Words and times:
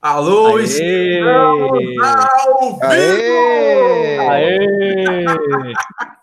Alô, 0.00 0.56
Aê! 0.56 0.64
estamos 0.64 1.98
ao 2.02 2.78
vivo! 2.78 4.30
Aê! 4.30 5.74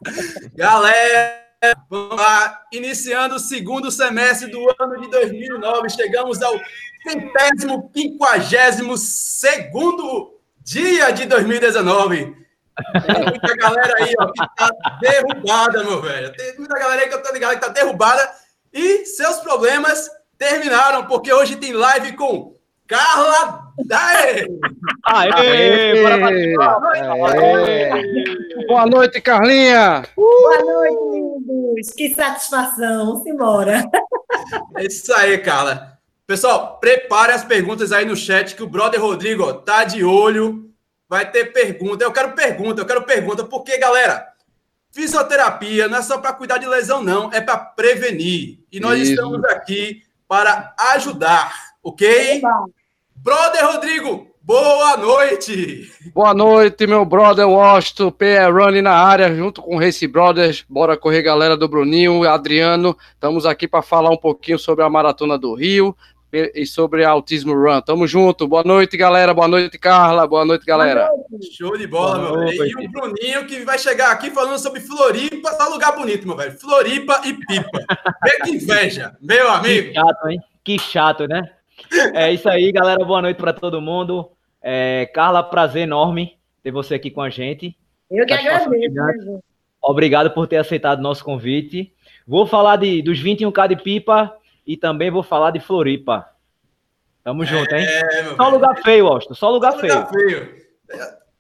Galera, 0.57 1.43
vamos 1.87 2.17
lá, 2.17 2.63
iniciando 2.71 3.35
o 3.35 3.39
segundo 3.39 3.91
semestre 3.91 4.49
do 4.49 4.59
ano 4.79 4.99
de 5.01 5.07
2009, 5.11 5.87
chegamos 5.91 6.41
ao 6.41 6.59
centésimo, 7.03 7.91
quinquagésimo 7.91 8.97
segundo 8.97 10.39
dia 10.63 11.11
de 11.11 11.27
2019. 11.27 12.15
Tem 12.15 13.25
muita 13.29 13.55
galera 13.55 14.03
aí 14.03 14.13
ó, 14.19 14.31
que 14.31 14.55
tá 14.57 14.69
derrubada, 14.99 15.83
meu 15.83 16.01
velho. 16.01 16.33
Tem 16.33 16.57
muita 16.57 16.73
galera 16.79 17.03
aí 17.03 17.07
que 17.07 17.13
eu 17.13 17.21
tô 17.21 17.31
ligado 17.31 17.53
que 17.53 17.61
tá 17.61 17.67
derrubada 17.67 18.27
e 18.73 19.05
seus 19.05 19.37
problemas 19.41 20.09
terminaram, 20.37 21.05
porque 21.05 21.31
hoje 21.31 21.55
tem 21.55 21.73
live 21.73 22.13
com 22.13 22.55
Carla 22.87 23.65
Dae! 23.85 24.47
Aê, 25.05 25.31
Aê, 25.33 26.05
Aê. 27.25 28.67
Boa 28.67 28.85
noite, 28.85 29.19
Carlinha! 29.21 30.03
Uh! 30.15 30.21
Boa 30.21 30.61
noite, 30.61 30.95
lindos! 31.11 31.89
Que 31.95 32.13
satisfação! 32.13 33.07
Vamos 33.07 33.25
embora! 33.25 33.83
É 34.77 34.85
isso 34.85 35.13
aí, 35.13 35.37
Carla. 35.39 35.97
Pessoal, 36.27 36.79
prepare 36.79 37.33
as 37.33 37.43
perguntas 37.43 37.91
aí 37.91 38.05
no 38.05 38.15
chat 38.15 38.55
que 38.55 38.63
o 38.63 38.67
brother 38.67 39.01
Rodrigo 39.01 39.51
tá 39.53 39.83
de 39.83 40.03
olho. 40.03 40.71
Vai 41.07 41.29
ter 41.29 41.53
pergunta. 41.53 42.03
Eu 42.03 42.11
quero 42.11 42.33
pergunta, 42.33 42.81
eu 42.81 42.85
quero 42.85 43.03
pergunta, 43.03 43.43
porque, 43.43 43.77
galera, 43.77 44.27
fisioterapia 44.91 45.87
não 45.87 45.97
é 45.97 46.01
só 46.01 46.17
para 46.17 46.33
cuidar 46.33 46.57
de 46.57 46.67
lesão, 46.67 47.03
não, 47.03 47.31
é 47.31 47.41
para 47.41 47.57
prevenir. 47.57 48.59
E 48.71 48.79
nós 48.79 48.99
Isso. 48.99 49.11
estamos 49.11 49.43
aqui 49.45 50.01
para 50.27 50.73
ajudar, 50.93 51.53
ok? 51.83 52.41
Brother 53.15 53.65
Rodrigo, 53.65 54.27
boa 54.41 54.97
noite! 54.97 55.91
Boa 56.13 56.33
noite, 56.33 56.87
meu 56.87 57.05
brother 57.05 57.47
Washington, 57.47 58.11
PR 58.11 58.51
Running 58.51 58.81
na 58.81 58.93
área, 58.93 59.33
junto 59.35 59.61
com 59.61 59.75
o 59.75 59.79
Race 59.79 60.07
Brothers. 60.07 60.65
Bora 60.67 60.97
correr, 60.97 61.21
galera 61.21 61.55
do 61.55 61.67
Bruninho 61.67 62.27
Adriano. 62.27 62.97
Estamos 63.13 63.45
aqui 63.45 63.67
para 63.67 63.81
falar 63.81 64.09
um 64.09 64.17
pouquinho 64.17 64.57
sobre 64.57 64.83
a 64.83 64.89
Maratona 64.89 65.37
do 65.37 65.53
Rio 65.53 65.95
e 66.31 66.65
sobre 66.65 67.05
Autismo 67.05 67.53
Run. 67.53 67.81
Tamo 67.81 68.07
junto. 68.07 68.47
Boa 68.47 68.63
noite, 68.63 68.97
galera. 68.97 69.33
Boa 69.33 69.47
noite, 69.47 69.77
Carla. 69.77 70.27
Boa 70.27 70.43
noite, 70.43 70.65
galera. 70.65 71.09
Show 71.51 71.77
de 71.77 71.87
bola, 71.87 72.29
Boa 72.29 72.45
meu 72.45 72.49
velho. 72.49 72.81
E 72.81 72.87
o 72.87 72.91
Bruninho 72.91 73.45
que 73.45 73.63
vai 73.63 73.77
chegar 73.77 74.11
aqui 74.11 74.29
falando 74.31 74.59
sobre 74.59 74.81
Floripa, 74.81 75.53
tá 75.55 75.67
lugar 75.67 75.95
bonito, 75.95 76.27
meu 76.27 76.35
velho. 76.35 76.51
Floripa 76.59 77.21
e 77.25 77.33
Pipa. 77.33 77.85
Vê 78.23 78.31
que 78.43 78.51
inveja, 78.51 79.15
meu 79.21 79.49
amigo. 79.49 79.89
Que 79.89 79.93
chato, 79.93 80.29
hein? 80.29 80.39
Que 80.63 80.79
chato, 80.79 81.27
né? 81.27 81.51
É 82.13 82.31
isso 82.31 82.49
aí, 82.49 82.71
galera. 82.71 83.03
Boa 83.05 83.21
noite 83.21 83.37
para 83.37 83.53
todo 83.53 83.81
mundo. 83.81 84.31
É, 84.61 85.09
Carla, 85.13 85.43
prazer 85.43 85.83
enorme 85.83 86.37
ter 86.63 86.71
você 86.71 86.95
aqui 86.95 87.11
com 87.11 87.21
a 87.21 87.29
gente. 87.29 87.77
Eu 88.09 88.25
que 88.25 88.33
agradeço. 88.33 88.69
Obrigado 89.81 90.31
por 90.31 90.47
ter 90.47 90.57
aceitado 90.57 91.01
nosso 91.01 91.23
convite. 91.23 91.93
Vou 92.27 92.47
falar 92.47 92.77
de, 92.77 93.03
dos 93.03 93.23
21K 93.23 93.67
de 93.67 93.75
pipa 93.75 94.35
e 94.65 94.75
também 94.75 95.11
vou 95.11 95.23
falar 95.23 95.51
de 95.51 95.59
Floripa. 95.59 96.27
Tamo 97.23 97.43
é, 97.43 97.45
junto, 97.45 97.75
hein? 97.75 97.85
Só 98.35 98.49
lugar 98.49 98.75
feio, 98.83 99.07
Austin. 99.07 99.33
Só 99.33 99.49
lugar 99.49 99.73
Só 99.73 99.79
feio. 99.79 99.93
Lugar 99.93 100.09
feio. 100.09 100.55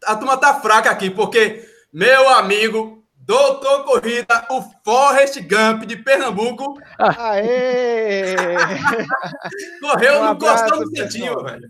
A 0.05 0.15
turma 0.15 0.37
tá 0.37 0.55
fraca 0.55 0.89
aqui, 0.89 1.09
porque 1.09 1.63
meu 1.91 2.29
amigo, 2.29 3.03
doutor 3.15 3.83
Corrida, 3.83 4.45
o 4.49 4.61
Forrest 4.83 5.39
Gump 5.41 5.85
de 5.85 5.95
Pernambuco. 5.95 6.79
Aê! 6.97 8.35
Correu 9.81 10.21
um 10.21 10.25
no 10.25 10.37
Costão 10.37 10.79
do 10.79 10.97
Santinho, 10.97 11.43
velho. 11.43 11.69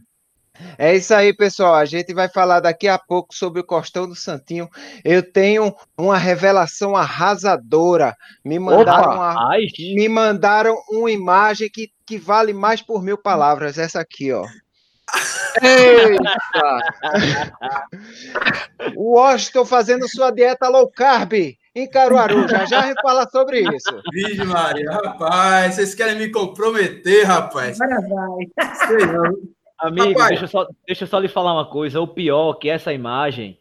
É 0.78 0.96
isso 0.96 1.14
aí, 1.14 1.34
pessoal. 1.34 1.76
A 1.76 1.86
gente 1.86 2.14
vai 2.14 2.30
falar 2.30 2.60
daqui 2.60 2.88
a 2.88 2.98
pouco 2.98 3.34
sobre 3.34 3.62
o 3.62 3.66
Costão 3.66 4.08
do 4.08 4.16
Santinho. 4.16 4.70
Eu 5.04 5.22
tenho 5.22 5.76
uma 5.98 6.18
revelação 6.18 6.96
arrasadora. 6.96 8.16
Me 8.44 8.60
mandaram, 8.60 9.12
uma, 9.14 9.58
me 9.78 10.10
mandaram 10.10 10.76
uma 10.90 11.12
imagem 11.12 11.70
que, 11.70 11.92
que 12.06 12.18
vale 12.18 12.54
mais 12.54 12.82
por 12.82 13.02
mil 13.02 13.18
palavras. 13.18 13.78
Essa 13.78 14.00
aqui, 14.00 14.32
ó. 14.32 14.46
Eita! 15.62 16.80
Washington 18.96 19.66
fazendo 19.66 20.10
sua 20.10 20.32
dieta 20.32 20.68
low 20.68 20.90
carb 20.90 21.34
em 21.76 21.90
Caruaru. 21.90 22.48
Já 22.48 22.66
já 22.66 22.80
a 22.80 22.88
gente 22.88 23.02
fala 23.02 23.30
sobre 23.30 23.62
isso. 23.62 24.02
Vídeo, 24.12 24.48
Maria. 24.48 24.90
Rapaz, 24.92 25.76
vocês 25.76 25.94
querem 25.94 26.18
me 26.18 26.30
comprometer, 26.30 27.26
rapaz? 27.26 27.80
Agora 27.80 28.02
vai. 28.02 28.78
Sei 28.88 29.06
não. 29.06 29.55
Amigo, 29.88 30.28
deixa 30.28 30.46
eu, 30.46 30.48
só, 30.48 30.68
deixa 30.86 31.04
eu 31.04 31.08
só 31.08 31.20
lhe 31.20 31.28
falar 31.28 31.54
uma 31.54 31.70
coisa. 31.70 32.02
O 32.02 32.08
pior 32.08 32.54
que 32.56 32.70
essa 32.70 32.94
imagem. 32.94 33.60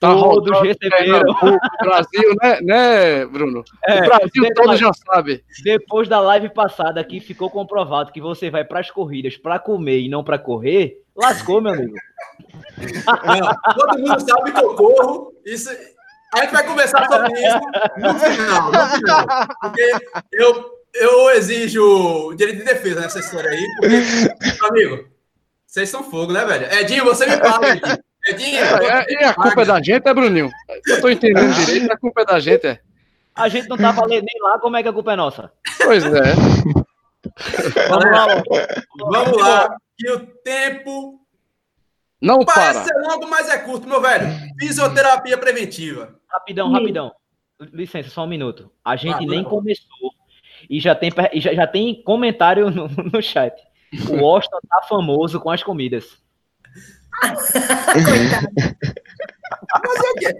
Tá 0.00 0.12
todos 0.14 0.60
receberam. 0.62 1.30
O 1.30 1.84
Brasil, 1.84 2.34
né, 2.42 2.60
né, 2.60 3.26
Bruno? 3.26 3.62
É, 3.86 4.00
o 4.00 4.06
Brasil 4.06 4.48
todo 4.54 4.76
já 4.76 4.90
sabe. 4.92 5.44
Depois 5.62 6.08
da 6.08 6.20
live 6.20 6.48
passada 6.48 7.00
aqui, 7.00 7.20
ficou 7.20 7.48
comprovado 7.50 8.10
que 8.10 8.20
você 8.20 8.50
vai 8.50 8.64
para 8.64 8.80
as 8.80 8.90
corridas 8.90 9.36
para 9.36 9.58
comer 9.58 10.00
e 10.00 10.08
não 10.08 10.24
para 10.24 10.38
correr. 10.38 10.96
Lascou, 11.14 11.60
meu 11.60 11.72
amigo. 11.72 11.94
Não, 12.78 13.74
todo 13.74 13.98
mundo 13.98 14.20
sabe 14.20 14.52
que 14.52 14.60
eu 14.60 14.74
corro. 14.74 15.32
Isso, 15.44 15.70
a 16.34 16.40
gente 16.40 16.52
vai 16.52 16.66
conversar 16.66 17.06
sobre 17.06 17.32
isso 17.32 17.60
no 17.98 18.18
final, 18.18 18.72
no 18.72 18.86
final. 18.96 19.26
Porque 19.60 19.92
eu, 20.32 20.70
eu 20.94 21.30
exijo 21.30 22.34
direito 22.36 22.58
de 22.58 22.64
defesa 22.64 23.00
nessa 23.00 23.18
história 23.18 23.50
aí. 23.50 23.66
Porque, 23.78 24.64
amigo, 24.64 25.08
vocês 25.70 25.88
são 25.88 26.02
fogo, 26.02 26.32
né, 26.32 26.44
velho? 26.44 26.66
Edinho, 26.80 27.04
você 27.04 27.24
me 27.26 27.36
fala, 27.36 27.68
Edinho. 27.68 27.98
Edinho, 28.26 28.58
é, 28.58 29.06
e 29.08 29.24
a 29.24 29.32
culpa 29.32 29.62
é 29.62 29.64
da 29.64 29.80
gente, 29.80 30.06
é, 30.06 30.12
Bruninho? 30.12 30.50
Eu 30.86 31.00
tô 31.00 31.08
entendendo 31.08 31.54
direito, 31.54 31.92
a 31.92 31.96
culpa 31.96 32.22
é 32.22 32.24
da 32.24 32.40
gente, 32.40 32.66
é. 32.66 32.80
A 33.36 33.48
gente 33.48 33.68
não 33.68 33.78
tava 33.78 34.04
lendo 34.04 34.24
nem 34.24 34.42
lá, 34.42 34.58
como 34.58 34.76
é 34.76 34.82
que 34.82 34.88
a 34.88 34.92
culpa 34.92 35.12
é 35.12 35.16
nossa? 35.16 35.52
Pois 35.78 36.04
é. 36.04 36.34
Vamos 37.88 38.10
lá, 38.10 38.42
vamos 38.98 39.38
lá, 39.38 39.76
que 39.96 40.10
o 40.10 40.26
tempo 40.42 41.20
não 42.20 42.44
parece 42.44 42.80
para. 42.80 42.84
ser 42.84 43.08
longo, 43.08 43.28
mas 43.28 43.48
é 43.48 43.58
curto, 43.58 43.88
meu 43.88 44.00
velho. 44.00 44.26
Fisioterapia 44.58 45.38
preventiva. 45.38 46.16
Rapidão, 46.28 46.72
rapidão. 46.72 47.12
Licença, 47.72 48.10
só 48.10 48.24
um 48.24 48.28
minuto. 48.28 48.70
A 48.84 48.96
gente 48.96 49.24
nem 49.24 49.44
começou 49.44 50.12
e 50.68 50.80
já 50.80 50.96
tem, 50.96 51.10
já, 51.34 51.54
já 51.54 51.66
tem 51.66 52.02
comentário 52.02 52.70
no, 52.70 52.88
no 52.88 53.22
chat. 53.22 53.54
O 54.08 54.16
Washington 54.22 54.60
tá 54.68 54.82
famoso 54.88 55.40
com 55.40 55.50
as 55.50 55.62
comidas. 55.62 56.18
Mas 57.22 57.54
é 60.04 60.14
que, 60.18 60.36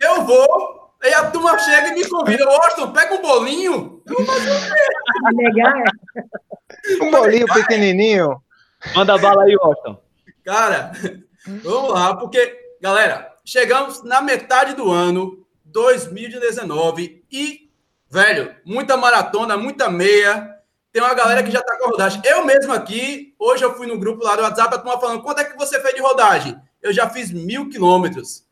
eu 0.00 0.24
vou, 0.24 0.94
aí 1.02 1.12
a 1.14 1.30
turma 1.30 1.58
chega 1.58 1.88
e 1.88 1.94
me 1.94 2.08
convida. 2.08 2.48
Washington, 2.48 2.92
pega 2.92 3.14
um 3.14 3.22
bolinho. 3.22 4.02
Eu 4.06 4.16
vou 4.16 4.26
fazer 4.26 4.50
o 4.50 4.60
Um 7.02 7.10
bolinho 7.10 7.46
pequenininho. 7.46 8.42
Manda 8.94 9.18
bala 9.18 9.44
aí, 9.44 9.54
Washington. 9.56 10.00
Cara, 10.44 10.92
vamos 11.62 11.92
lá, 11.92 12.16
porque, 12.16 12.58
galera, 12.80 13.34
chegamos 13.44 14.02
na 14.02 14.22
metade 14.22 14.74
do 14.74 14.90
ano 14.90 15.46
2019 15.66 17.24
e, 17.30 17.70
velho, 18.08 18.54
muita 18.64 18.96
maratona, 18.96 19.56
muita 19.56 19.90
meia 19.90 20.59
tem 20.92 21.02
uma 21.02 21.14
galera 21.14 21.42
que 21.42 21.50
já 21.50 21.60
está 21.60 21.76
com 21.78 21.84
a 21.84 21.88
rodagem. 21.90 22.20
Eu 22.24 22.44
mesmo 22.44 22.72
aqui, 22.72 23.34
hoje 23.38 23.64
eu 23.64 23.74
fui 23.76 23.86
no 23.86 23.98
grupo 23.98 24.24
lá 24.24 24.34
do 24.34 24.42
WhatsApp, 24.42 24.74
a 24.74 24.78
turma 24.78 25.00
falando, 25.00 25.22
quanto 25.22 25.40
é 25.40 25.44
que 25.44 25.56
você 25.56 25.80
fez 25.80 25.94
de 25.94 26.00
rodagem? 26.00 26.60
Eu 26.82 26.92
já 26.92 27.08
fiz 27.08 27.30
mil 27.30 27.68
quilômetros. 27.68 28.44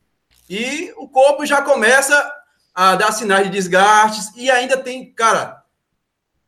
E 0.49 0.93
o 0.97 1.09
corpo 1.09 1.45
já 1.45 1.61
começa 1.63 2.33
a 2.75 2.95
dar 2.95 3.13
sinais 3.13 3.47
de 3.47 3.53
desgastes. 3.53 4.33
E 4.37 4.51
ainda 4.51 4.77
tem, 4.77 5.13
cara, 5.13 5.65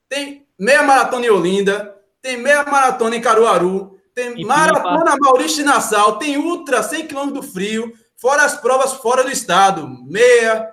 tem 0.09 0.47
meia 0.59 0.83
maratona 0.83 1.27
em 1.27 1.31
Olinda, 1.31 1.97
tem 2.23 2.37
meia 2.37 2.65
maratona 2.65 3.17
em 3.17 3.21
Caruaru, 3.21 3.99
tem 4.14 4.41
e 4.41 4.44
maratona. 4.44 5.17
Maurício 5.19 5.64
Nassau, 5.64 6.19
tem 6.19 6.37
ultra 6.37 6.82
100 6.82 7.09
km 7.09 7.31
do 7.31 7.43
frio, 7.43 7.93
fora 8.17 8.44
as 8.44 8.56
provas 8.56 8.93
fora 8.93 9.25
do 9.25 9.31
estado, 9.31 9.88
meia, 10.05 10.70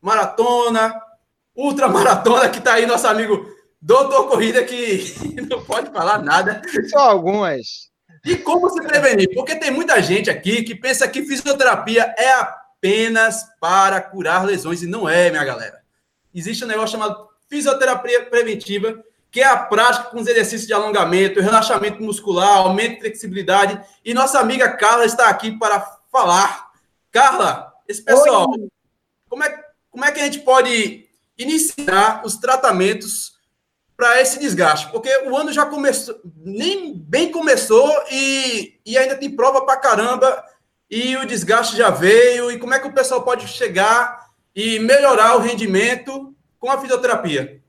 maratona, 0.00 0.98
ultra 1.54 1.88
maratona, 1.88 2.48
que 2.48 2.58
está 2.58 2.74
aí 2.74 2.86
nosso 2.86 3.06
amigo 3.06 3.55
Doutor 3.80 4.28
Corrida 4.28 4.64
que 4.64 5.14
não 5.48 5.64
pode 5.64 5.90
falar 5.90 6.22
nada. 6.22 6.62
Só 6.90 6.98
algumas. 6.98 7.90
E 8.24 8.36
como 8.36 8.68
se 8.70 8.82
prevenir? 8.82 9.32
Porque 9.34 9.54
tem 9.54 9.70
muita 9.70 10.02
gente 10.02 10.28
aqui 10.28 10.64
que 10.64 10.74
pensa 10.74 11.06
que 11.06 11.24
fisioterapia 11.24 12.12
é 12.18 12.32
apenas 12.32 13.44
para 13.60 14.00
curar 14.00 14.44
lesões 14.44 14.82
e 14.82 14.86
não 14.86 15.08
é, 15.08 15.30
minha 15.30 15.44
galera. 15.44 15.80
Existe 16.34 16.64
um 16.64 16.68
negócio 16.68 16.98
chamado 16.98 17.28
fisioterapia 17.48 18.26
preventiva, 18.26 19.02
que 19.30 19.40
é 19.40 19.46
a 19.46 19.56
prática 19.56 20.10
com 20.10 20.18
os 20.18 20.26
exercícios 20.26 20.66
de 20.66 20.72
alongamento, 20.72 21.40
relaxamento 21.40 22.02
muscular, 22.02 22.58
aumento 22.58 22.94
de 22.94 23.00
flexibilidade. 23.00 23.80
E 24.04 24.12
nossa 24.12 24.40
amiga 24.40 24.76
Carla 24.76 25.04
está 25.04 25.28
aqui 25.28 25.56
para 25.56 25.80
falar. 26.10 26.66
Carla, 27.12 27.72
esse 27.86 28.02
pessoal, 28.02 28.46
como 29.28 29.44
é, 29.44 29.64
como 29.90 30.04
é 30.04 30.10
que 30.10 30.20
a 30.20 30.24
gente 30.24 30.40
pode 30.40 31.06
iniciar 31.38 32.22
os 32.24 32.36
tratamentos 32.36 33.35
para 33.96 34.20
esse 34.20 34.38
desgaste? 34.38 34.90
Porque 34.90 35.08
o 35.26 35.36
ano 35.36 35.52
já 35.52 35.64
começou, 35.66 36.20
nem 36.44 36.94
bem 36.94 37.30
começou 37.30 37.90
e, 38.10 38.78
e 38.84 38.98
ainda 38.98 39.16
tem 39.16 39.30
prova 39.30 39.64
para 39.64 39.78
caramba 39.78 40.44
e 40.90 41.16
o 41.16 41.26
desgaste 41.26 41.76
já 41.76 41.90
veio. 41.90 42.50
E 42.50 42.58
como 42.58 42.74
é 42.74 42.78
que 42.78 42.86
o 42.86 42.92
pessoal 42.92 43.22
pode 43.22 43.48
chegar 43.48 44.26
e 44.54 44.78
melhorar 44.78 45.36
o 45.36 45.40
rendimento 45.40 46.34
com 46.58 46.70
a 46.70 46.80
fisioterapia? 46.80 47.60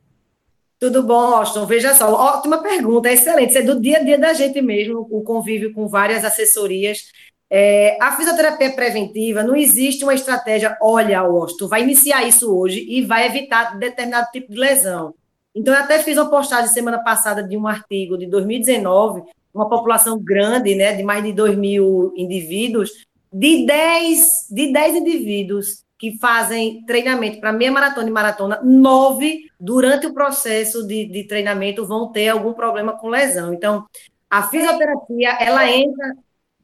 Tudo 0.80 1.02
bom, 1.02 1.34
Austin? 1.34 1.66
Veja 1.66 1.96
só, 1.96 2.14
ótima 2.14 2.62
pergunta, 2.62 3.12
excelente. 3.12 3.50
Isso 3.50 3.58
é 3.58 3.64
do 3.64 3.80
dia 3.80 3.98
a 3.98 4.04
dia 4.04 4.18
da 4.18 4.34
gente 4.34 4.62
mesmo, 4.62 5.08
o 5.10 5.24
convívio 5.24 5.74
com 5.74 5.88
várias 5.88 6.24
assessorias. 6.24 7.12
É, 7.50 7.98
a 8.02 8.16
fisioterapia 8.16 8.74
preventiva, 8.74 9.42
não 9.42 9.56
existe 9.56 10.04
uma 10.04 10.14
estratégia, 10.14 10.78
olha, 10.82 11.20
Austin, 11.20 11.68
vai 11.68 11.82
iniciar 11.82 12.28
isso 12.28 12.54
hoje 12.56 12.86
e 12.88 13.02
vai 13.04 13.26
evitar 13.26 13.78
determinado 13.80 14.30
tipo 14.32 14.52
de 14.52 14.60
lesão. 14.60 15.16
Então, 15.58 15.74
eu 15.74 15.80
até 15.80 15.98
fiz 16.00 16.16
uma 16.18 16.30
postagem 16.30 16.68
semana 16.68 17.04
passada 17.04 17.42
de 17.42 17.58
um 17.58 17.68
artigo 17.68 18.16
de 18.16 18.28
2019, 18.28 19.24
uma 19.52 19.68
população 19.68 20.20
grande, 20.24 20.76
né, 20.76 20.94
de 20.94 21.02
mais 21.02 21.24
de 21.24 21.34
2 21.34 21.58
mil 21.58 22.14
indivíduos, 22.16 22.92
de 23.34 23.66
10, 23.66 24.20
de 24.52 24.72
10 24.72 24.96
indivíduos 24.98 25.84
que 25.98 26.16
fazem 26.20 26.86
treinamento 26.86 27.40
para 27.40 27.52
meia 27.52 27.72
maratona 27.72 28.08
e 28.08 28.12
maratona, 28.12 28.62
nove, 28.62 29.50
durante 29.60 30.06
o 30.06 30.14
processo 30.14 30.86
de, 30.86 31.06
de 31.06 31.24
treinamento, 31.24 31.88
vão 31.88 32.12
ter 32.12 32.30
algum 32.30 32.54
problema 32.54 32.96
com 32.96 33.10
lesão. 33.10 33.52
Então, 33.52 33.84
a 34.30 34.44
fisioterapia, 34.44 35.38
ela 35.40 35.68
entra, 35.68 36.16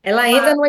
ela 0.03 0.29
entra 0.29 0.53
no 0.53 0.61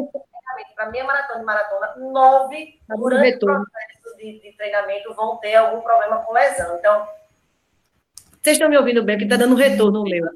para 0.75 0.91
meia 0.91 1.05
maratona 1.05 1.43
e 1.43 1.45
maratona, 1.45 1.95
nove, 1.97 2.81
tá 2.89 2.95
durante 2.95 3.37
o 3.37 3.41
processo 3.41 4.17
de, 4.17 4.41
de, 4.41 4.57
treinamento, 4.57 5.15
vão 5.15 5.37
ter 5.37 5.57
algum 5.57 5.83
problema 5.83 6.19
com 6.19 6.33
lesão. 6.33 6.79
Então, 6.79 7.07
vocês 8.45 8.57
estão 8.57 8.69
me 8.69 8.77
ouvindo 8.77 9.03
bem, 9.03 9.17
porque 9.17 9.25
está 9.25 9.37
dando 9.37 9.57
retorno 9.57 10.05
no 10.05 10.05
meu. 10.05 10.27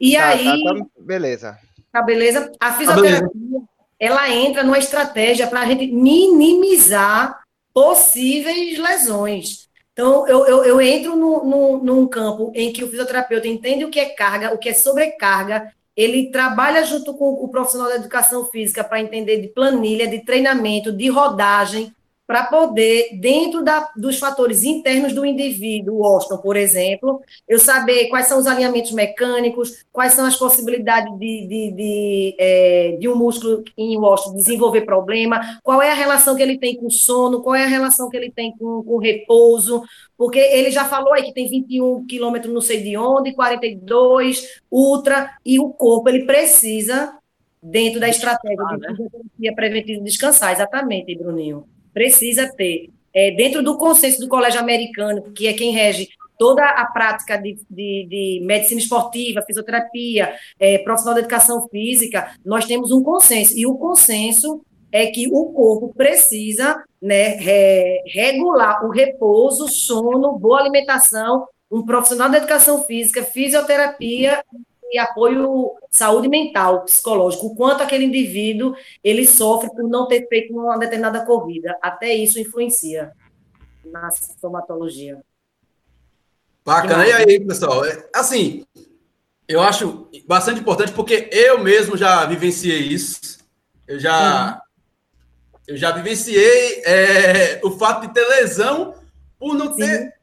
E 0.00 0.12
tá, 0.12 0.28
aí... 0.28 0.44
Tá, 0.44 0.74
tá, 0.74 0.86
beleza. 0.98 1.58
Tá 1.90 2.02
beleza? 2.02 2.52
A 2.60 2.72
fisioterapia... 2.74 3.22
Tá 3.22 3.28
beleza 3.34 3.74
ela 3.98 4.30
entra 4.30 4.62
numa 4.62 4.78
estratégia 4.78 5.46
para 5.46 5.60
a 5.60 5.66
gente 5.66 5.86
minimizar 5.86 7.40
possíveis 7.72 8.78
lesões. 8.78 9.68
Então, 9.92 10.26
eu, 10.26 10.44
eu, 10.46 10.64
eu 10.64 10.80
entro 10.80 11.16
no, 11.16 11.44
no, 11.44 11.78
num 11.78 12.06
campo 12.06 12.52
em 12.54 12.72
que 12.72 12.82
o 12.82 12.88
fisioterapeuta 12.88 13.46
entende 13.46 13.84
o 13.84 13.90
que 13.90 14.00
é 14.00 14.10
carga, 14.10 14.52
o 14.52 14.58
que 14.58 14.68
é 14.68 14.74
sobrecarga, 14.74 15.72
ele 15.96 16.30
trabalha 16.30 16.84
junto 16.84 17.14
com 17.14 17.30
o 17.30 17.48
profissional 17.48 17.88
da 17.88 17.96
educação 17.96 18.44
física 18.46 18.82
para 18.82 19.00
entender 19.00 19.40
de 19.40 19.48
planilha, 19.48 20.08
de 20.08 20.24
treinamento, 20.24 20.92
de 20.92 21.08
rodagem, 21.08 21.94
para 22.26 22.44
poder, 22.44 23.18
dentro 23.20 23.62
da, 23.62 23.90
dos 23.94 24.18
fatores 24.18 24.64
internos 24.64 25.12
do 25.12 25.26
indivíduo, 25.26 25.98
o 25.98 26.04
Austin, 26.04 26.38
por 26.38 26.56
exemplo, 26.56 27.20
eu 27.46 27.58
saber 27.58 28.08
quais 28.08 28.26
são 28.26 28.38
os 28.38 28.46
alinhamentos 28.46 28.92
mecânicos, 28.92 29.84
quais 29.92 30.14
são 30.14 30.24
as 30.24 30.36
possibilidades 30.36 31.12
de, 31.18 31.46
de, 31.46 31.72
de, 31.72 32.36
é, 32.38 32.96
de 32.98 33.08
um 33.08 33.14
músculo 33.14 33.62
em 33.76 33.96
Austin 33.96 34.34
desenvolver 34.34 34.82
problema, 34.82 35.60
qual 35.62 35.82
é 35.82 35.90
a 35.90 35.94
relação 35.94 36.34
que 36.34 36.42
ele 36.42 36.58
tem 36.58 36.76
com 36.76 36.86
o 36.86 36.90
sono, 36.90 37.42
qual 37.42 37.54
é 37.54 37.64
a 37.64 37.68
relação 37.68 38.08
que 38.08 38.16
ele 38.16 38.30
tem 38.30 38.52
com, 38.52 38.82
com 38.82 38.94
o 38.94 38.98
repouso, 38.98 39.82
porque 40.16 40.38
ele 40.38 40.70
já 40.70 40.86
falou 40.86 41.12
aí 41.12 41.24
que 41.24 41.34
tem 41.34 41.48
21 41.48 42.06
quilômetros 42.06 42.52
não 42.52 42.62
sei 42.62 42.82
de 42.82 42.96
onde, 42.96 43.34
42, 43.34 44.60
ultra, 44.70 45.36
e 45.44 45.60
o 45.60 45.68
corpo, 45.68 46.08
ele 46.08 46.24
precisa, 46.24 47.18
dentro 47.62 48.00
da 48.00 48.08
estratégia 48.08 48.64
de 49.38 49.48
né? 49.48 49.54
preventiva, 49.54 50.02
descansar, 50.02 50.52
exatamente, 50.52 51.14
Bruninho 51.16 51.73
precisa 51.94 52.52
ter, 52.54 52.90
é, 53.14 53.30
dentro 53.30 53.62
do 53.62 53.78
consenso 53.78 54.20
do 54.20 54.28
Colégio 54.28 54.60
Americano, 54.60 55.22
que 55.32 55.46
é 55.46 55.52
quem 55.54 55.72
rege 55.72 56.08
toda 56.36 56.64
a 56.64 56.84
prática 56.86 57.36
de, 57.36 57.58
de, 57.70 58.06
de 58.08 58.40
medicina 58.44 58.80
esportiva, 58.80 59.42
fisioterapia, 59.46 60.34
é, 60.58 60.78
profissional 60.78 61.14
da 61.14 61.20
educação 61.20 61.68
física, 61.68 62.34
nós 62.44 62.66
temos 62.66 62.90
um 62.90 63.02
consenso. 63.02 63.56
E 63.56 63.66
o 63.66 63.76
consenso 63.76 64.60
é 64.90 65.06
que 65.06 65.28
o 65.32 65.46
corpo 65.52 65.94
precisa 65.94 66.82
né, 67.00 67.36
re, 67.36 68.02
regular 68.06 68.84
o 68.84 68.90
repouso, 68.90 69.68
sono, 69.68 70.38
boa 70.38 70.60
alimentação, 70.60 71.46
um 71.70 71.84
profissional 71.84 72.30
da 72.30 72.38
educação 72.38 72.84
física, 72.84 73.22
fisioterapia 73.22 74.42
e 74.92 74.98
apoio 74.98 75.72
saúde 75.90 76.28
mental, 76.28 76.82
psicológico, 76.82 77.46
o 77.46 77.54
quanto 77.54 77.82
aquele 77.82 78.04
indivíduo 78.04 78.74
ele 79.02 79.26
sofre 79.26 79.70
por 79.70 79.88
não 79.88 80.06
ter 80.06 80.28
feito 80.28 80.52
uma 80.52 80.78
determinada 80.78 81.24
corrida. 81.24 81.76
Até 81.82 82.14
isso 82.14 82.38
influencia 82.38 83.12
na 83.84 84.10
somatologia. 84.10 85.20
Bacana. 86.64 87.06
E 87.06 87.12
aí, 87.12 87.40
pessoal? 87.40 87.84
É, 87.84 88.08
assim, 88.14 88.64
eu 89.46 89.60
acho 89.60 90.08
bastante 90.26 90.60
importante 90.60 90.92
porque 90.92 91.28
eu 91.30 91.62
mesmo 91.62 91.96
já 91.96 92.24
vivenciei 92.24 92.80
isso. 92.80 93.38
Eu 93.86 94.00
já, 94.00 94.54
uhum. 94.54 95.58
eu 95.68 95.76
já 95.76 95.90
vivenciei 95.90 96.82
é, 96.86 97.60
o 97.62 97.72
fato 97.72 98.06
de 98.06 98.14
ter 98.14 98.26
lesão 98.26 98.94
por 99.38 99.54
não 99.54 99.74
ter 99.74 100.14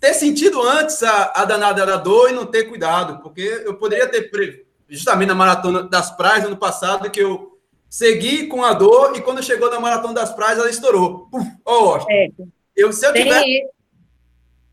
ter 0.00 0.14
sentido 0.14 0.62
antes 0.62 1.02
a, 1.02 1.32
a 1.34 1.44
danada 1.44 1.84
da 1.84 1.96
dor 1.96 2.30
e 2.30 2.32
não 2.32 2.46
ter 2.46 2.64
cuidado, 2.64 3.22
porque 3.22 3.62
eu 3.64 3.74
poderia 3.74 4.06
ter, 4.08 4.66
justamente 4.88 5.28
na 5.28 5.34
maratona 5.34 5.82
das 5.82 6.16
praias 6.16 6.44
ano 6.44 6.56
passado, 6.56 7.10
que 7.10 7.20
eu 7.20 7.58
segui 7.88 8.46
com 8.46 8.64
a 8.64 8.72
dor 8.72 9.16
e 9.16 9.20
quando 9.20 9.42
chegou 9.42 9.70
na 9.70 9.78
maratona 9.78 10.14
das 10.14 10.32
praias 10.32 10.58
ela 10.58 10.70
estourou. 10.70 11.28
Ó, 11.64 11.98
oh, 11.98 12.10
é. 12.10 12.28
eu, 12.74 12.92
se, 12.92 13.06
eu 13.06 13.12
tivesse, 13.12 13.70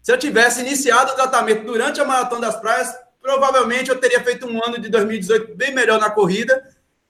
se 0.01 0.11
eu 0.11 0.17
tivesse 0.17 0.61
iniciado 0.61 1.11
o 1.11 1.15
tratamento 1.15 1.65
durante 1.65 1.99
a 1.99 2.05
maratona 2.05 2.41
das 2.41 2.59
praias, 2.59 2.93
provavelmente 3.21 3.89
eu 3.89 3.99
teria 3.99 4.23
feito 4.23 4.47
um 4.47 4.63
ano 4.63 4.79
de 4.79 4.89
2018 4.89 5.55
bem 5.55 5.73
melhor 5.73 5.99
na 5.99 6.09
corrida 6.09 6.63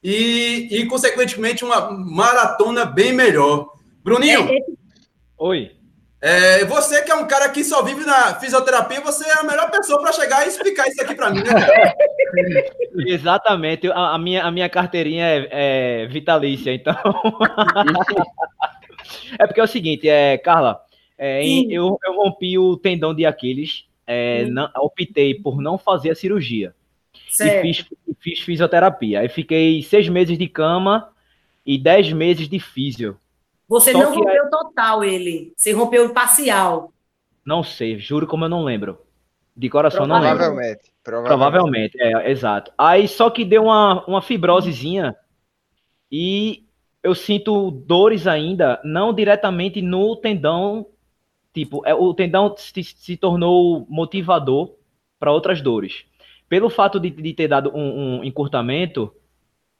e, 0.04 0.68
e 0.70 0.86
consequentemente, 0.88 1.64
uma 1.64 1.92
maratona 1.92 2.86
bem 2.86 3.14
melhor. 3.14 3.72
Bruninho. 4.04 4.50
É, 4.50 4.58
é... 4.58 4.62
Oi. 5.38 5.83
É, 6.26 6.64
você 6.64 7.02
que 7.02 7.12
é 7.12 7.16
um 7.16 7.28
cara 7.28 7.50
que 7.50 7.66
só 7.66 7.84
vive 7.84 8.06
na 8.06 8.40
fisioterapia, 8.40 9.02
você 9.02 9.28
é 9.28 9.42
a 9.42 9.44
melhor 9.44 9.70
pessoa 9.70 10.02
para 10.02 10.14
chegar 10.14 10.46
e 10.46 10.48
explicar 10.48 10.88
isso 10.88 11.02
aqui 11.02 11.16
para 11.16 11.30
mim, 11.30 11.44
né, 11.44 11.50
cara? 11.50 11.96
Exatamente. 13.06 13.92
A, 13.92 14.16
a, 14.16 14.18
minha, 14.18 14.42
a 14.42 14.50
minha 14.50 14.70
carteirinha 14.70 15.26
é, 15.26 15.50
é 15.52 16.08
vitalícia, 16.08 16.74
então. 16.74 16.96
é 19.38 19.46
porque 19.46 19.60
é 19.60 19.64
o 19.64 19.68
seguinte, 19.68 20.08
é, 20.08 20.38
Carla, 20.38 20.82
é, 21.18 21.46
eu, 21.46 22.00
eu 22.02 22.16
rompi 22.16 22.58
o 22.58 22.78
tendão 22.78 23.14
de 23.14 23.26
Aquiles, 23.26 23.84
é, 24.08 24.46
não, 24.46 24.70
optei 24.78 25.36
por 25.36 25.62
não 25.62 25.78
fazer 25.78 26.12
a 26.12 26.16
cirurgia. 26.16 26.74
Certo. 27.30 27.66
E 27.66 27.74
fiz, 27.74 27.86
fiz 28.20 28.40
fisioterapia. 28.40 29.20
Aí 29.20 29.28
fiquei 29.28 29.84
seis 29.84 30.08
meses 30.08 30.38
de 30.38 30.48
cama 30.48 31.10
e 31.66 31.78
dez 31.78 32.14
meses 32.14 32.48
de 32.48 32.62
físio. 32.62 33.20
Você 33.74 33.92
Só 33.92 34.02
não 34.02 34.14
rompeu 34.14 34.46
é... 34.46 34.50
total 34.50 35.04
ele, 35.04 35.52
você 35.58 35.72
rompeu 35.72 36.14
parcial. 36.14 36.94
Não 37.44 37.64
sei, 37.64 37.98
juro 37.98 38.28
como 38.28 38.46
eu 38.46 38.50
não 38.50 38.64
lembro. 38.64 39.00
De 39.58 39.68
coração 39.68 40.06
não 40.06 40.22
lembro. 40.22 40.38
Provavelmente. 40.38 40.94
Provavelmente, 41.04 42.00
é, 42.00 42.30
exato. 42.30 42.72
Aí 42.78 43.08
só 43.08 43.32
que 43.32 43.44
deu 43.44 43.64
uma, 43.64 44.06
uma 44.06 44.22
fibrosezinha 44.22 45.16
e 46.12 46.68
eu 47.02 47.16
sinto 47.16 47.72
dores 47.72 48.28
ainda, 48.28 48.80
não 48.84 49.12
diretamente 49.12 49.82
no 49.82 50.16
tendão. 50.18 50.86
Tipo, 51.52 51.82
é, 51.84 51.96
o 51.96 52.14
tendão 52.14 52.56
se, 52.56 52.84
se 52.84 53.18
tornou 53.18 53.88
motivador 53.90 54.76
para 55.20 55.32
outras 55.32 55.62
dores. 55.62 56.06
Pelo 56.48 56.70
fato 56.70 57.00
de, 57.00 57.10
de 57.10 57.34
ter 57.34 57.48
dado 57.48 57.72
um, 57.76 58.20
um 58.20 58.24
encurtamento, 58.24 59.12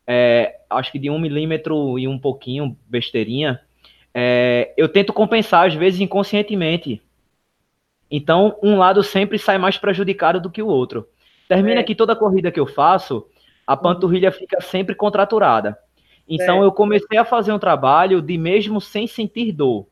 é, 0.08 0.62
acho 0.68 0.92
que 0.92 0.98
de 0.98 1.12
um 1.12 1.20
milímetro 1.20 2.00
e 2.00 2.08
um 2.08 2.18
pouquinho, 2.18 2.76
besteirinha, 2.90 3.62
é, 4.14 4.74
eu 4.78 4.88
tento 4.88 5.12
compensar, 5.12 5.68
às 5.68 5.74
vezes, 5.74 6.00
inconscientemente. 6.00 7.02
Então, 8.12 8.58
um 8.62 8.78
lado 8.78 9.02
sempre 9.02 9.40
sai 9.40 9.58
mais 9.58 9.78
prejudicado 9.78 10.40
do 10.40 10.52
que 10.52 10.62
o 10.62 10.68
outro. 10.68 11.08
Termina 11.48 11.80
é. 11.80 11.84
que 11.84 11.96
toda 11.96 12.16
corrida 12.16 12.52
que 12.52 12.60
eu 12.60 12.68
faço, 12.68 13.26
a 13.66 13.76
panturrilha 13.76 14.32
fica 14.32 14.62
sempre 14.62 14.94
contraturada. 14.94 15.78
Então, 16.28 16.62
é. 16.62 16.66
eu 16.66 16.72
comecei 16.72 17.18
a 17.18 17.26
fazer 17.26 17.52
um 17.52 17.60
trabalho 17.60 18.22
de 18.22 18.38
mesmo 18.38 18.80
sem 18.80 19.08
sentir 19.08 19.52
dor. 19.52 19.88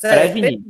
Prevenir. 0.00 0.60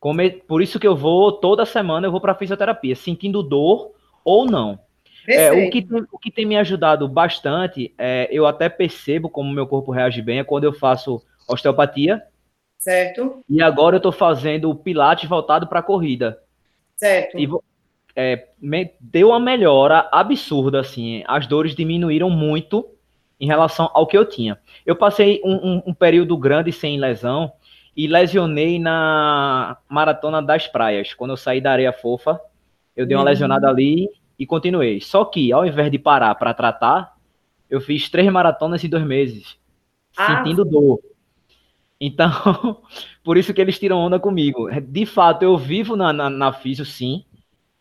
Come... 0.00 0.30
Por 0.30 0.60
isso 0.60 0.80
que 0.80 0.86
eu 0.86 0.96
vou, 0.96 1.30
toda 1.30 1.64
semana, 1.64 2.06
eu 2.06 2.10
vou 2.10 2.20
para 2.20 2.34
fisioterapia, 2.34 2.96
sentindo 2.96 3.42
dor 3.42 3.92
ou 4.24 4.44
não. 4.44 4.80
É, 5.28 5.52
o, 5.52 5.70
que 5.70 5.82
tem, 5.82 6.04
o 6.10 6.18
que 6.18 6.30
tem 6.32 6.44
me 6.44 6.56
ajudado 6.56 7.08
bastante, 7.08 7.94
é, 7.96 8.28
eu 8.32 8.44
até 8.44 8.68
percebo 8.68 9.30
como 9.30 9.52
meu 9.52 9.68
corpo 9.68 9.92
reage 9.92 10.20
bem, 10.20 10.40
é 10.40 10.44
quando 10.44 10.64
eu 10.64 10.72
faço 10.72 11.22
osteopatia. 11.48 12.22
Certo. 12.78 13.44
E 13.48 13.62
agora 13.62 13.96
eu 13.96 13.98
estou 13.98 14.12
fazendo 14.12 14.68
o 14.70 14.74
pilates 14.74 15.28
voltado 15.28 15.66
para 15.66 15.82
corrida. 15.82 16.40
Certo. 16.96 17.38
E 17.38 17.48
é, 18.14 18.48
me, 18.60 18.90
deu 19.00 19.28
uma 19.28 19.40
melhora 19.40 20.08
absurda, 20.12 20.80
assim. 20.80 21.22
As 21.26 21.46
dores 21.46 21.74
diminuíram 21.74 22.28
muito 22.28 22.88
em 23.40 23.46
relação 23.46 23.90
ao 23.92 24.06
que 24.06 24.16
eu 24.16 24.24
tinha. 24.24 24.58
Eu 24.84 24.96
passei 24.96 25.40
um, 25.44 25.54
um, 25.54 25.82
um 25.86 25.94
período 25.94 26.36
grande 26.36 26.72
sem 26.72 26.98
lesão 26.98 27.52
e 27.96 28.06
lesionei 28.06 28.78
na 28.78 29.76
maratona 29.88 30.42
das 30.42 30.66
praias, 30.66 31.12
quando 31.12 31.32
eu 31.32 31.36
saí 31.36 31.60
da 31.60 31.72
areia 31.72 31.92
fofa. 31.92 32.40
Eu 32.96 33.06
dei 33.06 33.16
uma 33.16 33.22
uhum. 33.22 33.28
lesionada 33.28 33.68
ali 33.68 34.08
e 34.38 34.46
continuei. 34.46 35.00
Só 35.00 35.24
que, 35.24 35.52
ao 35.52 35.66
invés 35.66 35.90
de 35.90 35.98
parar 35.98 36.34
para 36.34 36.54
tratar, 36.54 37.16
eu 37.68 37.80
fiz 37.80 38.08
três 38.08 38.30
maratonas 38.30 38.82
em 38.84 38.88
dois 38.88 39.04
meses, 39.04 39.56
ah. 40.16 40.36
sentindo 40.36 40.64
dor. 40.64 41.00
Então, 42.04 42.32
por 43.22 43.36
isso 43.36 43.54
que 43.54 43.60
eles 43.60 43.78
tiram 43.78 43.98
onda 43.98 44.18
comigo. 44.18 44.68
De 44.80 45.06
fato, 45.06 45.44
eu 45.44 45.56
vivo 45.56 45.94
na, 45.94 46.12
na, 46.12 46.28
na 46.28 46.52
físio, 46.52 46.84
sim. 46.84 47.24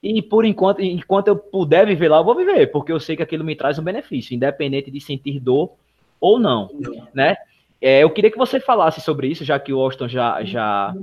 E 0.01 0.22
por 0.22 0.46
enquanto, 0.46 0.80
enquanto 0.80 1.28
eu 1.30 1.36
puder 1.36 1.88
viver 1.88 2.08
lá, 2.08 2.18
eu 2.18 2.24
vou 2.24 2.36
viver, 2.36 2.68
porque 2.68 2.92
eu 2.92 3.00
sei 3.00 3.16
que 3.16 3.24
aquilo 3.24 3.44
me 3.44 3.56
traz 3.56 3.80
um 3.80 3.84
benefício, 3.84 4.36
independente 4.36 4.92
de 4.92 5.01
sentir 5.01 5.40
dor 5.40 5.74
ou 6.20 6.40
não, 6.40 6.70
né? 7.13 7.36
É, 7.80 8.04
eu 8.04 8.10
queria 8.12 8.30
que 8.30 8.38
você 8.38 8.60
falasse 8.60 9.01
sobre 9.01 9.28
isso, 9.28 9.44
já 9.44 9.60
que 9.60 9.74
o 9.74 9.80
Austin 9.80 10.08
já, 10.08 10.44
já 10.44 10.96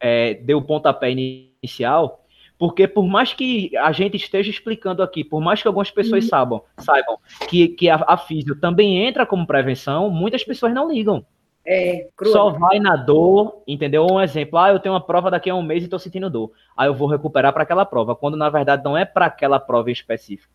é, 0.00 0.34
deu 0.34 0.58
o 0.58 0.62
pontapé 0.62 1.10
inicial, 1.10 2.24
porque 2.56 2.86
por 2.86 3.06
mais 3.06 3.32
que 3.32 3.76
a 3.76 3.90
gente 3.90 4.16
esteja 4.16 4.50
explicando 4.50 5.02
aqui, 5.02 5.24
por 5.24 5.40
mais 5.40 5.60
que 5.60 5.66
algumas 5.66 5.90
pessoas 5.90 6.24
uhum. 6.24 6.30
saibam, 6.30 6.62
saibam 6.78 7.18
que, 7.48 7.68
que 7.68 7.88
a, 7.88 8.04
a 8.06 8.16
físio 8.16 8.54
também 8.60 9.04
entra 9.04 9.26
como 9.26 9.46
prevenção, 9.46 10.08
muitas 10.10 10.44
pessoas 10.44 10.72
não 10.72 10.90
ligam. 10.90 11.24
É, 11.64 12.08
Só 12.24 12.50
vai 12.50 12.78
na 12.78 12.96
dor, 12.96 13.62
entendeu? 13.66 14.06
Um 14.10 14.20
exemplo, 14.20 14.58
ah, 14.58 14.70
eu 14.70 14.80
tenho 14.80 14.94
uma 14.94 15.04
prova 15.04 15.30
daqui 15.30 15.50
a 15.50 15.54
um 15.54 15.62
mês 15.62 15.82
e 15.82 15.86
estou 15.86 15.98
sentindo 15.98 16.30
dor. 16.30 16.52
Aí 16.76 16.88
eu 16.88 16.94
vou 16.94 17.08
recuperar 17.08 17.52
para 17.52 17.62
aquela 17.62 17.84
prova, 17.84 18.16
quando 18.16 18.36
na 18.36 18.48
verdade 18.48 18.82
não 18.82 18.96
é 18.96 19.04
para 19.04 19.26
aquela 19.26 19.60
prova 19.60 19.90
em 19.90 19.92
específico. 19.92 20.52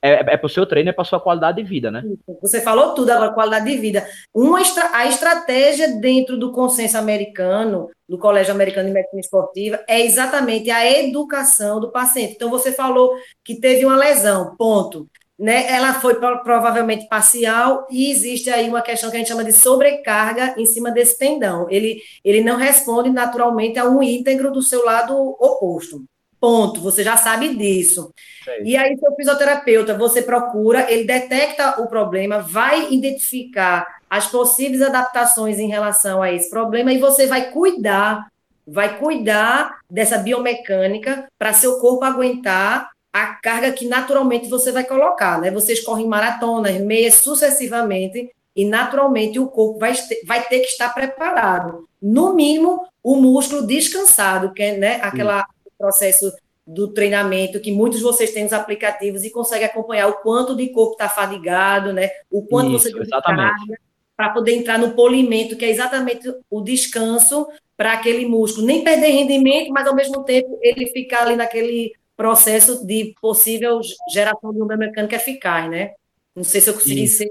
É, 0.00 0.34
é 0.34 0.36
para 0.36 0.46
o 0.46 0.50
seu 0.50 0.66
treino, 0.66 0.90
é 0.90 0.92
para 0.92 1.02
sua 1.02 1.18
qualidade 1.18 1.56
de 1.56 1.66
vida, 1.66 1.90
né? 1.90 2.04
Você 2.42 2.60
falou 2.60 2.92
tudo 2.94 3.08
agora, 3.10 3.32
qualidade 3.32 3.64
de 3.64 3.78
vida. 3.78 4.06
Uma 4.34 4.60
estra 4.60 4.90
a 4.92 5.06
estratégia 5.06 5.96
dentro 5.98 6.36
do 6.38 6.52
consenso 6.52 6.98
americano, 6.98 7.88
do 8.06 8.18
Colégio 8.18 8.52
Americano 8.52 8.88
de 8.88 8.94
Medicina 8.94 9.20
Esportiva, 9.20 9.80
é 9.88 10.04
exatamente 10.04 10.70
a 10.70 10.86
educação 10.86 11.80
do 11.80 11.90
paciente. 11.90 12.34
Então, 12.34 12.50
você 12.50 12.70
falou 12.70 13.14
que 13.42 13.58
teve 13.58 13.86
uma 13.86 13.96
lesão, 13.96 14.54
ponto 14.56 15.08
né, 15.44 15.70
ela 15.70 15.92
foi 16.00 16.14
provavelmente 16.14 17.06
parcial 17.06 17.86
e 17.90 18.10
existe 18.10 18.48
aí 18.48 18.66
uma 18.66 18.80
questão 18.80 19.10
que 19.10 19.16
a 19.16 19.18
gente 19.18 19.28
chama 19.28 19.44
de 19.44 19.52
sobrecarga 19.52 20.54
em 20.56 20.64
cima 20.64 20.90
desse 20.90 21.18
tendão. 21.18 21.68
Ele, 21.68 22.00
ele 22.24 22.40
não 22.40 22.56
responde 22.56 23.10
naturalmente 23.10 23.78
a 23.78 23.84
um 23.84 24.02
íntegro 24.02 24.50
do 24.50 24.62
seu 24.62 24.82
lado 24.86 25.14
oposto. 25.38 26.02
Ponto. 26.40 26.80
Você 26.80 27.04
já 27.04 27.18
sabe 27.18 27.54
disso. 27.56 28.10
É 28.48 28.62
e 28.62 28.74
aí, 28.74 28.96
seu 28.98 29.14
fisioterapeuta, 29.14 29.92
você 29.98 30.22
procura, 30.22 30.90
ele 30.90 31.04
detecta 31.04 31.78
o 31.78 31.88
problema, 31.88 32.38
vai 32.38 32.90
identificar 32.90 33.86
as 34.08 34.26
possíveis 34.26 34.80
adaptações 34.80 35.58
em 35.58 35.68
relação 35.68 36.22
a 36.22 36.32
esse 36.32 36.48
problema 36.48 36.90
e 36.90 36.96
você 36.96 37.26
vai 37.26 37.50
cuidar, 37.50 38.28
vai 38.66 38.96
cuidar 38.98 39.76
dessa 39.90 40.16
biomecânica 40.16 41.26
para 41.38 41.52
seu 41.52 41.80
corpo 41.80 42.02
aguentar 42.02 42.93
a 43.14 43.26
carga 43.26 43.70
que 43.70 43.86
naturalmente 43.86 44.48
você 44.48 44.72
vai 44.72 44.82
colocar, 44.82 45.40
né? 45.40 45.48
Vocês 45.48 45.78
correm 45.78 46.08
maratonas, 46.08 46.80
meias 46.80 47.14
sucessivamente 47.14 48.28
e 48.56 48.64
naturalmente 48.64 49.38
o 49.38 49.46
corpo 49.46 49.78
vai, 49.78 49.94
vai 50.26 50.42
ter 50.48 50.58
que 50.58 50.66
estar 50.66 50.92
preparado. 50.92 51.88
No 52.02 52.34
mínimo, 52.34 52.84
o 53.00 53.14
músculo 53.14 53.64
descansado, 53.64 54.52
que 54.52 54.64
é 54.64 54.76
né, 54.76 55.00
aquela 55.00 55.46
processo 55.78 56.32
do 56.66 56.92
treinamento 56.92 57.60
que 57.60 57.70
muitos 57.70 57.98
de 57.98 58.04
vocês 58.04 58.32
têm 58.32 58.44
nos 58.44 58.52
aplicativos 58.52 59.22
e 59.22 59.30
conseguem 59.30 59.66
acompanhar 59.66 60.08
o 60.08 60.14
quanto 60.14 60.56
de 60.56 60.70
corpo 60.70 60.92
está 60.92 61.08
fadigado, 61.08 61.92
né? 61.92 62.10
O 62.28 62.42
quanto 62.42 62.74
Isso, 62.74 62.90
você 62.90 62.92
tem 62.92 63.20
carga 63.20 63.78
para 64.16 64.30
poder 64.30 64.54
entrar 64.54 64.78
no 64.78 64.92
polimento, 64.94 65.56
que 65.56 65.64
é 65.64 65.70
exatamente 65.70 66.34
o 66.50 66.60
descanso 66.62 67.46
para 67.76 67.92
aquele 67.92 68.26
músculo, 68.26 68.66
nem 68.66 68.82
perder 68.82 69.08
rendimento, 69.08 69.70
mas 69.70 69.86
ao 69.86 69.94
mesmo 69.94 70.24
tempo 70.24 70.58
ele 70.62 70.86
ficar 70.86 71.26
ali 71.26 71.36
naquele 71.36 71.92
processo 72.16 72.86
de 72.86 73.14
possível 73.20 73.80
geração 74.12 74.52
de 74.52 74.62
onda 74.62 74.76
mecânica 74.76 75.16
eficaz, 75.16 75.70
né? 75.70 75.92
Não 76.34 76.44
sei 76.44 76.60
se 76.60 76.70
eu 76.70 76.74
consegui 76.74 77.06
ser, 77.06 77.30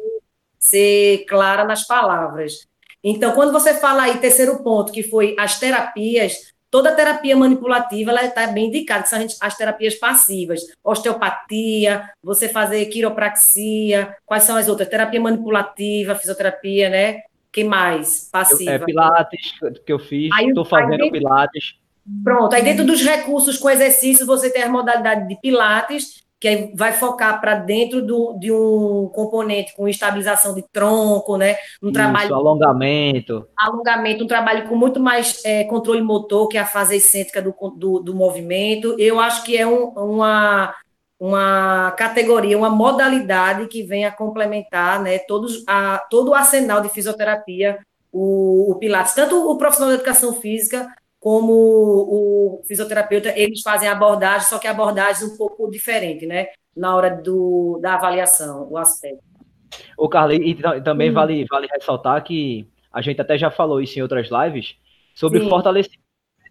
ser 0.60 1.26
clara 1.26 1.66
nas 1.66 1.86
palavras. 1.86 2.68
Então, 3.04 3.34
quando 3.34 3.52
você 3.52 3.74
fala 3.74 4.04
aí, 4.04 4.18
terceiro 4.18 4.64
ponto, 4.64 4.92
que 4.92 5.04
foi 5.04 5.36
as 5.38 5.60
terapias, 5.60 6.54
toda 6.72 6.96
terapia 6.96 7.36
manipulativa 7.36 8.12
ela 8.12 8.24
está 8.24 8.48
bem 8.48 8.68
indicada, 8.68 9.04
que 9.04 9.10
são 9.10 9.26
as 9.42 9.58
terapias 9.58 9.96
passivas, 9.96 10.62
osteopatia, 10.84 12.10
você 12.22 12.48
fazer 12.48 12.86
quiropraxia, 12.86 14.16
quais 14.26 14.44
são 14.44 14.56
as 14.56 14.70
outras? 14.70 14.88
Terapia 14.88 15.20
manipulativa, 15.20 16.16
fisioterapia, 16.16 16.90
né? 16.90 17.22
que 17.54 17.64
mais? 17.64 18.28
Passiva. 18.32 18.72
é 18.72 18.80
Pilates 18.80 19.54
que 19.86 19.94
eu 19.94 20.00
fiz, 20.00 20.36
estou 20.36 20.66
fazendo 20.66 21.10
Pilates. 21.12 21.76
Pronto, 22.24 22.54
aí 22.54 22.64
dentro 22.64 22.86
dos 22.86 23.02
recursos 23.02 23.58
com 23.58 23.70
exercício, 23.70 24.26
você 24.26 24.50
tem 24.50 24.64
a 24.64 24.70
modalidade 24.70 25.28
de 25.28 25.40
Pilates, 25.40 26.24
que 26.44 26.74
vai 26.76 26.92
focar 26.92 27.40
para 27.40 27.56
dentro 27.56 28.06
do, 28.06 28.38
de 28.38 28.52
um 28.52 29.10
componente 29.14 29.74
com 29.74 29.88
estabilização 29.88 30.54
de 30.54 30.62
tronco, 30.74 31.38
né? 31.38 31.56
Um 31.82 31.88
Isso, 31.88 31.94
trabalho. 31.94 32.36
Alongamento. 32.36 33.48
Alongamento, 33.58 34.26
um 34.26 34.28
trabalho 34.28 34.68
com 34.68 34.76
muito 34.76 35.00
mais 35.00 35.42
é, 35.46 35.64
controle 35.64 36.02
motor, 36.02 36.50
que 36.50 36.58
é 36.58 36.60
a 36.60 36.66
fase 36.66 36.98
excêntrica 36.98 37.42
do, 37.42 37.56
do, 37.78 38.00
do 38.00 38.14
movimento. 38.14 38.94
Eu 39.00 39.22
acho 39.22 39.42
que 39.46 39.56
é 39.56 39.66
um, 39.66 39.86
uma, 39.92 40.76
uma 41.18 41.92
categoria, 41.92 42.58
uma 42.58 42.70
modalidade 42.70 43.68
que 43.68 43.82
vem 43.82 44.04
a 44.04 44.12
complementar 44.12 45.02
né, 45.02 45.20
todos, 45.20 45.64
a, 45.66 46.06
todo 46.10 46.32
o 46.32 46.36
arsenal 46.36 46.82
de 46.82 46.90
fisioterapia, 46.90 47.80
o, 48.12 48.74
o 48.74 48.76
Pilates. 48.80 49.14
Tanto 49.14 49.50
o 49.50 49.58
profissional 49.58 49.92
de 49.92 50.02
educação 50.02 50.34
física 50.34 50.94
como 51.24 51.54
o 51.54 52.62
fisioterapeuta, 52.68 53.32
eles 53.40 53.62
fazem 53.62 53.88
a 53.88 53.94
abordagem, 53.94 54.46
só 54.46 54.60
que 54.60 54.68
a 54.68 54.72
abordagem 54.72 55.24
é 55.24 55.32
um 55.32 55.38
pouco 55.38 55.72
diferente, 55.72 56.26
né? 56.26 56.48
Na 56.76 56.94
hora 56.94 57.10
do, 57.16 57.80
da 57.82 57.96
avaliação, 57.96 58.68
o 58.70 58.78
aspecto. 58.78 59.24
O 59.98 60.10
Carly, 60.10 60.36
e 60.36 60.82
também 60.82 61.12
hum. 61.12 61.14
vale, 61.14 61.46
vale 61.50 61.68
ressaltar 61.68 62.22
que 62.26 62.68
a 62.92 63.02
gente 63.02 63.22
até 63.22 63.38
já 63.38 63.50
falou 63.50 63.80
isso 63.80 63.98
em 63.98 64.02
outras 64.02 64.28
lives, 64.30 64.76
sobre 65.16 65.40
Sim. 65.40 65.48
fortalecimento 65.48 66.02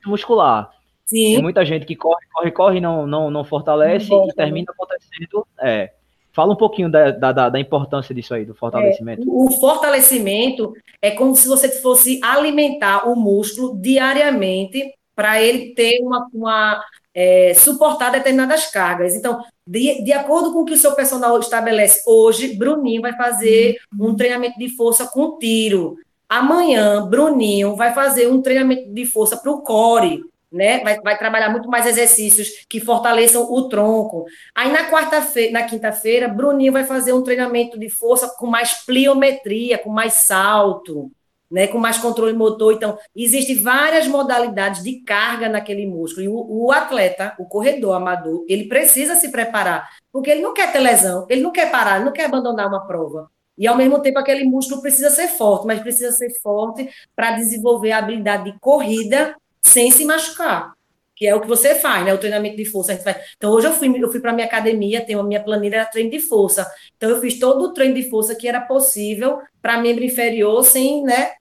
muscular. 0.06 0.70
Sim. 1.04 1.34
Tem 1.34 1.42
muita 1.42 1.66
gente 1.66 1.84
que 1.84 1.94
corre, 1.94 2.24
corre, 2.32 2.50
corre, 2.50 2.80
não, 2.80 3.06
não, 3.06 3.30
não 3.30 3.44
fortalece 3.44 4.08
não 4.08 4.26
e 4.26 4.32
termina 4.32 4.72
acontecendo. 4.72 5.46
É, 5.60 5.92
Fala 6.32 6.54
um 6.54 6.56
pouquinho 6.56 6.90
da, 6.90 7.10
da, 7.10 7.50
da, 7.50 7.60
importância 7.60 8.14
disso 8.14 8.32
aí, 8.32 8.44
do 8.44 8.54
fortalecimento. 8.54 9.22
É, 9.22 9.24
o 9.26 9.50
fortalecimento 9.60 10.74
é 11.00 11.10
como 11.10 11.36
se 11.36 11.46
você 11.46 11.68
fosse 11.68 12.20
alimentar 12.22 13.06
o 13.06 13.14
músculo 13.14 13.76
diariamente 13.76 14.94
para 15.14 15.42
ele 15.42 15.74
ter 15.74 16.00
uma, 16.00 16.26
uma 16.32 16.82
é, 17.14 17.52
suportar 17.54 18.10
determinadas 18.10 18.66
cargas. 18.70 19.14
Então, 19.14 19.44
de, 19.66 20.02
de 20.02 20.12
acordo 20.12 20.52
com 20.52 20.60
o 20.60 20.64
que 20.64 20.72
o 20.72 20.78
seu 20.78 20.94
personal 20.94 21.38
estabelece 21.38 22.02
hoje, 22.06 22.56
Bruninho 22.56 23.02
vai 23.02 23.14
fazer 23.14 23.76
um 24.00 24.16
treinamento 24.16 24.58
de 24.58 24.70
força 24.70 25.06
com 25.06 25.38
tiro. 25.38 25.98
Amanhã, 26.26 27.06
Bruninho 27.06 27.76
vai 27.76 27.92
fazer 27.92 28.26
um 28.28 28.40
treinamento 28.40 28.90
de 28.90 29.04
força 29.04 29.36
para 29.36 29.52
o 29.52 29.60
core 29.60 30.24
né? 30.52 30.80
Vai, 30.80 31.00
vai 31.00 31.18
trabalhar 31.18 31.48
muito 31.48 31.68
mais 31.68 31.86
exercícios 31.86 32.64
que 32.68 32.80
fortaleçam 32.80 33.50
o 33.50 33.68
tronco. 33.68 34.24
Aí 34.54 34.70
na 34.70 34.90
quarta-feira, 34.90 35.52
na 35.52 35.62
quinta-feira, 35.62 36.28
Bruninho 36.28 36.72
vai 36.72 36.84
fazer 36.84 37.12
um 37.12 37.22
treinamento 37.22 37.78
de 37.78 37.88
força 37.88 38.28
com 38.38 38.46
mais 38.46 38.84
pliometria, 38.84 39.78
com 39.78 39.90
mais 39.90 40.14
salto, 40.14 41.10
né? 41.50 41.66
Com 41.66 41.78
mais 41.78 41.98
controle 41.98 42.32
motor. 42.32 42.72
Então, 42.72 42.98
existem 43.14 43.56
várias 43.56 44.06
modalidades 44.06 44.82
de 44.82 45.00
carga 45.00 45.48
naquele 45.48 45.86
músculo. 45.86 46.24
E 46.24 46.28
o, 46.28 46.66
o 46.66 46.72
atleta, 46.72 47.34
o 47.38 47.44
corredor 47.46 47.94
amador, 47.94 48.44
ele 48.48 48.64
precisa 48.64 49.14
se 49.16 49.30
preparar, 49.30 49.88
porque 50.10 50.30
ele 50.30 50.40
não 50.40 50.54
quer 50.54 50.72
ter 50.72 50.80
lesão, 50.80 51.26
ele 51.28 51.42
não 51.42 51.52
quer 51.52 51.70
parar, 51.70 51.96
ele 51.96 52.06
não 52.06 52.12
quer 52.12 52.24
abandonar 52.24 52.68
uma 52.68 52.86
prova. 52.86 53.30
E 53.58 53.66
ao 53.66 53.76
mesmo 53.76 54.00
tempo 54.00 54.18
aquele 54.18 54.44
músculo 54.44 54.80
precisa 54.80 55.10
ser 55.10 55.28
forte, 55.28 55.66
mas 55.66 55.80
precisa 55.80 56.10
ser 56.10 56.30
forte 56.40 56.88
para 57.14 57.32
desenvolver 57.32 57.92
a 57.92 57.98
habilidade 57.98 58.50
de 58.50 58.58
corrida 58.58 59.36
sem 59.62 59.90
se 59.90 60.04
machucar, 60.04 60.74
que 61.14 61.26
é 61.26 61.34
o 61.34 61.40
que 61.40 61.46
você 61.46 61.74
faz, 61.74 62.04
né? 62.04 62.12
O 62.12 62.18
treinamento 62.18 62.56
de 62.56 62.64
força. 62.64 62.92
A 62.92 62.94
gente 62.94 63.04
faz. 63.04 63.16
Então, 63.36 63.50
hoje 63.52 63.68
eu 63.68 63.72
fui, 63.72 64.02
eu 64.02 64.10
fui 64.10 64.20
para 64.20 64.32
minha 64.32 64.46
academia, 64.46 65.04
tenho 65.04 65.20
a 65.20 65.22
minha 65.22 65.42
planilha 65.42 65.76
era 65.76 65.86
treino 65.86 66.10
de 66.10 66.20
força. 66.20 66.70
Então, 66.96 67.08
eu 67.08 67.20
fiz 67.20 67.38
todo 67.38 67.62
o 67.62 67.72
treino 67.72 67.94
de 67.94 68.10
força 68.10 68.34
que 68.34 68.48
era 68.48 68.60
possível 68.60 69.40
para 69.60 69.80
membro 69.80 70.02
inferior, 70.04 70.64
sem, 70.64 71.02
né, 71.04 71.32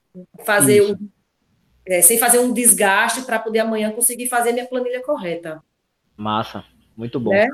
fazer 0.44 0.82
um, 0.82 1.08
é, 1.86 2.00
sem 2.00 2.18
fazer 2.18 2.38
um 2.38 2.52
desgaste 2.52 3.22
para 3.22 3.38
poder 3.38 3.60
amanhã 3.60 3.90
conseguir 3.90 4.28
fazer 4.28 4.52
minha 4.52 4.66
planilha 4.66 5.02
correta. 5.02 5.62
Massa, 6.16 6.64
muito 6.96 7.18
bom. 7.18 7.34
É? 7.34 7.48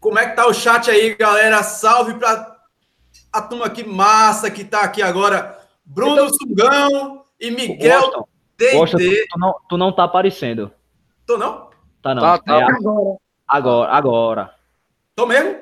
Como 0.00 0.18
é 0.18 0.28
que 0.28 0.36
tá 0.36 0.46
o 0.46 0.52
chat 0.52 0.90
aí, 0.90 1.14
galera? 1.14 1.62
Salve 1.62 2.14
para 2.14 2.58
a 3.32 3.42
turma 3.42 3.66
aqui 3.66 3.84
massa 3.84 4.50
que 4.50 4.64
tá 4.64 4.82
aqui 4.82 5.00
agora. 5.02 5.58
Bruno 5.84 6.26
tô... 6.26 6.34
Sungão 6.34 7.24
e 7.40 7.50
Miguel 7.50 8.28
Poxa, 8.72 8.96
tu, 8.96 9.04
tu, 9.04 9.38
não, 9.38 9.54
tu 9.68 9.76
não 9.76 9.92
tá 9.92 10.04
aparecendo. 10.04 10.72
Tô 11.26 11.36
não? 11.36 11.70
Tá 12.02 12.14
não. 12.14 12.22
Tá, 12.22 12.38
tá. 12.38 12.60
É, 12.60 12.62
agora. 12.62 13.18
Agora, 13.46 13.92
agora. 13.92 14.54
Tô 15.14 15.26
mesmo? 15.26 15.56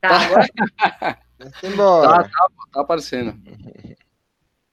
Tá, 0.00 0.20
agora. 0.20 0.48
Embora. 1.62 2.08
Tá, 2.08 2.22
tá, 2.24 2.48
tá 2.72 2.80
aparecendo. 2.80 3.34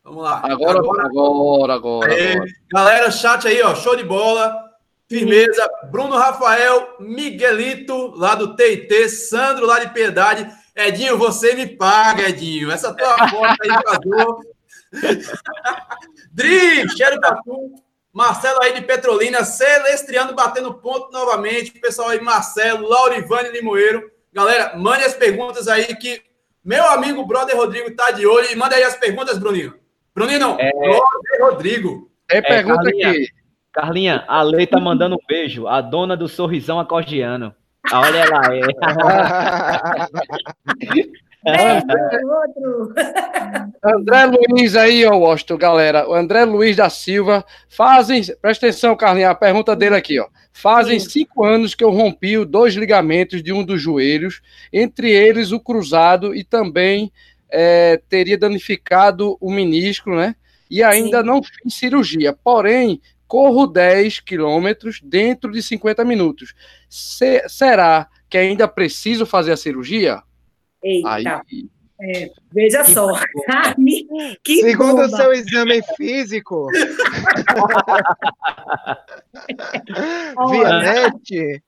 Vamos 0.04 0.24
lá. 0.24 0.42
Agora, 0.44 0.80
agora, 0.80 1.06
agora. 1.06 1.08
agora, 1.08 1.74
agora. 1.74 2.46
Galera, 2.72 3.12
chat 3.12 3.48
aí, 3.48 3.62
ó, 3.62 3.74
show 3.76 3.96
de 3.96 4.04
bola. 4.04 4.72
Firmeza. 5.08 5.70
Bruno 5.92 6.18
Rafael, 6.18 6.96
Miguelito, 7.00 8.14
lá 8.18 8.36
do 8.36 8.56
TIT, 8.56 9.10
Sandro, 9.10 9.66
lá 9.66 9.80
de 9.80 9.94
Piedade. 9.94 10.50
Edinho, 10.76 11.18
você 11.18 11.54
me 11.54 11.68
paga, 11.68 12.30
Edinho. 12.30 12.72
Essa 12.72 12.94
tua 12.94 13.30
foto 13.30 13.58
aí 13.62 13.70
vazou. 13.86 14.42
Dri, 16.32 16.90
cheiro 16.96 17.20
tu. 17.44 17.76
Marcelo 18.14 18.62
aí 18.62 18.74
de 18.76 18.82
Petrolina, 18.82 19.44
Celestriano 19.44 20.34
batendo 20.34 20.74
ponto 20.76 21.12
novamente. 21.12 21.72
Pessoal 21.72 22.10
aí, 22.10 22.22
Marcelo, 22.22 22.88
Laurivane 22.88 23.50
Limoeiro. 23.50 24.12
Galera, 24.32 24.78
mande 24.78 25.04
as 25.04 25.16
perguntas 25.16 25.68
aí 25.68 25.96
que 25.96 26.22
meu 26.64 26.86
amigo 26.92 27.26
brother 27.26 27.58
Rodrigo 27.58 27.96
tá 27.96 28.12
de 28.12 28.26
olho. 28.26 28.52
E 28.52 28.56
manda 28.56 28.76
aí 28.76 28.84
as 28.84 28.96
perguntas, 28.96 29.40
Bruninho. 29.40 29.74
Bruninho 30.14 30.40
não, 30.40 30.60
é... 30.60 30.72
brother 30.72 31.42
Rodrigo. 31.42 32.12
Pergunta 32.28 32.54
é, 32.54 32.64
Carlinha, 32.64 33.10
aqui. 33.10 33.28
Carlinha, 33.72 34.26
a 34.28 34.42
Lei 34.44 34.68
tá 34.68 34.80
mandando 34.80 35.16
um 35.16 35.26
beijo. 35.28 35.68
A 35.68 35.82
dona 35.82 36.16
do 36.16 36.28
sorrisão 36.28 36.80
acordiano. 36.80 37.54
Ah, 37.92 38.00
olha 38.00 38.18
ela 38.20 38.42
aí. 38.48 38.62
André 43.84 44.26
Luiz 44.26 44.76
aí, 44.76 45.06
ó, 45.06 45.16
Washington, 45.16 45.58
galera. 45.58 46.10
O 46.10 46.14
André 46.14 46.46
Luiz 46.46 46.78
da 46.78 46.90
Silva. 46.90 47.46
Fazem. 47.68 48.24
Presta 48.42 48.68
atenção, 48.68 48.96
Carlinhos, 48.96 49.32
a 49.32 49.36
pergunta 49.36 49.76
dele 49.76 49.96
aqui, 49.96 50.20
ó. 50.20 50.28
Fazem 50.54 51.00
Sim. 51.00 51.10
cinco 51.10 51.44
anos 51.44 51.76
que 51.76 51.84
eu 51.84 51.90
rompi 51.90 52.38
os 52.38 52.48
dois 52.48 52.76
ligamentos 52.76 53.44
de 53.44 53.52
um 53.52 53.64
dos 53.64 53.82
joelhos, 53.82 54.42
entre 54.72 55.12
eles 55.12 55.52
o 55.52 55.60
cruzado, 55.60 56.34
e 56.34 56.44
também 56.44 57.12
é, 57.52 58.00
teria 58.08 58.38
danificado 58.38 59.36
o 59.42 59.52
menisco, 59.52 60.12
né? 60.12 60.36
E 60.70 60.82
ainda 60.82 61.20
Sim. 61.20 61.28
não 61.28 61.44
fiz 61.44 61.74
cirurgia. 61.74 62.34
Porém, 62.34 63.02
corro 63.28 63.68
10 63.68 64.22
quilômetros 64.22 65.02
dentro 65.04 65.52
de 65.52 65.62
50 65.62 66.06
minutos. 66.06 66.54
Se, 66.88 67.44
será 67.50 68.08
que 68.30 68.38
ainda 68.38 68.68
preciso 68.68 69.26
fazer 69.26 69.52
a 69.52 69.58
cirurgia? 69.58 70.22
Eita. 70.84 71.44
Aí... 71.50 71.70
É, 72.02 72.32
veja 72.52 72.84
só, 72.84 73.08
que 74.44 74.58
Segundo 74.58 75.04
o 75.04 75.10
seu 75.10 75.32
exame 75.32 75.80
físico, 75.96 76.68
via 80.50 80.80
net, 80.80 81.62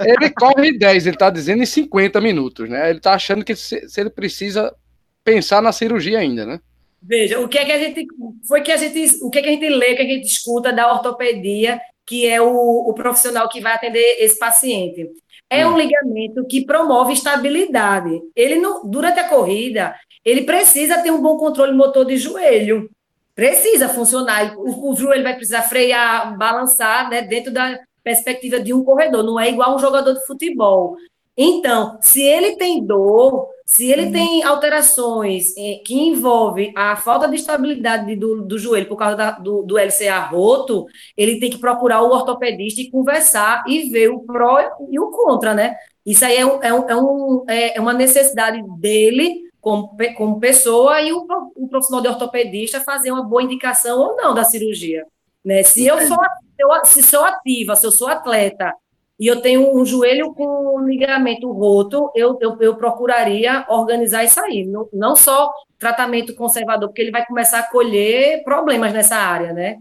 ele 0.00 0.30
corre 0.30 0.76
10, 0.76 1.06
ele 1.06 1.14
está 1.14 1.30
dizendo 1.30 1.62
em 1.62 1.66
50 1.66 2.20
minutos, 2.20 2.68
né? 2.68 2.90
Ele 2.90 2.98
está 2.98 3.12
achando 3.12 3.44
que 3.44 3.54
se, 3.54 3.88
se, 3.88 4.00
ele 4.00 4.10
precisa 4.10 4.74
pensar 5.22 5.62
na 5.62 5.70
cirurgia 5.70 6.18
ainda, 6.18 6.44
né? 6.44 6.58
Veja, 7.00 7.38
o 7.38 7.46
que 7.46 7.58
é 7.58 7.64
que 7.64 7.72
a 7.72 7.78
gente 7.78 8.04
foi 8.48 8.62
que 8.62 8.72
a 8.72 8.76
gente, 8.76 9.22
o 9.22 9.30
que 9.30 9.38
é 9.38 9.42
que 9.42 9.48
a 9.48 9.52
gente 9.52 9.68
lê, 9.68 9.92
o 9.92 9.96
que, 9.96 10.02
é 10.02 10.06
que 10.06 10.12
a 10.12 10.16
gente 10.16 10.26
escuta 10.26 10.72
da 10.72 10.92
ortopedia, 10.92 11.80
que 12.04 12.26
é 12.26 12.40
o, 12.40 12.48
o 12.48 12.92
profissional 12.94 13.48
que 13.48 13.60
vai 13.60 13.74
atender 13.74 14.16
esse 14.18 14.36
paciente. 14.38 15.08
É 15.48 15.66
um 15.66 15.74
hum. 15.74 15.78
ligamento 15.78 16.46
que 16.46 16.64
promove 16.64 17.12
estabilidade. 17.12 18.20
Ele 18.34 18.56
não, 18.56 18.88
durante 18.88 19.20
a 19.20 19.28
corrida, 19.28 19.94
ele 20.24 20.42
precisa 20.42 21.02
ter 21.02 21.10
um 21.10 21.22
bom 21.22 21.36
controle 21.36 21.72
motor 21.72 22.04
de 22.04 22.16
joelho. 22.16 22.90
Precisa 23.34 23.88
funcionar. 23.88 24.56
O, 24.56 24.90
o 24.90 24.96
joelho 24.96 25.22
vai 25.22 25.34
precisar 25.34 25.62
frear, 25.62 26.36
balançar, 26.36 27.08
né, 27.08 27.22
dentro 27.22 27.52
da 27.52 27.78
perspectiva 28.02 28.58
de 28.58 28.72
um 28.72 28.82
corredor. 28.82 29.22
Não 29.22 29.38
é 29.38 29.48
igual 29.48 29.76
um 29.76 29.78
jogador 29.78 30.14
de 30.14 30.26
futebol. 30.26 30.96
Então, 31.36 31.98
se 32.00 32.22
ele 32.22 32.56
tem 32.56 32.84
dor, 32.84 33.48
se 33.66 33.90
ele 33.90 34.06
uhum. 34.06 34.12
tem 34.12 34.44
alterações 34.44 35.52
eh, 35.56 35.82
que 35.84 35.92
envolvem 35.92 36.72
a 36.76 36.94
falta 36.94 37.26
de 37.26 37.34
estabilidade 37.34 38.14
do, 38.14 38.42
do 38.42 38.56
joelho 38.60 38.86
por 38.86 38.96
causa 38.96 39.16
da, 39.16 39.32
do, 39.32 39.64
do 39.64 39.76
LCA 39.76 40.20
roto, 40.20 40.86
ele 41.16 41.40
tem 41.40 41.50
que 41.50 41.58
procurar 41.58 42.00
o 42.02 42.12
ortopedista 42.12 42.80
e 42.80 42.88
conversar 42.88 43.64
e 43.66 43.90
ver 43.90 44.08
o 44.08 44.20
pró 44.20 44.60
e 44.88 45.00
o 45.00 45.10
contra, 45.10 45.52
né? 45.52 45.74
Isso 46.06 46.24
aí 46.24 46.36
é, 46.36 46.46
um, 46.46 46.62
é, 46.62 46.96
um, 46.96 47.44
é, 47.48 47.56
é, 47.56 47.76
é 47.78 47.80
uma 47.80 47.92
necessidade 47.92 48.62
dele 48.78 49.42
como, 49.60 49.96
como 50.16 50.38
pessoa 50.38 51.02
e 51.02 51.12
o, 51.12 51.26
o 51.56 51.66
profissional 51.66 52.00
de 52.00 52.08
ortopedista 52.08 52.80
fazer 52.80 53.10
uma 53.10 53.24
boa 53.24 53.42
indicação 53.42 53.98
ou 53.98 54.16
não 54.16 54.32
da 54.32 54.44
cirurgia. 54.44 55.04
Né? 55.44 55.64
Se 55.64 55.84
eu 55.84 56.00
sou, 56.06 56.18
eu, 56.56 56.84
se 56.84 57.02
sou 57.02 57.24
ativa, 57.24 57.74
se 57.74 57.84
eu 57.84 57.90
sou 57.90 58.06
atleta 58.06 58.72
e 59.18 59.26
eu 59.26 59.40
tenho 59.40 59.74
um 59.74 59.84
joelho 59.84 60.34
com 60.34 60.80
ligamento 60.80 61.50
roto, 61.50 62.10
eu, 62.14 62.36
eu, 62.40 62.56
eu 62.60 62.76
procuraria 62.76 63.64
organizar 63.68 64.24
isso 64.24 64.38
aí. 64.40 64.66
Não, 64.66 64.88
não 64.92 65.16
só 65.16 65.50
tratamento 65.78 66.34
conservador, 66.34 66.88
porque 66.88 67.02
ele 67.02 67.10
vai 67.10 67.24
começar 67.24 67.60
a 67.60 67.70
colher 67.70 68.42
problemas 68.44 68.92
nessa 68.92 69.16
área, 69.16 69.52
né? 69.52 69.78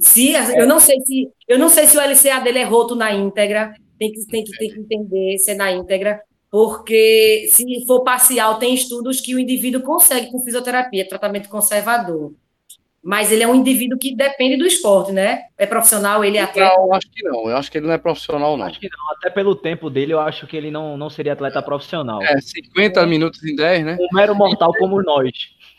Se, 0.00 0.32
eu 0.56 0.66
não 0.66 0.80
sei 0.80 1.00
se 1.02 1.30
eu 1.46 1.58
não 1.58 1.68
sei 1.68 1.86
se 1.86 1.96
o 1.96 2.00
LCA 2.00 2.40
dele 2.40 2.58
é 2.58 2.64
roto 2.64 2.96
na 2.96 3.12
íntegra, 3.12 3.72
tem 3.96 4.10
que, 4.10 4.26
tem 4.26 4.42
que, 4.42 4.56
tem 4.58 4.70
que 4.70 4.80
entender 4.80 5.38
se 5.38 5.52
é 5.52 5.54
na 5.54 5.70
íntegra, 5.70 6.20
porque 6.50 7.46
se 7.50 7.86
for 7.86 8.02
parcial, 8.02 8.58
tem 8.58 8.74
estudos 8.74 9.20
que 9.20 9.34
o 9.34 9.38
indivíduo 9.38 9.82
consegue 9.82 10.32
com 10.32 10.40
fisioterapia, 10.40 11.08
tratamento 11.08 11.48
conservador 11.48 12.32
mas 13.04 13.30
ele 13.30 13.42
é 13.42 13.46
um 13.46 13.54
indivíduo 13.54 13.98
que 13.98 14.16
depende 14.16 14.56
do 14.56 14.66
esporte, 14.66 15.12
né? 15.12 15.42
É 15.58 15.66
profissional, 15.66 16.24
ele 16.24 16.38
é 16.38 16.42
atleta? 16.42 16.74
Não, 16.74 16.94
acho 16.94 17.10
que 17.10 17.22
não. 17.22 17.50
Eu 17.50 17.56
acho 17.58 17.70
que 17.70 17.76
ele 17.76 17.86
não 17.86 17.92
é 17.92 17.98
profissional, 17.98 18.56
não. 18.56 18.64
Acho 18.64 18.80
que 18.80 18.88
não. 18.88 19.12
Até 19.18 19.28
pelo 19.28 19.54
tempo 19.54 19.90
dele, 19.90 20.14
eu 20.14 20.20
acho 20.20 20.46
que 20.46 20.56
ele 20.56 20.70
não, 20.70 20.96
não 20.96 21.10
seria 21.10 21.34
atleta 21.34 21.60
profissional. 21.60 22.22
É, 22.22 22.40
50 22.40 23.00
é. 23.00 23.06
minutos 23.06 23.44
em 23.44 23.54
10, 23.54 23.84
né? 23.84 23.98
Um 24.00 24.16
mero 24.16 24.34
mortal 24.34 24.72
como 24.78 25.02
nós. 25.02 25.32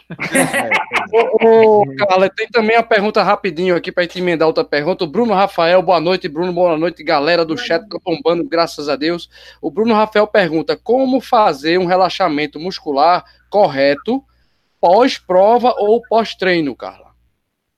ô, 1.42 1.82
ô, 1.82 1.96
Carla, 1.96 2.30
tem 2.30 2.48
também 2.48 2.78
uma 2.78 2.84
pergunta 2.84 3.24
rapidinho 3.24 3.76
aqui 3.76 3.92
para 3.92 4.04
gente 4.04 4.20
emendar 4.20 4.48
outra 4.48 4.64
pergunta. 4.64 5.04
O 5.04 5.08
Bruno 5.08 5.34
Rafael, 5.34 5.82
boa 5.82 6.00
noite, 6.00 6.30
Bruno, 6.30 6.54
boa 6.54 6.78
noite, 6.78 7.04
galera 7.04 7.44
do 7.44 7.58
chat 7.58 7.90
tá 7.90 7.98
bombando, 8.06 8.48
graças 8.48 8.88
a 8.88 8.96
Deus. 8.96 9.28
O 9.60 9.72
Bruno 9.72 9.96
Rafael 9.96 10.28
pergunta: 10.28 10.78
como 10.78 11.20
fazer 11.20 11.80
um 11.80 11.86
relaxamento 11.86 12.60
muscular 12.60 13.26
correto 13.50 14.24
pós-prova 14.80 15.74
ou 15.80 16.04
pós-treino, 16.08 16.76
Carla? 16.76 17.05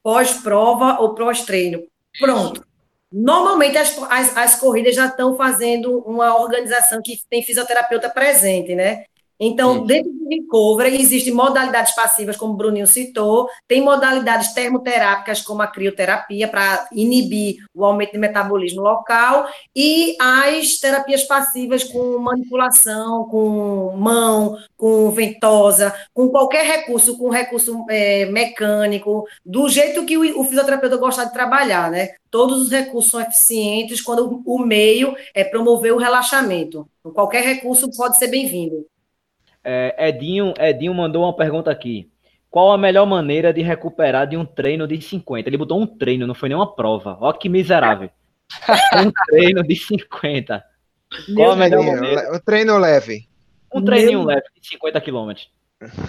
Pós-prova 0.07 1.01
ou 1.01 1.13
pós-treino. 1.13 1.83
Pronto. 2.17 2.65
Normalmente 3.11 3.77
as, 3.77 3.97
as, 4.09 4.37
as 4.37 4.55
corridas 4.55 4.95
já 4.95 5.07
estão 5.07 5.35
fazendo 5.35 5.99
uma 5.99 6.39
organização 6.41 7.01
que 7.03 7.17
tem 7.29 7.43
fisioterapeuta 7.43 8.09
presente, 8.09 8.73
né? 8.73 9.03
Então, 9.39 9.79
Sim. 9.79 9.85
dentro 9.85 10.11
do 10.11 10.27
recovery, 10.27 10.99
existem 10.99 11.33
modalidades 11.33 11.93
passivas, 11.93 12.35
como 12.35 12.53
o 12.53 12.57
Bruninho 12.57 12.87
citou, 12.87 13.47
tem 13.67 13.81
modalidades 13.81 14.53
termoterápicas, 14.53 15.41
como 15.41 15.61
a 15.61 15.67
crioterapia, 15.67 16.47
para 16.47 16.87
inibir 16.91 17.57
o 17.73 17.85
aumento 17.85 18.13
de 18.13 18.17
metabolismo 18.17 18.81
local, 18.81 19.47
e 19.75 20.15
as 20.19 20.77
terapias 20.77 21.23
passivas 21.23 21.83
com 21.83 22.17
manipulação, 22.17 23.25
com 23.25 23.95
mão, 23.95 24.57
com 24.75 25.11
ventosa, 25.11 25.93
com 26.13 26.29
qualquer 26.29 26.65
recurso, 26.65 27.17
com 27.17 27.29
recurso 27.29 27.85
é, 27.89 28.25
mecânico, 28.25 29.25
do 29.45 29.69
jeito 29.69 30.05
que 30.05 30.17
o, 30.17 30.41
o 30.41 30.43
fisioterapeuta 30.43 30.97
gosta 30.97 31.25
de 31.25 31.33
trabalhar, 31.33 31.91
né? 31.91 32.15
Todos 32.29 32.61
os 32.63 32.71
recursos 32.71 33.11
são 33.11 33.21
eficientes 33.21 34.01
quando 34.01 34.41
o 34.45 34.59
meio 34.59 35.15
é 35.33 35.43
promover 35.43 35.93
o 35.93 35.97
relaxamento. 35.97 36.87
Qualquer 37.13 37.43
recurso 37.43 37.89
pode 37.95 38.17
ser 38.17 38.27
bem-vindo. 38.27 38.85
É, 39.69 40.07
Edinho, 40.07 40.53
Edinho 40.57 40.93
mandou 40.93 41.23
uma 41.23 41.35
pergunta 41.35 41.69
aqui. 41.69 42.09
Qual 42.49 42.71
a 42.71 42.77
melhor 42.77 43.05
maneira 43.05 43.51
de 43.51 43.61
recuperar 43.61 44.25
de 44.25 44.37
um 44.37 44.45
treino 44.45 44.87
de 44.87 45.01
50? 45.01 45.49
Ele 45.49 45.57
botou 45.57 45.77
um 45.77 45.85
treino, 45.85 46.25
não 46.25 46.33
foi 46.33 46.47
nenhuma 46.47 46.73
prova. 46.73 47.17
Olha 47.19 47.37
que 47.37 47.49
miserável. 47.49 48.09
um 48.95 49.11
treino 49.27 49.61
de 49.63 49.75
50. 49.75 50.63
Qual 51.35 51.51
a 51.51 51.55
melhor 51.57 51.83
maneira? 51.83 52.33
O 52.33 52.39
treino 52.39 52.77
leve. 52.77 53.27
Um 53.75 53.83
treininho 53.83 54.19
Meu... 54.19 54.27
leve 54.27 54.45
de 54.57 54.65
50 54.69 55.01
quilômetros. 55.01 55.49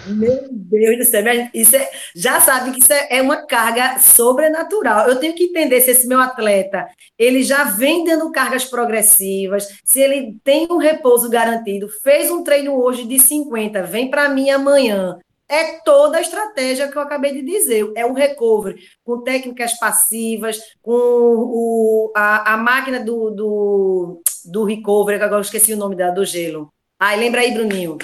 Meu 0.07 0.47
Deus 0.51 0.97
do 0.97 1.05
céu, 1.05 1.23
isso 1.53 1.75
é, 1.75 1.89
já 2.15 2.41
sabe 2.41 2.71
que 2.71 2.81
isso 2.81 2.91
é, 2.91 3.17
é 3.17 3.21
uma 3.21 3.45
carga 3.45 3.99
sobrenatural. 3.99 5.07
Eu 5.07 5.19
tenho 5.19 5.35
que 5.35 5.43
entender 5.43 5.79
se 5.81 5.91
esse 5.91 6.07
meu 6.07 6.19
atleta 6.19 6.87
ele 7.17 7.43
já 7.43 7.65
vem 7.65 8.03
dando 8.03 8.31
cargas 8.31 8.65
progressivas, 8.65 9.79
se 9.83 9.99
ele 9.99 10.39
tem 10.43 10.67
um 10.71 10.77
repouso 10.77 11.29
garantido, 11.29 11.87
fez 11.87 12.31
um 12.31 12.43
treino 12.43 12.81
hoje 12.81 13.05
de 13.05 13.19
50, 13.19 13.83
vem 13.83 14.09
para 14.09 14.27
mim 14.29 14.49
amanhã. 14.49 15.19
É 15.47 15.79
toda 15.83 16.17
a 16.17 16.21
estratégia 16.21 16.87
que 16.87 16.97
eu 16.97 17.01
acabei 17.01 17.33
de 17.33 17.41
dizer. 17.43 17.91
É 17.95 18.05
um 18.05 18.13
recovery 18.13 18.79
com 19.03 19.21
técnicas 19.21 19.77
passivas, 19.79 20.59
com 20.81 20.93
o, 20.93 22.11
a, 22.15 22.53
a 22.53 22.57
máquina 22.57 22.99
do, 22.99 23.31
do, 23.31 24.21
do 24.45 24.63
recovery, 24.63 25.21
agora 25.21 25.37
eu 25.37 25.41
esqueci 25.41 25.73
o 25.73 25.77
nome 25.77 25.95
da, 25.95 26.09
do 26.09 26.25
gelo. 26.25 26.71
Ai, 26.99 27.17
lembra 27.17 27.41
aí, 27.41 27.51
Bruninho. 27.51 27.97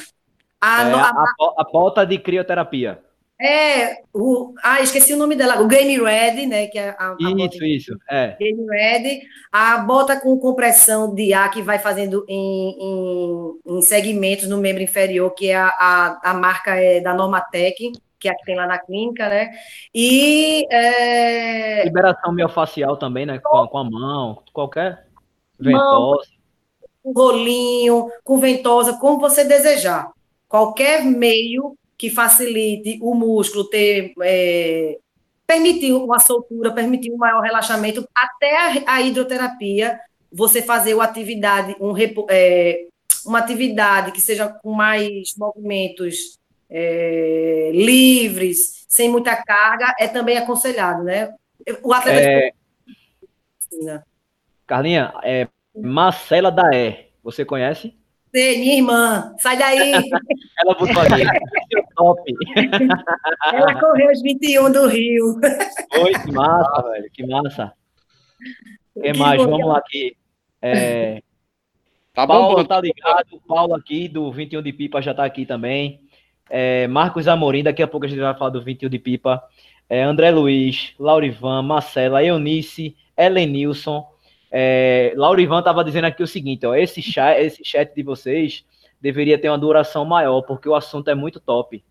A, 0.65 0.89
é, 0.89 0.93
a, 0.93 1.11
a, 1.59 1.63
bota 1.71 2.03
de 2.03 2.17
crioterapia. 2.17 2.99
É, 3.39 3.97
o, 4.11 4.55
ah, 4.63 4.81
esqueci 4.81 5.13
o 5.13 5.17
nome 5.17 5.35
dela, 5.35 5.61
o 5.61 5.67
Game 5.67 5.95
Ready, 5.99 6.47
né? 6.47 6.67
Que 6.67 6.79
é 6.79 6.95
a, 6.97 7.15
isso, 7.19 7.49
de, 7.49 7.75
isso, 7.75 7.99
é. 8.09 8.35
Game 8.39 8.65
Ready, 8.67 9.21
a 9.51 9.77
bota 9.77 10.19
com 10.19 10.39
compressão 10.39 11.13
de 11.13 11.33
ar 11.33 11.51
que 11.51 11.61
vai 11.61 11.77
fazendo 11.77 12.25
em, 12.27 12.77
em, 12.79 13.77
em 13.77 13.81
segmentos 13.81 14.47
no 14.47 14.57
membro 14.57 14.81
inferior, 14.81 15.29
que 15.35 15.49
é 15.49 15.55
a, 15.57 16.19
a, 16.23 16.33
marca 16.33 16.75
é 16.75 16.99
da 16.99 17.13
Normatec, 17.13 17.91
que 18.17 18.27
é 18.27 18.31
a 18.31 18.35
que 18.35 18.45
tem 18.45 18.55
lá 18.55 18.65
na 18.65 18.79
clínica, 18.79 19.29
né? 19.29 19.51
E. 19.93 20.65
É... 20.71 21.83
Liberação 21.83 22.33
miofascial 22.33 22.97
também, 22.97 23.25
né? 23.25 23.39
Com, 23.43 23.67
com 23.67 23.77
a 23.77 23.83
mão, 23.83 24.41
qualquer 24.51 25.05
ventosa. 25.59 26.25
Com 27.03 27.11
rolinho, 27.11 28.09
com 28.23 28.39
ventosa, 28.39 28.97
como 28.97 29.19
você 29.19 29.43
desejar. 29.43 30.15
Qualquer 30.47 31.03
meio 31.03 31.77
que 31.97 32.09
facilite 32.09 32.99
o 33.01 33.13
músculo 33.13 33.69
ter. 33.69 34.13
É, 34.21 34.97
permitir 35.47 35.93
uma 35.93 36.19
soltura, 36.19 36.73
permitir 36.73 37.11
um 37.11 37.17
maior 37.17 37.41
relaxamento, 37.41 38.07
até 38.15 38.83
a, 38.87 39.01
hidroterapia, 39.01 39.99
você 40.31 40.61
fazer 40.61 40.95
uma 40.95 41.03
atividade, 41.03 41.75
um, 41.79 41.93
é, 42.29 42.87
uma 43.25 43.39
atividade 43.39 44.11
que 44.11 44.19
seja 44.19 44.47
com 44.47 44.73
mais 44.73 45.35
movimentos 45.37 46.39
é, 46.69 47.71
livres, 47.73 48.85
sem 48.87 49.09
muita 49.09 49.35
carga, 49.35 49.93
é 49.99 50.07
também 50.07 50.37
aconselhado, 50.37 51.03
né? 51.03 51.33
O 51.83 51.93
atleta. 51.93 52.27
É... 52.27 52.51
Carlinha, 54.65 55.13
é 55.23 55.47
Marcela 55.75 56.51
Daé, 56.51 57.09
você 57.23 57.45
conhece? 57.45 57.95
Sei, 58.35 58.59
minha 58.59 58.75
irmã, 58.75 59.33
sai 59.39 59.57
daí. 59.57 59.93
Ela 60.59 60.73
botou 60.73 61.01
aqui, 61.01 61.23
top. 61.95 62.33
Ela 63.53 63.79
correu 63.79 64.11
os 64.11 64.21
21 64.21 64.71
do 64.73 64.87
Rio. 64.87 65.39
Oi, 66.01 66.11
que 66.11 66.31
massa, 66.33 66.81
velho, 66.89 67.09
que 67.13 67.25
massa. 67.25 67.73
O 68.93 69.01
que 69.01 69.13
mais? 69.13 69.41
Vamos 69.41 69.65
lá 69.65 69.77
aqui. 69.77 70.17
É, 70.61 71.21
Tá 72.13 72.27
Paulo 72.27 72.57
bom, 72.57 72.65
tá 72.65 72.81
ligado, 72.81 73.41
Paulo 73.47 73.73
aqui 73.73 74.09
do 74.09 74.29
21 74.33 74.61
de 74.61 74.73
Pipa 74.73 75.01
já 75.01 75.13
tá 75.13 75.23
aqui 75.23 75.45
também. 75.45 76.01
É, 76.49 76.87
Marcos 76.87 77.29
Amorim, 77.29 77.63
daqui 77.63 77.81
a 77.83 77.87
pouco 77.87 78.05
a 78.05 78.09
gente 78.09 78.19
vai 78.19 78.37
falar 78.37 78.49
do 78.49 78.61
21 78.61 78.89
de 78.89 78.99
Pipa. 78.99 79.41
É, 79.89 80.03
André 80.03 80.29
Luiz, 80.31 80.93
Laurivan, 80.99 81.61
Marcela, 81.61 82.21
Eunice, 82.21 82.97
Helenilson. 83.17 84.05
É, 84.57 85.11
Laurivan 85.17 85.61
tava 85.61 85.83
dizendo 85.83 86.05
aqui 86.05 86.23
o 86.23 86.27
seguinte, 86.27 86.65
ó, 86.65 86.73
esse 86.73 87.01
chat, 87.01 87.41
esse 87.41 87.61
chat 87.61 87.93
de 87.93 88.01
vocês 88.01 88.63
deveria 89.01 89.37
ter 89.37 89.49
uma 89.49 89.57
duração 89.57 90.05
maior, 90.05 90.43
porque 90.43 90.69
o 90.69 90.75
assunto 90.75 91.09
é 91.09 91.13
muito 91.13 91.41
top. 91.41 91.83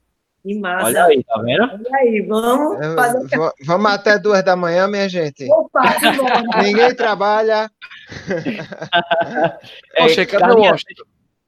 Que 0.43 0.59
massa. 0.59 0.87
Olha 0.87 1.05
aí, 1.05 1.23
tá 1.23 1.43
vendo? 1.43 1.63
Olha 1.63 1.97
aí, 1.97 2.23
vamos 2.23 2.95
fazer... 2.95 3.29
Vamos 3.67 3.91
até 3.91 4.19
duas 4.19 4.43
da 4.43 4.57
manhã, 4.57 4.89
minha 4.89 5.07
gente. 5.11 5.47
Opa, 5.53 5.83
Ninguém 6.63 6.95
trabalha. 6.95 7.71
é, 9.97 10.03
Poxa, 10.03 10.25
cadê 10.25 10.55
o 10.55 10.65
Austin? 10.65 10.95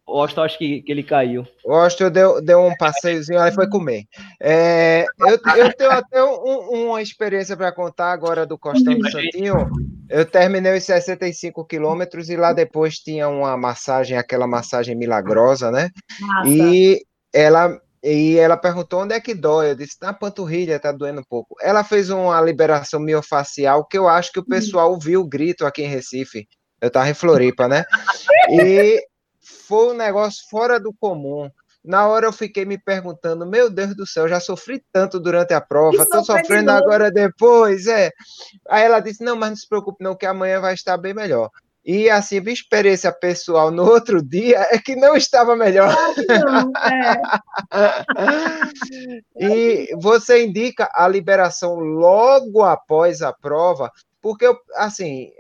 O 0.07 0.21
Austin, 0.21 0.41
acho 0.41 0.59
que, 0.59 0.83
que 0.83 0.93
ele 0.93 1.03
caiu. 1.03 1.45
O 1.65 1.75
Austin 1.75 2.11
deu, 2.11 2.41
deu 2.41 2.61
um 2.61 2.77
passeiozinho, 2.77 3.41
aí 3.41 3.53
foi 3.53 3.69
comer. 3.69 4.05
É, 4.41 5.05
eu, 5.19 5.39
eu 5.57 5.73
tenho 5.75 5.91
até 5.91 6.23
um, 6.23 6.87
uma 6.87 7.03
experiência 7.03 7.57
para 7.57 7.73
contar 7.73 8.13
agora 8.13 8.47
do 8.47 8.57
Costão 8.57 8.97
do 8.97 9.11
Santinho. 9.11 9.69
Eu 10.09 10.25
terminei 10.25 10.77
os 10.77 10.85
65 10.85 11.65
quilômetros 11.65 12.31
e 12.31 12.37
lá 12.37 12.53
depois 12.53 12.95
tinha 12.95 13.29
uma 13.29 13.57
massagem, 13.57 14.17
aquela 14.17 14.47
massagem 14.47 14.95
milagrosa, 14.95 15.73
né? 15.73 15.91
Nossa. 16.21 16.49
E 16.49 17.03
ela 17.35 17.77
e 18.05 18.37
ela 18.37 18.57
perguntou 18.57 19.03
onde 19.03 19.15
é 19.15 19.21
que 19.21 19.35
dói. 19.35 19.73
Eu 19.73 19.75
disse, 19.75 19.97
na 20.01 20.13
panturrilha, 20.13 20.79
tá 20.79 20.93
doendo 20.93 21.21
um 21.21 21.25
pouco. 21.29 21.57
Ela 21.61 21.83
fez 21.83 22.09
uma 22.09 22.41
liberação 22.41 23.01
miofacial 23.01 23.85
que 23.85 23.99
eu 23.99 24.07
acho 24.07 24.31
que 24.31 24.39
o 24.39 24.43
hum. 24.43 24.49
pessoal 24.49 24.93
ouviu 24.93 25.23
o 25.23 25.29
grito 25.29 25.67
aqui 25.67 25.83
em 25.83 25.89
Recife. 25.89 26.47
Eu 26.81 26.89
tava 26.89 27.11
em 27.11 27.15
Floripa, 27.15 27.67
né? 27.67 27.85
E 28.49 29.03
foi 29.67 29.93
um 29.93 29.97
negócio 29.97 30.49
fora 30.49 30.79
do 30.79 30.93
comum. 30.93 31.51
Na 31.85 32.09
hora 32.09 32.27
eu 32.27 32.33
fiquei 32.33 32.65
me 32.65 32.77
perguntando, 32.77 33.47
meu 33.47 33.71
Deus 33.71 33.95
do 33.95 34.05
céu, 34.05 34.27
já 34.27 34.41
sofri 34.41 34.83
tanto 34.93 35.21
durante 35.21 35.55
a 35.55 35.61
prova, 35.61 36.03
estou 36.03 36.25
sofrendo 36.25 36.73
agora 36.73 37.13
depois, 37.13 37.87
é. 37.87 38.11
Aí 38.69 38.83
ela 38.83 38.99
disse, 38.99 39.23
não, 39.23 39.37
mas 39.37 39.51
não 39.51 39.57
se 39.57 39.69
preocupe 39.69 40.03
não, 40.03 40.17
que 40.17 40.27
amanhã 40.27 40.61
vai 40.61 40.75
estar 40.75 40.97
bem 40.97 41.15
melhor. 41.15 41.49
E 41.87 42.11
assim, 42.11 42.41
a 42.45 42.51
experiência 42.51 43.13
pessoal 43.13 43.71
no 43.71 43.85
outro 43.85 44.21
dia 44.21 44.67
é 44.73 44.79
que 44.79 44.97
não 44.97 45.17
estava 45.17 45.55
melhor. 45.55 45.97
Não, 46.29 46.73
é. 46.91 47.21
e 49.39 49.97
você 49.97 50.45
indica 50.45 50.91
a 50.93 51.07
liberação 51.07 51.77
logo 51.77 52.65
após 52.65 53.23
a 53.23 53.33
prova, 53.33 53.93
porque 54.27 54.45
assim, 54.75 55.31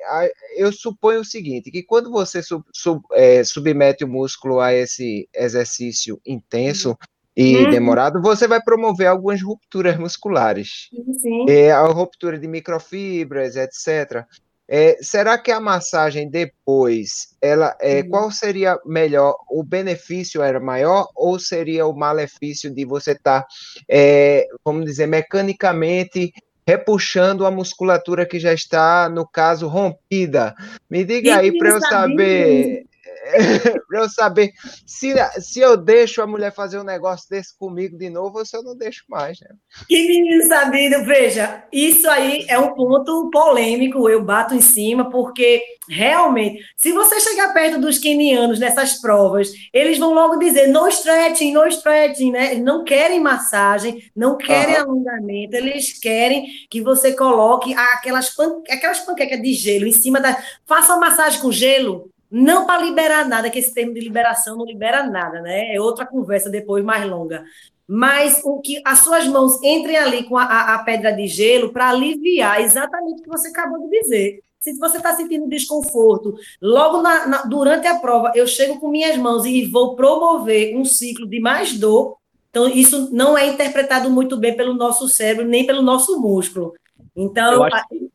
eu 0.56 0.70
suponho 0.70 1.22
o 1.22 1.24
seguinte, 1.24 1.72
que 1.72 1.82
quando 1.82 2.08
você 2.08 2.40
sub, 2.40 2.64
sub, 2.72 3.02
é, 3.14 3.42
submete 3.42 4.04
o 4.04 4.08
músculo 4.08 4.60
a 4.60 4.72
esse 4.72 5.28
exercício 5.34 6.20
intenso, 6.24 6.90
uhum. 6.90 6.96
e 7.36 7.56
uhum. 7.56 7.70
demorado, 7.70 8.22
você 8.22 8.46
vai 8.46 8.62
promover 8.62 9.08
algumas 9.08 9.42
rupturas 9.42 9.98
musculares. 9.98 10.88
Sim. 11.20 11.50
É, 11.50 11.72
a 11.72 11.84
ruptura 11.86 12.38
de 12.38 12.46
microfibras, 12.46 13.56
etc. 13.56 14.24
É, 14.68 14.96
será 15.00 15.36
que 15.36 15.50
a 15.50 15.58
massagem 15.58 16.30
depois, 16.30 17.36
ela, 17.42 17.76
é, 17.80 18.02
uhum. 18.02 18.08
qual 18.08 18.30
seria 18.30 18.78
melhor? 18.86 19.36
O 19.50 19.64
benefício 19.64 20.42
era 20.42 20.60
maior 20.60 21.08
ou 21.16 21.40
seria 21.40 21.88
o 21.88 21.92
malefício 21.92 22.72
de 22.72 22.84
você 22.84 23.12
estar, 23.12 23.42
tá, 23.42 23.48
é, 23.88 24.46
vamos 24.64 24.84
dizer, 24.84 25.08
mecanicamente 25.08 26.32
repuxando 26.66 27.46
a 27.46 27.50
musculatura 27.50 28.26
que 28.26 28.40
já 28.40 28.52
está, 28.52 29.08
no 29.08 29.26
caso, 29.26 29.68
rompida? 29.68 30.54
Me 30.90 31.04
diga 31.04 31.38
aí 31.38 31.56
para 31.56 31.68
eu 31.70 31.80
saber. 31.80 32.86
para 33.88 34.00
eu 34.00 34.08
saber 34.08 34.52
se, 34.86 35.14
se 35.40 35.60
eu 35.60 35.76
deixo 35.76 36.22
a 36.22 36.26
mulher 36.26 36.52
fazer 36.52 36.78
um 36.78 36.84
negócio 36.84 37.28
desse 37.28 37.56
comigo 37.56 37.96
de 37.96 38.10
novo 38.10 38.38
ou 38.38 38.46
se 38.46 38.56
eu 38.56 38.62
não 38.62 38.76
deixo 38.76 39.04
mais, 39.08 39.38
né? 39.40 39.48
Que 39.88 40.06
menino 40.06 40.46
sabido, 40.46 41.04
veja, 41.04 41.64
isso 41.72 42.08
aí 42.08 42.44
é 42.48 42.58
um 42.58 42.74
ponto 42.74 43.30
polêmico, 43.30 44.08
eu 44.08 44.22
bato 44.22 44.54
em 44.54 44.60
cima, 44.60 45.10
porque 45.10 45.62
realmente, 45.88 46.62
se 46.76 46.92
você 46.92 47.20
chegar 47.20 47.52
perto 47.52 47.80
dos 47.80 47.98
quenianos 47.98 48.58
nessas 48.58 49.00
provas, 49.00 49.50
eles 49.72 49.98
vão 49.98 50.12
logo 50.12 50.36
dizer 50.36 50.68
no 50.68 50.88
stretching, 50.88 51.52
no 51.52 51.66
stretching, 51.66 52.32
né? 52.32 52.52
Eles 52.52 52.64
não 52.64 52.84
querem 52.84 53.20
massagem, 53.20 54.10
não 54.14 54.36
querem 54.36 54.74
uhum. 54.76 54.82
alongamento, 54.82 55.56
eles 55.56 55.98
querem 55.98 56.46
que 56.70 56.80
você 56.80 57.12
coloque 57.12 57.74
aquelas, 57.74 58.34
pan 58.34 58.62
aquelas 58.68 59.00
panquecas 59.00 59.40
de 59.40 59.52
gelo 59.52 59.86
em 59.86 59.92
cima 59.92 60.20
da. 60.20 60.36
Faça 60.64 60.94
uma 60.94 61.08
massagem 61.08 61.40
com 61.40 61.52
gelo, 61.52 62.10
não 62.30 62.66
para 62.66 62.82
liberar 62.82 63.28
nada, 63.28 63.50
que 63.50 63.58
esse 63.58 63.72
termo 63.72 63.94
de 63.94 64.00
liberação 64.00 64.56
não 64.56 64.64
libera 64.64 65.04
nada, 65.04 65.40
né? 65.40 65.74
É 65.74 65.80
outra 65.80 66.04
conversa 66.06 66.50
depois 66.50 66.84
mais 66.84 67.08
longa. 67.08 67.44
Mas 67.86 68.40
o 68.44 68.60
que 68.60 68.82
as 68.84 69.00
suas 69.00 69.26
mãos 69.28 69.62
entrem 69.62 69.96
ali 69.96 70.24
com 70.24 70.36
a, 70.36 70.44
a, 70.44 70.74
a 70.74 70.78
pedra 70.82 71.12
de 71.12 71.26
gelo 71.26 71.72
para 71.72 71.88
aliviar 71.88 72.60
exatamente 72.60 73.20
o 73.20 73.22
que 73.22 73.28
você 73.28 73.48
acabou 73.48 73.78
de 73.88 74.00
dizer. 74.00 74.40
Se 74.58 74.76
você 74.78 74.96
está 74.96 75.14
sentindo 75.14 75.48
desconforto, 75.48 76.34
logo 76.60 77.00
na, 77.00 77.28
na, 77.28 77.42
durante 77.42 77.86
a 77.86 78.00
prova, 78.00 78.32
eu 78.34 78.46
chego 78.48 78.80
com 78.80 78.88
minhas 78.88 79.16
mãos 79.16 79.44
e 79.44 79.64
vou 79.64 79.94
promover 79.94 80.76
um 80.76 80.84
ciclo 80.84 81.28
de 81.28 81.38
mais 81.38 81.78
dor. 81.78 82.16
Então, 82.50 82.66
isso 82.68 83.14
não 83.14 83.38
é 83.38 83.46
interpretado 83.46 84.10
muito 84.10 84.36
bem 84.36 84.56
pelo 84.56 84.74
nosso 84.74 85.08
cérebro, 85.08 85.46
nem 85.46 85.64
pelo 85.64 85.82
nosso 85.82 86.20
músculo. 86.20 86.74
Então, 87.14 87.68
que... 87.88 88.10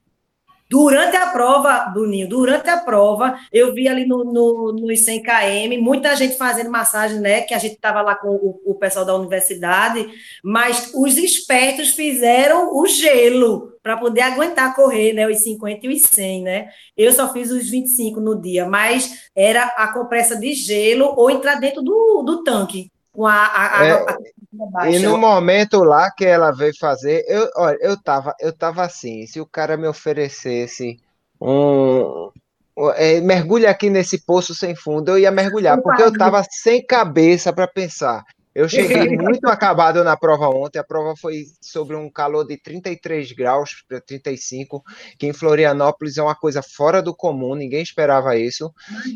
Durante 0.72 1.18
a 1.18 1.28
prova, 1.28 1.92
Bruninho, 1.94 2.30
durante 2.30 2.70
a 2.70 2.78
prova, 2.78 3.38
eu 3.52 3.74
vi 3.74 3.90
ali 3.90 4.08
no, 4.08 4.24
no, 4.24 4.72
nos 4.72 5.04
100 5.04 5.22
km, 5.22 5.82
muita 5.82 6.16
gente 6.16 6.38
fazendo 6.38 6.72
massagem, 6.72 7.20
né? 7.20 7.42
Que 7.42 7.54
a 7.54 7.58
gente 7.58 7.74
estava 7.74 8.02
lá 8.02 8.16
com 8.16 8.30
o, 8.30 8.62
o, 8.64 8.76
pessoal 8.76 9.04
da 9.04 9.14
universidade, 9.14 10.08
mas 10.42 10.94
os 10.96 11.18
espertos 11.18 11.90
fizeram 11.90 12.74
o 12.74 12.88
gelo 12.88 13.74
para 13.84 13.98
poder 13.98 14.22
aguentar 14.22 14.74
correr, 14.74 15.12
né? 15.12 15.28
Os 15.28 15.44
50 15.44 15.86
e 15.88 15.90
os 15.90 16.04
100, 16.04 16.42
né? 16.42 16.70
Eu 16.96 17.12
só 17.12 17.34
fiz 17.34 17.52
os 17.52 17.70
25 17.70 18.22
no 18.22 18.42
dia, 18.42 18.66
mas 18.66 19.30
era 19.36 19.66
a 19.76 19.92
compressa 19.92 20.38
de 20.38 20.54
gelo 20.54 21.14
ou 21.18 21.30
entrar 21.30 21.56
dentro 21.56 21.82
do, 21.82 22.24
do 22.26 22.46
tanque 22.46 22.90
com 23.12 23.26
a, 23.26 23.80
a, 23.80 23.86
é, 23.86 24.06
a, 24.78 24.90
E 24.90 25.00
no 25.00 25.18
momento 25.18 25.84
lá 25.84 26.10
que 26.12 26.26
ela 26.26 26.52
veio 26.52 26.74
fazer, 26.80 27.24
eu, 27.28 27.50
olha, 27.56 27.78
eu 27.82 28.02
tava, 28.02 28.34
eu 28.40 28.54
tava 28.54 28.84
assim, 28.84 29.26
se 29.28 29.40
o 29.40 29.46
cara 29.46 29.76
me 29.78 29.88
oferecesse 29.88 30.98
um, 31.40 32.32
é, 32.96 33.20
mergulha 33.20 33.70
aqui 33.70 33.90
nesse 33.90 34.24
poço 34.26 34.56
sem 34.56 34.76
fundo, 34.76 35.12
eu 35.12 35.20
ia 35.20 35.32
mergulhar, 35.32 35.82
porque 35.82 36.02
eu 36.02 36.14
tava 36.14 36.44
sem 36.50 36.86
cabeça 36.86 37.52
para 37.52 37.68
pensar. 37.68 38.24
Eu 38.54 38.68
cheguei 38.68 39.08
muito 39.18 39.48
acabado 39.48 40.04
na 40.04 40.18
prova 40.18 40.50
ontem. 40.50 40.80
A 40.80 40.84
prova 40.84 41.16
foi 41.16 41.46
sobre 41.62 41.96
um 41.96 42.10
calor 42.10 42.46
de 42.46 42.58
33 42.58 43.32
graus 43.32 43.84
para 43.88 44.02
35, 44.02 44.84
que 45.18 45.28
em 45.28 45.34
Florianópolis 45.34 46.18
é 46.18 46.22
uma 46.22 46.36
coisa 46.36 46.62
fora 46.62 47.02
do 47.02 47.16
comum, 47.16 47.56
ninguém 47.56 47.82
esperava 47.82 48.38
isso. 48.38 48.72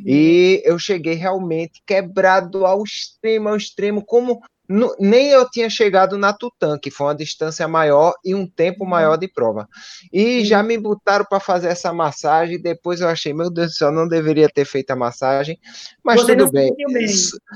E 0.06 0.62
eu 0.66 0.80
cheguei 0.80 1.16
realmente 1.16 1.82
quebrado 1.86 2.66
ao 2.66 2.84
extremo, 2.84 3.50
ao 3.50 3.58
extremo, 3.58 4.04
como 4.06 4.40
no, 4.68 4.96
nem 5.00 5.30
eu 5.30 5.50
tinha 5.50 5.70
chegado 5.70 6.18
na 6.18 6.34
Tutã, 6.34 6.78
que 6.78 6.90
foi 6.90 7.08
uma 7.08 7.16
distância 7.16 7.68
maior 7.68 8.14
e 8.24 8.34
um 8.34 8.48
tempo 8.48 8.84
uhum. 8.84 8.90
maior 8.90 9.18
de 9.18 9.28
prova. 9.28 9.68
E 10.12 10.44
já 10.44 10.64
me 10.64 10.78
botaram 10.78 11.26
para 11.26 11.40
fazer 11.40 11.68
essa 11.68 11.94
massagem. 11.94 12.62
Depois 12.62 13.02
eu 13.02 13.08
achei, 13.08 13.34
meu 13.34 13.50
Deus 13.50 13.72
do 13.72 13.74
céu, 13.74 13.92
não 13.92 14.08
deveria 14.08 14.50
ter 14.50 14.66
feito 14.66 14.92
a 14.92 14.96
massagem, 14.96 15.60
mas 16.04 16.22
Você 16.22 16.36
tudo 16.36 16.52
bem. 16.52 16.74
bem. 16.92 17.08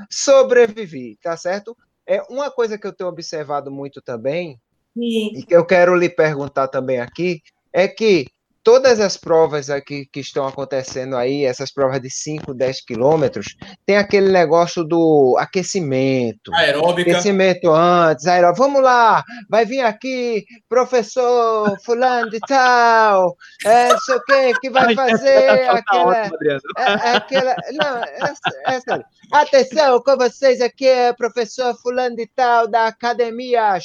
Sobrevivi, 0.09 1.17
tá 1.21 1.35
certo? 1.35 1.75
É 2.05 2.21
uma 2.29 2.49
coisa 2.49 2.77
que 2.77 2.85
eu 2.85 2.93
tenho 2.93 3.09
observado 3.09 3.71
muito 3.71 4.01
também, 4.01 4.59
Sim. 4.93 5.31
e 5.35 5.43
que 5.43 5.55
eu 5.55 5.65
quero 5.65 5.95
lhe 5.95 6.09
perguntar 6.09 6.67
também 6.67 6.99
aqui, 6.99 7.41
é 7.71 7.87
que 7.87 8.27
todas 8.69 8.99
as 8.99 9.17
provas 9.17 9.67
aqui 9.67 10.05
que 10.05 10.19
estão 10.19 10.45
acontecendo 10.45 11.17
aí, 11.17 11.43
essas 11.43 11.73
provas 11.73 11.99
de 11.99 12.11
5, 12.11 12.53
10 12.53 12.81
quilômetros, 12.81 13.57
tem 13.83 13.97
aquele 13.97 14.31
negócio 14.31 14.83
do 14.83 15.35
aquecimento. 15.39 16.53
Aeróbica. 16.53 17.09
Aquecimento 17.09 17.71
antes, 17.71 18.27
aeróbica. 18.27 18.61
Vamos 18.61 18.83
lá, 18.83 19.23
vai 19.49 19.65
vir 19.65 19.81
aqui 19.81 20.45
professor 20.69 21.79
fulano 21.83 22.29
de 22.29 22.39
tal, 22.41 23.35
é, 23.65 23.89
não 23.89 23.99
sei 24.01 24.15
o 24.15 24.23
quê, 24.23 24.53
que 24.61 24.69
vai 24.69 24.93
fazer 24.93 25.49
aquela... 25.71 26.17
É, 26.19 26.29
é, 26.77 27.17
aquela 27.17 27.55
não, 27.73 28.03
é, 28.03 28.33
é 28.67 28.81
sério. 28.81 29.05
Atenção, 29.31 30.01
com 30.01 30.15
vocês 30.15 30.61
aqui 30.61 30.87
é 30.87 31.11
professor 31.13 31.75
fulano 31.81 32.15
de 32.15 32.27
tal, 32.35 32.67
da 32.67 32.85
academia, 32.85 33.79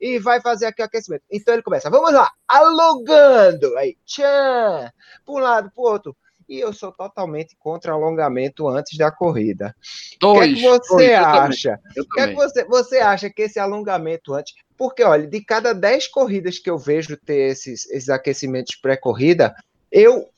e 0.00 0.18
vai 0.18 0.40
fazer 0.40 0.66
aqui 0.66 0.80
o 0.80 0.84
aquecimento. 0.86 1.24
Então 1.30 1.52
ele 1.52 1.62
começa, 1.62 1.90
vamos 1.90 2.12
lá, 2.12 2.30
alongando, 2.48 3.76
aí, 3.76 3.96
tchan, 4.04 4.90
para 5.24 5.34
um 5.34 5.38
lado, 5.38 5.70
para 5.74 5.82
o 5.82 5.86
outro. 5.86 6.16
E 6.48 6.60
eu 6.60 6.72
sou 6.72 6.92
totalmente 6.92 7.56
contra 7.58 7.92
alongamento 7.92 8.68
antes 8.68 8.98
da 8.98 9.10
corrida. 9.10 9.74
O 10.22 10.34
que, 10.34 10.40
é 10.40 10.48
que 10.48 10.62
você 10.62 11.08
dois, 11.08 11.18
acha? 11.18 11.80
O 11.96 12.06
que 12.06 12.20
é 12.20 12.28
que 12.28 12.34
você, 12.34 12.64
você 12.64 12.98
acha 12.98 13.30
que 13.30 13.42
esse 13.42 13.58
alongamento 13.58 14.34
antes. 14.34 14.54
Porque, 14.76 15.02
olha, 15.02 15.26
de 15.26 15.42
cada 15.42 15.72
10 15.72 16.08
corridas 16.08 16.58
que 16.58 16.68
eu 16.68 16.76
vejo 16.76 17.16
ter 17.16 17.50
esses, 17.50 17.88
esses 17.90 18.10
aquecimentos 18.10 18.74
pré-corrida, 18.76 19.54
eu 19.90 20.28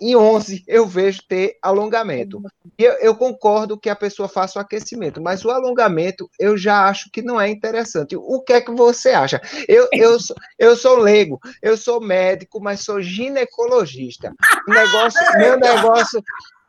em 0.00 0.14
11 0.16 0.64
eu 0.66 0.86
vejo 0.86 1.22
ter 1.28 1.56
alongamento. 1.62 2.42
Eu, 2.78 2.92
eu, 2.94 3.14
concordo 3.14 3.78
que 3.78 3.88
a 3.88 3.96
pessoa 3.96 4.28
faça 4.28 4.58
o 4.58 4.62
aquecimento, 4.62 5.20
mas 5.20 5.44
o 5.44 5.50
alongamento 5.50 6.28
eu 6.38 6.56
já 6.56 6.84
acho 6.88 7.10
que 7.10 7.22
não 7.22 7.40
é 7.40 7.48
interessante. 7.48 8.16
O 8.16 8.40
que 8.40 8.52
é 8.52 8.60
que 8.60 8.70
você 8.70 9.10
acha? 9.10 9.40
Eu, 9.68 9.88
eu, 9.92 10.16
eu 10.58 10.76
sou 10.76 10.98
leigo, 10.98 11.40
eu 11.62 11.76
sou 11.76 12.00
médico, 12.00 12.60
mas 12.60 12.80
sou 12.80 13.00
ginecologista. 13.00 14.32
negócio, 14.68 15.20
meu 15.38 15.56
negócio, 15.58 16.22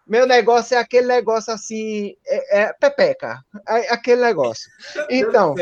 meu 0.05 0.25
negócio 0.25 0.75
é 0.75 0.79
aquele 0.79 1.07
negócio 1.07 1.53
assim, 1.53 2.15
é, 2.25 2.61
é 2.61 2.73
pepeca, 2.73 3.39
é, 3.67 3.93
aquele 3.93 4.21
negócio. 4.21 4.69
Então, 5.09 5.53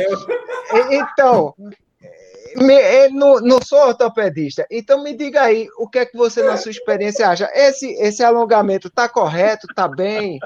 então, 0.92 1.56
me, 2.56 3.10
não, 3.10 3.40
não 3.40 3.60
sou 3.62 3.80
ortopedista, 3.80 4.66
então 4.70 5.04
me 5.04 5.16
diga 5.16 5.42
aí, 5.42 5.68
o 5.78 5.88
que 5.88 6.00
é 6.00 6.06
que 6.06 6.18
você, 6.18 6.44
na 6.44 6.58
sua 6.58 6.72
experiência, 6.72 7.28
acha? 7.28 7.50
Esse, 7.54 7.92
esse 7.94 8.24
alongamento 8.24 8.88
está 8.88 9.08
correto, 9.10 9.68
está 9.70 9.88
bem? 9.88 10.40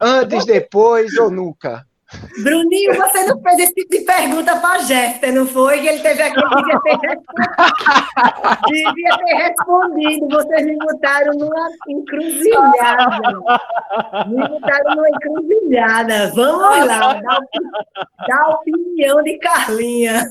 Antes, 0.00 0.44
depois 0.44 1.16
ou 1.16 1.30
nunca? 1.30 1.86
Bruninho, 2.42 2.94
você 2.94 3.24
não 3.24 3.40
fez 3.40 3.58
esse 3.60 3.74
tipo 3.74 3.90
de 3.90 4.00
pergunta 4.00 4.56
para 4.56 4.80
Jéssica, 4.80 5.30
não 5.30 5.46
foi? 5.46 5.80
Que 5.80 5.88
ele 5.88 6.00
teve 6.00 6.22
aqui, 6.22 6.34
devia 6.34 6.80
ter, 6.80 6.98
devia 8.66 9.18
ter 9.18 9.34
respondido. 9.34 10.28
Vocês 10.28 10.66
me 10.66 10.76
botaram 10.76 11.32
numa 11.34 11.68
encruzilhada. 11.88 13.32
Me 14.26 14.48
botaram 14.48 14.96
numa 14.96 15.08
encruzilhada. 15.10 16.32
Vamos 16.34 16.86
lá, 16.86 17.20
dá, 18.26 18.48
opinião 18.48 19.22
de 19.22 19.38
Carlinha. 19.38 20.24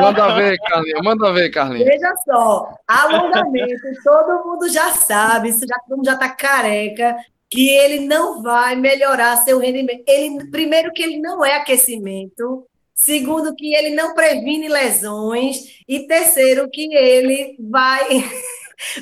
Manda 0.00 0.34
ver, 0.34 0.58
Carlinha, 0.58 1.02
manda 1.02 1.32
ver, 1.32 1.50
Carlinha. 1.50 1.84
Veja 1.84 2.12
só, 2.24 2.74
alongamento, 2.88 3.82
todo 4.02 4.44
mundo 4.44 4.68
já 4.68 4.90
sabe, 4.90 5.50
isso 5.50 5.64
já, 5.66 5.78
todo 5.86 5.96
mundo 5.96 6.06
já 6.06 6.14
está 6.14 6.28
careca 6.28 7.16
que 7.50 7.68
ele 7.68 8.00
não 8.00 8.42
vai 8.42 8.76
melhorar 8.76 9.36
seu 9.38 9.58
rendimento. 9.58 10.02
Ele, 10.06 10.50
primeiro, 10.50 10.92
que 10.92 11.02
ele 11.02 11.18
não 11.18 11.44
é 11.44 11.56
aquecimento. 11.56 12.66
Segundo, 12.94 13.54
que 13.54 13.74
ele 13.74 13.94
não 13.94 14.14
previne 14.14 14.68
lesões. 14.68 15.80
E 15.86 16.06
terceiro, 16.06 16.68
que 16.70 16.94
ele 16.94 17.56
vai. 17.58 18.06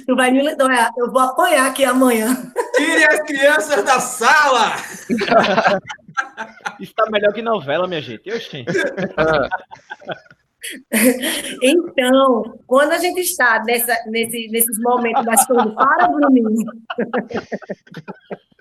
Tu 0.07 0.15
vai 0.15 0.31
me 0.31 0.41
Eu 0.97 1.11
vou 1.11 1.19
apanhar 1.19 1.67
aqui 1.67 1.85
amanhã. 1.85 2.53
Tire 2.77 3.05
as 3.07 3.21
crianças 3.23 3.85
da 3.85 3.99
sala! 3.99 4.77
Está 6.79 7.11
melhor 7.11 7.33
que 7.33 7.43
novela, 7.43 7.89
minha 7.89 8.01
gente. 8.01 8.31
Oxi. 8.31 8.65
Então, 11.63 12.59
quando 12.67 12.93
a 12.93 12.99
gente 12.99 13.21
está 13.21 13.63
nessa, 13.65 13.97
nesse, 14.07 14.49
nesses 14.49 14.79
momentos 14.81 15.25
das 15.25 15.47
coisas, 15.47 15.75
para, 15.75 16.09
Bruninho. 16.09 16.65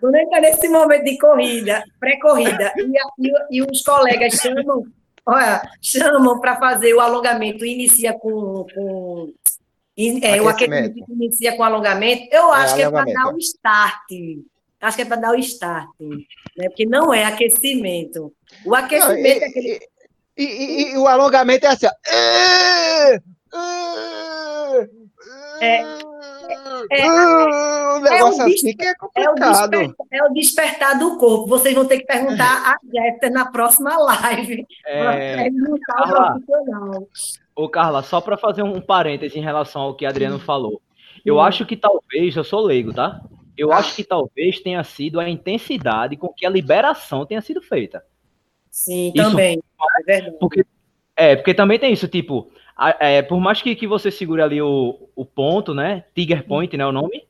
Quando 0.00 0.16
está 0.16 0.40
nesse 0.40 0.68
momento 0.68 1.04
de 1.04 1.18
corrida, 1.18 1.84
pré-corrida, 1.98 2.72
e, 2.76 3.26
e, 3.26 3.58
e, 3.58 3.62
os 3.62 3.82
colegas 3.82 4.34
chamam, 4.34 4.84
olha, 5.26 5.62
chamam 5.82 6.40
para 6.40 6.56
fazer 6.56 6.94
o 6.94 7.00
alongamento, 7.00 7.64
inicia 7.64 8.14
com, 8.14 8.66
com 8.74 9.32
é, 10.22 10.40
o 10.40 10.48
aquecimento 10.48 11.04
inicia 11.10 11.56
com 11.56 11.62
alongamento, 11.62 12.26
eu 12.32 12.54
é, 12.54 12.58
acho 12.58 12.74
é, 12.74 12.76
que 12.76 12.82
é 12.82 12.90
para 12.90 13.12
dar 13.12 13.34
o 13.34 13.38
start. 13.38 14.10
Acho 14.80 14.96
que 14.96 15.02
é 15.02 15.04
para 15.04 15.16
dar 15.20 15.32
o 15.32 15.38
start, 15.38 15.90
né? 16.56 16.68
porque 16.68 16.86
não 16.86 17.12
é 17.12 17.24
aquecimento. 17.24 18.32
O 18.64 18.74
aquecimento 18.74 19.18
não, 19.18 19.26
e, 19.26 19.38
é 19.38 19.44
aquele. 19.44 19.80
E, 20.40 20.44
e, 20.44 20.92
e, 20.94 20.96
o 20.96 21.06
alongamento 21.06 21.66
é 21.66 21.68
assim, 21.68 21.86
ó. 21.86 21.90
É, 22.08 23.20
é, 25.60 25.82
é, 26.90 27.10
um 27.92 28.00
negócio 28.00 28.42
é 28.42 28.46
assim 28.46 28.74
que 28.74 28.86
é 28.86 28.94
complicado. 28.94 29.74
É 29.74 29.78
o, 29.78 29.82
despertar, 29.82 30.06
é 30.10 30.24
o, 30.24 30.32
despertar, 30.32 30.98
do 30.98 31.18
corpo. 31.18 31.46
Vocês 31.46 31.74
vão 31.74 31.84
ter 31.84 31.98
que 31.98 32.06
perguntar 32.06 32.72
a 32.72 32.78
Jéssica 32.90 33.28
na 33.28 33.50
próxima 33.50 33.94
live. 33.98 34.66
É... 34.86 35.50
Carla, 35.86 36.38
ô, 37.54 37.68
Carla, 37.68 38.02
só 38.02 38.22
para 38.22 38.38
fazer 38.38 38.62
um 38.62 38.80
parêntese 38.80 39.38
em 39.38 39.42
relação 39.42 39.82
ao 39.82 39.94
que 39.94 40.06
Adriano 40.06 40.38
falou. 40.38 40.80
Eu 41.22 41.36
hum. 41.36 41.40
acho 41.40 41.66
que 41.66 41.76
talvez, 41.76 42.34
eu 42.34 42.44
sou 42.44 42.62
leigo, 42.62 42.94
tá? 42.94 43.20
Eu 43.58 43.70
ah. 43.72 43.76
acho 43.76 43.94
que 43.94 44.04
talvez 44.04 44.58
tenha 44.60 44.82
sido 44.84 45.20
a 45.20 45.28
intensidade 45.28 46.16
com 46.16 46.32
que 46.32 46.46
a 46.46 46.50
liberação 46.50 47.26
tenha 47.26 47.42
sido 47.42 47.60
feita. 47.60 48.02
Sim, 48.70 49.12
isso, 49.14 49.30
também. 49.30 49.62
É. 50.06 50.30
Porque, 50.32 50.64
é, 51.16 51.36
porque 51.36 51.54
também 51.54 51.78
tem 51.78 51.92
isso, 51.92 52.08
tipo, 52.08 52.50
é, 52.98 53.20
por 53.22 53.40
mais 53.40 53.60
que, 53.60 53.74
que 53.74 53.86
você 53.86 54.10
segure 54.10 54.40
ali 54.40 54.62
o, 54.62 55.08
o 55.14 55.24
ponto, 55.24 55.74
né? 55.74 56.04
Tiger 56.14 56.46
Point, 56.46 56.76
né? 56.76 56.86
O 56.86 56.92
nome. 56.92 57.24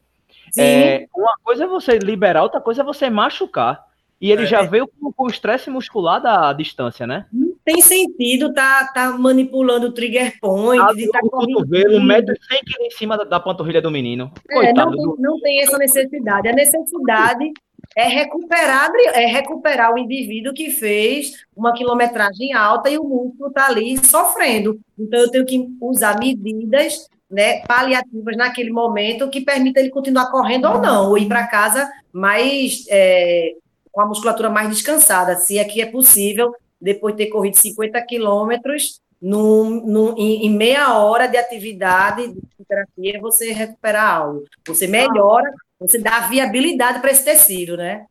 É, 0.56 1.06
uma 1.14 1.34
coisa 1.42 1.64
é 1.64 1.66
você 1.66 1.98
liberar, 1.98 2.42
outra 2.42 2.60
coisa 2.60 2.82
é 2.82 2.84
você 2.84 3.08
machucar. 3.08 3.84
E 4.20 4.30
ele 4.30 4.42
é. 4.42 4.46
já 4.46 4.62
veio 4.62 4.86
com, 4.86 5.10
com 5.10 5.24
o 5.24 5.30
estresse 5.30 5.70
muscular 5.70 6.20
da 6.20 6.52
distância, 6.52 7.06
né? 7.06 7.26
Não 7.32 7.54
tem 7.64 7.80
sentido 7.80 8.52
tá, 8.52 8.90
tá 8.92 9.12
manipulando 9.12 9.86
o 9.86 9.92
trigger 9.92 10.38
point. 10.40 10.82
Ah, 10.82 10.88
tá 11.12 11.20
o 11.22 11.30
cotovelo, 11.30 11.96
um 11.96 12.04
metro 12.04 12.34
e 12.34 12.44
cem 12.44 12.86
em 12.86 12.90
cima 12.90 13.16
da, 13.16 13.24
da 13.24 13.40
panturrilha 13.40 13.80
do 13.80 13.90
menino. 13.90 14.30
É, 14.50 14.72
não, 14.74 14.90
tem, 14.90 15.14
não 15.18 15.40
tem 15.40 15.62
essa 15.62 15.78
necessidade. 15.78 16.48
A 16.48 16.52
necessidade 16.52 17.50
é 17.96 18.08
recuperar, 18.08 18.90
é 19.14 19.26
recuperar 19.26 19.92
o 19.92 19.98
indivíduo 19.98 20.54
que 20.54 20.70
fez 20.70 21.44
uma 21.56 21.72
quilometragem 21.72 22.52
alta 22.52 22.88
e 22.88 22.98
o 22.98 23.04
músculo 23.04 23.48
está 23.48 23.66
ali 23.66 23.98
sofrendo. 24.04 24.80
Então, 24.98 25.20
eu 25.20 25.30
tenho 25.30 25.44
que 25.44 25.68
usar 25.80 26.18
medidas 26.18 27.08
né, 27.30 27.60
paliativas 27.66 28.36
naquele 28.36 28.70
momento 28.70 29.28
que 29.28 29.40
permita 29.40 29.80
ele 29.80 29.90
continuar 29.90 30.30
correndo 30.30 30.66
ou 30.66 30.80
não, 30.80 31.10
ou 31.10 31.18
ir 31.18 31.26
para 31.26 31.46
casa 31.46 31.90
mais 32.12 32.84
é, 32.88 33.54
com 33.92 34.00
a 34.00 34.06
musculatura 34.06 34.50
mais 34.50 34.68
descansada, 34.68 35.36
se 35.36 35.58
aqui 35.58 35.80
é 35.80 35.86
possível, 35.86 36.52
depois 36.80 37.14
de 37.14 37.24
ter 37.24 37.30
corrido 37.30 37.56
50 37.56 38.00
quilômetros, 38.02 39.00
em, 39.22 40.46
em, 40.46 40.50
meia 40.50 40.98
hora 40.98 41.26
de 41.26 41.36
atividade 41.36 42.32
de 42.32 42.64
terapia, 42.66 43.20
você 43.20 43.52
recuperar 43.52 44.16
algo. 44.16 44.44
Você 44.66 44.86
melhora 44.86 45.52
você 45.80 45.98
dá 45.98 46.20
viabilidade 46.28 47.00
para 47.00 47.10
esse 47.10 47.24
tecido, 47.24 47.76
né? 47.76 48.06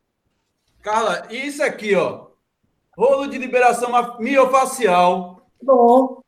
Carla, 0.82 1.28
isso 1.30 1.62
aqui, 1.62 1.94
ó. 1.94 2.26
Rolo 2.96 3.28
de 3.28 3.38
liberação 3.38 3.92
miofacial. 4.18 5.46
Bom. 5.62 6.20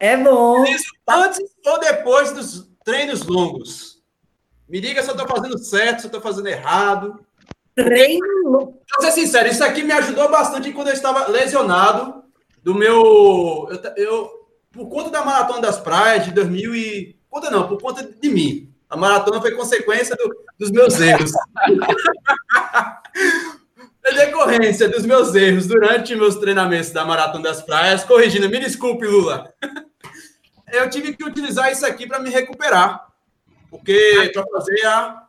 É 0.00 0.16
bom. 0.16 0.64
Isso 0.64 0.92
antes 1.08 1.40
ou 1.64 1.78
depois 1.78 2.32
dos 2.32 2.68
treinos 2.84 3.24
longos? 3.24 4.02
Me 4.68 4.80
diga 4.80 5.02
se 5.02 5.08
eu 5.08 5.14
estou 5.14 5.28
fazendo 5.28 5.58
certo, 5.58 6.00
se 6.00 6.06
eu 6.06 6.08
estou 6.08 6.20
fazendo 6.20 6.48
errado. 6.48 7.24
Treino 7.74 8.26
longo. 8.44 8.80
Vou 8.92 9.02
ser 9.02 9.12
sincero, 9.12 9.48
isso 9.48 9.62
aqui 9.62 9.84
me 9.84 9.92
ajudou 9.92 10.28
bastante 10.28 10.72
quando 10.72 10.88
eu 10.88 10.94
estava 10.94 11.28
lesionado 11.28 12.24
do 12.62 12.74
meu. 12.74 13.68
Eu, 13.70 13.94
eu 13.96 14.48
por 14.72 14.88
conta 14.88 15.10
da 15.10 15.24
Maratona 15.24 15.60
das 15.60 15.78
Praias 15.78 16.24
de 16.24 16.32
2000 16.32 16.74
e. 16.74 17.18
Conta 17.30 17.50
não, 17.50 17.68
por 17.68 17.80
conta 17.80 18.02
de 18.02 18.28
mim. 18.28 18.72
A 18.88 18.96
maratona 18.96 19.40
foi 19.40 19.52
consequência 19.52 20.16
do, 20.16 20.34
dos 20.58 20.70
meus 20.70 20.98
erros. 21.00 21.30
em 24.06 24.14
decorrência 24.14 24.88
dos 24.88 25.04
meus 25.04 25.34
erros 25.34 25.66
durante 25.66 26.14
meus 26.14 26.36
treinamentos 26.36 26.90
da 26.90 27.04
Maratona 27.04 27.44
das 27.44 27.60
Praias, 27.60 28.04
corrigindo, 28.04 28.48
me 28.48 28.58
desculpe, 28.58 29.06
Lula. 29.06 29.52
Eu 30.72 30.88
tive 30.90 31.14
que 31.14 31.24
utilizar 31.24 31.72
isso 31.72 31.84
aqui 31.86 32.06
para 32.06 32.18
me 32.18 32.30
recuperar. 32.30 33.08
Porque 33.70 34.30
para 34.32 34.46
fazer 34.46 34.84
a, 34.86 35.22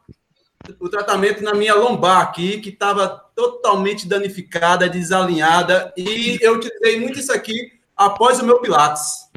o 0.79 0.89
tratamento 0.89 1.43
na 1.43 1.53
minha 1.53 1.73
lombar 1.73 2.21
aqui, 2.21 2.59
que 2.59 2.69
estava 2.69 3.07
totalmente 3.35 4.07
danificada, 4.07 4.89
desalinhada, 4.89 5.93
e 5.95 6.37
eu 6.41 6.55
utilizei 6.55 6.99
muito 6.99 7.19
isso 7.19 7.31
aqui 7.31 7.79
após 7.95 8.39
o 8.39 8.45
meu 8.45 8.59
Pilates. 8.59 9.29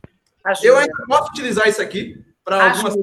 Ajuda. 0.44 0.66
Eu 0.66 0.76
ainda 0.76 1.04
posso 1.06 1.30
utilizar 1.30 1.68
isso 1.68 1.80
aqui 1.80 2.20
para 2.44 2.70
algumas 2.70 2.96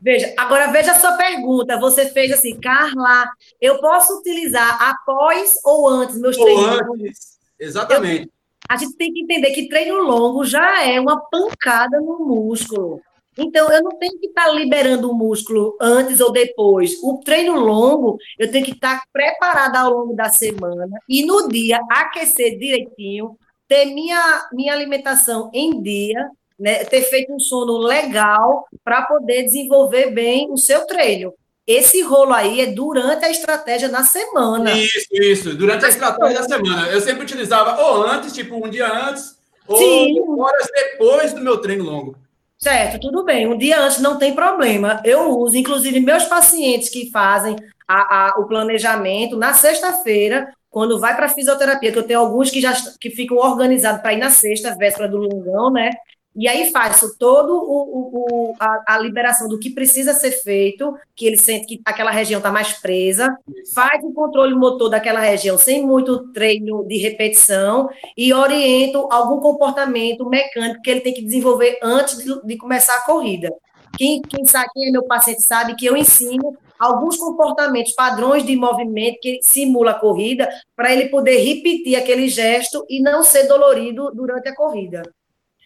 Veja, 0.00 0.32
agora 0.36 0.70
veja 0.70 0.92
a 0.92 0.98
sua 0.98 1.12
pergunta. 1.12 1.78
Você 1.80 2.08
fez 2.10 2.32
assim, 2.32 2.58
Carla, 2.60 3.28
eu 3.60 3.80
posso 3.80 4.18
utilizar 4.18 4.80
após 4.80 5.58
ou 5.64 5.88
antes 5.88 6.20
meus 6.20 6.36
treinos? 6.36 6.80
Ou 6.80 6.94
antes, 6.94 7.38
exatamente. 7.58 8.24
Eu, 8.24 8.32
a 8.68 8.76
gente 8.76 8.96
tem 8.96 9.12
que 9.12 9.22
entender 9.22 9.50
que 9.52 9.68
treino 9.68 9.96
longo 9.96 10.44
já 10.44 10.84
é 10.84 11.00
uma 11.00 11.20
pancada 11.28 12.00
no 12.00 12.18
músculo. 12.26 13.00
Então, 13.36 13.70
eu 13.70 13.82
não 13.82 13.96
tenho 13.98 14.18
que 14.18 14.26
estar 14.26 14.46
tá 14.46 14.52
liberando 14.52 15.10
o 15.10 15.14
músculo 15.14 15.76
antes 15.80 16.18
ou 16.20 16.32
depois. 16.32 17.00
O 17.02 17.18
treino 17.18 17.54
longo, 17.54 18.18
eu 18.36 18.50
tenho 18.50 18.64
que 18.64 18.72
estar 18.72 18.98
tá 18.98 19.04
preparada 19.12 19.78
ao 19.78 19.92
longo 19.92 20.14
da 20.14 20.28
semana 20.28 20.88
e 21.08 21.24
no 21.24 21.48
dia 21.48 21.78
aquecer 21.88 22.58
direitinho, 22.58 23.38
ter 23.68 23.86
minha, 23.86 24.48
minha 24.52 24.72
alimentação 24.72 25.50
em 25.54 25.80
dia, 25.80 26.28
né, 26.58 26.84
ter 26.84 27.02
feito 27.02 27.32
um 27.32 27.38
sono 27.38 27.78
legal 27.78 28.66
para 28.84 29.02
poder 29.02 29.44
desenvolver 29.44 30.10
bem 30.10 30.50
o 30.50 30.56
seu 30.56 30.86
treino. 30.86 31.32
Esse 31.66 32.00
rolo 32.00 32.32
aí 32.32 32.62
é 32.62 32.66
durante 32.66 33.26
a 33.26 33.30
estratégia 33.30 33.88
na 33.88 34.02
semana. 34.02 34.72
Isso, 34.72 35.06
isso, 35.12 35.54
durante 35.54 35.84
a 35.84 35.88
estratégia 35.90 36.40
da 36.40 36.48
semana. 36.48 36.88
Eu 36.88 37.00
sempre 37.00 37.24
utilizava 37.24 37.82
ou 37.82 38.02
antes, 38.04 38.32
tipo 38.32 38.56
um 38.56 38.70
dia 38.70 38.90
antes, 38.90 39.36
ou 39.66 39.76
Sim. 39.76 40.18
horas 40.38 40.66
depois 40.74 41.34
do 41.34 41.42
meu 41.42 41.58
treino 41.58 41.84
longo. 41.84 42.16
Certo, 42.56 42.98
tudo 42.98 43.22
bem. 43.22 43.46
Um 43.46 43.56
dia 43.56 43.80
antes 43.80 44.00
não 44.00 44.18
tem 44.18 44.34
problema. 44.34 45.00
Eu 45.04 45.38
uso, 45.38 45.56
inclusive, 45.56 46.00
meus 46.00 46.24
pacientes 46.24 46.88
que 46.88 47.10
fazem 47.10 47.54
a, 47.86 48.30
a, 48.30 48.40
o 48.40 48.46
planejamento 48.46 49.36
na 49.36 49.52
sexta-feira, 49.52 50.52
quando 50.70 50.98
vai 50.98 51.14
para 51.14 51.26
a 51.26 51.30
fisioterapia, 51.30 51.92
que 51.92 51.98
eu 51.98 52.06
tenho 52.06 52.20
alguns 52.20 52.50
que 52.50 52.60
já 52.60 52.72
que 52.98 53.10
ficam 53.10 53.36
organizados 53.36 54.00
para 54.00 54.14
ir 54.14 54.18
na 54.18 54.30
sexta, 54.30 54.74
véspera 54.74 55.08
do 55.08 55.18
longão, 55.18 55.70
né? 55.70 55.90
E 56.36 56.46
aí 56.46 56.70
faço 56.70 57.16
todo 57.18 57.52
o, 57.52 58.50
o, 58.50 58.54
a, 58.60 58.94
a, 58.94 58.98
liberação 58.98 59.48
do 59.48 59.58
que 59.58 59.70
precisa 59.70 60.14
ser 60.14 60.30
feito, 60.30 60.96
que 61.16 61.26
ele 61.26 61.36
sente 61.36 61.66
que 61.66 61.80
aquela 61.84 62.10
região 62.10 62.38
está 62.38 62.52
mais 62.52 62.74
presa, 62.74 63.36
faz 63.74 64.02
o 64.04 64.12
controle 64.12 64.54
motor 64.54 64.88
daquela 64.88 65.18
região 65.18 65.58
sem 65.58 65.84
muito 65.84 66.32
treino 66.32 66.86
de 66.86 66.96
repetição 66.98 67.88
e 68.16 68.32
oriento 68.32 69.08
algum 69.10 69.40
comportamento 69.40 70.28
mecânico 70.28 70.80
que 70.82 70.90
ele 70.90 71.00
tem 71.00 71.14
que 71.14 71.22
desenvolver 71.22 71.78
antes 71.82 72.18
de, 72.18 72.40
de 72.44 72.56
começar 72.56 72.96
a 72.96 73.04
corrida. 73.04 73.50
Quem, 73.96 74.22
quem 74.22 74.44
sabe, 74.44 74.68
quem 74.72 74.88
é 74.88 74.90
meu 74.92 75.04
paciente 75.04 75.44
sabe 75.44 75.74
que 75.74 75.86
eu 75.86 75.96
ensino 75.96 76.56
alguns 76.78 77.16
comportamentos, 77.16 77.94
padrões 77.94 78.46
de 78.46 78.54
movimento 78.54 79.18
que 79.20 79.40
simula 79.42 79.90
a 79.90 79.98
corrida, 79.98 80.48
para 80.76 80.92
ele 80.92 81.08
poder 81.08 81.38
repetir 81.38 81.96
aquele 81.96 82.28
gesto 82.28 82.86
e 82.88 83.02
não 83.02 83.24
ser 83.24 83.48
dolorido 83.48 84.12
durante 84.14 84.48
a 84.48 84.54
corrida. 84.54 85.02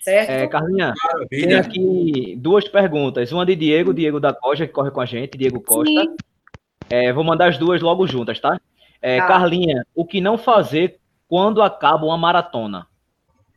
Certo? 0.03 0.31
É, 0.31 0.49
Carlinha, 0.49 0.93
Maravilha. 1.01 1.47
tem 1.47 1.55
aqui 1.55 2.37
duas 2.37 2.67
perguntas. 2.67 3.31
Uma 3.31 3.47
de 3.47 3.55
Diego, 3.55 3.95
Diego 3.95 4.19
da 4.19 4.35
Costa, 4.35 4.67
que 4.67 4.73
corre 4.73 4.91
com 4.91 5.01
a 5.01 5.07
gente, 5.07 5.39
Diego 5.39 5.61
Costa. 5.61 6.13
É, 6.91 7.13
vou 7.13 7.23
mandar 7.23 7.51
as 7.51 7.57
duas 7.57 7.81
logo 7.81 8.05
juntas, 8.05 8.41
tá? 8.41 8.61
É, 9.01 9.19
tá. 9.19 9.29
Carlinha, 9.29 9.87
o 9.95 10.05
que 10.05 10.21
não 10.21 10.37
fazer 10.37 10.99
quando 11.29 11.63
acaba 11.63 12.05
uma 12.05 12.19
maratona? 12.19 12.89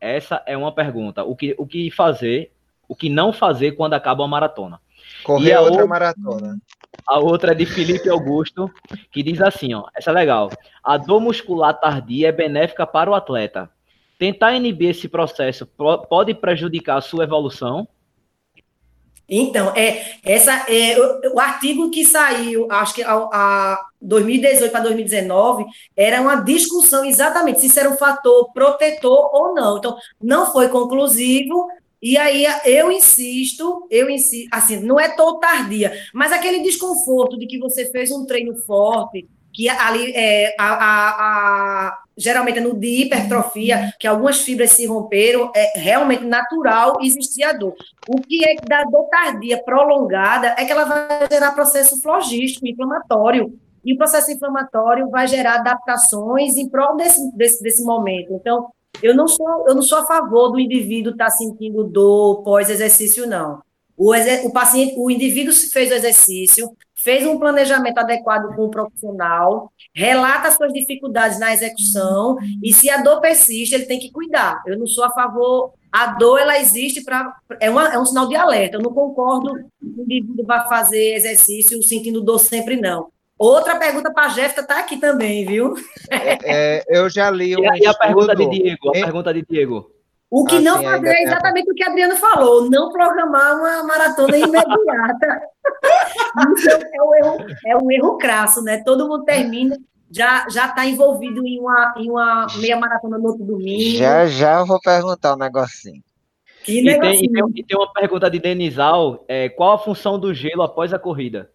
Essa 0.00 0.40
é 0.46 0.56
uma 0.56 0.70
pergunta. 0.70 1.24
O 1.24 1.34
que, 1.34 1.52
o 1.58 1.66
que 1.66 1.90
fazer, 1.90 2.52
o 2.88 2.94
que 2.94 3.08
não 3.08 3.32
fazer 3.32 3.72
quando 3.72 3.94
acaba 3.94 4.22
uma 4.22 4.28
maratona? 4.28 4.80
Correr 5.24 5.52
a 5.52 5.60
outra, 5.60 5.72
outra 5.72 5.86
maratona. 5.88 6.58
A 7.08 7.18
outra 7.18 7.52
é 7.52 7.54
de 7.56 7.66
Felipe 7.66 8.08
Augusto, 8.08 8.70
que 9.10 9.20
diz 9.20 9.40
assim, 9.40 9.74
ó, 9.74 9.84
essa 9.96 10.12
é 10.12 10.14
legal. 10.14 10.50
A 10.82 10.96
dor 10.96 11.20
muscular 11.20 11.74
tardia 11.74 12.28
é 12.28 12.32
benéfica 12.32 12.86
para 12.86 13.10
o 13.10 13.14
atleta, 13.14 13.68
tentar 14.18 14.54
inibir 14.54 14.90
esse 14.90 15.08
processo 15.08 15.66
pode 16.08 16.34
prejudicar 16.34 16.98
a 16.98 17.02
sua 17.02 17.24
evolução? 17.24 17.88
Então, 19.28 19.72
é, 19.74 20.18
essa, 20.24 20.52
é, 20.68 20.96
o, 20.98 21.34
o 21.34 21.40
artigo 21.40 21.90
que 21.90 22.04
saiu, 22.04 22.70
acho 22.70 22.94
que 22.94 23.02
a, 23.02 23.12
a 23.14 23.86
2018 24.00 24.70
para 24.70 24.80
2019, 24.84 25.64
era 25.96 26.20
uma 26.20 26.36
discussão 26.36 27.04
exatamente 27.04 27.60
se 27.60 27.66
isso 27.66 27.80
era 27.80 27.90
um 27.90 27.96
fator 27.96 28.52
protetor 28.52 29.30
ou 29.34 29.54
não. 29.54 29.78
Então, 29.78 29.96
não 30.22 30.52
foi 30.52 30.68
conclusivo, 30.68 31.66
e 32.00 32.16
aí 32.16 32.46
eu 32.64 32.92
insisto, 32.92 33.88
eu 33.90 34.08
insisto, 34.08 34.48
assim, 34.52 34.78
não 34.78 35.00
é 35.00 35.08
tão 35.08 35.40
tardia, 35.40 35.92
mas 36.14 36.30
aquele 36.30 36.62
desconforto 36.62 37.36
de 37.36 37.46
que 37.46 37.58
você 37.58 37.90
fez 37.90 38.12
um 38.12 38.24
treino 38.24 38.54
forte, 38.58 39.26
que 39.52 39.68
ali 39.68 40.12
é, 40.14 40.54
a, 40.56 40.68
a, 40.68 41.08
a, 41.88 41.98
geralmente 42.16 42.58
é 42.58 42.62
no 42.62 42.74
de 42.74 43.02
hipertrofia, 43.02 43.92
que 44.00 44.06
algumas 44.06 44.40
fibras 44.40 44.70
se 44.70 44.86
romperam, 44.86 45.50
é 45.54 45.78
realmente 45.78 46.24
natural 46.24 46.98
existir 47.02 47.44
a 47.44 47.52
dor. 47.52 47.74
O 48.08 48.20
que 48.20 48.48
é 48.48 48.56
da 48.66 48.84
dor 48.84 49.08
tardia 49.10 49.62
prolongada 49.62 50.54
é 50.56 50.64
que 50.64 50.72
ela 50.72 50.84
vai 50.84 51.28
gerar 51.30 51.52
processo 51.52 52.00
flogístico, 52.00 52.66
inflamatório. 52.66 53.58
E 53.84 53.92
o 53.92 53.98
processo 53.98 54.32
inflamatório 54.32 55.08
vai 55.10 55.28
gerar 55.28 55.56
adaptações 55.56 56.56
em 56.56 56.68
prol 56.68 56.96
desse, 56.96 57.36
desse, 57.36 57.62
desse 57.62 57.84
momento. 57.84 58.32
Então, 58.32 58.68
eu 59.02 59.14
não 59.14 59.28
sou, 59.28 59.68
eu 59.68 59.74
não 59.74 59.82
sou 59.82 59.98
a 59.98 60.06
favor 60.06 60.50
do 60.50 60.58
indivíduo 60.58 61.12
estar 61.12 61.26
tá 61.26 61.30
sentindo 61.30 61.84
dor 61.84 62.42
pós-exercício, 62.42 63.26
não. 63.26 63.60
O, 63.96 64.12
o 64.12 64.52
paciente, 64.52 64.94
o 64.98 65.10
indivíduo 65.10 65.52
fez 65.52 65.90
o 65.90 65.94
exercício, 65.94 66.70
fez 67.06 67.24
um 67.24 67.38
planejamento 67.38 67.98
adequado 67.98 68.52
com 68.56 68.64
o 68.64 68.68
profissional, 68.68 69.70
relata 69.94 70.50
suas 70.50 70.72
dificuldades 70.72 71.38
na 71.38 71.54
execução 71.54 72.36
e 72.60 72.74
se 72.74 72.90
a 72.90 72.96
dor 72.96 73.20
persiste, 73.20 73.76
ele 73.76 73.86
tem 73.86 74.00
que 74.00 74.10
cuidar. 74.10 74.60
Eu 74.66 74.76
não 74.76 74.88
sou 74.88 75.04
a 75.04 75.10
favor, 75.10 75.72
a 75.92 76.08
dor 76.08 76.40
ela 76.40 76.58
existe 76.58 77.04
para 77.04 77.32
é, 77.60 77.66
é 77.66 77.98
um 77.98 78.04
sinal 78.04 78.26
de 78.26 78.34
alerta. 78.34 78.76
Eu 78.76 78.82
não 78.82 78.92
concordo 78.92 79.54
que 79.54 80.00
o 80.00 80.02
indivíduo 80.02 80.44
vá 80.44 80.62
fazer 80.62 81.14
exercício 81.14 81.80
sentindo 81.80 82.20
dor 82.20 82.40
sempre 82.40 82.74
não. 82.74 83.06
Outra 83.38 83.76
pergunta 83.76 84.12
para 84.12 84.26
a 84.26 84.30
Jéssica 84.30 84.62
está 84.62 84.80
aqui 84.80 84.96
também, 84.96 85.46
viu? 85.46 85.74
É, 86.10 86.38
é, 86.78 86.84
eu 86.88 87.08
já 87.08 87.30
li 87.30 87.56
um 87.56 87.60
e, 87.60 87.82
e 87.82 87.86
a 87.86 87.94
pergunta 87.94 88.34
de 88.34 88.48
Diego, 88.48 88.88
a 88.88 88.92
pergunta 88.92 89.32
de 89.32 89.46
Diego. 89.48 89.95
O 90.30 90.44
que 90.44 90.56
ah, 90.56 90.60
não 90.60 90.82
fazer 90.82 91.08
é 91.08 91.22
exatamente 91.22 91.70
o 91.70 91.74
que 91.74 91.84
a 91.84 91.88
Adriana 91.88 92.16
falou, 92.16 92.68
não 92.68 92.90
programar 92.90 93.58
uma 93.58 93.84
maratona 93.84 94.36
imediata. 94.36 95.42
Isso 96.56 96.70
é 96.70 97.02
um, 97.02 97.14
erro, 97.14 97.46
é 97.66 97.76
um 97.76 97.90
erro 97.90 98.18
crasso, 98.18 98.60
né? 98.62 98.82
Todo 98.84 99.08
mundo 99.08 99.24
termina, 99.24 99.76
já 100.10 100.48
já 100.48 100.66
está 100.66 100.84
envolvido 100.84 101.46
em 101.46 101.60
uma, 101.60 101.94
em 101.96 102.10
uma 102.10 102.46
meia 102.58 102.76
maratona 102.76 103.18
no 103.18 103.28
outro 103.28 103.44
domingo. 103.44 103.98
Já 103.98 104.26
já 104.26 104.58
eu 104.60 104.66
vou 104.66 104.80
perguntar 104.80 105.34
um 105.34 105.38
negocinho. 105.38 106.02
E, 106.66 106.82
negocinho. 106.82 107.20
Tem, 107.20 107.24
e, 107.24 107.52
tem, 107.52 107.60
e, 107.60 107.64
tem, 107.64 107.78
uma 107.78 107.92
pergunta 107.92 108.28
de 108.28 108.40
Denizal: 108.40 109.24
é, 109.28 109.48
qual 109.48 109.74
a 109.74 109.78
função 109.78 110.18
do 110.18 110.34
gelo 110.34 110.62
após 110.62 110.92
a 110.92 110.98
corrida? 110.98 111.50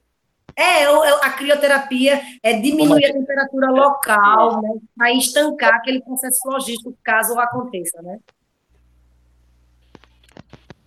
É, 0.56 0.86
a 0.86 1.30
crioterapia 1.32 2.22
é 2.44 2.54
diminuir 2.54 3.06
a 3.06 3.14
temperatura 3.14 3.70
local, 3.70 4.62
né, 4.62 4.70
para 4.98 5.12
estancar 5.14 5.76
aquele 5.76 6.02
processo 6.02 6.40
logístico, 6.46 6.94
caso 7.04 7.40
aconteça, 7.40 8.02
né? 8.02 8.20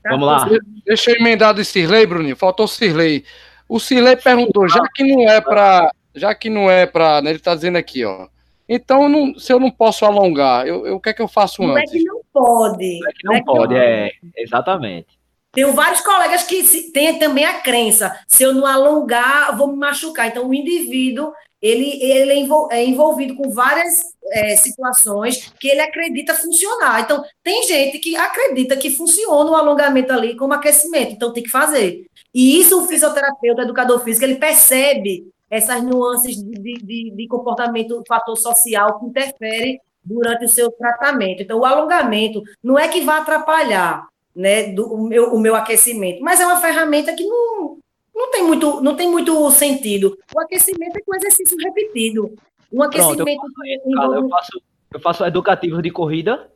Vamos 0.04 0.26
lá. 0.26 0.48
Deixa 0.84 1.10
eu 1.10 1.16
emendar 1.16 1.54
do 1.54 1.64
Cirlei, 1.64 2.06
Bruninho. 2.06 2.36
Faltou 2.36 2.66
o 2.66 2.68
Cirlei. 2.68 3.24
O 3.68 3.80
Cirlei 3.80 4.16
perguntou, 4.16 4.68
já 4.68 4.82
que 4.94 5.02
não 5.04 5.28
é 5.28 5.40
para, 5.40 5.92
já 6.14 6.34
que 6.34 6.50
não 6.50 6.70
é 6.70 6.86
para, 6.86 7.22
né, 7.22 7.30
ele 7.30 7.38
está 7.38 7.54
dizendo 7.54 7.76
aqui, 7.76 8.04
ó. 8.04 8.28
Então, 8.68 9.08
não, 9.08 9.38
se 9.38 9.52
eu 9.52 9.60
não 9.60 9.70
posso 9.70 10.04
alongar, 10.04 10.66
eu, 10.66 10.86
eu, 10.86 10.96
o 10.96 11.00
que 11.00 11.10
é 11.10 11.12
que 11.12 11.20
eu 11.20 11.28
faço 11.28 11.62
não 11.62 11.76
antes? 11.76 11.92
Não 11.92 11.98
é 11.98 12.02
que 12.02 12.04
não 12.04 12.20
pode. 12.32 13.00
Não 13.00 13.08
é 13.08 13.12
que 13.12 13.24
não, 13.24 13.32
não 13.32 13.36
é 13.36 13.40
que 13.40 13.44
pode, 13.44 13.74
não... 13.74 13.80
é, 13.80 14.10
exatamente. 14.36 15.18
Tenho 15.54 15.72
vários 15.72 16.00
colegas 16.00 16.42
que 16.42 16.90
têm 16.90 17.18
também 17.18 17.44
a 17.44 17.60
crença, 17.60 18.18
se 18.26 18.42
eu 18.42 18.52
não 18.52 18.66
alongar, 18.66 19.56
vou 19.56 19.68
me 19.68 19.76
machucar. 19.76 20.26
Então, 20.26 20.48
o 20.48 20.54
indivíduo, 20.54 21.32
ele, 21.62 22.02
ele 22.02 22.32
é, 22.32 22.76
é 22.76 22.84
envolvido 22.84 23.36
com 23.36 23.50
várias 23.50 23.92
é, 24.32 24.56
situações 24.56 25.52
que 25.58 25.68
ele 25.68 25.80
acredita 25.80 26.34
funcionar. 26.34 27.00
Então, 27.00 27.24
tem 27.42 27.62
gente 27.66 27.98
que 27.98 28.16
acredita 28.16 28.76
que 28.76 28.90
funciona 28.90 29.50
o 29.50 29.54
alongamento 29.54 30.12
ali 30.12 30.36
como 30.36 30.52
aquecimento, 30.52 31.12
então 31.12 31.32
tem 31.32 31.42
que 31.42 31.50
fazer. 31.50 32.04
E 32.34 32.60
isso 32.60 32.82
o 32.82 32.88
fisioterapeuta, 32.88 33.62
o 33.62 33.64
educador 33.64 34.00
físico, 34.00 34.24
ele 34.24 34.36
percebe 34.36 35.28
essas 35.48 35.82
nuances 35.82 36.36
de, 36.36 36.74
de, 36.74 37.12
de 37.14 37.28
comportamento, 37.28 38.02
fator 38.08 38.36
social 38.36 38.98
que 38.98 39.06
interfere 39.06 39.78
durante 40.02 40.44
o 40.44 40.48
seu 40.48 40.70
tratamento. 40.72 41.42
Então, 41.42 41.60
o 41.60 41.64
alongamento 41.64 42.42
não 42.62 42.78
é 42.78 42.88
que 42.88 43.00
vai 43.02 43.20
atrapalhar 43.20 44.06
né, 44.34 44.72
do, 44.72 44.92
o, 44.92 45.08
meu, 45.08 45.34
o 45.34 45.38
meu 45.38 45.54
aquecimento, 45.54 46.22
mas 46.22 46.40
é 46.40 46.46
uma 46.46 46.60
ferramenta 46.60 47.14
que 47.14 47.24
não, 47.24 47.78
não 48.14 48.30
tem 48.30 48.42
muito, 48.42 48.80
não 48.80 48.96
tem 48.96 49.08
muito 49.08 49.50
sentido. 49.50 50.18
O 50.34 50.40
aquecimento 50.40 50.96
é 50.96 51.00
com 51.00 51.14
exercício 51.14 51.56
repetido. 51.58 52.34
Um 52.72 52.82
aquecimento. 52.82 53.24
Pronto, 53.24 53.64
eu, 53.64 53.80
faço, 53.80 54.16
eu, 54.16 54.28
faço, 54.28 54.62
eu 54.94 55.00
faço 55.00 55.24
educativo 55.24 55.80
de 55.80 55.90
corrida. 55.90 56.50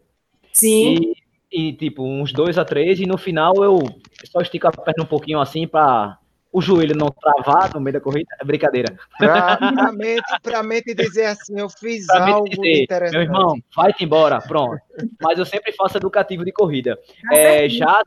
Sim. 0.53 1.15
E, 1.53 1.69
e, 1.69 1.73
tipo, 1.73 2.03
uns 2.03 2.33
dois 2.33 2.59
a 2.59 2.65
três, 2.65 2.99
e 3.01 3.07
no 3.07 3.17
final 3.17 3.55
eu 3.63 3.79
só 4.25 4.41
estico 4.41 4.67
a 4.67 4.73
perna 4.73 5.05
um 5.05 5.07
pouquinho 5.07 5.41
assim 5.41 5.67
para 5.67 6.19
o 6.53 6.61
joelho 6.61 6.97
não 6.97 7.11
travar 7.11 7.73
no 7.75 7.81
meio 7.81 7.95
da 7.95 8.01
corrida? 8.01 8.29
É 8.41 8.45
brincadeira. 8.45 8.97
Pra, 9.19 9.57
pra, 9.57 9.93
mente, 9.93 10.41
pra 10.43 10.63
mente 10.63 10.95
dizer 10.95 11.27
assim, 11.27 11.59
eu 11.59 11.69
fiz 11.69 12.07
pra 12.07 12.27
algo 12.27 12.49
dizer, 12.49 12.83
interessante. 12.83 13.13
Meu 13.13 13.23
irmão, 13.23 13.55
vai-te 13.75 14.05
embora, 14.05 14.41
pronto. 14.41 14.81
Mas 15.23 15.39
eu 15.39 15.45
sempre 15.45 15.73
faço 15.73 15.99
educativo 15.99 16.45
de 16.45 16.53
corrida. 16.53 16.99
Tá 17.29 17.37
é, 17.37 17.69
já, 17.69 18.03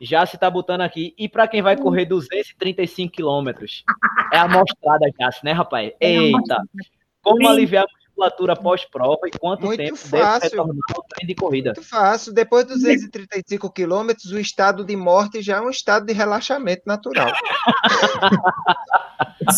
já 0.00 0.24
se 0.24 0.38
tá 0.38 0.48
botando 0.48 0.82
aqui. 0.82 1.14
E 1.18 1.28
para 1.28 1.48
quem 1.48 1.62
vai 1.62 1.76
correr 1.76 2.04
235 2.06 3.12
quilômetros? 3.12 3.84
É 4.32 4.38
a 4.38 4.48
mostrada, 4.48 5.10
Jace, 5.18 5.44
né, 5.44 5.52
rapaz? 5.52 5.92
É 6.00 6.10
Eita! 6.12 6.62
Como 7.22 7.48
aliviar 7.48 7.86
musculatura 8.22 8.54
pós-prova 8.56 9.26
e 9.26 9.30
quanto 9.30 9.66
Muito 9.66 9.78
tempo 9.78 9.96
fácil. 9.96 10.40
deve 10.40 10.56
retornar 10.56 10.76
ao 10.94 11.02
treino 11.04 11.28
de 11.28 11.34
corrida? 11.34 11.72
Muito 11.74 11.88
fácil. 11.88 12.32
Depois 12.32 12.64
dos 12.64 12.80
235 12.80 13.70
quilômetros, 13.70 14.30
o 14.32 14.38
estado 14.38 14.84
de 14.84 14.96
morte 14.96 15.42
já 15.42 15.56
é 15.56 15.60
um 15.60 15.70
estado 15.70 16.06
de 16.06 16.12
relaxamento 16.12 16.82
natural. 16.86 17.32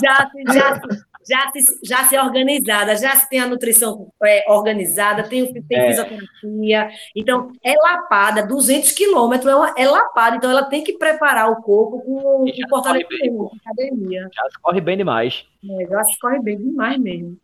já, 0.01 0.31
já, 0.53 0.81
já, 1.29 1.53
se, 1.53 1.81
já 1.85 2.05
se 2.05 2.17
é 2.17 2.23
organizada, 2.23 2.97
já 2.97 3.15
se 3.17 3.29
tem 3.29 3.41
a 3.41 3.47
nutrição 3.47 4.09
é, 4.23 4.51
organizada, 4.51 5.23
tem, 5.25 5.53
tem 5.53 5.79
é. 5.79 5.89
fisioterapia. 5.89 6.89
Então, 7.15 7.53
é 7.63 7.75
lapada, 7.75 8.47
200 8.47 8.93
quilômetros 8.93 9.53
é, 9.77 9.83
é 9.83 9.89
lapada. 9.89 10.37
Então, 10.37 10.51
ela 10.51 10.65
tem 10.65 10.83
que 10.83 10.95
preparar 10.95 11.51
o 11.51 11.57
corpo 11.63 12.01
com, 12.01 12.45
o 12.45 12.69
fortalecimento, 12.69 13.51
academia. 13.65 14.29
Já 14.35 14.51
se 14.51 14.61
corre 14.63 14.81
bem 14.81 14.97
demais. 14.97 15.47
É, 15.71 15.87
já 15.87 16.03
se 16.05 16.19
corre 16.19 16.41
bem 16.41 16.59
demais 16.59 16.99
mesmo. 16.99 17.39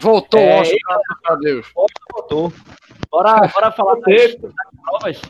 Voltou, 0.00 0.40
é, 0.40 0.60
Oscar, 0.60 0.78
graças 0.86 1.24
a 1.26 1.34
Deus. 1.36 1.66
Voltou. 2.10 2.52
Bora, 3.10 3.46
bora 3.48 3.70
falar 3.70 3.96
das, 3.96 4.34
das 4.36 4.54
provas. 4.82 5.20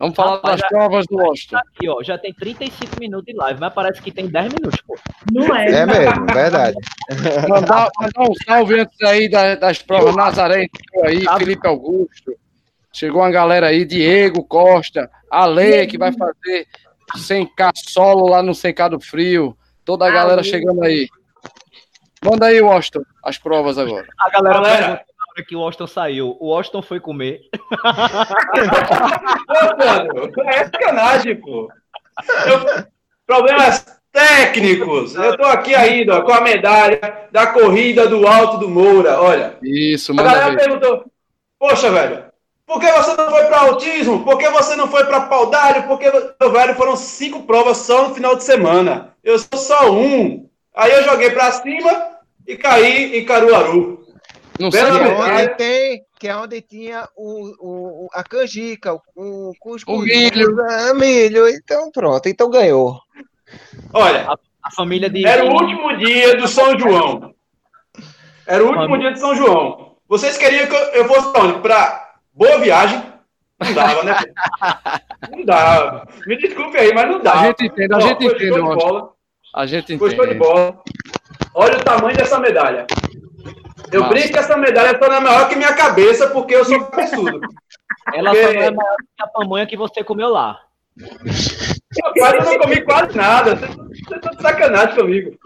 Vamos 0.00 0.16
falar 0.16 0.36
Rapaz, 0.36 0.52
das 0.54 0.60
já, 0.60 0.68
provas 0.68 1.06
do 1.06 1.16
Washington. 1.16 1.56
Aqui, 1.56 1.88
ó, 1.88 2.02
já 2.02 2.18
tem 2.18 2.32
35 2.32 2.98
minutos 2.98 3.26
de 3.26 3.34
live, 3.34 3.60
mas 3.60 3.72
parece 3.72 4.02
que 4.02 4.10
tem 4.10 4.26
10 4.26 4.54
minutos, 4.54 4.80
pô. 4.80 4.96
Não 5.32 5.56
é? 5.56 5.70
É 5.70 5.86
mesmo, 5.86 6.26
verdade. 6.26 6.76
mandar, 7.48 7.88
mandar 8.00 8.30
um 8.30 8.34
salve 8.44 8.80
antes 8.80 9.00
aí 9.02 9.28
das, 9.28 9.58
das 9.60 9.82
provas 9.82 10.16
Nazaré, 10.16 10.66
aí, 11.04 11.24
tá. 11.24 11.38
Felipe 11.38 11.66
Augusto. 11.66 12.32
Chegou 12.92 13.22
uma 13.22 13.30
galera 13.30 13.68
aí, 13.68 13.84
Diego 13.84 14.42
Costa, 14.44 15.08
Ale, 15.30 15.86
que 15.86 15.98
vai 15.98 16.12
fazer 16.12 16.66
100k 17.16 17.72
solo 17.74 18.28
lá 18.28 18.42
no 18.42 18.52
100k 18.52 18.90
do 18.90 19.00
frio. 19.00 19.56
Toda 19.84 20.06
a 20.06 20.10
galera 20.10 20.42
chegando 20.42 20.82
aí. 20.82 21.08
Manda 22.24 22.46
aí, 22.46 22.60
Washington, 22.60 23.02
as 23.24 23.38
provas 23.38 23.78
agora. 23.78 24.06
A 24.18 24.30
galera, 24.30 24.54
galera. 24.54 24.88
na 24.88 24.94
hora 25.32 25.44
que 25.46 25.54
o 25.54 25.60
Washington 25.60 25.86
saiu. 25.86 26.36
O 26.40 26.48
Washington 26.48 26.82
foi 26.82 27.00
comer. 27.00 27.40
pô, 29.46 29.76
mano, 29.78 30.32
é 30.46 30.64
sacanagem, 30.64 31.36
pô. 31.36 31.68
Eu, 32.46 32.84
problemas 33.26 33.86
técnicos. 34.12 35.14
Eu 35.14 35.36
tô 35.36 35.44
aqui 35.44 35.74
ainda 35.74 36.18
ó, 36.18 36.22
com 36.22 36.32
a 36.32 36.40
medalha 36.40 37.28
da 37.30 37.46
corrida 37.46 38.08
do 38.08 38.26
Alto 38.26 38.58
do 38.58 38.68
Moura. 38.68 39.20
Olha. 39.20 39.56
Isso, 39.62 40.12
manda 40.12 40.30
A 40.30 40.34
galera 40.34 40.50
ver. 40.50 40.58
perguntou: 40.64 41.04
Poxa, 41.58 41.90
velho, 41.90 42.24
por 42.66 42.80
que 42.80 42.90
você 42.90 43.14
não 43.16 43.30
foi 43.30 43.44
para 43.44 43.60
autismo? 43.60 44.24
Por 44.24 44.38
que 44.38 44.48
você 44.50 44.76
não 44.76 44.88
foi 44.88 45.04
para 45.04 45.22
paudalho? 45.22 45.84
Porque, 45.86 46.10
meu 46.40 46.50
velho, 46.52 46.74
foram 46.74 46.96
cinco 46.96 47.42
provas 47.44 47.78
só 47.78 48.08
no 48.08 48.14
final 48.14 48.34
de 48.36 48.44
semana. 48.44 49.14
Eu 49.22 49.38
sou 49.38 49.58
só 49.58 49.92
um. 49.92 50.48
Aí 50.74 50.92
eu 50.92 51.02
joguei 51.04 51.30
para 51.30 51.52
cima 51.52 52.18
e 52.46 52.56
caí 52.56 53.18
em 53.18 53.24
Caruaru. 53.24 54.06
Não 54.58 54.72
sei 54.72 54.80
é 54.80 54.84
onde 54.86 55.48
tem, 55.54 56.02
que 56.18 56.26
é 56.26 56.36
onde 56.36 56.60
tinha 56.60 57.08
o, 57.16 57.54
o, 57.60 58.08
a 58.12 58.24
canjica, 58.24 58.94
o, 58.94 59.00
o 59.14 59.52
cuscuz. 59.60 59.98
O 59.98 60.02
milho. 60.02 60.56
O 60.90 60.94
milho. 60.94 61.48
Então 61.48 61.90
pronto, 61.92 62.28
então 62.28 62.50
ganhou. 62.50 63.00
Olha, 63.92 64.28
a, 64.28 64.38
a, 64.64 64.70
família 64.72 65.08
de. 65.08 65.24
Era 65.24 65.44
o 65.44 65.52
último 65.52 65.96
dia 65.96 66.36
do 66.36 66.48
São 66.48 66.76
João. 66.78 67.34
Era 68.46 68.64
o 68.64 68.68
último 68.68 68.98
dia 68.98 69.12
de 69.12 69.20
São 69.20 69.34
João. 69.34 69.96
Vocês 70.08 70.36
queriam 70.36 70.66
que 70.66 70.74
eu 70.74 71.06
fosse 71.06 71.32
para 71.32 71.44
onde? 71.44 71.60
Para 71.60 72.14
Boa 72.32 72.58
Viagem? 72.58 73.02
Não 73.60 73.74
dava, 73.74 74.02
né? 74.04 74.14
Não 75.30 75.44
dava. 75.44 76.08
Me 76.26 76.36
desculpe 76.36 76.78
aí, 76.78 76.94
mas 76.94 77.10
não 77.10 77.20
dava. 77.20 77.40
A 77.40 77.44
gente 77.46 77.66
entende, 77.66 77.94
a 77.94 78.00
gente 78.00 78.24
entende. 78.24 78.60
A 79.58 79.66
gente 79.66 79.92
entende. 79.92 80.14
Foi 80.14 80.28
de 80.28 80.34
bola. 80.36 80.80
Olha 81.52 81.78
o 81.78 81.82
tamanho 81.82 82.16
dessa 82.16 82.38
medalha. 82.38 82.86
Eu 83.90 84.02
Nossa. 84.02 84.12
brinco 84.12 84.28
que 84.28 84.38
essa 84.38 84.56
medalha 84.56 84.92
está 84.92 85.06
é 85.12 85.18
maior 85.18 85.48
que 85.48 85.56
minha 85.56 85.72
cabeça, 85.72 86.28
porque 86.28 86.54
eu 86.54 86.64
sou 86.64 86.84
cabeçudo. 86.84 87.40
Ela 88.14 88.30
porque... 88.30 88.46
só 88.46 88.52
não 88.52 88.62
é 88.62 88.70
maior 88.70 88.96
que 88.96 89.22
a 89.24 89.26
pamonha 89.26 89.66
que 89.66 89.76
você 89.76 90.04
comeu 90.04 90.28
lá. 90.28 90.60
Eu 90.96 92.12
quase 92.16 92.36
não 92.36 92.58
comi 92.60 92.82
quase 92.82 93.16
nada. 93.16 93.56
Você 93.56 94.20
tá 94.20 94.30
de 94.30 94.42
sacanagem 94.42 94.94
comigo. 94.94 95.36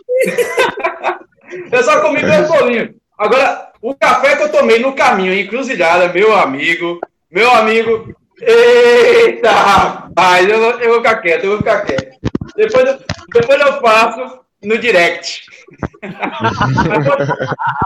eu 1.72 1.82
só 1.82 2.02
comi 2.02 2.20
dois 2.20 2.48
bolinhos. 2.48 2.90
Agora, 3.16 3.72
o 3.80 3.94
café 3.94 4.36
que 4.36 4.42
eu 4.42 4.52
tomei 4.52 4.78
no 4.78 4.94
caminho, 4.94 5.32
encruzilhada, 5.32 6.12
meu 6.12 6.36
amigo, 6.36 7.00
meu 7.30 7.50
amigo. 7.50 8.14
Eita, 8.42 9.50
rapaz, 9.50 10.46
eu, 10.46 10.60
eu 10.80 10.90
vou 10.90 10.98
ficar 10.98 11.16
quieto, 11.22 11.44
eu 11.44 11.50
vou 11.52 11.58
ficar 11.60 11.80
quieto. 11.86 12.31
Depois, 12.56 12.98
depois 13.32 13.60
eu 13.60 13.80
faço 13.80 14.40
no 14.62 14.78
direct. 14.78 15.44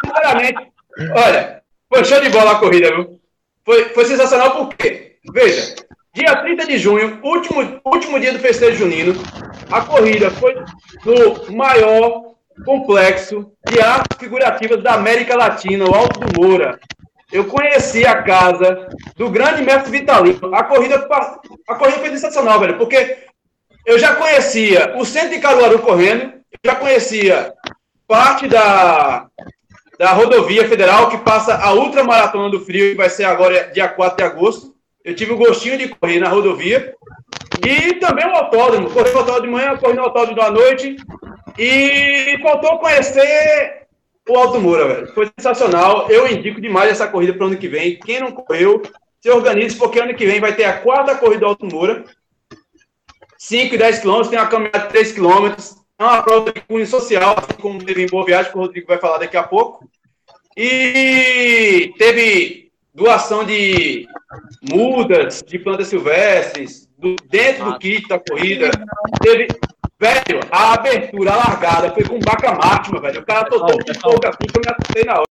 Sinceramente, 0.04 0.72
olha, 1.14 1.62
foi 1.92 2.04
show 2.04 2.20
de 2.20 2.28
bola 2.30 2.52
a 2.52 2.58
corrida, 2.58 2.94
viu? 2.94 3.20
Foi, 3.64 3.84
foi 3.86 4.04
sensacional 4.04 4.52
porque, 4.52 5.16
veja, 5.32 5.74
dia 6.14 6.36
30 6.36 6.66
de 6.66 6.78
junho, 6.78 7.20
último, 7.22 7.80
último 7.84 8.20
dia 8.20 8.32
do 8.32 8.38
festejo 8.38 8.78
junino, 8.78 9.14
a 9.70 9.80
corrida 9.82 10.30
foi 10.30 10.54
no 11.04 11.56
maior 11.56 12.36
complexo 12.64 13.52
de 13.68 13.80
artes 13.80 14.18
figurativas 14.18 14.82
da 14.82 14.94
América 14.94 15.36
Latina, 15.36 15.84
o 15.84 15.94
Alto 15.94 16.20
do 16.20 16.40
Moura. 16.40 16.78
Eu 17.32 17.44
conheci 17.46 18.06
a 18.06 18.22
casa 18.22 18.88
do 19.16 19.28
grande 19.28 19.62
mestre 19.62 19.90
Vitalino. 19.90 20.54
A 20.54 20.62
corrida, 20.62 21.06
a 21.68 21.74
corrida 21.74 21.98
foi 21.98 22.10
sensacional, 22.10 22.60
velho, 22.60 22.78
porque 22.78 23.25
eu 23.86 23.98
já 23.98 24.16
conhecia 24.16 24.94
o 24.96 25.04
centro 25.04 25.30
de 25.30 25.38
Caruaru 25.38 25.78
correndo, 25.78 26.32
já 26.64 26.74
conhecia 26.74 27.52
parte 28.06 28.48
da, 28.48 29.28
da 29.98 30.12
rodovia 30.12 30.68
federal 30.68 31.08
que 31.08 31.18
passa 31.18 31.56
a 31.56 31.72
ultramaratona 31.72 32.50
do 32.50 32.60
frio, 32.60 32.90
que 32.90 32.96
vai 32.96 33.08
ser 33.08 33.24
agora 33.24 33.70
dia 33.72 33.88
4 33.88 34.16
de 34.16 34.22
agosto. 34.24 34.74
Eu 35.04 35.14
tive 35.14 35.32
o 35.32 35.36
gostinho 35.36 35.78
de 35.78 35.88
correr 35.88 36.18
na 36.18 36.28
rodovia. 36.28 36.94
E 37.64 37.94
também 37.94 38.26
o 38.26 38.34
autódromo. 38.34 38.90
Corri 38.90 39.12
no 39.12 39.18
autódromo 39.18 39.46
de 39.46 39.52
manhã, 39.52 39.76
corri 39.76 39.94
no 39.94 40.02
autódromo 40.02 40.42
à 40.42 40.50
noite. 40.50 40.96
E 41.56 42.36
faltou 42.42 42.78
conhecer 42.78 43.86
o 44.28 44.36
Alto 44.36 44.60
Moura, 44.60 44.86
velho. 44.88 45.14
Foi 45.14 45.30
sensacional. 45.38 46.10
Eu 46.10 46.26
indico 46.26 46.60
demais 46.60 46.90
essa 46.90 47.06
corrida 47.06 47.32
para 47.32 47.44
o 47.44 47.46
ano 47.46 47.56
que 47.56 47.68
vem. 47.68 47.98
Quem 48.00 48.20
não 48.20 48.32
correu, 48.32 48.82
se 49.20 49.30
organize, 49.30 49.76
porque 49.76 50.00
ano 50.00 50.14
que 50.14 50.26
vem 50.26 50.40
vai 50.40 50.54
ter 50.54 50.64
a 50.64 50.80
quarta 50.80 51.14
corrida 51.14 51.40
do 51.40 51.46
Alto 51.46 51.66
Moura. 51.66 52.04
5 53.38 53.74
e 53.74 53.78
10 53.78 53.98
quilômetros, 54.00 54.28
tem 54.30 54.38
uma 54.38 54.48
caminhada 54.48 54.80
de 54.80 54.88
3 54.88 55.12
quilômetros. 55.12 55.76
É 55.98 56.04
uma 56.04 56.22
prova 56.22 56.52
de 56.52 56.60
cunho 56.60 56.86
social, 56.86 57.36
assim 57.38 57.60
como 57.60 57.82
teve 57.82 58.04
em 58.04 58.06
Boa 58.06 58.24
Viagem, 58.24 58.52
que 58.52 58.58
o 58.58 58.60
Rodrigo 58.60 58.86
vai 58.86 58.98
falar 58.98 59.18
daqui 59.18 59.36
a 59.36 59.42
pouco. 59.42 59.88
E 60.56 61.94
teve 61.98 62.70
doação 62.94 63.44
de 63.44 64.06
mudas, 64.62 65.42
de 65.46 65.58
plantas 65.58 65.88
silvestres, 65.88 66.86
do, 66.98 67.16
dentro 67.28 67.64
do 67.64 67.78
kit 67.78 68.06
da 68.08 68.18
corrida. 68.18 68.70
Teve, 69.22 69.48
velho, 69.98 70.40
a 70.50 70.74
abertura, 70.74 71.32
a 71.32 71.36
largada 71.36 71.92
foi 71.92 72.04
com 72.04 72.18
baca 72.18 72.54
máxima, 72.54 73.00
velho. 73.00 73.20
O 73.20 73.26
cara 73.26 73.48
pouco 73.48 74.26
assim 74.26 74.46
que 74.46 74.58
eu 74.58 74.62
me 74.64 74.70
assustei 74.70 75.04
na 75.04 75.14
hora. 75.14 75.26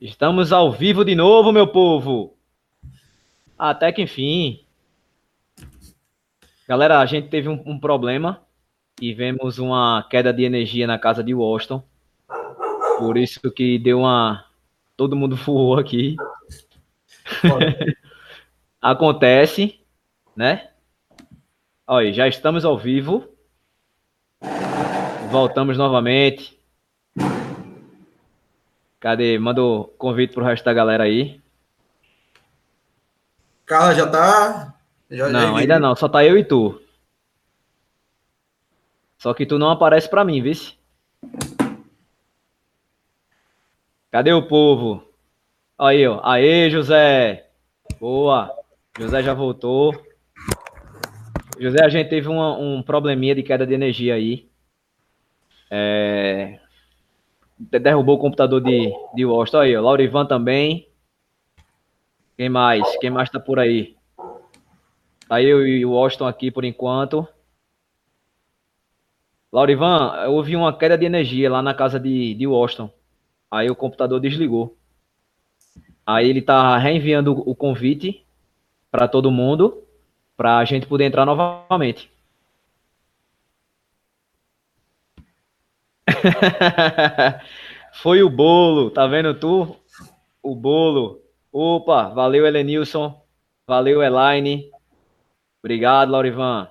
Estamos 0.00 0.52
ao 0.52 0.72
vivo 0.72 1.04
de 1.04 1.14
novo, 1.14 1.52
meu 1.52 1.68
povo. 1.68 2.34
Até 3.58 3.92
que 3.92 4.02
enfim. 4.02 4.61
Galera, 6.72 7.00
a 7.00 7.04
gente 7.04 7.28
teve 7.28 7.50
um, 7.50 7.62
um 7.66 7.78
problema. 7.78 8.40
Tivemos 8.98 9.58
uma 9.58 10.08
queda 10.08 10.32
de 10.32 10.42
energia 10.42 10.86
na 10.86 10.98
casa 10.98 11.22
de 11.22 11.34
Washington. 11.34 11.84
Por 12.98 13.18
isso 13.18 13.52
que 13.52 13.78
deu 13.78 13.98
uma. 13.98 14.46
Todo 14.96 15.14
mundo 15.14 15.36
voou 15.44 15.78
aqui. 15.78 16.16
Acontece, 18.80 19.84
né? 20.34 20.70
Olha, 21.86 22.10
já 22.10 22.26
estamos 22.26 22.64
ao 22.64 22.78
vivo. 22.78 23.28
Voltamos 25.30 25.76
novamente. 25.76 26.58
Cadê? 28.98 29.38
Manda 29.38 29.62
o 29.62 29.84
convite 29.84 30.32
pro 30.32 30.42
resto 30.42 30.64
da 30.64 30.72
galera 30.72 31.04
aí. 31.04 31.38
Carla 33.66 33.94
já 33.94 34.06
tá 34.06 34.81
não, 35.30 35.56
ainda 35.56 35.78
não, 35.78 35.94
só 35.94 36.08
tá 36.08 36.24
eu 36.24 36.38
e 36.38 36.44
tu. 36.44 36.80
Só 39.18 39.32
que 39.34 39.46
tu 39.46 39.58
não 39.58 39.70
aparece 39.70 40.08
pra 40.08 40.24
mim, 40.24 40.42
vice. 40.42 40.74
Cadê 44.10 44.32
o 44.32 44.48
povo? 44.48 45.02
Aí, 45.78 46.06
ó. 46.06 46.20
Aê, 46.24 46.68
José. 46.70 47.48
Boa. 48.00 48.50
José 48.98 49.22
já 49.22 49.32
voltou. 49.32 49.94
José, 51.58 51.84
a 51.84 51.88
gente 51.88 52.10
teve 52.10 52.28
uma, 52.28 52.58
um 52.58 52.82
probleminha 52.82 53.34
de 53.34 53.42
queda 53.42 53.66
de 53.66 53.74
energia 53.74 54.14
aí. 54.14 54.48
É... 55.70 56.58
Derrubou 57.58 58.16
o 58.16 58.20
computador 58.20 58.60
de, 58.60 58.92
de 59.14 59.24
Washington. 59.24 59.60
Aí, 59.60 59.76
ó. 59.76 59.80
Laurivan 59.80 60.26
também. 60.26 60.88
Quem 62.36 62.48
mais? 62.48 62.96
Quem 62.96 63.10
mais 63.10 63.30
tá 63.30 63.38
por 63.38 63.58
aí? 63.58 63.96
Tá 65.32 65.40
eu 65.40 65.66
e 65.66 65.82
o 65.82 65.92
Washington 65.92 66.26
aqui 66.26 66.50
por 66.50 66.62
enquanto. 66.62 67.26
Laurivan, 69.50 70.28
houve 70.28 70.54
uma 70.54 70.76
queda 70.76 70.98
de 70.98 71.06
energia 71.06 71.50
lá 71.50 71.62
na 71.62 71.72
casa 71.72 71.98
de, 71.98 72.34
de 72.34 72.46
Washington. 72.46 72.90
Aí 73.50 73.70
o 73.70 73.74
computador 73.74 74.20
desligou. 74.20 74.76
Aí 76.04 76.28
ele 76.28 76.42
tá 76.42 76.76
reenviando 76.76 77.32
o 77.48 77.54
convite 77.54 78.26
para 78.90 79.08
todo 79.08 79.30
mundo 79.30 79.82
para 80.36 80.58
a 80.58 80.66
gente 80.66 80.86
poder 80.86 81.04
entrar 81.04 81.24
novamente. 81.24 82.12
Foi 88.02 88.22
o 88.22 88.28
bolo, 88.28 88.90
tá 88.90 89.06
vendo 89.06 89.32
tu? 89.32 89.74
O 90.42 90.54
bolo. 90.54 91.22
Opa, 91.50 92.10
valeu 92.10 92.46
Elenilson, 92.46 93.18
valeu 93.66 94.02
Elaine. 94.02 94.70
Obrigado, 95.62 96.10
Laurivan. 96.12 96.68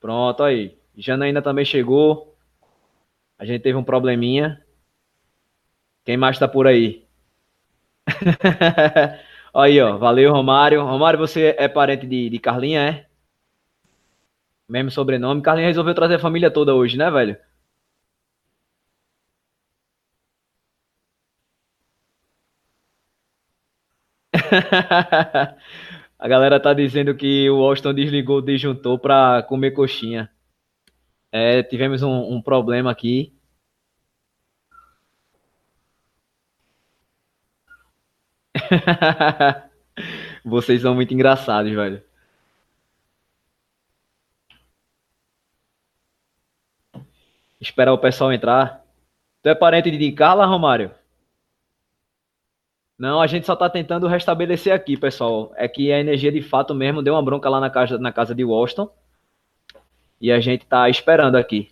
Pronto 0.00 0.44
aí. 0.44 0.78
Janaína 0.96 1.42
também 1.42 1.64
chegou. 1.64 2.36
A 3.38 3.44
gente 3.44 3.62
teve 3.62 3.78
um 3.78 3.84
probleminha. 3.84 4.60
Quem 6.04 6.16
mais 6.16 6.38
tá 6.38 6.48
por 6.48 6.66
aí? 6.66 7.04
Aí, 9.54 9.80
ó. 9.80 9.96
Valeu, 9.98 10.32
Romário. 10.32 10.82
Romário, 10.84 11.18
você 11.18 11.54
é 11.58 11.68
parente 11.68 12.06
de, 12.06 12.28
de 12.28 12.38
Carlinha, 12.38 12.80
é? 12.82 13.06
Mesmo 14.68 14.90
sobrenome. 14.90 15.40
Carlinha 15.40 15.68
resolveu 15.68 15.94
trazer 15.94 16.16
a 16.16 16.18
família 16.18 16.50
toda 16.50 16.74
hoje, 16.74 16.98
né, 16.98 17.10
velho? 17.10 17.34
a 26.24 26.28
galera 26.28 26.58
tá 26.58 26.72
dizendo 26.72 27.14
que 27.14 27.50
o 27.50 27.62
Austin 27.62 27.92
desligou 27.92 28.38
o 28.38 28.42
disjuntor 28.42 28.98
para 28.98 29.42
comer 29.42 29.72
coxinha. 29.72 30.30
É, 31.30 31.62
tivemos 31.62 32.02
um, 32.02 32.32
um 32.32 32.40
problema 32.40 32.90
aqui. 32.90 33.36
Vocês 40.42 40.80
são 40.80 40.94
muito 40.94 41.12
engraçados, 41.12 41.70
velho. 41.70 42.02
Esperar 47.60 47.92
o 47.92 47.98
pessoal 47.98 48.32
entrar. 48.32 48.82
Tu 49.42 49.50
é 49.50 49.54
parente 49.54 49.90
de 49.90 50.12
Carla, 50.12 50.46
Romário? 50.46 50.90
Não, 52.98 53.20
a 53.20 53.26
gente 53.26 53.46
só 53.46 53.56
tá 53.56 53.68
tentando 53.68 54.06
restabelecer 54.06 54.72
aqui, 54.72 54.96
pessoal. 54.96 55.52
É 55.56 55.66
que 55.68 55.92
a 55.92 55.98
energia 55.98 56.30
de 56.30 56.42
fato 56.42 56.74
mesmo 56.74 57.02
deu 57.02 57.14
uma 57.14 57.22
bronca 57.22 57.48
lá 57.48 57.60
na 57.60 57.70
casa, 57.70 57.98
na 57.98 58.12
casa 58.12 58.34
de 58.34 58.44
Washington. 58.44 58.88
E 60.20 60.32
a 60.32 60.40
gente 60.40 60.66
tá 60.66 60.88
esperando 60.88 61.36
aqui. 61.36 61.70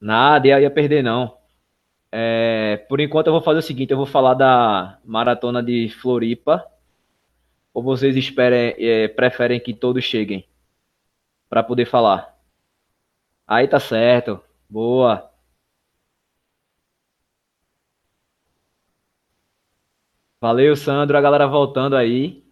Nada, 0.00 0.46
ia 0.48 0.70
perder 0.70 1.02
não. 1.02 1.36
É, 2.12 2.78
por 2.88 3.00
enquanto 3.00 3.28
eu 3.28 3.32
vou 3.32 3.42
fazer 3.42 3.58
o 3.60 3.62
seguinte, 3.62 3.90
eu 3.92 3.96
vou 3.96 4.06
falar 4.06 4.34
da 4.34 4.98
maratona 5.04 5.62
de 5.62 5.88
Floripa. 5.90 6.64
Ou 7.74 7.82
vocês 7.82 8.16
esperem, 8.16 8.74
é, 8.78 9.08
preferem 9.08 9.60
que 9.60 9.74
todos 9.74 10.04
cheguem 10.04 10.46
para 11.48 11.62
poder 11.62 11.86
falar? 11.86 12.36
Aí 13.46 13.66
tá 13.68 13.80
certo. 13.80 14.40
Boa. 14.68 15.27
Valeu, 20.40 20.76
Sandro. 20.76 21.16
A 21.16 21.20
galera 21.20 21.46
voltando 21.46 21.96
aí. 21.96 22.44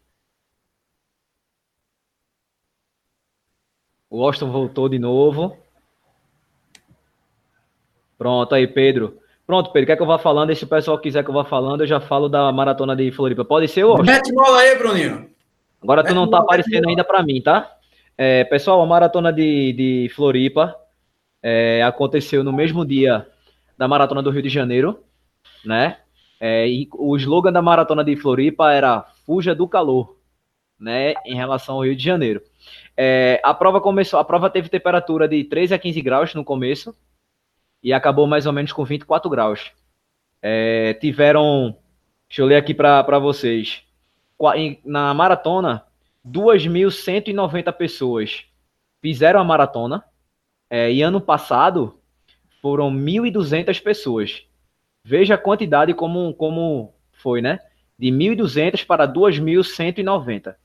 O 4.11 4.25
Austin 4.25 4.47
voltou 4.47 4.89
de 4.89 4.99
novo. 4.99 5.57
Pronto 8.17 8.55
aí, 8.55 8.67
Pedro. 8.67 9.21
Pronto, 9.47 9.71
Pedro, 9.71 9.87
quer 9.87 9.97
que 9.97 10.03
eu 10.03 10.07
vá 10.07 10.19
falando? 10.19 10.51
E 10.51 10.57
se 10.57 10.65
o 10.65 10.69
pessoal 10.69 10.99
quiser 10.99 11.23
que 11.23 11.31
eu 11.31 11.35
vá 11.35 11.45
falando, 11.45 11.83
eu 11.83 11.87
já 11.87 12.01
falo 12.01 12.29
da 12.29 12.51
maratona 12.51 12.97
de 12.97 13.11
Floripa. 13.13 13.45
Pode 13.45 13.69
ser, 13.69 13.85
Washington? 13.85 14.11
Mete 14.11 14.33
bola 14.33 14.59
aí, 14.59 14.77
Bruninho. 14.77 15.31
Agora 15.83 16.03
Mete 16.03 16.13
tu 16.13 16.15
não 16.17 16.29
tá 16.29 16.39
aparecendo 16.39 16.89
ainda 16.89 17.05
para 17.05 17.23
mim, 17.23 17.41
tá? 17.41 17.77
É, 18.19 18.45
pessoal, 18.45 18.81
a 18.81 18.87
maratona 18.87 19.33
de, 19.33 19.73
de 19.73 20.13
Floripa 20.15 20.75
é, 21.43 21.83
aconteceu 21.83 22.43
no 22.43 22.53
mesmo 22.53 22.85
dia 22.85 23.27
da 23.77 23.87
maratona 23.87 24.23
do 24.23 24.31
Rio 24.31 24.43
de 24.43 24.49
Janeiro, 24.49 25.05
né? 25.65 25.99
É, 26.41 26.69
e 26.69 26.89
o 26.93 27.17
slogan 27.17 27.53
da 27.53 27.63
maratona 27.63 28.05
de 28.05 28.17
Floripa 28.17 28.73
era 28.73 29.03
Fuja 29.25 29.55
do 29.55 29.67
calor, 29.67 30.17
né? 30.79 31.15
Em 31.25 31.35
relação 31.35 31.77
ao 31.77 31.85
Rio 31.85 31.97
de 31.97 32.03
Janeiro. 32.03 32.43
É, 32.97 33.41
a 33.43 33.55
prova 33.55 33.81
começou, 33.81 34.19
a 34.19 34.25
prova 34.25 34.51
teve 34.51 34.69
temperatura 34.69 35.29
de 35.29 35.45
13 35.45 35.75
a 35.75 35.79
15 35.79 36.01
graus 36.03 36.35
no 36.35 36.45
começo, 36.45 36.95
e 37.83 37.93
acabou 37.93 38.27
mais 38.27 38.47
ou 38.47 38.53
menos 38.53 38.73
com 38.73 38.85
24 38.85 39.31
graus. 39.31 39.71
É, 40.43 40.95
tiveram, 40.95 41.77
deixa 42.29 42.43
eu 42.43 42.47
ler 42.47 42.57
aqui 42.57 42.75
para 42.75 43.19
vocês, 43.19 43.83
na 44.85 45.15
maratona, 45.15 45.85
2.190 46.27 47.73
pessoas 47.73 48.45
fizeram 49.01 49.41
a 49.41 49.45
maratona, 49.45 50.05
é, 50.69 50.93
e 50.93 51.01
ano 51.01 51.21
passado 51.21 52.01
foram 52.61 52.91
1.200 52.91 53.81
pessoas. 53.81 54.45
Veja 55.09 55.35
a 55.35 55.39
quantidade 55.39 55.95
como, 55.95 56.35
como 56.35 56.93
foi, 57.13 57.41
né? 57.41 57.61
De 57.97 58.09
1.200 58.09 58.85
para 58.85 59.07
2.190. 59.07 60.57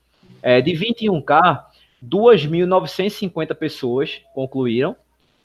É, 0.42 0.60
de 0.60 0.72
21K, 0.72 1.62
2.950 2.04 3.54
pessoas 3.54 4.20
concluíram, 4.34 4.96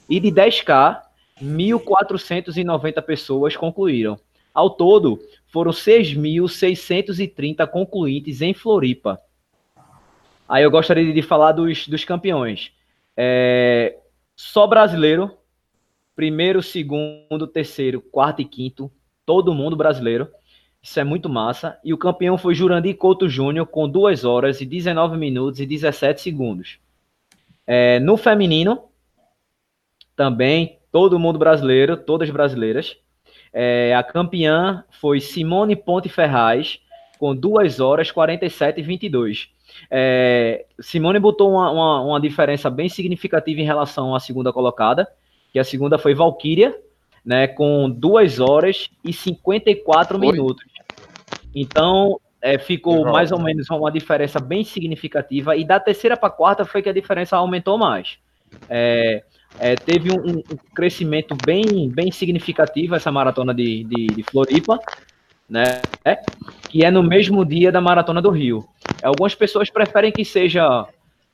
e 0.10 0.20
de 0.20 0.32
10K, 0.32 1.00
1.490 1.39 3.00
pessoas 3.04 3.56
concluíram. 3.56 4.20
Ao 4.52 4.72
todo, 4.72 5.20
foram 5.45 5.70
6.630 5.70 7.68
concluintes 7.68 8.41
em 8.41 8.56
Floripa. 8.56 9.22
Aí 10.50 10.64
eu 10.64 10.72
gostaria 10.72 11.14
de 11.14 11.22
falar 11.22 11.52
dos, 11.52 11.88
dos 11.88 12.04
campeões. 12.04 12.72
É, 13.16 13.95
só 14.36 14.66
brasileiro, 14.66 15.36
primeiro, 16.18 16.63
segundo, 16.63 17.45
terceiro, 17.45 18.01
quarto 18.01 18.41
e 18.41 18.45
quinto, 18.45 18.91
todo 19.24 19.53
mundo 19.53 19.76
brasileiro. 19.76 20.28
Isso 20.82 20.99
é 20.99 21.03
muito 21.03 21.30
massa. 21.30 21.80
E 21.84 21.93
o 21.93 21.97
campeão 21.97 22.39
foi 22.39 22.55
Jurandir 22.55 22.97
Couto 22.97 23.30
Júnior, 23.30 23.68
com 23.68 23.88
2 23.88 24.26
horas 24.26 24.59
e 24.59 24.65
19 24.65 25.15
minutos 25.15 25.59
e 25.59 25.65
17 25.65 26.20
segundos. 26.20 26.80
É, 27.68 27.99
no 27.99 28.18
feminino, 28.18 28.86
também 30.15 30.80
todo 30.91 31.20
mundo 31.20 31.38
brasileiro, 31.38 31.95
todas 31.95 32.32
brasileiras. 32.32 32.97
É, 33.53 33.93
a 33.95 34.01
campeã 34.01 34.84
foi 34.99 35.22
Simone 35.22 35.76
Ponte 35.76 36.09
Ferraz, 36.09 36.80
com 37.20 37.36
2 37.36 37.80
horas 37.80 38.09
47 38.09 38.80
e 38.80 38.84
22. 38.84 39.49
É, 39.91 40.65
Simone 40.80 41.20
botou 41.20 41.51
uma, 41.51 41.70
uma, 41.70 42.01
uma, 42.01 42.20
diferença 42.20 42.72
bem 42.72 42.89
significativa 42.89 43.61
em 43.61 43.65
relação 43.65 44.15
à 44.15 44.20
segunda 44.20 44.51
colocada, 44.51 45.07
que 45.58 45.60
a 45.60 45.64
segunda 45.64 45.97
foi 45.97 46.14
Valkyria, 46.14 46.76
né, 47.26 47.47
com 47.47 47.89
2 47.89 48.39
horas 48.39 48.89
e 49.03 49.12
54 49.12 50.20
Oi. 50.20 50.32
minutos. 50.32 50.64
Então, 51.53 52.20
é, 52.39 52.60
ficou 52.60 53.03
mais 53.05 53.32
ou 53.32 53.39
menos 53.39 53.68
uma 53.72 53.91
diferença 53.91 54.39
bem 54.39 54.64
significativa, 54.64 55.55
e 55.55 55.66
da 55.66 55.80
terceira 55.80 56.16
para 56.16 56.30
a 56.30 56.32
quarta 56.32 56.64
foi 56.64 56.84
que 56.84 56.89
a 56.89 56.93
diferença 56.93 57.36
aumentou 57.36 57.76
mais. 57.76 58.20
É, 58.70 59.24
é, 59.60 59.74
teve 59.76 60.12
um, 60.12 60.38
um, 60.38 60.43
crescimento 60.76 61.36
bem, 61.43 61.89
bem 61.89 62.12
significativo 62.12 62.93
essa 62.93 63.12
maratona 63.12 63.51
de, 63.51 63.84
de, 63.84 64.08
de 64.08 64.24
Floripa, 64.24 64.80
né? 65.49 65.82
Que 66.70 66.86
é 66.86 66.91
no 66.91 67.01
mesmo 67.01 67.43
dia 67.43 67.72
da 67.72 67.82
maratona 67.82 68.22
do 68.22 68.30
Rio. 68.30 68.64
Algumas 69.01 69.34
pessoas 69.34 69.72
preferem 69.72 70.12
que 70.12 70.24
seja 70.24 70.86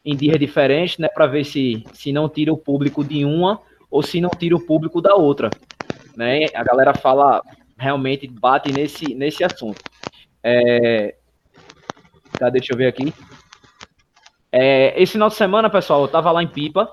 em 0.05 0.15
dias 0.15 0.39
diferentes, 0.39 0.97
né? 0.97 1.09
Para 1.09 1.28
ver 1.28 1.43
se, 1.43 1.84
se 1.93 2.13
não 2.13 2.30
tira 2.30 2.53
o 2.53 2.57
público 2.57 3.03
de 3.03 3.26
uma 3.26 3.59
ou 3.93 4.01
se 4.01 4.19
não 4.19 4.31
tira 4.31 4.55
o 4.55 4.65
público 4.65 4.99
da 4.99 5.13
outra, 5.13 5.51
né? 6.17 6.47
A 6.55 6.63
galera 6.63 6.95
fala 6.95 7.43
realmente 7.77 8.27
bate 8.27 8.73
nesse 8.73 9.13
nesse 9.13 9.43
assunto. 9.43 9.79
É, 10.41 11.13
tá, 12.39 12.49
deixa 12.49 12.73
eu 12.73 12.77
ver 12.77 12.87
aqui. 12.87 13.13
É, 14.51 14.99
esse 14.99 15.11
final 15.11 15.29
de 15.29 15.35
semana, 15.35 15.69
pessoal, 15.69 16.01
eu 16.01 16.07
tava 16.07 16.31
lá 16.31 16.41
em 16.41 16.47
Pipa, 16.47 16.91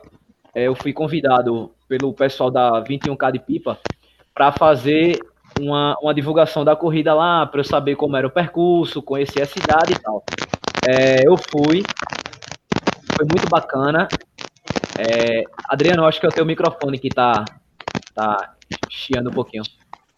é, 0.54 0.64
eu 0.64 0.74
fui 0.74 0.92
convidado 0.92 1.72
pelo 1.88 2.12
pessoal 2.12 2.50
da 2.50 2.84
21K 2.84 3.32
de 3.32 3.38
Pipa 3.38 3.78
para 4.34 4.52
fazer 4.52 5.18
uma, 5.58 5.96
uma 6.02 6.12
divulgação 6.12 6.66
da 6.66 6.76
corrida 6.76 7.14
lá, 7.14 7.46
para 7.46 7.60
eu 7.60 7.64
saber 7.64 7.96
como 7.96 8.14
era 8.14 8.26
o 8.26 8.30
percurso, 8.30 9.02
conhecer 9.02 9.40
a 9.40 9.46
cidade 9.46 9.94
e 9.94 9.98
tal. 9.98 10.22
É, 10.86 11.26
eu 11.26 11.36
fui, 11.38 11.82
foi 13.16 13.26
muito 13.30 13.48
bacana. 13.48 14.06
É, 15.00 15.44
Adriano, 15.66 16.04
acho 16.04 16.20
que 16.20 16.26
é 16.26 16.28
o 16.28 16.32
teu 16.32 16.44
microfone 16.44 16.98
que 16.98 17.08
tá, 17.08 17.44
tá 18.14 18.54
chiando 18.90 19.30
um 19.30 19.32
pouquinho. 19.32 19.62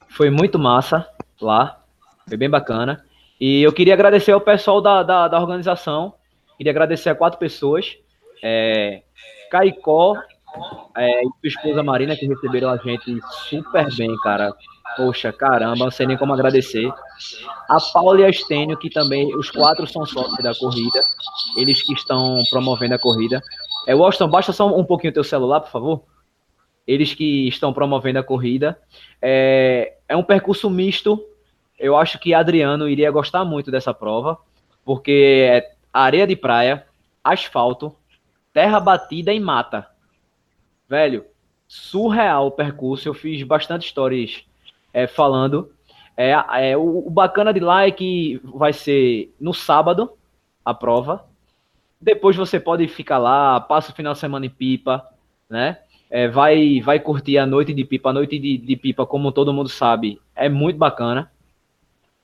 Foi 0.08 0.28
muito 0.28 0.58
massa 0.58 1.08
lá, 1.40 1.80
foi 2.28 2.36
bem 2.36 2.50
bacana. 2.50 3.04
E 3.40 3.62
eu 3.62 3.72
queria 3.72 3.94
agradecer 3.94 4.32
ao 4.32 4.40
pessoal 4.40 4.80
da, 4.80 5.02
da, 5.02 5.28
da 5.28 5.40
organização, 5.40 6.14
queria 6.56 6.72
agradecer 6.72 7.10
a 7.10 7.14
quatro 7.14 7.38
pessoas, 7.38 7.96
é, 8.42 9.02
Caicó 9.50 10.16
é, 10.96 11.22
e 11.22 11.28
sua 11.40 11.48
esposa 11.48 11.82
Marina, 11.82 12.16
que 12.16 12.26
receberam 12.26 12.70
a 12.70 12.76
gente 12.76 13.20
super 13.48 13.86
bem, 13.94 14.14
cara. 14.18 14.52
Poxa, 14.96 15.32
caramba, 15.32 15.84
não 15.84 15.90
sei 15.90 16.06
nem 16.06 16.18
como 16.18 16.34
agradecer. 16.34 16.92
A 17.68 17.78
Paula 17.80 18.20
e 18.20 18.24
a 18.24 18.28
Estênio, 18.28 18.76
que 18.76 18.90
também, 18.90 19.34
os 19.34 19.50
quatro 19.50 19.86
são 19.86 20.04
sócios 20.04 20.36
da 20.42 20.54
corrida, 20.54 21.00
eles 21.56 21.82
que 21.82 21.94
estão 21.94 22.38
promovendo 22.50 22.94
a 22.94 22.98
corrida. 22.98 23.40
É, 23.86 23.94
Washington, 23.94 24.28
baixa 24.28 24.52
só 24.52 24.66
um 24.66 24.84
pouquinho 24.84 25.10
o 25.10 25.14
teu 25.14 25.24
celular, 25.24 25.60
por 25.60 25.70
favor. 25.70 26.02
Eles 26.86 27.14
que 27.14 27.48
estão 27.48 27.72
promovendo 27.72 28.18
a 28.18 28.24
corrida. 28.24 28.80
É, 29.20 29.94
é 30.08 30.16
um 30.16 30.22
percurso 30.22 30.68
misto. 30.68 31.24
Eu 31.78 31.96
acho 31.96 32.18
que 32.18 32.34
Adriano 32.34 32.88
iria 32.88 33.10
gostar 33.10 33.44
muito 33.44 33.70
dessa 33.70 33.92
prova, 33.92 34.38
porque 34.84 35.46
é 35.48 35.72
areia 35.92 36.26
de 36.26 36.36
praia, 36.36 36.86
asfalto, 37.22 37.94
terra 38.52 38.78
batida 38.78 39.32
e 39.32 39.40
mata. 39.40 39.88
Velho, 40.88 41.24
surreal 41.66 42.48
o 42.48 42.52
percurso. 42.52 43.08
Eu 43.08 43.14
fiz 43.14 43.42
bastante 43.42 43.88
stories 43.88 44.44
é, 44.92 45.06
falando. 45.06 45.72
É, 46.16 46.32
é, 46.70 46.76
o, 46.76 47.06
o 47.06 47.10
bacana 47.10 47.52
de 47.52 47.60
lá 47.60 47.86
é 47.86 47.90
que 47.90 48.40
vai 48.44 48.72
ser 48.72 49.34
no 49.40 49.54
sábado 49.54 50.12
a 50.64 50.74
prova. 50.74 51.24
Depois 52.02 52.34
você 52.34 52.58
pode 52.58 52.88
ficar 52.88 53.18
lá, 53.18 53.60
passa 53.60 53.92
o 53.92 53.94
final 53.94 54.12
de 54.12 54.18
semana 54.18 54.44
em 54.44 54.50
Pipa, 54.50 55.06
né? 55.48 55.78
É, 56.10 56.26
vai, 56.26 56.80
vai 56.80 56.98
curtir 56.98 57.38
a 57.38 57.46
noite 57.46 57.72
de 57.72 57.84
Pipa. 57.84 58.10
A 58.10 58.12
noite 58.12 58.38
de, 58.40 58.58
de, 58.58 58.76
Pipa, 58.76 59.06
como 59.06 59.30
todo 59.30 59.52
mundo 59.52 59.68
sabe, 59.68 60.20
é 60.34 60.48
muito 60.48 60.76
bacana. 60.76 61.30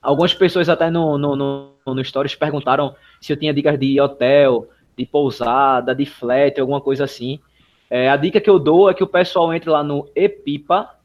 Algumas 0.01 0.33
pessoas 0.33 0.67
até 0.67 0.89
no, 0.91 1.17
no, 1.17 1.35
no, 1.35 1.71
no 1.87 2.03
Stories 2.03 2.35
perguntaram 2.35 2.93
se 3.21 3.31
eu 3.31 3.37
tinha 3.37 3.53
dicas 3.53 3.79
de 3.79 3.99
hotel, 4.01 4.67
de 4.97 5.05
pousada, 5.05 5.95
de 5.95 6.05
flat, 6.05 6.59
alguma 6.59 6.81
coisa 6.81 7.05
assim. 7.05 7.39
É, 7.89 8.09
a 8.09 8.17
dica 8.17 8.41
que 8.41 8.49
eu 8.49 8.59
dou 8.59 8.89
é 8.89 8.93
que 8.93 9.03
o 9.03 9.07
pessoal 9.07 9.53
entre 9.53 9.69
lá 9.69 9.81
no 9.81 10.09
epipa.com.br 10.13 10.99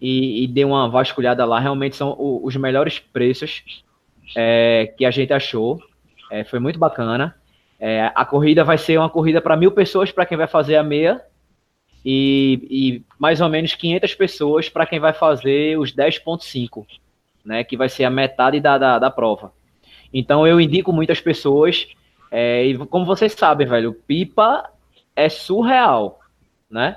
e, 0.00 0.44
e 0.44 0.46
dê 0.48 0.64
uma 0.64 0.88
vasculhada 0.88 1.44
lá. 1.44 1.60
Realmente 1.60 1.96
são 1.96 2.16
o, 2.18 2.40
os 2.44 2.56
melhores 2.56 2.98
preços 2.98 3.84
é, 4.34 4.92
que 4.96 5.04
a 5.04 5.10
gente 5.10 5.34
achou. 5.34 5.78
É, 6.32 6.44
foi 6.44 6.58
muito 6.58 6.78
bacana. 6.78 7.36
É, 7.78 8.10
a 8.14 8.24
corrida 8.24 8.64
vai 8.64 8.78
ser 8.78 8.96
uma 8.96 9.10
corrida 9.10 9.38
para 9.38 9.54
mil 9.54 9.70
pessoas 9.70 10.10
para 10.10 10.24
quem 10.24 10.38
vai 10.38 10.46
fazer 10.46 10.76
a 10.76 10.82
meia 10.82 11.20
e, 12.02 12.66
e 12.70 13.02
mais 13.18 13.42
ou 13.42 13.50
menos 13.50 13.74
500 13.74 14.14
pessoas 14.14 14.68
para 14.70 14.86
quem 14.86 14.98
vai 14.98 15.12
fazer 15.12 15.78
os 15.78 15.94
10.5, 15.94 16.86
né, 17.44 17.62
que 17.62 17.76
vai 17.76 17.90
ser 17.90 18.04
a 18.04 18.10
metade 18.10 18.60
da, 18.60 18.78
da, 18.78 18.98
da, 18.98 19.10
prova. 19.10 19.52
Então 20.10 20.46
eu 20.46 20.58
indico 20.58 20.90
muitas 20.90 21.20
pessoas 21.20 21.86
é, 22.30 22.64
e 22.64 22.78
como 22.78 23.04
vocês 23.04 23.34
sabem, 23.34 23.66
velho, 23.66 23.92
Pipa 23.92 24.70
é 25.14 25.28
surreal, 25.28 26.18
né? 26.70 26.96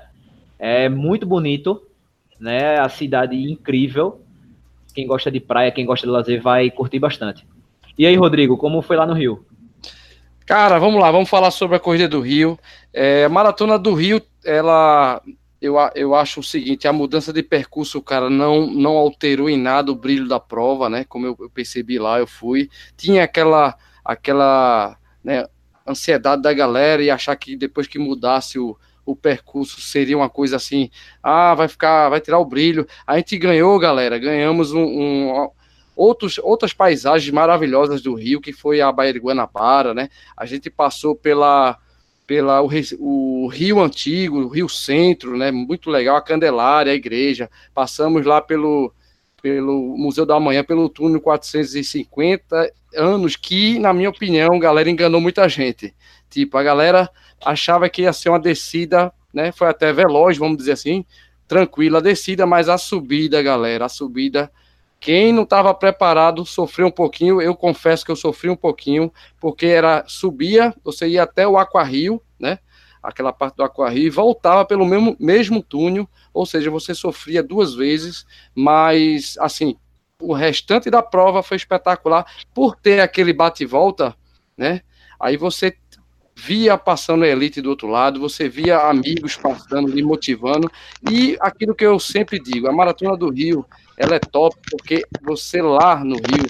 É 0.58 0.88
muito 0.88 1.26
bonito, 1.26 1.82
né? 2.40 2.80
A 2.80 2.88
cidade 2.88 3.36
incrível. 3.36 4.22
Quem 4.94 5.06
gosta 5.06 5.30
de 5.30 5.40
praia, 5.40 5.70
quem 5.70 5.84
gosta 5.84 6.06
de 6.06 6.12
lazer 6.12 6.40
vai 6.40 6.70
curtir 6.70 6.98
bastante. 6.98 7.46
E 7.98 8.06
aí, 8.06 8.14
Rodrigo, 8.16 8.56
como 8.58 8.82
foi 8.82 8.96
lá 8.96 9.06
no 9.06 9.14
Rio? 9.14 9.44
Cara, 10.44 10.78
vamos 10.78 11.00
lá, 11.00 11.10
vamos 11.10 11.28
falar 11.28 11.50
sobre 11.50 11.76
a 11.76 11.80
corrida 11.80 12.08
do 12.08 12.20
Rio. 12.20 12.58
É, 12.92 13.26
maratona 13.26 13.78
do 13.78 13.94
Rio, 13.94 14.22
ela, 14.44 15.20
eu, 15.60 15.76
eu 15.94 16.14
acho 16.14 16.40
o 16.40 16.42
seguinte: 16.42 16.86
a 16.86 16.92
mudança 16.92 17.32
de 17.32 17.42
percurso, 17.42 18.00
cara, 18.02 18.30
não, 18.30 18.66
não 18.66 18.92
alterou 18.92 19.48
em 19.48 19.58
nada 19.58 19.90
o 19.90 19.96
brilho 19.96 20.28
da 20.28 20.38
prova, 20.38 20.88
né? 20.88 21.04
Como 21.04 21.26
eu, 21.26 21.36
eu 21.40 21.50
percebi 21.50 21.98
lá, 21.98 22.18
eu 22.18 22.26
fui. 22.26 22.68
Tinha 22.96 23.24
aquela, 23.24 23.74
aquela 24.04 24.96
né, 25.24 25.44
ansiedade 25.86 26.42
da 26.42 26.52
galera 26.52 27.02
e 27.02 27.10
achar 27.10 27.34
que 27.34 27.56
depois 27.56 27.86
que 27.86 27.98
mudasse 27.98 28.58
o, 28.58 28.76
o 29.04 29.16
percurso 29.16 29.80
seria 29.80 30.16
uma 30.16 30.28
coisa 30.28 30.56
assim, 30.56 30.90
ah, 31.22 31.54
vai 31.54 31.66
ficar, 31.66 32.08
vai 32.08 32.20
tirar 32.20 32.38
o 32.38 32.44
brilho. 32.44 32.86
A 33.06 33.16
gente 33.16 33.38
ganhou, 33.38 33.78
galera, 33.78 34.18
ganhamos 34.18 34.72
um, 34.72 34.84
um 34.84 35.50
outros, 35.96 36.38
outras 36.38 36.74
paisagens 36.74 37.32
maravilhosas 37.32 38.02
do 38.02 38.14
Rio, 38.14 38.40
que 38.40 38.52
foi 38.52 38.82
a 38.82 38.92
Baía 38.92 39.14
de 39.14 39.18
Guanabara, 39.18 39.94
né? 39.94 40.10
A 40.36 40.44
gente 40.44 40.68
passou 40.68 41.16
pela, 41.16 41.78
pela 42.26 42.60
o, 42.62 42.68
o, 42.98 43.48
Rio 43.48 43.80
Antigo, 43.80 44.40
o 44.40 44.48
Rio 44.48 44.68
Centro, 44.68 45.36
né? 45.38 45.50
Muito 45.50 45.88
legal, 45.88 46.16
a 46.16 46.22
Candelária, 46.22 46.92
a 46.92 46.96
igreja. 46.96 47.50
Passamos 47.74 48.26
lá 48.26 48.42
pelo, 48.42 48.92
pelo 49.40 49.96
Museu 49.96 50.26
da 50.26 50.38
Manhã, 50.38 50.62
pelo 50.62 50.90
túnel 50.90 51.20
450 51.20 52.70
anos, 52.94 53.34
que, 53.34 53.78
na 53.78 53.94
minha 53.94 54.10
opinião, 54.10 54.58
galera 54.58 54.90
enganou 54.90 55.20
muita 55.20 55.48
gente. 55.48 55.94
Tipo, 56.28 56.58
a 56.58 56.62
galera 56.62 57.08
achava 57.42 57.88
que 57.88 58.02
ia 58.02 58.12
ser 58.12 58.28
uma 58.28 58.38
descida, 58.38 59.10
né? 59.32 59.50
Foi 59.50 59.68
até 59.68 59.94
veloz, 59.94 60.36
vamos 60.36 60.58
dizer 60.58 60.72
assim, 60.72 61.06
tranquila 61.48 61.98
a 61.98 62.02
descida, 62.02 62.44
mas 62.44 62.68
a 62.68 62.76
subida, 62.76 63.40
galera, 63.42 63.86
a 63.86 63.88
subida 63.88 64.50
quem 65.06 65.32
não 65.32 65.44
estava 65.44 65.72
preparado 65.72 66.44
sofreu 66.44 66.88
um 66.88 66.90
pouquinho. 66.90 67.40
Eu 67.40 67.54
confesso 67.54 68.04
que 68.04 68.10
eu 68.10 68.16
sofri 68.16 68.50
um 68.50 68.56
pouquinho, 68.56 69.12
porque 69.40 69.66
era 69.66 70.02
subia, 70.08 70.74
você 70.82 71.06
ia 71.06 71.22
até 71.22 71.46
o 71.46 71.56
Aquarrio, 71.56 72.20
né? 72.36 72.58
Aquela 73.00 73.32
parte 73.32 73.54
do 73.54 73.62
Aquarrio 73.62 74.08
e 74.08 74.10
voltava 74.10 74.64
pelo 74.64 74.84
mesmo, 74.84 75.16
mesmo 75.20 75.62
túnel, 75.62 76.08
ou 76.34 76.44
seja, 76.44 76.72
você 76.72 76.92
sofria 76.92 77.40
duas 77.40 77.72
vezes, 77.72 78.26
mas 78.52 79.36
assim, 79.38 79.76
o 80.20 80.32
restante 80.32 80.90
da 80.90 81.00
prova 81.00 81.40
foi 81.40 81.56
espetacular 81.56 82.26
por 82.52 82.74
ter 82.74 82.98
aquele 82.98 83.32
bate 83.32 83.64
volta, 83.64 84.12
né? 84.58 84.80
Aí 85.20 85.36
você 85.36 85.76
via 86.34 86.76
passando 86.76 87.22
a 87.22 87.28
elite 87.28 87.60
do 87.60 87.70
outro 87.70 87.86
lado, 87.86 88.18
você 88.18 88.48
via 88.48 88.78
amigos 88.78 89.36
passando 89.36 89.96
e 89.96 90.02
motivando, 90.02 90.68
e 91.08 91.36
aquilo 91.40 91.76
que 91.76 91.86
eu 91.86 92.00
sempre 92.00 92.40
digo, 92.40 92.66
a 92.66 92.72
maratona 92.72 93.16
do 93.16 93.30
Rio, 93.30 93.64
ela 93.96 94.16
é 94.16 94.18
top 94.18 94.56
porque 94.70 95.04
você 95.22 95.62
lá 95.62 96.04
no 96.04 96.16
Rio, 96.16 96.46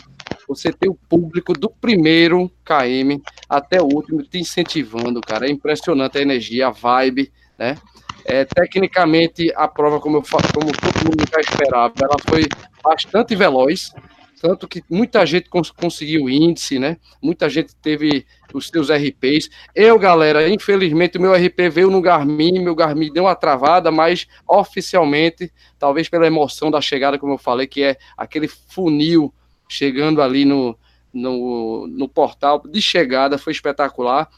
você 0.49 0.73
tem 0.73 0.89
o 0.89 0.95
público 0.95 1.53
do 1.53 1.69
primeiro 1.69 2.51
KM 2.65 3.21
até 3.49 3.81
o 3.81 3.87
último 3.87 4.23
te 4.23 4.39
incentivando, 4.39 5.21
cara. 5.21 5.47
É 5.47 5.51
impressionante 5.51 6.19
a 6.19 6.23
energia, 6.23 6.69
a 6.69 6.71
vibe, 6.71 7.33
né? 7.59 7.77
É, 8.25 8.45
tecnicamente, 8.45 9.53
a 9.55 9.69
prova, 9.69 10.01
como, 10.01 10.17
eu, 10.17 10.23
como 10.23 10.73
todo 10.73 11.05
mundo 11.05 11.25
já 11.33 11.41
esperava, 11.41 11.95
ela 12.01 12.17
foi 12.29 12.49
bastante 12.83 13.37
veloz, 13.37 13.93
tanto 14.41 14.69
que 14.69 14.85
muita 14.89 15.25
gente 15.25 15.49
cons 15.49 15.71
conseguiu 15.71 16.29
índice, 16.29 16.79
né? 16.79 16.99
Muita 17.23 17.49
gente 17.49 17.75
teve 17.77 18.27
os 18.53 18.69
seus 18.69 18.91
RPs. 18.91 19.49
Eu, 19.75 19.99
galera, 19.99 20.49
infelizmente 20.49 21.17
o 21.17 21.21
meu 21.21 21.33
RP 21.33 21.71
veio 21.71 21.91
no 21.91 22.03
Garmin, 22.03 22.61
meu 22.61 22.75
Garmin 22.75 23.13
deu 23.13 23.25
uma 23.25 23.35
travada, 23.35 23.91
mas 23.91 24.27
oficialmente, 24.47 25.51
talvez 25.79 26.09
pela 26.09 26.27
emoção 26.27 26.71
da 26.71 26.81
chegada, 26.81 27.19
como 27.19 27.33
eu 27.33 27.39
falei, 27.39 27.67
que 27.67 27.83
é 27.83 27.97
aquele 28.17 28.47
funil 28.47 29.33
chegando 29.69 30.21
ali 30.21 30.45
no, 30.45 30.79
no, 31.13 31.87
no 31.87 32.09
portal 32.09 32.63
de 32.67 32.81
chegada, 32.83 33.39
foi 33.39 33.53
espetacular. 33.53 34.29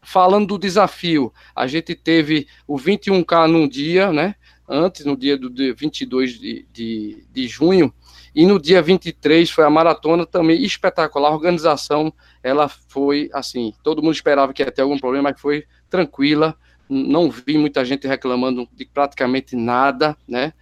Falando 0.00 0.46
do 0.46 0.58
desafio, 0.58 1.32
a 1.54 1.66
gente 1.66 1.94
teve 1.94 2.46
o 2.66 2.76
21K 2.76 3.46
num 3.46 3.68
dia, 3.68 4.10
né? 4.10 4.34
Antes, 4.66 5.04
no 5.04 5.16
dia 5.16 5.36
do 5.36 5.50
22 5.74 6.38
de, 6.38 6.66
de, 6.72 7.26
de 7.32 7.48
junho, 7.48 7.92
e 8.34 8.46
no 8.46 8.60
dia 8.60 8.80
23 8.82 9.50
foi 9.50 9.64
a 9.64 9.70
maratona 9.70 10.26
também 10.26 10.62
espetacular. 10.62 11.30
A 11.30 11.34
organização, 11.34 12.12
ela 12.42 12.68
foi 12.68 13.30
assim, 13.32 13.72
todo 13.82 14.02
mundo 14.02 14.14
esperava 14.14 14.52
que 14.52 14.62
ia 14.62 14.70
ter 14.70 14.82
algum 14.82 14.98
problema, 14.98 15.30
mas 15.30 15.40
foi 15.40 15.64
tranquila. 15.88 16.56
Não 16.88 17.30
vi 17.30 17.58
muita 17.58 17.84
gente 17.84 18.06
reclamando 18.06 18.68
de 18.72 18.86
praticamente 18.86 19.54
nada, 19.56 20.16
né? 20.26 20.52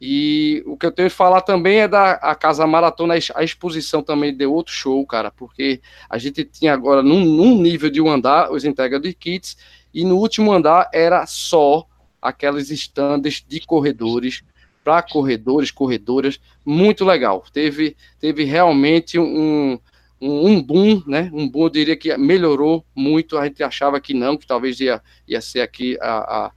E 0.00 0.62
o 0.66 0.76
que 0.76 0.84
eu 0.84 0.92
tenho 0.92 1.08
que 1.08 1.14
falar 1.14 1.40
também 1.40 1.80
é 1.80 1.88
da 1.88 2.12
a 2.12 2.34
Casa 2.34 2.66
Maratona, 2.66 3.14
a 3.34 3.42
exposição 3.42 4.02
também 4.02 4.34
deu 4.34 4.52
outro 4.52 4.72
show, 4.72 5.04
cara, 5.06 5.30
porque 5.30 5.80
a 6.08 6.18
gente 6.18 6.44
tinha 6.44 6.74
agora 6.74 7.02
num, 7.02 7.24
num 7.24 7.60
nível 7.60 7.88
de 7.88 8.00
um 8.00 8.10
andar 8.10 8.52
os 8.52 8.64
entregas 8.64 9.00
de 9.00 9.14
kits, 9.14 9.56
e 9.94 10.04
no 10.04 10.18
último 10.18 10.52
andar 10.52 10.90
era 10.92 11.26
só 11.26 11.86
aquelas 12.20 12.70
estandes 12.70 13.42
de 13.46 13.60
corredores 13.60 14.42
para 14.86 15.02
corredores, 15.02 15.72
corredoras, 15.72 16.38
muito 16.64 17.04
legal. 17.04 17.44
Teve, 17.52 17.96
teve 18.20 18.44
realmente 18.44 19.18
um, 19.18 19.80
um, 20.20 20.46
um, 20.46 20.62
boom, 20.62 21.02
né? 21.04 21.28
Um 21.34 21.48
boom, 21.48 21.64
eu 21.64 21.70
diria 21.70 21.96
que 21.96 22.16
melhorou 22.16 22.86
muito. 22.94 23.36
A 23.36 23.46
gente 23.46 23.64
achava 23.64 24.00
que 24.00 24.14
não, 24.14 24.36
que 24.36 24.46
talvez 24.46 24.78
ia, 24.78 25.02
ia 25.26 25.40
ser 25.40 25.60
aqui 25.62 25.98
a, 26.00 26.18
a 26.18 26.52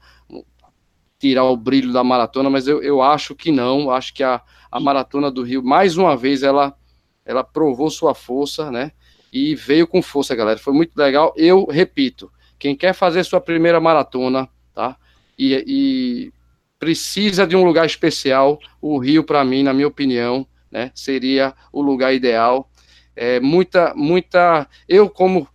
tirar 1.18 1.46
o 1.46 1.58
brilho 1.58 1.92
da 1.92 2.04
maratona, 2.04 2.52
mas 2.52 2.68
eu, 2.68 2.84
eu 2.84 3.02
acho 3.02 3.34
que 3.34 3.52
não. 3.52 3.90
Acho 3.90 4.14
que 4.14 4.22
a, 4.22 4.40
a 4.72 4.80
maratona 4.80 5.32
do 5.32 5.42
Rio, 5.42 5.64
mais 5.64 5.98
uma 5.98 6.16
vez, 6.16 6.44
ela, 6.44 6.78
ela 7.26 7.44
provou 7.44 7.90
sua 7.90 8.14
força, 8.14 8.70
né? 8.70 8.92
e 9.34 9.56
veio 9.56 9.88
com 9.88 10.04
força, 10.04 10.36
galera. 10.36 10.60
Foi 10.60 10.74
muito 10.74 10.96
legal. 10.96 11.34
Eu 11.36 11.66
repito, 11.66 12.32
quem 12.60 12.76
quer 12.76 12.94
fazer 12.94 13.24
sua 13.24 13.42
primeira 13.42 13.80
maratona, 13.80 14.48
tá? 14.72 14.96
E, 15.36 15.64
e 15.66 16.39
precisa 16.80 17.46
de 17.46 17.56
um 17.56 17.64
lugar 17.64 17.86
especial, 17.86 18.58
o 18.82 18.98
Rio, 18.98 19.24
para 19.24 19.44
mim, 19.44 19.62
na 19.62 19.74
minha 19.74 19.88
opinião, 19.88 20.48
né, 20.72 20.92
seria 20.96 21.54
o 21.72 21.82
lugar 21.82 22.14
ideal. 22.14 22.70
É, 23.16 23.40
muita, 23.40 23.94
muita. 23.96 24.66
Eu, 24.88 25.10
como 25.10 25.48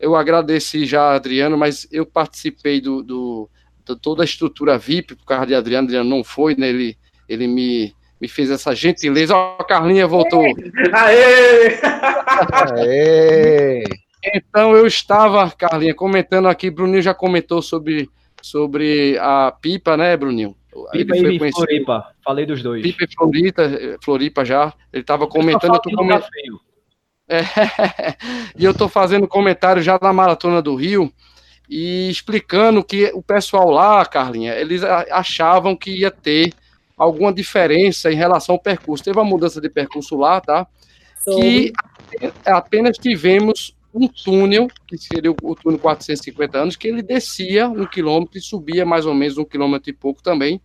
eu 0.00 0.16
agradeci 0.16 0.84
já 0.84 1.02
a 1.02 1.14
Adriano, 1.14 1.56
mas 1.56 1.86
eu 1.92 2.04
participei 2.04 2.80
do, 2.80 3.02
do, 3.02 3.48
de 3.86 3.96
toda 3.96 4.22
a 4.22 4.24
estrutura 4.24 4.76
VIP, 4.76 5.14
por 5.14 5.24
causa 5.24 5.46
de 5.46 5.54
Adriano, 5.54 5.86
Adriano 5.86 6.10
não 6.10 6.24
foi, 6.24 6.56
né? 6.56 6.68
Ele, 6.68 6.98
ele 7.28 7.46
me, 7.46 7.94
me 8.20 8.26
fez 8.26 8.50
essa 8.50 8.74
gentileza. 8.74 9.36
Ó, 9.36 9.56
a 9.60 9.64
Carlinha 9.64 10.08
voltou. 10.08 10.44
Aê! 10.92 11.78
Aê! 12.76 13.84
Então 14.34 14.76
eu 14.76 14.86
estava, 14.86 15.48
Carlinha, 15.50 15.94
comentando 15.94 16.48
aqui, 16.48 16.70
Bruninho 16.70 17.02
já 17.02 17.14
comentou 17.14 17.62
sobre, 17.62 18.08
sobre 18.40 19.16
a 19.20 19.52
pipa, 19.52 19.96
né, 19.96 20.16
Bruninho? 20.16 20.56
Pipa 20.90 21.16
e 21.16 21.38
conhecido... 21.38 21.52
Floripa, 21.52 22.14
falei 22.24 22.46
dos 22.46 22.62
dois. 22.62 22.82
Pipa 22.82 23.04
e 23.04 23.14
Floripa, 23.14 23.62
Floripa 24.02 24.44
já, 24.44 24.72
ele 24.92 25.02
estava 25.02 25.26
comentando, 25.26 25.74
eu 25.74 25.80
tô 25.80 25.90
comentando. 25.90 26.60
É, 27.28 27.40
e 28.58 28.64
eu 28.64 28.72
estou 28.72 28.88
fazendo 28.88 29.28
comentário 29.28 29.82
já 29.82 29.98
na 30.00 30.12
Maratona 30.12 30.60
do 30.62 30.74
Rio 30.74 31.12
e 31.68 32.10
explicando 32.10 32.82
que 32.82 33.10
o 33.14 33.22
pessoal 33.22 33.70
lá, 33.70 34.04
Carlinha, 34.04 34.54
eles 34.54 34.82
achavam 34.82 35.76
que 35.76 35.90
ia 35.90 36.10
ter 36.10 36.52
alguma 36.96 37.32
diferença 37.32 38.12
em 38.12 38.16
relação 38.16 38.54
ao 38.54 38.60
percurso. 38.60 39.04
Teve 39.04 39.18
uma 39.18 39.24
mudança 39.24 39.60
de 39.60 39.68
percurso 39.68 40.16
lá, 40.16 40.40
tá? 40.40 40.66
Que 41.24 41.72
apenas 42.44 42.98
tivemos 42.98 43.74
um 43.94 44.08
túnel, 44.08 44.68
que 44.86 44.96
seria 44.96 45.30
o 45.30 45.54
túnel 45.54 45.78
450 45.78 46.58
anos, 46.58 46.76
que 46.76 46.88
ele 46.88 47.02
descia 47.02 47.68
um 47.68 47.86
quilômetro 47.86 48.38
e 48.38 48.40
subia 48.40 48.86
mais 48.86 49.06
ou 49.06 49.14
menos 49.14 49.36
um 49.38 49.44
quilômetro 49.44 49.90
e 49.90 49.92
pouco 49.92 50.22
também. 50.22 50.60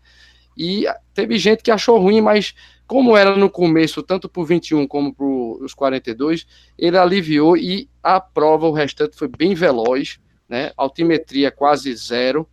E 0.57 0.85
teve 1.13 1.37
gente 1.37 1.61
que 1.61 1.69
achou 1.69 1.99
ruim, 1.99 2.21
mas 2.21 2.55
como 2.87 3.15
era 3.17 3.35
no 3.35 3.49
começo, 3.49 4.01
tanto 4.01 4.29
para 4.29 4.41
o 4.41 4.45
21 4.45 4.87
como 4.87 5.13
para 5.13 5.25
os 5.25 5.73
42, 5.73 6.47
ele 6.77 6.97
aliviou 6.97 7.57
e 7.57 7.89
a 8.01 8.19
prova, 8.19 8.67
o 8.67 8.71
restante 8.71 9.17
foi 9.17 9.27
bem 9.27 9.53
veloz, 9.53 10.19
né? 10.47 10.71
Altimetria 10.77 11.51
quase 11.51 11.93
zero 11.93 12.47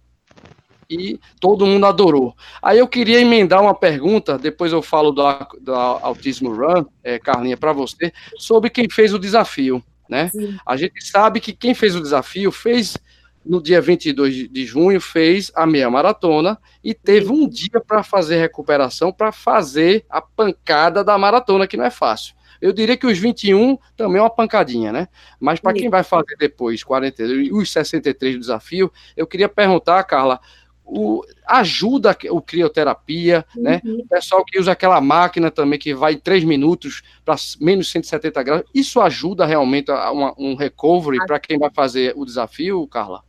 e 0.91 1.19
todo 1.41 1.67
mundo 1.67 1.87
adorou. 1.87 2.35
Aí 2.61 2.79
eu 2.79 2.89
queria 2.89 3.21
emendar 3.21 3.63
uma 3.63 3.75
pergunta, 3.75 4.37
depois 4.37 4.73
eu 4.73 4.83
falo 4.83 5.13
do, 5.13 5.23
do 5.61 5.73
Autismo 5.73 6.53
Run, 6.53 6.85
é, 7.03 7.19
Carlinha, 7.19 7.57
para 7.57 7.73
você, 7.73 8.13
sobre 8.37 8.71
quem 8.71 8.89
fez 8.91 9.15
o 9.15 9.19
desafio. 9.19 9.83
Né? 10.09 10.31
A 10.67 10.77
gente 10.77 11.05
sabe 11.05 11.41
que 11.41 11.53
quem 11.53 11.75
fez 11.75 11.95
o 11.95 12.01
desafio 12.01 12.53
fez 12.53 12.97
no 13.45 13.63
dia 13.63 13.81
22 13.81 14.49
de 14.51 14.65
junho, 14.65 15.01
fez 15.01 15.53
a 15.55 15.67
meia 15.67 15.91
maratona 15.91 16.59
e 16.83 16.95
teve 16.95 17.31
um 17.31 17.49
dia 17.49 17.81
para 17.87 18.03
fazer 18.03 18.39
recuperação, 18.39 19.13
para 19.13 19.31
fazer 19.33 20.05
a 20.09 20.21
pancada 20.21 21.05
da 21.05 21.19
maratona, 21.19 21.67
que 21.67 21.77
não 21.77 21.85
é 21.85 21.91
fácil. 21.91 22.35
Eu 22.61 22.73
diria 22.73 22.97
que 22.97 23.07
os 23.07 23.19
21 23.19 23.77
também 23.95 24.19
é 24.19 24.23
uma 24.23 24.31
pancadinha, 24.31 24.91
né? 24.91 25.09
Mas 25.39 25.61
para 25.61 25.75
quem 25.75 25.91
vai 25.91 26.03
fazer 26.03 26.37
depois 26.39 26.83
42 26.83 27.49
e 27.49 27.53
os 27.53 27.71
63 27.71 28.37
do 28.37 28.41
desafio, 28.41 28.91
eu 29.15 29.27
queria 29.27 29.49
perguntar, 29.49 30.03
Carla, 30.05 30.41
o, 30.85 31.23
ajuda 31.47 32.17
o 32.31 32.41
crioterapia, 32.41 33.45
né? 33.57 33.81
uhum. 33.85 33.97
né? 33.97 34.03
O 34.05 34.09
pessoal 34.09 34.45
que 34.45 34.59
usa 34.59 34.73
aquela 34.73 35.01
máquina 35.01 35.51
também 35.51 35.79
que 35.79 35.95
vai 35.95 36.17
três 36.17 36.45
minutos 36.45 37.03
para 37.25 37.37
menos 37.61 37.91
170 37.91 38.43
graus, 38.43 38.63
isso 38.75 39.01
ajuda 39.01 39.47
realmente 39.47 39.91
a 39.91 40.11
uma, 40.11 40.35
um 40.39 40.55
recovery 40.55 41.19
para 41.27 41.41
quem 41.41 41.59
vai 41.59 41.71
fazer 41.73 42.13
o 42.17 42.25
desafio, 42.25 42.87
Carla? 42.87 43.23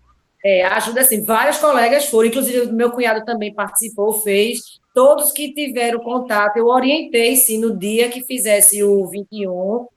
É, 0.43 0.63
ajuda 0.65 1.01
assim. 1.01 1.23
Vários 1.23 1.57
colegas 1.57 2.05
foram, 2.05 2.27
inclusive 2.27 2.71
meu 2.71 2.91
cunhado 2.91 3.25
também 3.25 3.53
participou, 3.53 4.13
fez. 4.21 4.79
Todos 4.93 5.31
que 5.31 5.53
tiveram 5.53 5.99
contato, 5.99 6.57
eu 6.57 6.67
orientei 6.67 7.35
sim 7.35 7.59
no 7.59 7.75
dia 7.75 8.09
que 8.09 8.23
fizesse 8.23 8.83
o 8.83 9.07
21 9.07 9.87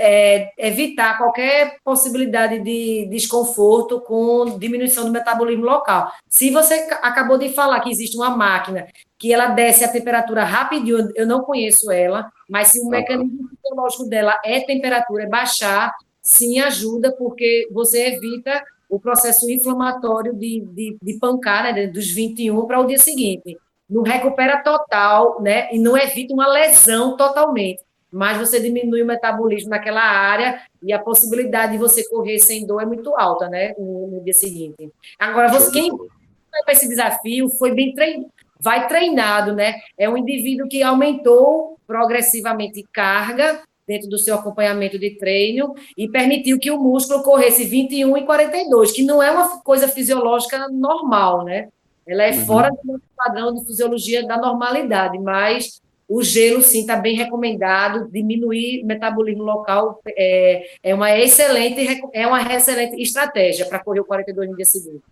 é, 0.00 0.52
evitar 0.56 1.18
qualquer 1.18 1.78
possibilidade 1.84 2.60
de 2.60 3.06
desconforto 3.10 4.00
com 4.00 4.58
diminuição 4.58 5.04
do 5.04 5.10
metabolismo 5.10 5.64
local. 5.64 6.10
Se 6.28 6.50
você 6.50 6.74
acabou 7.02 7.38
de 7.38 7.50
falar 7.50 7.80
que 7.80 7.90
existe 7.90 8.16
uma 8.16 8.30
máquina 8.30 8.86
que 9.18 9.32
ela 9.32 9.48
desce 9.48 9.84
a 9.84 9.92
temperatura 9.92 10.44
rapidinho, 10.44 11.10
eu 11.14 11.26
não 11.26 11.42
conheço 11.42 11.90
ela, 11.90 12.30
mas 12.48 12.68
se 12.68 12.80
o 12.80 12.88
mecanismo 12.88 13.48
fisiológico 13.48 14.04
dela 14.04 14.40
é 14.44 14.60
temperatura, 14.60 15.24
é 15.24 15.28
baixar, 15.28 15.92
sim 16.22 16.60
ajuda, 16.60 17.12
porque 17.16 17.68
você 17.72 18.14
evita 18.14 18.62
o 18.88 18.98
processo 18.98 19.50
inflamatório 19.50 20.34
de, 20.34 20.60
de, 20.72 20.96
de 21.02 21.18
pancar, 21.18 21.74
né, 21.74 21.86
dos 21.88 22.10
21 22.10 22.66
para 22.66 22.80
o 22.80 22.86
dia 22.86 22.98
seguinte. 22.98 23.58
Não 23.88 24.02
recupera 24.02 24.62
total, 24.62 25.42
né, 25.42 25.68
e 25.72 25.78
não 25.78 25.96
evita 25.96 26.32
uma 26.32 26.46
lesão 26.46 27.16
totalmente 27.16 27.82
mas 28.12 28.38
você 28.38 28.60
diminui 28.60 29.02
o 29.02 29.06
metabolismo 29.06 29.70
naquela 29.70 30.02
área 30.02 30.60
e 30.82 30.92
a 30.92 30.98
possibilidade 30.98 31.72
de 31.72 31.78
você 31.78 32.08
correr 32.08 32.38
sem 32.38 32.66
dor 32.66 32.82
é 32.82 32.86
muito 32.86 33.14
alta, 33.16 33.48
né, 33.48 33.74
no, 33.78 34.08
no 34.08 34.24
dia 34.24 34.32
seguinte. 34.32 34.90
Agora, 35.18 35.48
você, 35.48 35.70
quem 35.70 35.90
vai 35.90 36.62
para 36.64 36.72
esse 36.72 36.88
desafio 36.88 37.48
foi 37.50 37.74
bem 37.74 37.94
treinado, 37.94 38.32
vai 38.60 38.88
treinado, 38.88 39.54
né, 39.54 39.74
é 39.96 40.08
um 40.08 40.16
indivíduo 40.16 40.68
que 40.68 40.82
aumentou 40.82 41.78
progressivamente 41.86 42.84
carga 42.92 43.62
dentro 43.86 44.08
do 44.08 44.18
seu 44.18 44.34
acompanhamento 44.34 44.98
de 44.98 45.16
treino 45.16 45.74
e 45.96 46.06
permitiu 46.06 46.58
que 46.58 46.70
o 46.70 46.78
músculo 46.78 47.22
corresse 47.22 47.64
21 47.64 48.18
e 48.18 48.26
42, 48.26 48.92
que 48.92 49.02
não 49.02 49.22
é 49.22 49.30
uma 49.30 49.60
coisa 49.60 49.88
fisiológica 49.88 50.68
normal, 50.68 51.42
né? 51.42 51.68
Ela 52.06 52.24
é 52.24 52.32
uhum. 52.32 52.46
fora 52.46 52.70
do 52.84 53.00
padrão 53.16 53.54
de 53.54 53.64
fisiologia 53.64 54.26
da 54.26 54.36
normalidade, 54.36 55.18
mas 55.18 55.80
o 56.08 56.22
gelo, 56.22 56.62
sim, 56.62 56.80
está 56.80 56.96
bem 56.96 57.14
recomendado. 57.14 58.10
Diminuir 58.10 58.82
o 58.82 58.86
metabolismo 58.86 59.44
local 59.44 60.00
é, 60.08 60.70
é, 60.82 60.94
uma 60.94 61.16
excelente, 61.16 62.00
é 62.14 62.26
uma 62.26 62.40
excelente 62.54 63.00
estratégia 63.00 63.66
para 63.66 63.78
correr 63.78 64.00
o 64.00 64.04
42 64.04 64.48
no 64.48 64.56
dia 64.56 64.64
seguinte. 64.64 65.02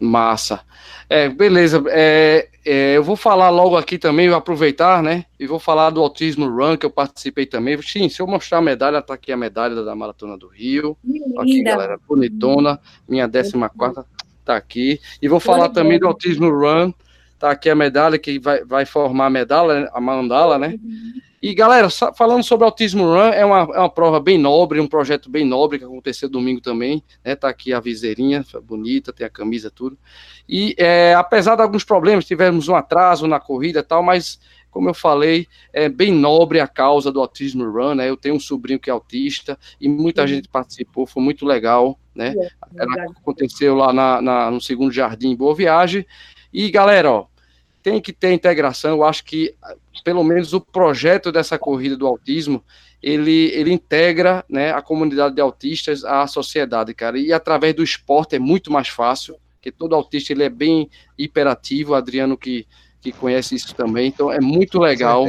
Massa. 0.00 0.62
É, 1.08 1.28
beleza. 1.28 1.84
É, 1.88 2.48
é, 2.64 2.96
eu 2.96 3.04
vou 3.04 3.14
falar 3.16 3.50
logo 3.50 3.76
aqui 3.76 3.96
também, 3.96 4.28
vou 4.28 4.38
aproveitar, 4.38 5.02
né? 5.02 5.26
E 5.38 5.46
vou 5.46 5.60
falar 5.60 5.90
do 5.90 6.00
Autismo 6.00 6.48
Run, 6.48 6.76
que 6.76 6.86
eu 6.86 6.90
participei 6.90 7.46
também. 7.46 7.80
Sim, 7.82 8.08
se 8.08 8.20
eu 8.20 8.26
mostrar 8.26 8.58
a 8.58 8.62
medalha, 8.62 9.02
tá 9.02 9.14
aqui 9.14 9.30
a 9.30 9.36
medalha 9.36 9.84
da 9.84 9.94
Maratona 9.94 10.36
do 10.36 10.48
Rio. 10.48 10.96
Linda. 11.04 11.42
Aqui, 11.42 11.62
galera, 11.62 11.98
bonitona. 12.08 12.80
Minha 13.08 13.28
14 13.28 13.52
quarta 13.76 14.04
tá 14.44 14.56
aqui. 14.56 14.98
E 15.20 15.28
vou 15.28 15.38
falar 15.38 15.68
também 15.68 15.98
do 15.98 16.08
Autismo 16.08 16.50
Run 16.50 16.92
Tá 17.40 17.52
aqui 17.52 17.70
a 17.70 17.74
medalha 17.74 18.18
que 18.18 18.38
vai, 18.38 18.62
vai 18.66 18.84
formar 18.84 19.26
a 19.26 19.30
medalha, 19.30 19.88
a 19.94 20.00
mandala, 20.00 20.58
né? 20.58 20.78
E 21.40 21.54
galera, 21.54 21.88
falando 22.14 22.42
sobre 22.42 22.66
Autismo 22.66 23.02
Run, 23.04 23.30
é 23.30 23.42
uma, 23.46 23.60
é 23.74 23.78
uma 23.78 23.88
prova 23.88 24.20
bem 24.20 24.36
nobre, 24.36 24.78
um 24.78 24.86
projeto 24.86 25.30
bem 25.30 25.42
nobre 25.42 25.78
que 25.78 25.84
aconteceu 25.86 26.28
domingo 26.28 26.60
também, 26.60 27.02
né? 27.24 27.34
Tá 27.34 27.48
aqui 27.48 27.72
a 27.72 27.80
viseirinha, 27.80 28.44
bonita, 28.62 29.10
tem 29.10 29.26
a 29.26 29.30
camisa, 29.30 29.70
tudo. 29.70 29.96
E 30.46 30.74
é, 30.76 31.14
apesar 31.14 31.56
de 31.56 31.62
alguns 31.62 31.82
problemas, 31.82 32.26
tivemos 32.26 32.68
um 32.68 32.74
atraso 32.74 33.26
na 33.26 33.40
corrida 33.40 33.78
e 33.78 33.82
tal, 33.82 34.02
mas 34.02 34.38
como 34.70 34.90
eu 34.90 34.94
falei, 34.94 35.46
é 35.72 35.88
bem 35.88 36.12
nobre 36.12 36.60
a 36.60 36.68
causa 36.68 37.10
do 37.10 37.20
Autismo 37.20 37.64
Run, 37.72 37.94
né? 37.94 38.10
Eu 38.10 38.18
tenho 38.18 38.34
um 38.34 38.40
sobrinho 38.40 38.78
que 38.78 38.90
é 38.90 38.92
autista 38.92 39.58
e 39.80 39.88
muita 39.88 40.20
uhum. 40.20 40.28
gente 40.28 40.46
participou, 40.46 41.06
foi 41.06 41.22
muito 41.22 41.46
legal, 41.46 41.98
né? 42.14 42.34
É, 42.36 42.50
Ela 42.76 43.12
aconteceu 43.16 43.74
lá 43.74 43.94
na, 43.94 44.20
na, 44.20 44.50
no 44.50 44.60
segundo 44.60 44.92
jardim 44.92 45.34
Boa 45.34 45.54
Viagem. 45.54 46.04
E 46.52 46.68
galera, 46.70 47.10
ó, 47.10 47.26
tem 47.82 48.00
que 48.00 48.12
ter 48.12 48.32
integração. 48.32 48.90
Eu 48.90 49.04
acho 49.04 49.24
que, 49.24 49.54
pelo 50.04 50.22
menos, 50.22 50.52
o 50.52 50.60
projeto 50.60 51.32
dessa 51.32 51.58
corrida 51.58 51.96
do 51.96 52.06
autismo 52.06 52.64
ele, 53.02 53.50
ele 53.54 53.72
integra 53.72 54.44
né, 54.48 54.72
a 54.72 54.82
comunidade 54.82 55.34
de 55.34 55.40
autistas 55.40 56.04
à 56.04 56.26
sociedade, 56.26 56.92
cara. 56.92 57.18
E 57.18 57.32
através 57.32 57.74
do 57.74 57.82
esporte 57.82 58.36
é 58.36 58.38
muito 58.38 58.70
mais 58.70 58.88
fácil, 58.88 59.36
porque 59.54 59.72
todo 59.72 59.94
autista 59.94 60.32
ele 60.32 60.44
é 60.44 60.50
bem 60.50 60.90
hiperativo. 61.16 61.94
Adriano 61.94 62.36
que 62.36 62.66
que 63.00 63.12
conhece 63.12 63.54
isso 63.54 63.74
também. 63.74 64.08
Então 64.08 64.30
é 64.30 64.40
muito 64.40 64.78
legal, 64.78 65.26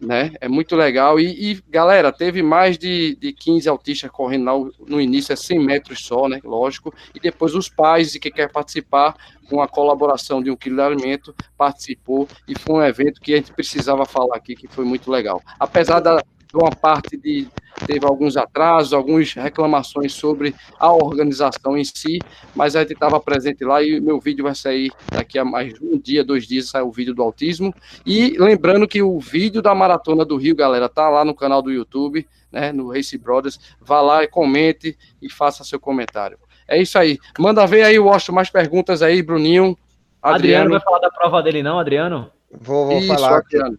né? 0.00 0.32
É 0.40 0.48
muito 0.48 0.76
legal. 0.76 1.18
E, 1.18 1.52
e, 1.52 1.62
galera, 1.68 2.12
teve 2.12 2.42
mais 2.42 2.76
de, 2.76 3.16
de 3.16 3.32
15 3.32 3.68
autistas 3.68 4.10
correndo 4.10 4.44
lá 4.44 4.70
no 4.86 5.00
início, 5.00 5.32
é 5.32 5.36
100 5.36 5.58
metros 5.64 6.04
só, 6.04 6.28
né? 6.28 6.40
Lógico. 6.44 6.92
E 7.14 7.20
depois 7.20 7.54
os 7.54 7.68
pais 7.68 8.14
e 8.14 8.20
quem 8.20 8.32
quer 8.32 8.50
participar 8.50 9.16
com 9.48 9.62
a 9.62 9.68
colaboração 9.68 10.42
de 10.42 10.50
um 10.50 10.56
quilo 10.56 10.76
de 10.76 10.82
alimento 10.82 11.34
participou 11.56 12.28
e 12.46 12.58
foi 12.58 12.74
um 12.76 12.82
evento 12.82 13.20
que 13.20 13.32
a 13.32 13.36
gente 13.36 13.52
precisava 13.52 14.04
falar 14.04 14.36
aqui 14.36 14.54
que 14.54 14.68
foi 14.68 14.84
muito 14.84 15.10
legal. 15.10 15.42
Apesar 15.58 16.00
da 16.00 16.22
de 16.48 16.56
uma 16.56 16.70
parte 16.70 17.16
de 17.16 17.46
teve 17.78 18.06
alguns 18.06 18.36
atrasos, 18.36 18.92
algumas 18.92 19.32
reclamações 19.32 20.12
sobre 20.12 20.54
a 20.78 20.92
organização 20.92 21.76
em 21.76 21.84
si, 21.84 22.18
mas 22.54 22.76
a 22.76 22.80
gente 22.80 22.92
estava 22.92 23.20
presente 23.20 23.64
lá 23.64 23.82
e 23.82 24.00
meu 24.00 24.20
vídeo 24.20 24.44
vai 24.44 24.54
sair 24.54 24.90
daqui 25.10 25.38
a 25.38 25.44
mais 25.44 25.74
um 25.80 25.98
dia, 25.98 26.24
dois 26.24 26.46
dias, 26.46 26.68
sai 26.68 26.82
o 26.82 26.90
vídeo 26.90 27.14
do 27.14 27.22
autismo. 27.22 27.74
E 28.04 28.36
lembrando 28.38 28.86
que 28.86 29.02
o 29.02 29.18
vídeo 29.18 29.62
da 29.62 29.74
Maratona 29.74 30.24
do 30.24 30.36
Rio, 30.36 30.54
galera, 30.54 30.88
tá 30.88 31.08
lá 31.08 31.24
no 31.24 31.34
canal 31.34 31.62
do 31.62 31.70
YouTube, 31.70 32.26
né, 32.50 32.72
no 32.72 32.92
Race 32.92 33.16
Brothers. 33.16 33.58
Vá 33.80 34.00
lá 34.00 34.24
e 34.24 34.28
comente 34.28 34.96
e 35.20 35.30
faça 35.30 35.64
seu 35.64 35.78
comentário. 35.80 36.38
É 36.66 36.80
isso 36.80 36.98
aí. 36.98 37.18
Manda 37.38 37.66
ver 37.66 37.82
aí, 37.82 37.98
Washington, 37.98 38.32
mais 38.32 38.50
perguntas 38.50 39.02
aí, 39.02 39.22
Bruninho. 39.22 39.76
Adriano, 40.20 40.36
Adriano 40.36 40.70
vai 40.70 40.80
falar 40.80 40.98
da 40.98 41.10
prova 41.10 41.42
dele, 41.42 41.62
não, 41.62 41.78
Adriano? 41.78 42.30
Vou, 42.50 42.86
vou 42.86 42.98
isso, 42.98 43.08
falar. 43.08 43.38
Adriano. 43.38 43.78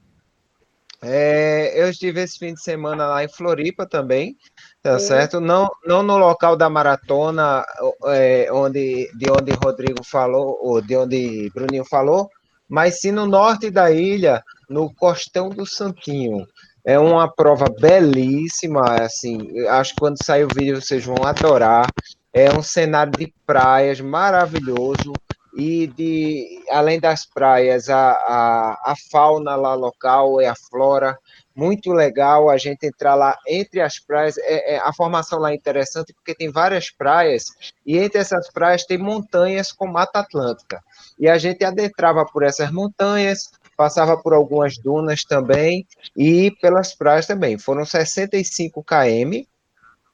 É, 1.02 1.82
eu 1.82 1.90
estive 1.90 2.22
esse 2.22 2.38
fim 2.38 2.54
de 2.54 2.62
semana 2.62 3.08
lá 3.08 3.24
em 3.24 3.30
Floripa 3.30 3.86
também, 3.86 4.36
tá 4.84 4.92
é. 4.92 5.00
certo? 5.00 5.40
Não, 5.40 5.70
não 5.86 6.04
no 6.04 6.18
local 6.18 6.58
da 6.58 6.70
maratona, 6.70 7.66
é, 8.08 8.50
onde, 8.52 9.10
de 9.16 9.32
onde 9.32 9.52
Rodrigo 9.52 10.04
falou, 10.04 10.60
ou 10.62 10.82
de 10.82 10.98
onde 10.98 11.50
Bruninho 11.54 11.86
falou, 11.86 12.30
mas 12.68 13.00
sim 13.00 13.12
no 13.12 13.26
norte 13.26 13.72
da 13.72 13.90
ilha, 13.92 14.44
no 14.70 14.94
Costão 14.94 15.50
do 15.50 15.66
Santinho. 15.66 16.46
É 16.84 17.00
uma 17.00 17.32
prova 17.32 17.66
belíssima, 17.70 18.82
assim, 19.02 19.38
acho 19.68 19.94
que 19.94 20.00
quando 20.00 20.24
sair 20.24 20.44
o 20.44 20.54
vídeo 20.54 20.82
vocês 20.82 21.04
vão 21.06 21.24
adorar. 21.24 21.88
É 22.32 22.52
um 22.56 22.62
cenário 22.62 23.12
de 23.12 23.34
praias 23.46 24.00
maravilhoso 24.00 25.14
e 25.54 25.88
de 25.88 26.64
além 26.70 27.00
das 27.00 27.26
praias, 27.26 27.90
a, 27.90 28.12
a, 28.12 28.92
a 28.92 28.96
fauna 29.12 29.56
lá 29.56 29.74
local 29.74 30.42
e 30.42 30.46
a 30.46 30.56
flora 30.56 31.18
muito 31.56 31.92
legal 31.92 32.50
a 32.50 32.58
gente 32.58 32.86
entrar 32.86 33.16
lá 33.16 33.38
entre 33.46 33.82
as 33.82 34.00
praias. 34.00 34.38
É, 34.38 34.76
é, 34.76 34.78
a 34.80 34.94
formação 34.94 35.40
lá 35.40 35.52
é 35.52 35.56
interessante 35.56 36.14
porque 36.14 36.34
tem 36.34 36.50
várias 36.50 36.90
praias 36.90 37.46
e 37.86 37.98
entre 37.98 38.20
essas 38.20 38.50
praias 38.52 38.86
tem 38.86 38.98
montanhas 38.98 39.72
com 39.72 39.86
Mata 39.86 40.20
Atlântica. 40.20 40.82
E 41.20 41.28
a 41.28 41.38
gente 41.38 41.66
adentrava 41.66 42.26
por 42.26 42.44
essas 42.44 42.72
montanhas, 42.72 43.52
passava 43.76 44.16
por 44.18 44.34
algumas 44.34 44.78
dunas 44.78 45.24
também 45.24 45.86
e 46.16 46.52
pelas 46.62 46.96
praias 46.96 47.28
também. 47.28 47.58
Foram 47.58 47.84
65 47.84 48.84
km. 48.84 49.44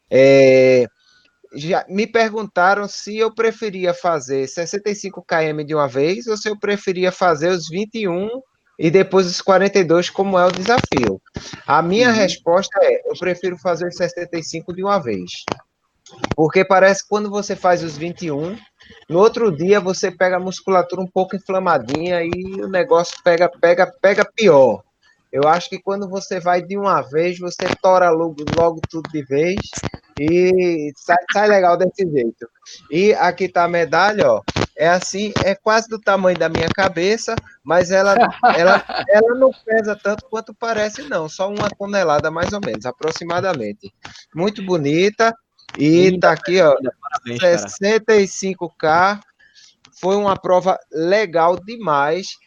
É, 0.10 0.88
já 1.56 1.86
me 1.88 2.06
perguntaram 2.06 2.88
se 2.88 3.18
eu 3.18 3.34
preferia 3.34 3.94
fazer 3.94 4.48
65 4.48 5.24
km 5.24 5.64
de 5.66 5.74
uma 5.74 5.88
vez 5.88 6.28
ou 6.28 6.38
se 6.38 6.50
eu 6.50 6.60
preferia 6.60 7.12
fazer 7.12 7.50
os 7.50 7.70
21 7.70 8.30
e 8.78 8.92
depois 8.92 9.26
os 9.26 9.42
42, 9.42 10.10
como 10.10 10.38
é 10.38 10.46
o 10.46 10.52
desafio. 10.52 11.22
A 11.66 11.82
minha 11.82 12.10
uhum. 12.10 12.16
resposta 12.16 12.78
é: 12.82 13.02
eu 13.10 13.18
prefiro 13.18 13.58
fazer 13.58 13.88
os 13.88 13.96
65 13.96 14.74
de 14.74 14.84
uma 14.84 15.00
vez. 15.00 15.46
Porque 16.36 16.64
parece 16.64 17.02
que 17.02 17.10
quando 17.10 17.30
você 17.30 17.56
faz 17.56 17.82
os 17.84 17.98
21, 17.98 18.56
no 19.10 19.20
outro 19.20 19.52
dia 19.52 19.80
você 19.80 20.12
pega 20.12 20.36
a 20.36 20.40
musculatura 20.40 21.02
um 21.02 21.08
pouco 21.08 21.36
inflamadinha 21.36 22.22
e 22.22 22.62
o 22.62 22.68
negócio 22.68 23.18
pega, 23.24 23.50
pega, 23.50 23.92
pega 24.02 24.26
pior. 24.36 24.84
Eu 25.32 25.48
acho 25.48 25.70
que 25.70 25.80
quando 25.80 26.08
você 26.08 26.40
vai 26.40 26.62
de 26.62 26.78
uma 26.78 27.02
vez, 27.02 27.40
você 27.40 27.66
tora 27.82 28.10
logo, 28.12 28.36
logo 28.56 28.80
tudo 28.90 29.10
de 29.10 29.24
vez 29.24 29.56
e 30.20 30.92
sai, 30.96 31.18
sai 31.32 31.48
legal 31.48 31.78
desse 31.78 32.10
jeito. 32.10 32.48
E 32.92 33.14
aqui 33.14 33.48
tá 33.48 33.66
a 33.66 33.70
medalha, 33.70 34.32
ó. 34.32 34.42
É 34.78 34.90
assim, 34.90 35.34
é 35.44 35.56
quase 35.56 35.88
do 35.88 36.00
tamanho 36.00 36.38
da 36.38 36.50
minha 36.50 36.68
cabeça, 36.70 37.36
mas 37.64 37.92
ela, 37.92 38.16
ela, 38.56 38.84
ela 39.10 39.36
não 39.36 39.52
pesa 39.66 39.98
tanto 40.02 40.26
quanto 40.30 40.54
parece, 40.54 41.04
não. 41.04 41.30
Só 41.30 41.50
uma 41.50 41.70
tonelada 41.70 42.30
mais 42.30 42.52
ou 42.54 42.60
menos, 42.66 42.86
aproximadamente. 42.86 43.94
Muito 44.34 44.64
bonita. 44.64 45.34
E 45.78 46.10
Linda, 46.10 46.28
tá 46.28 46.34
aqui, 46.34 46.62
ó. 46.62 46.76
Parabéns, 47.02 47.78
65K. 47.82 49.20
Foi 50.00 50.16
uma 50.16 50.36
prova 50.38 50.78
legal 50.92 51.58
demais 51.58 52.38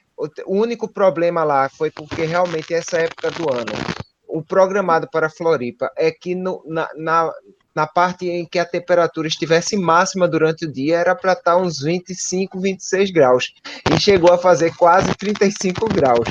o 0.47 0.57
único 0.57 0.89
problema 0.89 1.45
lá 1.45 1.69
foi 1.69 1.91
porque 1.91 2.25
realmente 2.25 2.75
essa 2.75 2.99
época 2.99 3.31
do 3.31 3.53
ano, 3.53 3.73
o 4.29 4.43
programado 4.43 5.09
para 5.11 5.31
Floripa 5.31 5.91
é 5.97 6.11
que 6.11 6.35
no, 6.35 6.63
na, 6.67 6.89
na, 6.97 7.33
na 7.75 7.87
parte 7.87 8.29
em 8.29 8.45
que 8.45 8.59
a 8.59 8.65
temperatura 8.65 9.27
estivesse 9.27 9.77
máxima 9.77 10.29
durante 10.29 10.67
o 10.67 10.73
dia 10.73 10.99
era 10.99 11.15
para 11.15 11.33
estar 11.33 11.53
tá 11.53 11.57
uns 11.57 11.81
25, 11.81 12.61
26 12.61 13.11
graus. 13.11 13.55
E 13.91 13.99
chegou 13.99 14.33
a 14.33 14.39
fazer 14.39 14.75
quase 14.77 15.15
35 15.17 15.89
graus. 15.89 16.29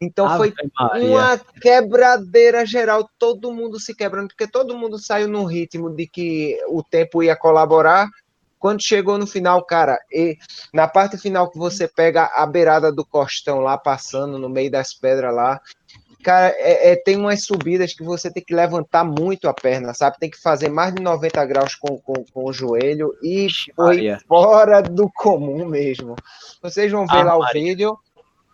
Então 0.00 0.26
Ave 0.26 0.36
foi 0.36 0.54
Maria. 0.78 1.06
uma 1.06 1.38
quebradeira 1.60 2.66
geral, 2.66 3.08
todo 3.18 3.52
mundo 3.52 3.78
se 3.78 3.94
quebrando, 3.94 4.28
porque 4.28 4.46
todo 4.46 4.76
mundo 4.76 4.98
saiu 4.98 5.28
num 5.28 5.44
ritmo 5.44 5.88
de 5.88 6.06
que 6.06 6.58
o 6.68 6.82
tempo 6.82 7.22
ia 7.22 7.36
colaborar 7.36 8.08
quando 8.58 8.82
chegou 8.82 9.18
no 9.18 9.26
final, 9.26 9.62
cara, 9.64 9.98
e 10.10 10.36
na 10.72 10.88
parte 10.88 11.16
final 11.16 11.50
que 11.50 11.58
você 11.58 11.86
pega 11.86 12.24
a 12.34 12.44
beirada 12.46 12.90
do 12.90 13.04
costão 13.04 13.60
lá, 13.60 13.76
passando 13.78 14.38
no 14.38 14.48
meio 14.48 14.70
das 14.70 14.94
pedras 14.94 15.34
lá, 15.34 15.60
cara, 16.26 16.52
é, 16.58 16.90
é, 16.90 16.96
tem 16.96 17.16
umas 17.16 17.44
subidas 17.44 17.94
que 17.94 18.02
você 18.02 18.28
tem 18.28 18.42
que 18.42 18.52
levantar 18.52 19.04
muito 19.04 19.48
a 19.48 19.54
perna, 19.54 19.94
sabe? 19.94 20.18
Tem 20.18 20.28
que 20.28 20.42
fazer 20.42 20.68
mais 20.68 20.92
de 20.92 21.00
90 21.00 21.44
graus 21.46 21.76
com, 21.76 21.98
com, 21.98 22.24
com 22.32 22.44
o 22.44 22.52
joelho 22.52 23.16
e 23.22 23.46
foi 23.76 23.96
Maria. 23.96 24.20
fora 24.26 24.82
do 24.82 25.08
comum 25.14 25.64
mesmo. 25.64 26.16
Vocês 26.60 26.90
vão 26.90 27.06
ver 27.06 27.18
ah, 27.18 27.22
lá 27.22 27.38
Maria. 27.38 27.62
o 27.62 27.64
vídeo. 27.64 27.98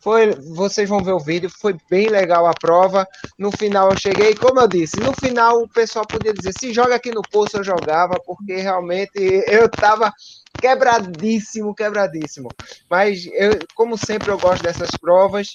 Foi, 0.03 0.35
vocês 0.55 0.87
vão 0.87 0.99
ver 1.03 1.13
o 1.13 1.21
vídeo, 1.21 1.49
foi 1.49 1.75
bem 1.89 2.09
legal 2.09 2.47
a 2.47 2.53
prova. 2.53 3.07
No 3.39 3.51
final 3.51 3.89
eu 3.91 3.97
cheguei, 3.97 4.35
como 4.35 4.61
eu 4.61 4.69
disse, 4.69 5.01
no 5.01 5.15
final 5.15 5.63
o 5.63 5.69
pessoal 5.69 6.05
podia 6.05 6.35
dizer, 6.35 6.53
se 6.53 6.75
joga 6.75 6.97
aqui 6.97 7.11
no 7.13 7.23
poço 7.23 7.59
eu 7.59 7.65
jogava, 7.65 8.21
porque 8.27 8.57
realmente 8.57 9.13
eu 9.47 9.67
tava 9.71 10.13
quebradíssimo, 10.61 11.75
quebradíssimo. 11.75 12.51
Mas 12.91 13.25
eu, 13.33 13.61
como 13.77 13.97
sempre 13.97 14.31
eu 14.31 14.39
gosto 14.39 14.63
dessas 14.63 14.91
provas 14.91 15.55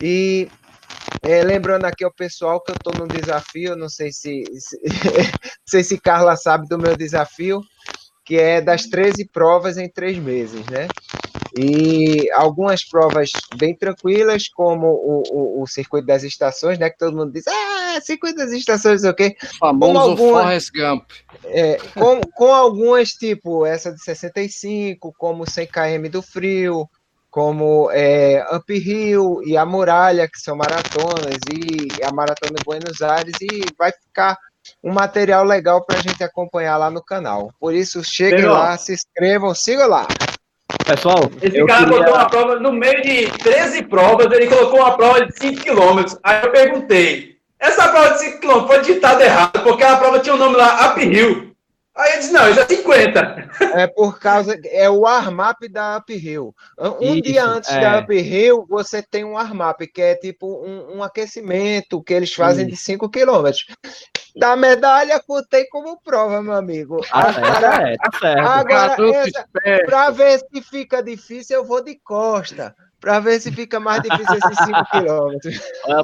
e 0.00 0.48
é, 1.22 1.42
lembrando 1.42 1.84
aqui 1.84 2.04
ao 2.04 2.12
pessoal 2.12 2.60
que 2.60 2.72
eu 2.72 2.76
estou 2.76 2.92
no 2.94 3.06
desafio, 3.06 3.76
não 3.76 3.88
sei 3.88 4.12
se, 4.12 4.44
se 4.58 4.80
não 4.84 5.66
sei 5.66 5.84
se 5.84 6.00
Carla 6.00 6.36
sabe 6.36 6.66
do 6.66 6.78
meu 6.78 6.96
desafio, 6.96 7.60
que 8.24 8.36
é 8.36 8.60
das 8.60 8.86
13 8.86 9.28
provas 9.28 9.78
em 9.78 9.88
três 9.88 10.18
meses, 10.18 10.64
né? 10.66 10.88
E 11.56 12.30
algumas 12.32 12.82
provas 12.82 13.30
bem 13.56 13.76
tranquilas, 13.76 14.48
como 14.48 14.86
o, 14.86 15.22
o, 15.30 15.62
o, 15.62 15.66
circuito 15.66 16.06
das 16.06 16.22
estações, 16.22 16.78
né? 16.78 16.88
Que 16.88 16.96
todo 16.96 17.16
mundo 17.16 17.30
diz, 17.30 17.44
ah, 17.46 18.00
circuito 18.00 18.36
das 18.36 18.52
estações, 18.52 19.04
o 19.04 19.12
quê? 19.12 19.36
Famoso 19.58 19.98
algumas, 19.98 20.42
Forrest 20.42 20.70
Gump. 20.74 21.10
É, 21.44 21.76
com, 21.94 22.20
com 22.34 22.54
algumas, 22.54 23.10
tipo 23.10 23.66
essa 23.66 23.92
de 23.92 24.02
65, 24.02 25.12
como 25.18 25.48
100 25.48 25.66
km 25.66 26.10
do 26.10 26.22
frio, 26.22 26.88
como 27.32 27.90
é, 27.90 28.44
Uphill 28.54 29.40
e 29.46 29.56
a 29.56 29.64
Muralha, 29.64 30.28
que 30.28 30.38
são 30.38 30.54
maratonas, 30.54 31.38
e 31.50 32.04
a 32.04 32.12
Maratona 32.12 32.58
de 32.58 32.62
Buenos 32.62 33.00
Aires, 33.00 33.32
e 33.40 33.64
vai 33.76 33.90
ficar 33.90 34.36
um 34.84 34.92
material 34.92 35.42
legal 35.42 35.82
para 35.82 35.98
a 35.98 36.02
gente 36.02 36.22
acompanhar 36.22 36.76
lá 36.76 36.90
no 36.90 37.02
canal. 37.02 37.50
Por 37.58 37.74
isso, 37.74 38.04
cheguem 38.04 38.44
lá, 38.44 38.76
se 38.76 38.92
inscrevam, 38.92 39.54
sigam 39.54 39.88
lá. 39.88 40.06
Pessoal, 40.84 41.30
esse 41.40 41.64
cara 41.64 41.84
queria... 41.84 41.98
botou 41.98 42.14
uma 42.14 42.28
prova, 42.28 42.60
no 42.60 42.70
meio 42.70 43.02
de 43.02 43.30
13 43.38 43.84
provas, 43.84 44.30
ele 44.30 44.48
colocou 44.48 44.80
uma 44.80 44.94
prova 44.94 45.24
de 45.24 45.34
5 45.38 45.62
km. 45.62 46.14
Aí 46.22 46.42
eu 46.44 46.52
perguntei, 46.52 47.36
essa 47.58 47.88
prova 47.88 48.10
de 48.10 48.18
5 48.18 48.40
km 48.40 48.66
foi 48.66 48.80
digitada 48.80 49.24
errado, 49.24 49.62
porque 49.62 49.82
a 49.82 49.96
prova 49.96 50.20
tinha 50.20 50.34
o 50.34 50.36
um 50.36 50.40
nome 50.40 50.56
lá, 50.56 50.92
Uphill. 50.92 51.51
Aí 51.94 52.14
eu 52.14 52.18
disse, 52.20 52.32
não, 52.32 52.48
isso 52.48 52.60
é 52.60 52.66
50. 52.66 53.50
É 53.74 53.86
por 53.86 54.18
causa, 54.18 54.58
é 54.64 54.88
o 54.88 55.06
armap 55.06 55.60
da 55.70 55.98
Uphill. 55.98 56.54
Um 57.00 57.14
isso, 57.14 57.22
dia 57.22 57.44
antes 57.44 57.70
é. 57.70 57.80
da 57.80 58.00
Uphill, 58.00 58.66
você 58.68 59.02
tem 59.02 59.24
um 59.24 59.36
armap, 59.36 59.80
que 59.80 60.00
é 60.00 60.14
tipo 60.14 60.64
um, 60.64 60.98
um 60.98 61.02
aquecimento 61.02 62.02
que 62.02 62.14
eles 62.14 62.32
fazem 62.32 62.66
isso. 62.66 62.76
de 62.76 62.82
5 62.82 63.10
km 63.10 63.50
da 64.34 64.56
medalha 64.56 65.20
contei 65.20 65.66
como 65.66 66.00
prova, 66.00 66.42
meu 66.42 66.54
amigo. 66.54 67.00
Ah, 67.12 67.28
agora, 67.28 67.90
é, 67.90 67.96
tá 67.96 68.18
certo. 68.18 68.46
Agora, 68.48 68.96
para 69.86 70.10
ver 70.10 70.38
se 70.38 70.62
fica 70.62 71.02
difícil, 71.02 71.58
eu 71.58 71.64
vou 71.64 71.82
de 71.82 71.96
costa. 71.96 72.74
Para 73.02 73.18
ver 73.18 73.40
se 73.40 73.50
fica 73.50 73.80
mais 73.80 74.00
difícil 74.00 74.36
esses 74.36 74.64
5 74.64 74.84
quilômetros. 74.92 75.60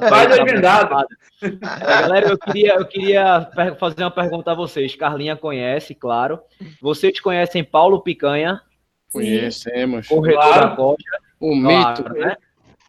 Vai 0.09 0.27
legendado. 0.27 1.07
Galera, 1.79 2.27
eu 2.27 2.37
queria, 2.37 2.75
eu 2.75 2.85
queria 2.85 3.49
fazer 3.79 4.03
uma 4.03 4.11
pergunta 4.11 4.51
a 4.51 4.53
vocês. 4.53 4.97
Carlinha 4.97 5.37
conhece, 5.37 5.95
claro. 5.95 6.41
Vocês 6.81 7.21
conhecem 7.21 7.63
Paulo 7.63 8.01
Picanha? 8.01 8.61
Conhecemos. 9.13 10.09
Corredor 10.09 10.43
claro. 10.43 10.69
da 10.69 10.75
Costa. 10.75 11.19
O 11.39 11.61
claro, 11.61 12.03
mito. 12.03 12.13
Né? 12.19 12.35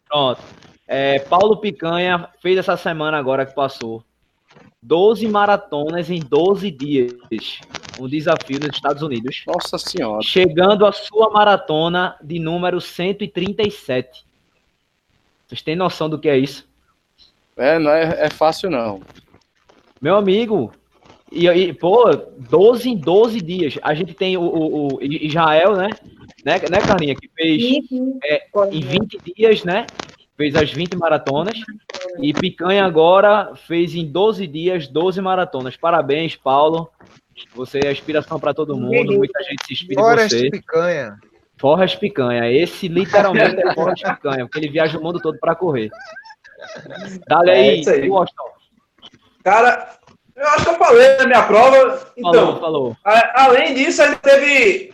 Pronto. 0.09 0.41
É, 0.85 1.19
Paulo 1.19 1.61
Picanha 1.61 2.27
fez 2.41 2.57
essa 2.57 2.75
semana 2.75 3.17
agora 3.17 3.45
que 3.45 3.55
passou 3.55 4.03
12 4.83 5.27
maratonas 5.27 6.09
em 6.09 6.19
12 6.19 6.71
dias. 6.71 7.13
Um 7.99 8.07
desafio 8.07 8.59
nos 8.59 8.75
Estados 8.75 9.03
Unidos. 9.03 9.43
Nossa 9.45 9.77
Senhora. 9.77 10.23
Chegando 10.23 10.85
à 10.85 10.91
sua 10.91 11.29
maratona 11.29 12.15
de 12.21 12.39
número 12.39 12.81
137. 12.81 14.25
Vocês 15.47 15.61
têm 15.61 15.75
noção 15.75 16.09
do 16.09 16.17
que 16.17 16.27
é 16.27 16.37
isso? 16.37 16.67
É, 17.55 17.77
não 17.77 17.91
é, 17.91 18.25
é 18.25 18.29
fácil 18.29 18.71
não. 18.71 19.01
Meu 20.01 20.15
amigo, 20.15 20.73
E, 21.31 21.47
e, 21.47 21.73
pô, 21.73 22.05
12 22.49 22.89
em 22.89 22.97
12 22.97 23.39
dias. 23.39 23.77
A 23.83 23.93
gente 23.93 24.15
tem 24.15 24.35
o, 24.35 24.41
o, 24.41 24.95
o 24.95 25.03
Israel, 25.03 25.75
né? 25.75 25.89
Né, 26.43 26.59
né, 26.69 26.81
Carlinha? 26.81 27.15
Que 27.15 27.29
fez 27.35 27.61
é, 28.23 28.47
em 28.71 28.81
20 28.81 29.19
dias, 29.35 29.63
né? 29.63 29.85
Fez 30.41 30.55
as 30.55 30.71
20 30.73 30.97
maratonas. 30.97 31.53
E 32.19 32.33
Picanha 32.33 32.83
agora 32.83 33.53
fez 33.67 33.93
em 33.93 34.11
12 34.11 34.47
dias 34.47 34.87
12 34.87 35.21
maratonas. 35.21 35.77
Parabéns, 35.77 36.35
Paulo. 36.35 36.89
Você 37.53 37.79
é 37.85 37.91
inspiração 37.91 38.39
para 38.39 38.51
todo 38.51 38.75
mundo. 38.75 39.13
Muita 39.13 39.39
gente 39.43 39.63
se 39.67 39.73
inspira 39.73 40.01
Forrest 40.01 40.33
em 40.33 40.37
você. 40.39 40.49
Picanha. 40.49 41.15
Forras 41.59 41.93
Picanha. 41.93 42.51
Esse 42.51 42.87
literalmente 42.87 43.61
é 43.61 43.73
Forras 43.75 44.01
Picanha, 44.01 44.45
porque 44.47 44.57
ele 44.57 44.69
viaja 44.69 44.97
o 44.97 45.03
mundo 45.03 45.19
todo 45.19 45.37
para 45.37 45.53
correr. 45.53 45.91
Dale 47.27 47.51
aí, 47.51 47.83
é 47.85 47.91
aí. 47.91 48.09
Cara, 49.43 49.91
eu 50.35 50.47
acho 50.47 50.63
que 50.63 50.69
eu 50.71 50.75
falei 50.75 51.17
na 51.17 51.27
minha 51.27 51.43
prova. 51.43 52.13
Então, 52.17 52.33
falou, 52.33 52.59
falou. 52.59 52.97
A, 53.05 53.43
além 53.43 53.75
disso, 53.75 54.01
ainda 54.01 54.15
teve, 54.15 54.91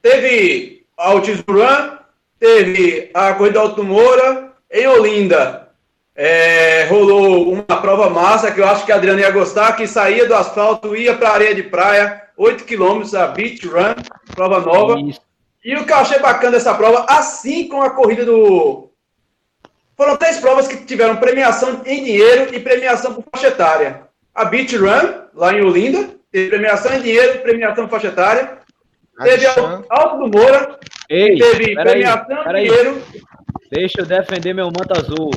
teve 0.00 0.86
a 0.96 1.10
Run, 1.10 2.03
teve 2.38 3.10
a 3.14 3.32
Corrida 3.34 3.60
Alto 3.60 3.82
Moura, 3.82 4.52
em 4.70 4.86
Olinda. 4.86 5.68
É, 6.16 6.84
rolou 6.84 7.52
uma 7.52 7.80
prova 7.80 8.08
massa 8.08 8.52
que 8.52 8.60
eu 8.60 8.68
acho 8.68 8.86
que 8.86 8.92
a 8.92 8.96
Adriana 8.96 9.20
ia 9.20 9.30
gostar, 9.30 9.72
que 9.72 9.86
saía 9.86 10.26
do 10.26 10.34
asfalto, 10.34 10.94
ia 10.94 11.16
para 11.16 11.30
a 11.30 11.34
areia 11.34 11.54
de 11.54 11.64
praia, 11.64 12.22
8 12.36 12.64
quilômetros, 12.64 13.14
a 13.14 13.26
Beach 13.28 13.66
Run, 13.66 13.94
prova 14.34 14.60
nova. 14.60 15.00
Isso. 15.00 15.20
E 15.64 15.74
o 15.74 15.84
que 15.84 15.92
eu 15.92 15.96
achei 15.96 16.18
bacana 16.18 16.52
dessa 16.52 16.74
prova, 16.74 17.06
assim 17.08 17.68
como 17.68 17.82
a 17.82 17.90
corrida 17.90 18.24
do. 18.24 18.90
Foram 19.96 20.16
três 20.16 20.38
provas 20.38 20.68
que 20.68 20.76
tiveram 20.84 21.16
premiação 21.16 21.80
em 21.86 22.04
dinheiro 22.04 22.54
e 22.54 22.60
premiação 22.60 23.14
por 23.14 23.24
faixa 23.32 23.48
etária 23.48 24.04
a 24.34 24.44
Beach 24.44 24.76
Run, 24.76 25.26
lá 25.34 25.54
em 25.54 25.62
Olinda, 25.62 26.10
teve 26.32 26.50
premiação 26.50 26.92
em 26.94 27.00
dinheiro, 27.00 27.40
premiação 27.40 27.88
faixa 27.88 28.08
etária. 28.08 28.58
Teve 29.22 29.46
Alto 29.46 30.18
do 30.18 30.28
Moura, 30.28 30.76
Ei, 31.08 31.36
teve 31.36 31.74
premiação 31.74 32.44
dinheiro. 32.54 33.02
Deixa 33.70 34.00
eu 34.00 34.06
defender 34.06 34.54
meu 34.54 34.66
manto 34.66 34.98
azul. 34.98 35.30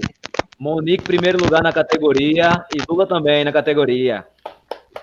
Monique, 0.59 1.03
primeiro 1.03 1.37
lugar 1.39 1.61
na 1.61 1.71
categoria, 1.71 2.65
e 2.75 2.81
Lula 2.89 3.05
também 3.05 3.43
na 3.43 3.51
categoria. 3.51 4.25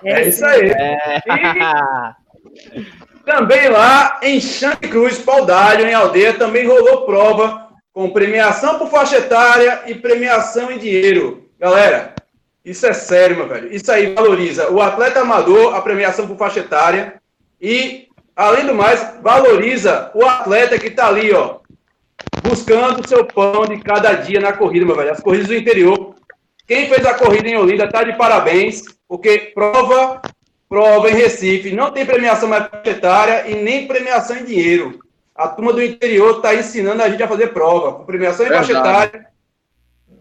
É 0.03 0.27
isso 0.27 0.45
aí. 0.45 0.69
É. 0.69 1.21
Também 3.25 3.69
lá 3.69 4.19
em 4.21 4.39
Xande 4.39 4.87
Cruz, 4.89 5.17
Paudalho, 5.17 5.87
em 5.87 5.93
Aldeia, 5.93 6.33
também 6.33 6.67
rolou 6.67 7.05
prova 7.05 7.69
com 7.93 8.09
premiação 8.09 8.77
por 8.77 8.89
faixa 8.89 9.17
etária 9.17 9.83
e 9.87 9.95
premiação 9.95 10.69
em 10.71 10.77
dinheiro. 10.77 11.49
Galera, 11.57 12.13
isso 12.63 12.85
é 12.85 12.93
sério, 12.93 13.37
meu 13.37 13.47
velho. 13.47 13.73
Isso 13.73 13.91
aí 13.91 14.13
valoriza 14.13 14.69
o 14.69 14.81
atleta 14.81 15.21
amador, 15.21 15.73
a 15.73 15.81
premiação 15.81 16.27
por 16.27 16.37
faixa 16.37 16.59
etária. 16.59 17.15
E, 17.59 18.04
além 18.35 18.65
do 18.65 18.73
mais, 18.73 19.15
valoriza 19.21 20.11
o 20.13 20.25
atleta 20.25 20.77
que 20.77 20.87
está 20.87 21.07
ali, 21.07 21.33
ó, 21.33 21.57
buscando 22.43 23.03
o 23.03 23.07
seu 23.07 23.25
pão 23.25 23.65
de 23.65 23.79
cada 23.81 24.13
dia 24.13 24.39
na 24.39 24.53
corrida, 24.53 24.85
meu 24.85 24.95
velho. 24.95 25.11
As 25.11 25.21
corridas 25.21 25.47
do 25.47 25.55
interior. 25.55 26.15
Quem 26.67 26.89
fez 26.89 27.05
a 27.05 27.13
corrida 27.13 27.47
em 27.47 27.57
Olinda 27.57 27.87
tá 27.87 28.03
de 28.03 28.17
parabéns, 28.17 28.83
porque 29.07 29.51
prova, 29.53 30.21
prova 30.67 31.09
em 31.09 31.13
Recife, 31.13 31.71
não 31.71 31.91
tem 31.91 32.05
premiação 32.05 32.49
mais 32.49 32.67
etária 32.83 33.47
e 33.47 33.55
nem 33.55 33.87
premiação 33.87 34.37
em 34.37 34.45
dinheiro. 34.45 34.99
A 35.35 35.47
turma 35.47 35.73
do 35.73 35.83
interior 35.83 36.37
está 36.37 36.55
ensinando 36.55 37.03
a 37.03 37.09
gente 37.09 37.21
a 37.21 37.27
fazer 37.27 37.47
prova, 37.47 37.93
com 37.93 38.05
premiação 38.05 38.45
em 38.47 38.49
faixa 38.49 38.71
etária, 38.71 39.27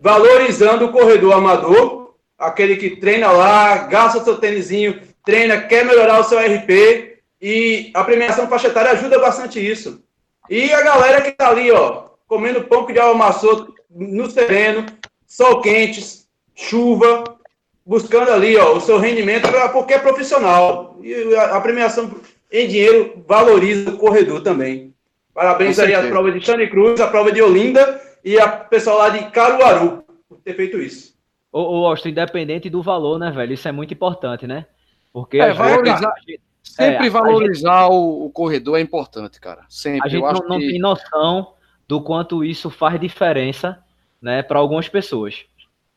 valorizando 0.00 0.84
o 0.84 0.92
corredor 0.92 1.32
amador 1.32 2.04
aquele 2.38 2.76
que 2.76 2.96
treina 2.96 3.30
lá, 3.30 3.76
gasta 3.78 4.22
seu 4.22 4.36
tênisinho, 4.36 5.00
treina, 5.24 5.60
quer 5.62 5.84
melhorar 5.84 6.20
o 6.20 6.24
seu 6.24 6.38
RP, 6.38 7.13
e 7.46 7.90
a 7.92 8.02
premiação 8.02 8.48
faixa 8.48 8.68
etária 8.68 8.92
ajuda 8.92 9.18
bastante 9.18 9.60
isso. 9.60 10.02
E 10.48 10.72
a 10.72 10.80
galera 10.80 11.20
que 11.20 11.30
tá 11.30 11.50
ali, 11.50 11.70
ó, 11.70 12.04
comendo 12.26 12.64
pão 12.64 12.86
de 12.86 12.98
almaçou 12.98 13.74
no 13.90 14.30
sereno, 14.30 14.86
sol 15.26 15.60
quentes, 15.60 16.26
chuva, 16.54 17.22
buscando 17.84 18.32
ali, 18.32 18.56
ó, 18.56 18.74
o 18.74 18.80
seu 18.80 18.98
rendimento, 18.98 19.46
pra, 19.50 19.68
porque 19.68 19.92
é 19.92 19.98
profissional. 19.98 20.96
E 21.02 21.36
a, 21.36 21.60
premiação 21.60 22.14
em 22.50 22.66
dinheiro 22.66 23.22
valoriza 23.28 23.90
o 23.90 23.98
corredor 23.98 24.42
também. 24.42 24.94
Parabéns 25.34 25.78
aí 25.78 25.94
às 25.94 26.08
provas 26.08 26.32
de 26.32 26.40
Xande 26.40 26.66
Cruz, 26.68 26.98
a 26.98 27.08
prova 27.08 27.30
de 27.30 27.42
Olinda 27.42 28.00
e 28.24 28.38
a 28.38 28.48
pessoal 28.48 28.96
lá 28.96 29.10
de 29.10 29.22
Caruaru 29.30 30.02
por 30.26 30.38
ter 30.38 30.56
feito 30.56 30.80
isso. 30.80 31.12
Ô, 31.52 31.60
ô 31.60 31.86
Austin, 31.88 32.08
independente 32.08 32.70
do 32.70 32.80
valor, 32.80 33.18
né, 33.18 33.30
velho? 33.30 33.52
Isso 33.52 33.68
é 33.68 33.72
muito 33.72 33.92
importante, 33.92 34.46
né? 34.46 34.64
Porque 35.12 35.36
é, 35.36 35.52
valorizar, 35.52 36.14
gente, 36.26 36.40
sempre 36.74 37.06
é, 37.06 37.10
valorizar 37.10 37.84
gente, 37.84 37.92
o, 37.92 38.26
o, 38.26 38.30
corredor 38.30 38.78
é 38.78 38.80
importante, 38.80 39.40
cara. 39.40 39.64
Sempre. 39.68 40.06
A 40.06 40.08
gente 40.08 40.22
não, 40.22 40.48
não 40.48 40.58
que... 40.58 40.68
tem 40.68 40.78
noção 40.78 41.54
do 41.86 42.00
quanto 42.00 42.44
isso 42.44 42.70
faz 42.70 43.00
diferença, 43.00 43.82
né, 44.20 44.42
para 44.42 44.58
algumas 44.58 44.88
pessoas. 44.88 45.44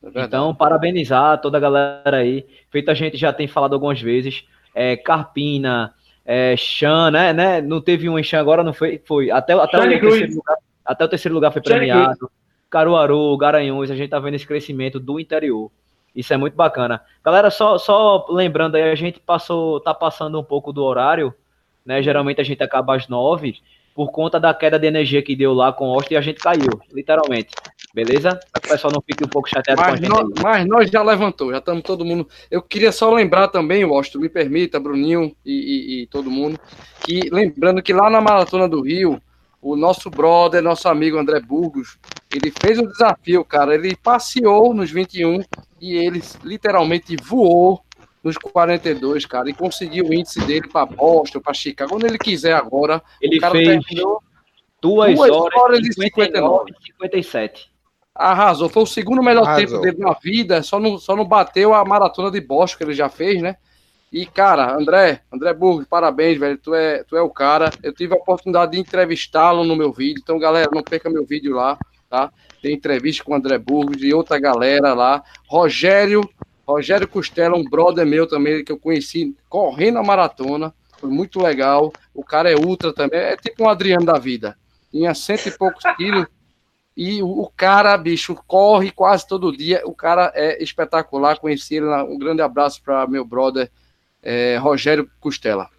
É 0.03 0.23
então, 0.23 0.53
parabenizar 0.53 1.41
toda 1.41 1.57
a 1.57 1.61
galera 1.61 2.17
aí. 2.17 2.45
Feito 2.69 2.91
a 2.91 2.93
gente 2.93 3.17
já 3.17 3.33
tem 3.33 3.47
falado 3.47 3.73
algumas 3.73 3.99
vezes. 3.99 4.45
É, 4.75 4.95
Carpina, 4.95 5.93
é, 6.23 6.55
Chan, 6.55 7.09
né, 7.09 7.33
né? 7.33 7.61
Não 7.61 7.81
teve 7.81 8.07
um 8.07 8.19
em 8.19 8.23
Chan 8.23 8.39
agora, 8.39 8.63
não 8.63 8.73
foi? 8.73 9.01
Foi. 9.05 9.31
Até, 9.31 9.53
até, 9.53 9.77
o, 9.77 9.89
terceiro 9.89 10.35
lugar, 10.35 10.57
até 10.85 11.05
o 11.05 11.07
terceiro 11.07 11.35
lugar 11.35 11.51
foi 11.51 11.61
premiado. 11.61 12.29
Caruaru, 12.69 13.35
Garanhuns, 13.37 13.89
a 13.89 13.95
gente 13.95 14.09
tá 14.09 14.19
vendo 14.19 14.35
esse 14.35 14.45
crescimento 14.45 14.99
do 14.99 15.19
interior. 15.19 15.71
Isso 16.17 16.33
é 16.33 16.37
muito 16.37 16.55
bacana. 16.55 16.99
Galera, 17.23 17.51
só, 17.51 17.77
só 17.77 18.25
lembrando 18.27 18.73
aí, 18.73 18.89
a 18.89 18.95
gente 18.95 19.19
passou, 19.19 19.79
tá 19.79 19.93
passando 19.93 20.39
um 20.39 20.43
pouco 20.43 20.73
do 20.73 20.83
horário, 20.83 21.31
né? 21.85 22.01
Geralmente 22.01 22.41
a 22.41 22.43
gente 22.43 22.63
acaba 22.63 22.95
às 22.95 23.07
nove, 23.07 23.57
por 23.93 24.09
conta 24.09 24.39
da 24.39 24.51
queda 24.51 24.79
de 24.79 24.87
energia 24.87 25.21
que 25.21 25.35
deu 25.35 25.53
lá 25.53 25.71
com 25.71 25.89
o 25.89 25.93
Austin 25.93 26.15
e 26.15 26.17
a 26.17 26.21
gente 26.21 26.39
caiu, 26.39 26.81
literalmente. 26.91 27.53
Beleza? 27.93 28.39
Para 28.51 28.61
que 28.61 28.67
o 28.67 28.71
pessoal 28.71 28.91
não 28.91 29.01
fique 29.01 29.23
um 29.23 29.27
pouco 29.27 29.47
chateado 29.47 29.79
mas 29.79 29.89
com 29.89 29.93
a 29.93 29.95
gente. 29.95 30.09
Nós, 30.09 30.43
mas 30.43 30.65
nós 30.65 30.89
já 30.89 31.03
levantou, 31.03 31.51
já 31.51 31.59
estamos 31.59 31.83
todo 31.83 32.03
mundo. 32.03 32.27
Eu 32.49 32.63
queria 32.63 32.91
só 32.91 33.13
lembrar 33.13 33.49
também, 33.49 33.83
Austin, 33.83 34.17
me 34.17 34.27
permita, 34.27 34.79
Bruninho 34.79 35.35
e, 35.45 35.51
e, 35.51 36.01
e 36.01 36.07
todo 36.07 36.31
mundo, 36.31 36.59
que 37.05 37.29
lembrando 37.31 37.83
que 37.83 37.93
lá 37.93 38.09
na 38.09 38.21
Maratona 38.21 38.67
do 38.67 38.81
Rio, 38.81 39.21
o 39.61 39.75
nosso 39.75 40.09
brother, 40.09 40.63
nosso 40.63 40.89
amigo 40.89 41.19
André 41.19 41.39
Burgos, 41.39 41.99
ele 42.33 42.51
fez 42.59 42.79
um 42.79 42.87
desafio, 42.87 43.45
cara. 43.45 43.75
Ele 43.75 43.95
passeou 43.95 44.73
nos 44.73 44.89
21 44.89 45.43
e 45.79 45.95
ele 45.95 46.21
literalmente 46.43 47.15
voou 47.15 47.81
nos 48.23 48.37
42, 48.37 49.25
cara, 49.25 49.49
e 49.49 49.53
conseguiu 49.53 50.05
o 50.05 50.13
índice 50.13 50.39
dele 50.41 50.67
para 50.67 50.85
Boston, 50.85 51.39
para 51.39 51.53
Chicago, 51.53 51.91
quando 51.91 52.05
ele 52.05 52.17
quiser 52.17 52.53
agora. 52.53 53.01
Ele 53.21 53.39
fez 53.39 53.85
duas, 54.81 55.15
duas 55.15 55.31
horas, 55.31 55.59
horas 55.59 55.79
e 55.79 55.93
59 55.93 56.71
e 56.71 56.85
57. 56.91 57.71
Arrasou, 58.13 58.67
foi 58.67 58.83
o 58.83 58.87
segundo 58.87 59.21
melhor 59.21 59.43
Arrasou. 59.43 59.65
tempo 59.65 59.81
dele 59.81 59.97
na 59.99 60.13
vida, 60.13 60.61
só 60.63 60.79
não, 60.79 60.97
só 60.97 61.15
não 61.15 61.25
bateu 61.25 61.73
a 61.73 61.85
maratona 61.85 62.31
de 62.31 62.41
Boston 62.41 62.77
que 62.79 62.83
ele 62.83 62.93
já 62.93 63.07
fez, 63.07 63.41
né? 63.41 63.55
E, 64.11 64.25
cara, 64.25 64.73
André, 64.73 65.21
André 65.31 65.53
Burg, 65.53 65.85
parabéns, 65.85 66.39
velho. 66.39 66.57
Tu 66.57 66.73
é, 66.73 67.03
tu 67.03 67.17
é 67.17 67.21
o 67.21 67.29
cara. 67.29 67.69
Eu 67.83 67.93
tive 67.93 68.13
a 68.13 68.17
oportunidade 68.17 68.71
de 68.71 68.79
entrevistá-lo 68.79 69.65
no 69.65 69.75
meu 69.75 69.91
vídeo. 69.91 70.21
Então, 70.23 70.39
galera, 70.39 70.69
não 70.73 70.81
perca 70.81 71.09
meu 71.09 71.25
vídeo 71.25 71.53
lá, 71.53 71.77
tá? 72.09 72.31
Tem 72.61 72.73
entrevista 72.73 73.23
com 73.23 73.33
o 73.33 73.35
André 73.35 73.57
Burg 73.57 74.05
e 74.05 74.13
outra 74.13 74.39
galera 74.39 74.93
lá. 74.93 75.23
Rogério, 75.47 76.27
Rogério 76.65 77.07
Costela, 77.07 77.57
um 77.57 77.63
brother 77.63 78.05
meu 78.05 78.27
também, 78.27 78.63
que 78.63 78.71
eu 78.71 78.79
conheci 78.79 79.35
correndo 79.49 79.99
a 79.99 80.03
maratona. 80.03 80.73
Foi 80.99 81.09
muito 81.09 81.41
legal. 81.41 81.93
O 82.13 82.23
cara 82.23 82.51
é 82.51 82.55
ultra 82.55 82.93
também. 82.93 83.19
É 83.19 83.37
tipo 83.37 83.63
um 83.63 83.69
Adriano 83.69 84.05
da 84.05 84.17
vida. 84.17 84.57
Tinha 84.91 85.13
cento 85.13 85.47
e 85.47 85.51
poucos 85.51 85.83
quilos. 85.95 86.25
E 86.95 87.21
o 87.21 87.51
cara, 87.55 87.95
bicho, 87.95 88.35
corre 88.47 88.89
quase 88.89 89.27
todo 89.27 89.55
dia. 89.55 89.83
O 89.85 89.93
cara 89.93 90.31
é 90.33 90.61
espetacular. 90.63 91.39
Conheci 91.39 91.75
ele. 91.75 91.85
Um 91.85 92.17
grande 92.17 92.41
abraço 92.41 92.81
para 92.81 93.05
meu 93.05 93.23
brother 93.23 93.69
é, 94.23 94.57
Rogério 94.57 95.09
Costela. 95.19 95.69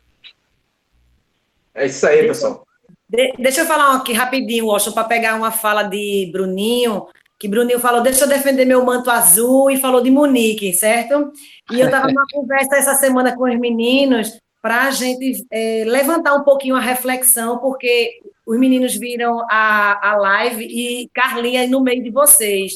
É 1.74 1.87
isso 1.87 2.07
aí, 2.07 2.26
pessoal. 2.26 2.68
De, 3.09 3.32
deixa 3.38 3.62
eu 3.62 3.66
falar 3.66 3.96
aqui 3.96 4.12
rapidinho, 4.12 4.66
Washington, 4.66 4.94
para 4.94 5.09
pegar 5.09 5.34
uma 5.34 5.50
fala 5.50 5.82
de 5.82 6.28
Bruninho, 6.30 7.06
que 7.38 7.48
Bruninho 7.48 7.80
falou, 7.80 8.02
deixa 8.02 8.24
eu 8.24 8.28
defender 8.28 8.64
meu 8.64 8.84
manto 8.84 9.11
azul, 9.11 9.70
e 9.70 9.78
falou 9.78 10.02
de 10.02 10.11
Monique, 10.11 10.72
certo? 10.72 11.32
E 11.70 11.80
eu 11.80 11.86
estava 11.86 12.09
numa 12.09 12.24
conversa 12.32 12.76
essa 12.76 12.94
semana 12.94 13.34
com 13.34 13.44
os 13.44 13.59
meninos 13.59 14.38
para 14.61 14.82
a 14.82 14.90
gente 14.90 15.46
é, 15.50 15.84
levantar 15.86 16.34
um 16.34 16.42
pouquinho 16.42 16.74
a 16.74 16.80
reflexão, 16.80 17.59
porque 17.59 18.20
os 18.44 18.59
meninos 18.59 18.96
viram 18.96 19.46
a, 19.48 20.11
a 20.11 20.16
live 20.16 20.64
e 20.64 21.09
Carlinha 21.14 21.66
no 21.66 21.80
meio 21.80 22.02
de 22.02 22.11
vocês. 22.11 22.72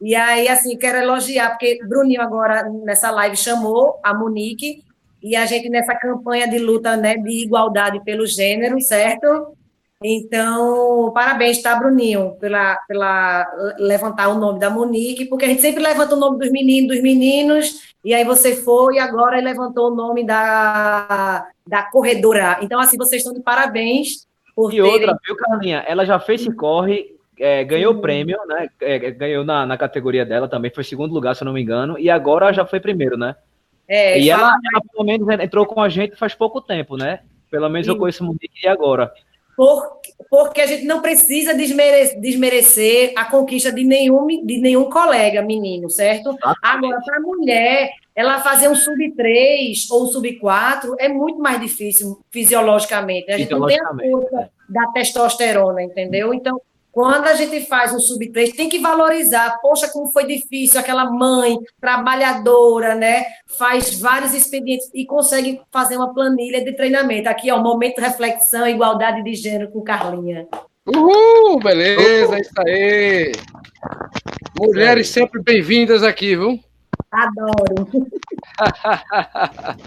E 0.00 0.14
aí, 0.14 0.48
assim, 0.48 0.76
quero 0.78 0.98
elogiar, 0.98 1.50
porque 1.50 1.78
Bruninho 1.86 2.22
agora, 2.22 2.68
nessa 2.84 3.10
live, 3.10 3.36
chamou 3.36 4.00
a 4.02 4.14
Monique, 4.14 4.82
e 5.22 5.36
a 5.36 5.44
gente 5.44 5.68
nessa 5.68 5.94
campanha 5.94 6.48
de 6.48 6.58
luta 6.58 6.96
né, 6.96 7.16
de 7.16 7.44
igualdade 7.44 8.02
pelo 8.04 8.26
gênero, 8.26 8.80
certo? 8.80 9.57
Então, 10.02 11.10
parabéns, 11.12 11.60
tá, 11.60 11.74
Bruninho, 11.74 12.36
pela, 12.38 12.76
pela 12.86 13.74
levantar 13.78 14.28
o 14.28 14.38
nome 14.38 14.60
da 14.60 14.70
Monique, 14.70 15.24
porque 15.24 15.44
a 15.44 15.48
gente 15.48 15.60
sempre 15.60 15.82
levanta 15.82 16.14
o 16.14 16.18
nome 16.18 16.38
dos 16.38 16.52
meninos, 16.52 16.94
dos 16.94 17.02
meninos, 17.02 17.94
e 18.04 18.14
aí 18.14 18.24
você 18.24 18.54
foi 18.54 18.94
e 18.94 18.98
agora 19.00 19.40
levantou 19.40 19.90
o 19.90 19.94
nome 19.94 20.24
da, 20.24 21.48
da 21.66 21.82
corredora. 21.90 22.58
Então, 22.62 22.78
assim, 22.78 22.96
vocês 22.96 23.22
estão 23.22 23.34
de 23.34 23.42
parabéns. 23.42 24.28
Por 24.54 24.72
e 24.72 24.76
terem... 24.76 24.92
outra, 24.92 25.18
viu, 25.26 25.36
Carlinha? 25.36 25.84
Ela 25.86 26.06
já 26.06 26.20
fez 26.20 26.42
esse 26.42 26.54
corre, 26.54 27.16
é, 27.36 27.64
ganhou 27.64 27.94
o 27.94 28.00
prêmio, 28.00 28.38
né? 28.46 28.68
É, 28.80 29.10
ganhou 29.10 29.44
na, 29.44 29.66
na 29.66 29.76
categoria 29.76 30.24
dela 30.24 30.46
também, 30.46 30.70
foi 30.70 30.84
segundo 30.84 31.12
lugar, 31.12 31.34
se 31.34 31.42
eu 31.42 31.46
não 31.46 31.52
me 31.52 31.60
engano, 31.60 31.98
e 31.98 32.08
agora 32.08 32.52
já 32.52 32.64
foi 32.64 32.78
primeiro, 32.78 33.16
né? 33.16 33.34
É, 33.88 34.20
e 34.20 34.30
ela, 34.30 34.54
ela, 34.72 34.82
pelo 34.92 35.04
menos, 35.04 35.28
entrou 35.28 35.66
com 35.66 35.82
a 35.82 35.88
gente 35.88 36.14
faz 36.14 36.34
pouco 36.34 36.60
tempo, 36.60 36.96
né? 36.96 37.20
Pelo 37.50 37.68
menos 37.68 37.86
Sim. 37.86 37.94
eu 37.94 37.98
conheço 37.98 38.22
o 38.22 38.26
Monique 38.26 38.68
agora 38.68 39.12
por, 39.58 39.98
porque 40.30 40.60
a 40.60 40.66
gente 40.66 40.84
não 40.84 41.02
precisa 41.02 41.52
desmerecer, 41.52 42.20
desmerecer 42.20 43.12
a 43.16 43.24
conquista 43.24 43.72
de 43.72 43.82
nenhum, 43.82 44.24
de 44.46 44.58
nenhum 44.58 44.88
colega 44.88 45.42
menino, 45.42 45.90
certo? 45.90 46.32
Agora, 46.62 47.00
para 47.04 47.16
a 47.16 47.20
mulher, 47.20 47.90
ela 48.14 48.38
fazer 48.38 48.68
um 48.68 48.76
sub-3 48.76 49.90
ou 49.90 50.04
um 50.04 50.06
sub-4 50.06 50.94
é 51.00 51.08
muito 51.08 51.40
mais 51.40 51.60
difícil 51.60 52.20
fisiologicamente. 52.30 53.32
A 53.32 53.36
gente 53.36 53.50
não 53.50 53.66
tem 53.66 53.80
a 53.80 53.88
força 53.88 54.50
da 54.68 54.86
testosterona, 54.92 55.82
entendeu? 55.82 56.32
Então, 56.32 56.60
quando 56.98 57.28
a 57.28 57.34
gente 57.34 57.64
faz 57.66 57.94
um 57.94 58.00
sub-3, 58.00 58.56
tem 58.56 58.68
que 58.68 58.80
valorizar. 58.80 59.56
Poxa, 59.62 59.86
como 59.86 60.10
foi 60.10 60.26
difícil, 60.26 60.80
aquela 60.80 61.08
mãe 61.08 61.56
trabalhadora, 61.80 62.96
né? 62.96 63.22
Faz 63.56 64.00
vários 64.00 64.34
expedientes 64.34 64.90
e 64.92 65.06
consegue 65.06 65.60
fazer 65.70 65.96
uma 65.96 66.12
planilha 66.12 66.60
de 66.64 66.72
treinamento. 66.72 67.28
Aqui, 67.28 67.52
ó, 67.52 67.62
momento 67.62 67.98
de 67.98 68.00
reflexão, 68.00 68.66
igualdade 68.66 69.22
de 69.22 69.32
gênero 69.36 69.70
com 69.70 69.80
Carlinha. 69.80 70.48
Uhul, 70.84 71.60
beleza, 71.60 72.34
é 72.34 72.40
isso 72.40 72.60
aí. 72.66 73.30
Mulheres 74.58 75.08
sempre 75.08 75.40
bem-vindas 75.40 76.02
aqui, 76.02 76.34
viu? 76.34 76.58
Adoro. 77.12 77.86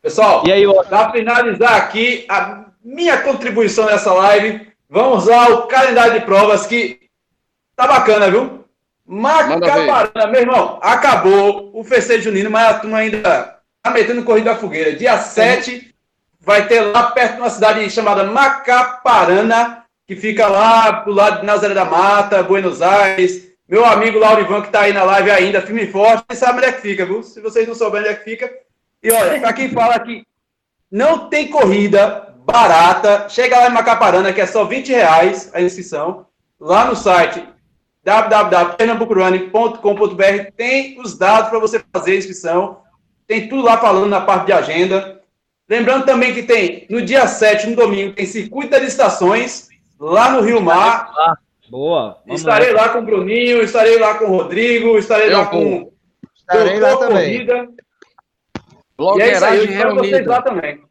Pessoal, 0.00 0.42
e 0.46 0.52
aí, 0.52 0.64
para 0.88 1.12
finalizar 1.12 1.76
aqui, 1.76 2.24
a 2.30 2.71
minha 2.84 3.18
contribuição 3.22 3.86
nessa 3.86 4.12
live, 4.12 4.66
vamos 4.88 5.28
ao 5.28 5.66
calendário 5.68 6.14
de 6.14 6.26
provas 6.26 6.66
que 6.66 7.00
tá 7.76 7.86
bacana, 7.86 8.30
viu? 8.30 8.64
Macaparana, 9.06 10.26
meu 10.30 10.40
irmão, 10.40 10.78
acabou 10.82 11.70
o 11.74 11.84
festejo 11.84 12.24
junino, 12.24 12.50
mas 12.50 12.68
a 12.68 12.78
turma 12.78 12.98
ainda 12.98 13.58
tá 13.82 13.90
metendo 13.90 14.24
corrida 14.24 14.52
da 14.52 14.58
fogueira. 14.58 14.94
Dia 14.94 15.18
7 15.18 15.94
vai 16.40 16.66
ter 16.66 16.80
lá 16.80 17.10
perto 17.10 17.34
de 17.34 17.40
uma 17.40 17.50
cidade 17.50 17.88
chamada 17.90 18.24
Macaparana, 18.24 19.84
que 20.06 20.16
fica 20.16 20.46
lá 20.48 20.92
pro 20.92 21.12
lado 21.12 21.40
de 21.40 21.46
Nazaré 21.46 21.74
da 21.74 21.84
Mata, 21.84 22.42
Buenos 22.42 22.82
Aires. 22.82 23.50
Meu 23.68 23.84
amigo 23.84 24.18
Laurivan, 24.18 24.62
que 24.62 24.70
tá 24.70 24.82
aí 24.82 24.92
na 24.92 25.04
live 25.04 25.30
ainda, 25.30 25.62
firme 25.62 25.84
e 25.84 25.92
forte, 25.92 26.24
sabe 26.34 26.58
onde 26.58 26.66
é 26.66 26.72
que 26.72 26.80
fica, 26.80 27.06
viu? 27.06 27.22
Se 27.22 27.40
vocês 27.40 27.66
não 27.66 27.74
souberem 27.74 28.08
onde 28.08 28.14
é 28.14 28.18
que 28.18 28.30
fica. 28.30 28.50
E 29.02 29.10
olha, 29.10 29.40
para 29.40 29.52
quem 29.52 29.70
fala 29.70 29.98
que 29.98 30.24
não 30.90 31.28
tem 31.28 31.48
corrida 31.48 32.31
barata. 32.44 33.28
Chega 33.28 33.58
lá 33.58 33.68
em 33.68 33.72
Macaparana, 33.72 34.32
que 34.32 34.40
é 34.40 34.46
só 34.46 34.64
20 34.64 34.92
reais 34.92 35.50
a 35.52 35.60
inscrição. 35.60 36.26
Lá 36.60 36.84
no 36.84 36.96
site 36.96 37.44
www.pernambucorunning.com.br 38.04 40.52
tem 40.56 41.00
os 41.00 41.16
dados 41.16 41.50
para 41.50 41.58
você 41.58 41.82
fazer 41.92 42.12
a 42.12 42.16
inscrição. 42.16 42.80
Tem 43.26 43.48
tudo 43.48 43.64
lá 43.64 43.78
falando 43.78 44.08
na 44.08 44.20
parte 44.20 44.46
de 44.46 44.52
agenda. 44.52 45.20
Lembrando 45.68 46.04
também 46.04 46.32
que 46.34 46.42
tem, 46.42 46.86
no 46.90 47.00
dia 47.00 47.26
7, 47.26 47.68
no 47.68 47.76
domingo, 47.76 48.14
tem 48.14 48.26
circuito 48.26 48.72
das 48.72 48.82
estações, 48.82 49.68
lá 49.98 50.30
no 50.30 50.42
Rio 50.42 50.60
Mar. 50.60 51.10
Boa. 51.70 52.18
estarei 52.26 52.72
lá. 52.72 52.82
lá 52.82 52.88
com 52.90 52.98
o 52.98 53.02
Bruninho, 53.02 53.62
estarei 53.62 53.98
lá 53.98 54.16
com 54.16 54.26
o 54.26 54.36
Rodrigo, 54.36 54.98
estarei 54.98 55.28
Eu 55.28 55.38
lá 55.38 55.46
com. 55.46 55.90
Estarei 56.36 56.78
lá 56.78 56.96
também. 56.98 57.46
Corrida. 57.46 57.68
e 59.16 59.22
é 59.22 59.32
isso 59.32 59.44
aí, 59.44 59.66
vocês 59.94 60.26
lá 60.26 60.42
também. 60.42 60.82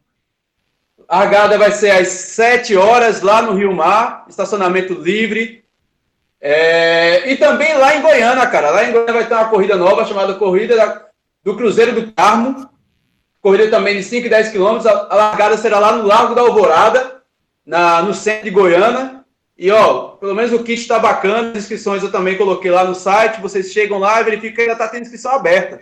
A 1.12 1.18
largada 1.18 1.58
vai 1.58 1.70
ser 1.70 1.90
às 1.90 2.08
7 2.08 2.74
horas 2.74 3.20
lá 3.20 3.42
no 3.42 3.52
Rio 3.52 3.70
Mar, 3.70 4.24
estacionamento 4.30 4.94
livre. 4.94 5.62
É, 6.40 7.30
e 7.30 7.36
também 7.36 7.74
lá 7.74 7.94
em 7.94 8.00
Goiânia, 8.00 8.46
cara. 8.46 8.70
Lá 8.70 8.82
em 8.82 8.92
Goiânia 8.92 9.12
vai 9.12 9.26
ter 9.26 9.34
uma 9.34 9.50
corrida 9.50 9.76
nova 9.76 10.06
chamada 10.06 10.32
Corrida 10.36 10.74
da, 10.74 11.04
do 11.44 11.54
Cruzeiro 11.54 11.92
do 11.92 12.10
Carmo. 12.12 12.66
Corrida 13.42 13.68
também 13.68 13.98
de 13.98 14.04
5 14.04 14.26
e 14.26 14.30
10 14.30 14.48
quilômetros. 14.52 14.86
A, 14.86 15.14
largada 15.14 15.58
será 15.58 15.78
lá 15.78 15.92
no 15.92 16.06
Largo 16.06 16.34
da 16.34 16.40
Alvorada, 16.40 17.20
na, 17.66 18.00
no 18.00 18.14
centro 18.14 18.44
de 18.44 18.50
Goiânia. 18.50 19.22
E, 19.58 19.70
ó, 19.70 20.12
pelo 20.16 20.34
menos 20.34 20.50
o 20.54 20.64
kit 20.64 20.80
está 20.80 20.98
bacana. 20.98 21.50
As 21.50 21.58
inscrições 21.58 22.02
eu 22.02 22.10
também 22.10 22.38
coloquei 22.38 22.70
lá 22.70 22.84
no 22.84 22.94
site. 22.94 23.38
Vocês 23.42 23.70
chegam 23.70 23.98
lá 23.98 24.18
e 24.22 24.24
verificam 24.24 24.54
que 24.54 24.60
ainda 24.62 24.72
está 24.72 24.88
tendo 24.88 25.02
inscrição 25.02 25.32
aberta. 25.32 25.78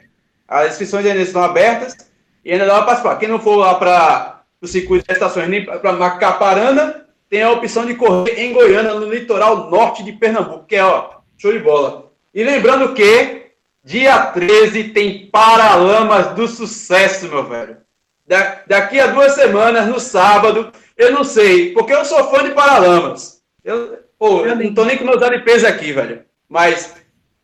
As 0.49 0.73
inscrições 0.73 1.07
ainda 1.07 1.21
estão 1.21 1.45
abertas 1.45 1.97
e 2.45 2.51
ainda 2.51 2.67
dá 2.67 2.79
para 2.79 2.87
participar. 2.87 3.17
Quem 3.21 3.29
não 3.29 3.39
for 3.39 3.55
lá 3.55 3.77
para 3.77 4.40
do 4.61 4.69
circuito 4.69 5.07
de 5.07 5.13
estações 5.13 5.49
nem 5.49 5.65
para 5.65 5.93
Macaparana, 5.93 7.07
tem 7.29 7.43
a 7.43 7.53
opção 7.53 7.87
de 7.87 7.95
correr 7.95 8.39
em 8.39 8.53
Goiânia, 8.53 8.93
no 8.95 9.09
litoral 9.09 9.71
norte 9.71 10.03
de 10.03 10.13
Pernambuco, 10.13 10.67
que 10.67 10.77
é, 10.77 10.85
ó, 10.85 11.11
show 11.39 11.53
de 11.53 11.61
bola. 11.61 12.11
E 12.35 12.45
lembrando 12.45 12.93
que 12.93 13.47
dia 13.83 14.27
13 14.27 14.85
tem 14.91 15.29
Paralamas 15.31 16.35
do 16.35 16.47
Sucesso, 16.47 17.29
meu 17.29 17.45
velho. 17.45 17.79
Da, 18.27 18.63
daqui 18.67 19.01
a 19.01 19.07
duas 19.07 19.35
semanas, 19.35 19.87
no 19.87 19.99
sábado, 19.99 20.73
eu 20.97 21.13
não 21.13 21.25
sei, 21.25 21.73
porque 21.73 21.93
eu 21.93 22.05
sou 22.05 22.31
fã 22.31 22.43
de 22.45 22.51
Paralamas. 22.51 23.41
Eu, 23.65 23.99
pô, 24.19 24.45
eu 24.45 24.55
não 24.55 24.75
tô 24.75 24.85
nem 24.85 24.99
com 24.99 25.05
meus 25.05 25.23
LPs 25.23 25.65
aqui, 25.65 25.93
velho. 25.93 26.25
Mas 26.49 26.95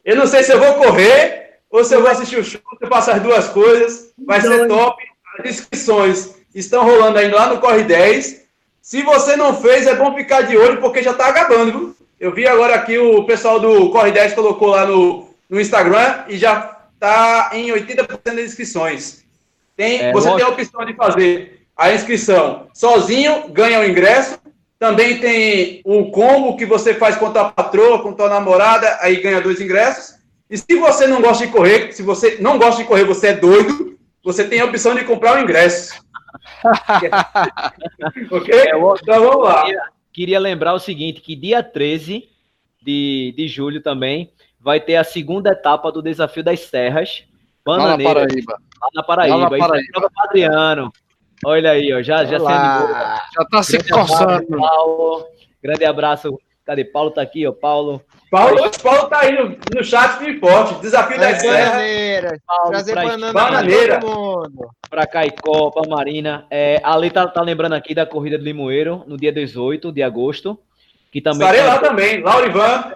eu 0.05 0.17
não 0.17 0.27
sei 0.27 0.43
se 0.43 0.53
eu 0.53 0.59
vou 0.59 0.75
correr 0.75 1.61
ou 1.71 1.85
se 1.85 1.95
eu 1.95 2.03
vou 2.03 2.11
assistir 2.11 2.39
o 2.39 2.45
show, 2.45 2.61
se 2.61 2.85
eu 2.85 2.89
passo 2.89 3.11
as 3.11 3.23
duas 3.23 3.49
coisas. 3.49 4.13
Vai 4.19 4.41
ser 4.41 4.67
top. 4.69 5.03
As 5.39 5.51
inscrições 5.51 6.36
estão 6.59 6.85
rolando 6.85 7.19
ainda 7.19 7.37
lá 7.37 7.49
no 7.49 7.61
Corre 7.61 7.83
10. 7.83 8.45
Se 8.81 9.03
você 9.03 9.37
não 9.37 9.55
fez, 9.61 9.87
é 9.87 9.95
bom 9.95 10.15
ficar 10.15 10.43
de 10.43 10.57
olho, 10.57 10.81
porque 10.81 11.03
já 11.03 11.11
está 11.11 11.29
acabando, 11.29 11.73
viu? 11.73 11.97
Eu 12.19 12.33
vi 12.33 12.47
agora 12.47 12.75
aqui 12.75 12.97
o 12.99 13.25
pessoal 13.25 13.61
do 13.61 13.91
Corre 13.91 14.11
10 14.11 14.33
colocou 14.33 14.69
lá 14.69 14.87
no, 14.87 15.29
no 15.51 15.61
Instagram 15.61 16.25
e 16.29 16.39
já 16.39 16.79
está 16.95 17.51
em 17.53 17.71
80% 17.71 18.21
das 18.25 18.39
inscrições. 18.39 19.25
Tem, 19.77 20.01
é, 20.01 20.13
você 20.13 20.35
tem 20.35 20.43
a 20.43 20.49
opção 20.49 20.85
de 20.85 20.95
fazer 20.95 21.67
a 21.77 21.93
inscrição 21.93 22.69
sozinho, 22.73 23.49
ganha 23.51 23.81
o 23.81 23.85
ingresso. 23.85 24.39
Também 24.79 25.19
tem 25.19 25.83
o 25.85 26.11
combo 26.11 26.57
que 26.57 26.65
você 26.65 26.95
faz 26.95 27.17
com 27.17 27.27
a 27.27 27.31
tua 27.31 27.51
patroa, 27.51 28.03
com 28.03 28.11
a 28.11 28.15
tua 28.15 28.29
namorada, 28.29 28.99
aí 29.01 29.17
ganha 29.17 29.41
dois 29.41 29.61
ingressos. 29.61 30.17
E 30.49 30.57
se 30.57 30.77
você 30.77 31.07
não 31.07 31.21
gosta 31.21 31.47
de 31.47 31.53
correr, 31.53 31.93
se 31.93 32.03
você 32.03 32.39
não 32.41 32.59
gosta 32.59 32.83
de 32.83 32.89
correr, 32.89 33.05
você 33.05 33.29
é 33.29 33.33
doido, 33.35 33.99
você 34.23 34.45
tem 34.45 34.61
a 34.61 34.65
opção 34.65 34.95
de 34.95 35.05
comprar 35.05 35.37
o 35.37 35.43
ingresso. 35.43 35.95
Ok? 38.31 38.55
É, 38.55 38.77
então 38.77 39.21
vamos 39.21 39.45
lá. 39.45 39.65
Queria, 39.65 39.83
queria, 40.13 40.39
lembrar 40.41 40.75
o 40.75 40.79
seguinte: 40.79 41.21
que 41.21 41.37
dia 41.37 41.63
13 41.63 42.29
de, 42.83 43.35
de 43.37 43.49
julho 43.49 43.83
também 43.83 44.33
vai 44.61 44.81
ter 44.81 44.97
a 44.97 45.05
segunda 45.05 45.51
etapa 45.51 45.93
do 45.93 46.03
Desafio 46.03 46.43
das 46.43 46.61
Serras. 46.61 47.25
Bananeira, 47.65 48.21
lá 48.21 48.21
na 48.21 48.27
Paraíba. 48.27 48.53
Lá 48.81 48.89
na 48.95 49.03
Paraíba. 49.03 49.37
Lá 49.37 49.51
na 49.51 49.59
Paraíba. 49.59 49.99
Isso 49.99 50.11
Adriano. 50.19 50.93
Olha 51.45 51.73
aí, 51.73 51.93
ó, 51.93 52.03
já, 52.03 52.25
já 52.25 52.39
se 52.39 52.47
animou. 52.47 52.89
Já 52.89 53.45
tá 53.51 53.63
se 53.63 53.91
coçando. 53.91 55.27
Grande 55.63 55.85
abraço. 55.85 56.39
Cadê? 56.65 56.85
Paulo 56.85 57.11
tá 57.11 57.23
aqui, 57.23 57.47
ó. 57.47 57.53
Paulo. 57.53 58.03
Paulo. 58.31 58.71
Paulo 58.83 59.09
tá 59.09 59.21
aí 59.21 59.33
no, 59.33 59.57
no 59.75 59.85
chat 59.85 60.19
firme 60.19 60.41
forte. 60.41 60.81
Desafio 60.81 61.19
das 61.19 61.41
Serras. 61.41 62.41
Trazer 62.69 62.95
banana 62.95 63.33
bananeira. 63.33 64.01
para 64.01 64.09
mundo. 64.09 64.71
Para 64.91 65.07
Caicó, 65.07 65.71
para 65.71 65.89
Marina. 65.89 66.47
É, 66.51 66.81
Ali 66.83 67.11
tá, 67.11 67.27
tá 67.27 67.41
lembrando 67.41 67.75
aqui 67.75 67.95
da 67.95 68.05
corrida 68.05 68.37
do 68.37 68.45
Limoeiro, 68.45 69.05
no 69.07 69.17
dia 69.17 69.33
18 69.33 69.93
de 69.93 70.03
agosto. 70.03 70.59
Que 71.13 71.21
também 71.21 71.47
Estarei 71.47 71.63
lá 71.63 71.79
também, 71.79 72.21
Laurivan. 72.21 72.93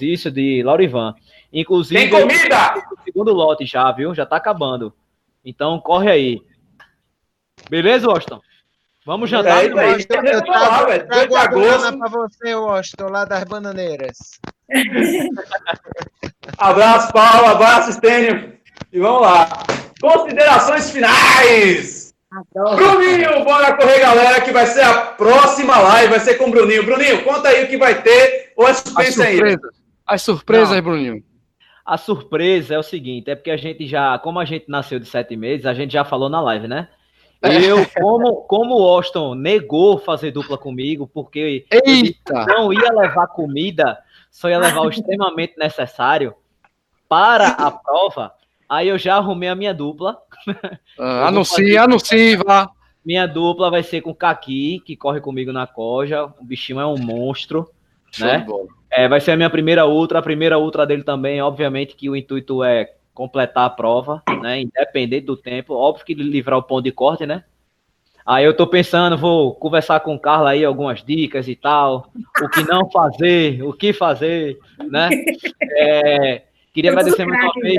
Isso, 0.00 0.30
de 0.30 0.62
Laurivan. 0.62 1.14
Inclusive. 1.52 1.98
Tem 1.98 2.10
comida! 2.10 2.74
Segundo 3.04 3.32
lote 3.32 3.64
já, 3.64 3.90
viu? 3.92 4.14
Já 4.14 4.26
tá 4.26 4.36
acabando. 4.36 4.92
Então 5.44 5.78
corre 5.80 6.10
aí. 6.10 6.42
Beleza, 7.70 8.08
Washington? 8.08 8.40
Vamos 9.06 9.30
jantar. 9.30 9.62
É, 9.62 9.66
é, 9.66 9.70
eu, 9.70 9.74
eu 9.76 10.44
trago, 10.44 11.06
trago 11.06 11.36
a 11.36 11.48
para 11.48 12.08
você, 12.08 12.54
Washington, 12.56 13.08
lá 13.08 13.24
das 13.24 13.44
bananeiras. 13.44 14.18
abraço, 16.58 17.12
Paulo. 17.12 17.46
Abraço, 17.46 17.92
Stênio. 17.92 18.54
E 18.92 18.98
vamos 18.98 19.22
lá. 19.22 19.48
Considerações 20.00 20.90
finais. 20.90 22.12
Adoro. 22.32 22.76
Bruninho, 22.76 23.44
bora 23.44 23.76
correr, 23.76 24.00
galera, 24.00 24.40
que 24.40 24.50
vai 24.50 24.66
ser 24.66 24.82
a 24.82 25.02
próxima 25.12 25.78
live. 25.78 26.10
Vai 26.10 26.20
ser 26.20 26.34
com 26.34 26.48
o 26.48 26.50
Bruninho. 26.50 26.84
Bruninho, 26.84 27.22
conta 27.22 27.50
aí 27.50 27.64
o 27.64 27.68
que 27.68 27.78
vai 27.78 28.02
ter. 28.02 28.52
Ou 28.56 28.66
é 28.66 28.74
suspense 28.74 29.22
As 29.22 29.28
surpresas, 29.28 29.64
aí? 29.64 29.76
As 30.04 30.22
surpresas, 30.22 30.76
Não. 30.76 30.82
Bruninho. 30.82 31.24
A 31.84 31.96
surpresa 31.96 32.74
é 32.74 32.78
o 32.78 32.82
seguinte, 32.82 33.30
é 33.30 33.36
porque 33.36 33.52
a 33.52 33.56
gente 33.56 33.86
já, 33.86 34.18
como 34.18 34.40
a 34.40 34.44
gente 34.44 34.64
nasceu 34.68 34.98
de 34.98 35.06
sete 35.06 35.36
meses, 35.36 35.64
a 35.64 35.72
gente 35.72 35.92
já 35.92 36.04
falou 36.04 36.28
na 36.28 36.40
live, 36.40 36.66
né? 36.66 36.88
Eu, 37.42 37.86
como, 38.00 38.36
como 38.42 38.76
o 38.76 38.88
Austin 38.88 39.34
negou 39.36 39.98
fazer 39.98 40.30
dupla 40.30 40.56
comigo, 40.56 41.08
porque 41.12 41.66
não 42.46 42.72
ia 42.72 42.92
levar 42.92 43.26
comida, 43.28 43.98
só 44.30 44.48
ia 44.48 44.58
levar 44.58 44.80
o 44.80 44.88
extremamente 44.88 45.54
necessário 45.58 46.34
para 47.08 47.48
a 47.48 47.70
prova, 47.70 48.32
aí 48.68 48.88
eu 48.88 48.98
já 48.98 49.16
arrumei 49.16 49.48
a 49.48 49.54
minha 49.54 49.74
dupla. 49.74 50.18
Ah, 50.98 51.28
anuncie, 51.28 51.76
anuncie, 51.76 52.36
vá. 52.36 52.70
Minha 53.04 53.26
dupla 53.26 53.70
vai 53.70 53.82
ser 53.82 54.00
com 54.00 54.10
o 54.10 54.14
Kaki, 54.14 54.80
que 54.80 54.96
corre 54.96 55.20
comigo 55.20 55.52
na 55.52 55.66
coja. 55.66 56.24
O 56.24 56.44
bichinho 56.44 56.80
é 56.80 56.86
um 56.86 56.98
monstro, 56.98 57.70
Show 58.10 58.26
né? 58.26 58.46
É, 58.90 59.08
vai 59.08 59.20
ser 59.20 59.32
a 59.32 59.36
minha 59.36 59.50
primeira 59.50 59.86
ultra, 59.86 60.18
a 60.18 60.22
primeira 60.22 60.58
ultra 60.58 60.86
dele 60.86 61.04
também, 61.04 61.40
obviamente 61.40 61.94
que 61.94 62.08
o 62.08 62.16
intuito 62.16 62.64
é 62.64 62.95
completar 63.16 63.64
a 63.64 63.70
prova, 63.70 64.22
né? 64.42 64.60
Independente 64.60 65.24
do 65.24 65.38
tempo, 65.38 65.72
óbvio 65.72 66.04
que 66.04 66.12
livrar 66.12 66.58
o 66.58 66.62
ponto 66.62 66.84
de 66.84 66.92
corte, 66.92 67.24
né? 67.24 67.42
Aí 68.26 68.44
eu 68.44 68.54
tô 68.54 68.66
pensando, 68.66 69.16
vou 69.16 69.54
conversar 69.54 70.00
com 70.00 70.14
o 70.14 70.20
Carlos 70.20 70.48
aí 70.48 70.64
algumas 70.64 71.02
dicas 71.02 71.48
e 71.48 71.56
tal, 71.56 72.10
o 72.42 72.48
que 72.50 72.62
não 72.64 72.90
fazer, 72.90 73.62
o 73.62 73.72
que 73.72 73.92
fazer, 73.94 74.58
né? 74.90 75.08
É, 75.72 76.42
queria 76.74 76.90
Eu 76.90 76.92
agradecer 76.92 77.24
mais 77.24 77.42
uma 77.42 77.62
vez. 77.62 77.78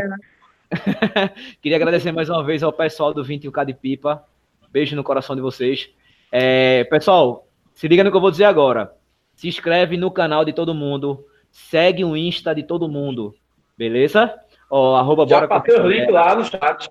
Queria 1.61 1.77
agradecer 1.77 2.11
mais 2.11 2.29
uma 2.29 2.43
vez 2.43 2.61
ao 2.61 2.73
pessoal 2.73 3.13
do 3.13 3.23
21K 3.23 3.65
de 3.65 3.73
Pipa. 3.73 4.25
Beijo 4.69 4.97
no 4.97 5.03
coração 5.03 5.33
de 5.33 5.41
vocês. 5.41 5.89
É, 6.29 6.83
pessoal, 6.85 7.47
se 7.73 7.87
liga 7.87 8.03
no 8.03 8.11
que 8.11 8.17
eu 8.17 8.21
vou 8.21 8.31
dizer 8.31 8.43
agora. 8.43 8.91
Se 9.33 9.47
inscreve 9.47 9.95
no 9.95 10.11
canal 10.11 10.43
de 10.43 10.51
todo 10.51 10.73
mundo. 10.73 11.25
Segue 11.49 12.03
o 12.03 12.17
Insta 12.17 12.53
de 12.53 12.63
todo 12.63 12.89
mundo. 12.89 13.33
Beleza? 13.77 14.33
Ó, 14.69 14.95
arroba 14.95 15.25
Já 15.27 15.35
bora 15.37 15.47
passei 15.47 15.79
o 15.79 15.87
link 15.87 16.11
lá 16.11 16.35
no 16.35 16.43
chat. 16.43 16.89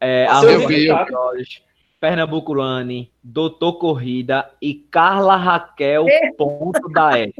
é, 0.00 0.26
arroba. 0.26 1.06
Jorge, 1.10 1.62
Pernambuco 2.00 2.54
Run, 2.54 3.06
Doutor 3.22 3.74
Corrida 3.74 4.50
e 4.60 4.74
Carla 4.74 5.36
Raquel 5.36 6.06
ponto 6.36 6.88
da 6.90 7.18
E. 7.18 7.34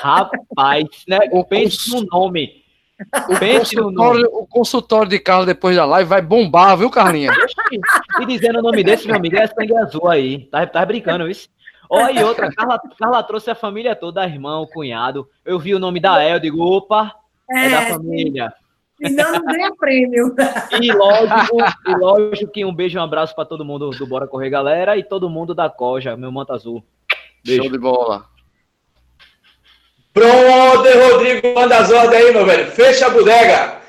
Rapaz, 0.00 0.86
né? 1.08 1.18
O 1.32 1.44
Pense 1.44 1.90
cons- 1.90 2.02
no 2.02 2.06
nome. 2.10 2.64
O 3.28 3.38
Pense 3.38 3.76
no 3.76 3.90
nome. 3.90 4.24
o 4.24 4.46
consultório 4.46 5.08
de 5.08 5.18
Carlos 5.18 5.46
depois 5.46 5.76
da 5.76 5.84
live 5.84 6.08
vai 6.08 6.22
bombar, 6.22 6.76
viu, 6.78 6.90
Carlinha? 6.90 7.30
E 8.20 8.26
dizendo 8.26 8.58
o 8.58 8.62
nome 8.62 8.82
desse, 8.82 9.06
meu 9.06 9.16
amigo, 9.16 9.36
é 9.36 9.46
sangue 9.46 9.76
azul 9.76 10.08
aí. 10.08 10.46
Tá, 10.46 10.66
tá 10.66 10.84
brincando, 10.84 11.28
isso? 11.28 11.48
Ó, 11.90 12.08
e 12.08 12.22
outra, 12.24 12.50
Carla, 12.52 12.80
Carla 12.98 13.22
trouxe 13.22 13.50
a 13.50 13.54
família 13.54 13.94
toda, 13.94 14.22
a 14.22 14.26
irmã, 14.26 14.58
o 14.58 14.66
cunhado. 14.66 15.28
Eu 15.44 15.58
vi 15.58 15.74
o 15.74 15.78
nome 15.78 16.00
da 16.00 16.20
El, 16.24 16.34
eu 16.36 16.40
digo, 16.40 16.60
opa, 16.64 17.14
é, 17.50 17.68
da 17.68 17.82
É, 17.82 17.90
família. 17.90 18.52
Senão 18.98 19.32
não 19.32 19.44
ganha 19.44 19.74
prêmio. 19.76 20.34
E 20.80 20.92
lógico, 20.92 21.56
e 21.86 21.94
lógico 21.96 22.52
que 22.52 22.64
um 22.64 22.74
beijo 22.74 22.98
e 22.98 23.00
um 23.00 23.04
abraço 23.04 23.34
pra 23.34 23.44
todo 23.44 23.64
mundo 23.64 23.90
do 23.90 24.06
Bora 24.06 24.26
Correr 24.26 24.50
Galera 24.50 24.96
e 24.96 25.02
todo 25.02 25.30
mundo 25.30 25.54
da 25.54 25.68
Coja, 25.68 26.16
meu 26.16 26.32
manto 26.32 26.52
azul. 26.52 26.84
Beijo. 27.44 27.62
Show 27.62 27.72
de 27.72 27.78
bola. 27.78 28.24
Pronto, 30.12 30.88
Rodrigo, 31.12 31.54
manda 31.54 31.76
as 31.76 31.90
ordens 31.90 32.24
aí, 32.24 32.32
meu 32.32 32.46
velho. 32.46 32.70
Fecha 32.70 33.06
a 33.06 33.10
bodega. 33.10 33.80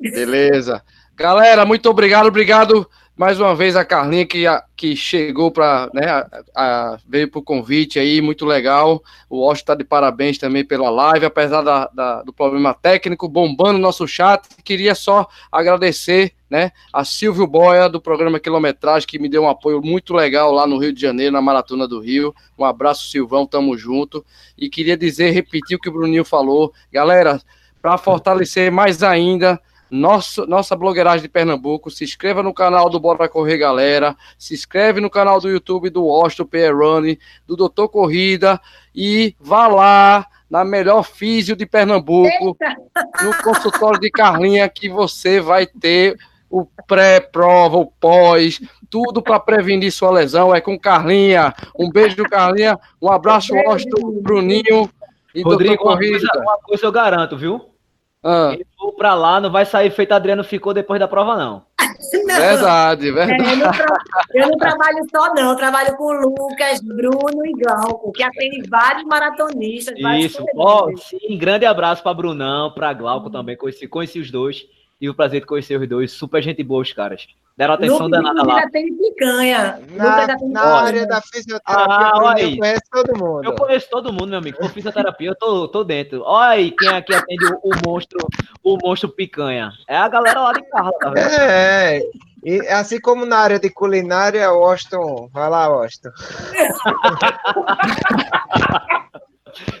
Beleza. 0.00 0.82
Galera, 1.14 1.64
muito 1.64 1.88
obrigado. 1.88 2.26
Obrigado 2.26 2.88
mais 3.16 3.40
uma 3.40 3.54
vez 3.54 3.74
a 3.76 3.84
Carlinha 3.84 4.26
que, 4.26 4.46
a- 4.46 4.62
que 4.76 4.94
chegou 4.94 5.50
para, 5.50 5.88
né, 5.94 6.06
a- 6.06 6.28
a- 6.54 6.98
veio 7.08 7.30
pro 7.30 7.42
convite 7.42 7.98
aí, 7.98 8.20
muito 8.20 8.44
legal. 8.44 9.02
O 9.30 9.38
Washington 9.38 9.60
está 9.62 9.74
de 9.74 9.84
parabéns 9.84 10.36
também 10.36 10.62
pela 10.64 10.90
live, 10.90 11.24
apesar 11.24 11.62
da- 11.62 11.88
da- 11.94 12.22
do 12.22 12.32
problema 12.32 12.74
técnico, 12.74 13.26
bombando 13.28 13.78
o 13.78 13.82
nosso 13.82 14.06
chat. 14.06 14.46
Queria 14.62 14.94
só 14.94 15.26
agradecer, 15.50 16.32
né, 16.50 16.72
a 16.92 17.04
Silvio 17.04 17.46
Boia 17.46 17.88
do 17.88 18.00
programa 18.00 18.38
Quilometragem 18.38 19.08
que 19.08 19.18
me 19.18 19.28
deu 19.30 19.44
um 19.44 19.48
apoio 19.48 19.80
muito 19.80 20.12
legal 20.12 20.52
lá 20.52 20.66
no 20.66 20.76
Rio 20.76 20.92
de 20.92 21.00
Janeiro, 21.00 21.32
na 21.32 21.40
Maratona 21.40 21.88
do 21.88 21.98
Rio. 22.00 22.34
Um 22.58 22.64
abraço, 22.66 23.08
Silvão, 23.08 23.46
tamo 23.46 23.78
junto. 23.78 24.24
E 24.58 24.68
queria 24.68 24.96
dizer, 24.96 25.30
repetir 25.30 25.76
o 25.76 25.80
que 25.80 25.88
o 25.88 25.92
Bruninho 25.92 26.24
falou. 26.24 26.72
Galera, 26.92 27.40
para 27.80 27.96
fortalecer 27.96 28.70
mais 28.70 29.02
ainda 29.02 29.58
nossa, 29.90 30.46
nossa 30.46 30.74
blogueiragem 30.74 31.22
de 31.22 31.28
Pernambuco, 31.28 31.90
se 31.90 32.04
inscreva 32.04 32.42
no 32.42 32.52
canal 32.52 32.90
do 32.90 32.98
Bora 33.00 33.28
Correr 33.28 33.58
Galera, 33.58 34.16
se 34.38 34.54
inscreve 34.54 35.00
no 35.00 35.10
canal 35.10 35.40
do 35.40 35.48
YouTube 35.48 35.90
do 35.90 36.08
Austin 36.10 36.44
PR 36.44 36.74
Running, 36.74 37.18
do 37.46 37.56
Doutor 37.56 37.88
Corrida 37.88 38.60
e 38.94 39.34
vá 39.40 39.66
lá 39.66 40.26
na 40.48 40.64
melhor 40.64 41.02
físio 41.02 41.56
de 41.56 41.66
Pernambuco, 41.66 42.56
no 43.22 43.42
consultório 43.42 44.00
de 44.00 44.10
Carlinha, 44.10 44.68
que 44.68 44.88
você 44.88 45.40
vai 45.40 45.66
ter 45.66 46.16
o 46.48 46.64
pré-prova, 46.86 47.76
o 47.76 47.86
pós, 47.86 48.60
tudo 48.88 49.20
para 49.20 49.40
prevenir 49.40 49.90
sua 49.92 50.10
lesão. 50.10 50.54
É 50.54 50.60
com 50.60 50.78
Carlinha. 50.78 51.52
Um 51.78 51.90
beijo, 51.90 52.22
Carlinha. 52.24 52.78
Um 53.02 53.10
abraço. 53.10 53.52
Austin, 53.66 53.90
Bruninho 54.22 54.88
e 55.34 55.42
Rodrigo, 55.42 55.76
Doutor 55.76 55.92
uma 55.92 55.98
coisa, 55.98 56.26
Corrida. 56.28 56.40
uma 56.40 56.58
coisa 56.58 56.86
eu 56.86 56.92
garanto, 56.92 57.36
viu? 57.36 57.75
Ah, 58.22 58.56
for 58.78 58.92
pra 58.94 59.14
lá 59.14 59.40
não 59.40 59.50
vai 59.50 59.64
sair 59.64 59.90
feito 59.90 60.12
Adriano 60.12 60.42
ficou 60.42 60.74
depois 60.74 60.98
da 60.98 61.06
prova, 61.08 61.36
não. 61.36 61.64
Não, 62.26 62.36
verdade, 62.36 63.08
é, 63.08 63.12
verdade. 63.12 63.50
eu, 63.50 63.56
não 63.56 63.72
tra- 63.72 63.96
eu 64.34 64.48
não 64.48 64.58
trabalho 64.58 64.98
só, 65.10 65.34
não. 65.34 65.50
Eu 65.50 65.56
trabalho 65.56 65.96
com 65.96 66.12
Lucas, 66.12 66.80
Bruno 66.80 67.44
e 67.46 67.52
Glauco, 67.52 68.12
que 68.12 68.22
atende 68.22 68.68
vários 68.68 69.04
maratonistas. 69.04 70.00
vários 70.00 70.26
Isso. 70.32 70.44
Ó, 70.56 70.82
corredores. 70.82 71.04
sim, 71.04 71.38
grande 71.38 71.64
abraço 71.64 72.02
pra 72.02 72.12
Brunão, 72.14 72.70
pra 72.70 72.92
Glauco 72.92 73.30
também. 73.30 73.56
Conheci, 73.56 73.88
conheci 73.88 74.20
os 74.20 74.30
dois. 74.30 74.66
Tive 74.98 75.10
o 75.10 75.14
prazer 75.14 75.40
de 75.40 75.46
conhecer 75.46 75.80
os 75.80 75.88
dois. 75.88 76.12
Super 76.12 76.42
gente 76.42 76.62
boa, 76.62 76.82
os 76.82 76.92
caras. 76.92 77.26
Deram 77.56 77.74
atenção 77.74 78.10
danada 78.10 78.40
inclusive, 78.40 78.60
lá. 78.60 78.66
atende 78.66 78.92
picanha. 78.92 79.78
Lucas 79.90 79.96
Na, 79.96 80.26
na 80.26 80.36
picanha. 80.38 80.60
área 80.64 81.06
da 81.06 81.20
fisioterapia, 81.22 81.96
Ah, 81.96 82.12
olha 82.18 82.44
aí. 82.44 82.58
conhece 82.58 82.82
todo 82.90 83.18
mundo. 83.18 83.44
Eu 83.44 83.54
conheço 83.54 83.88
todo 83.90 84.12
mundo, 84.12 84.28
meu 84.28 84.38
amigo. 84.38 84.58
Por 84.58 84.70
fisioterapia, 84.70 85.30
eu 85.30 85.34
tô, 85.34 85.68
tô 85.68 85.82
dentro. 85.84 86.22
Olha 86.22 86.50
aí 86.50 86.70
quem 86.70 86.88
aqui 86.88 87.14
atende 87.14 87.44
o, 87.46 87.58
o 87.64 87.70
monstro, 87.86 88.18
o 88.62 88.76
monstro 88.82 89.08
picanha. 89.08 89.72
É 89.88 89.96
a 89.96 90.08
galera 90.08 90.40
lá 90.40 90.52
de 90.52 90.62
Carla, 90.70 90.92
tá 91.00 91.10
vendo? 91.10 91.26
É, 91.28 92.00
e 92.44 92.60
assim 92.68 93.00
como 93.00 93.24
na 93.26 93.38
área 93.38 93.58
de 93.58 93.68
culinária, 93.70 94.50
o 94.52 94.62
Austin, 94.64 94.96
vai 95.32 95.48
lá, 95.50 95.64
Austin. 95.64 96.08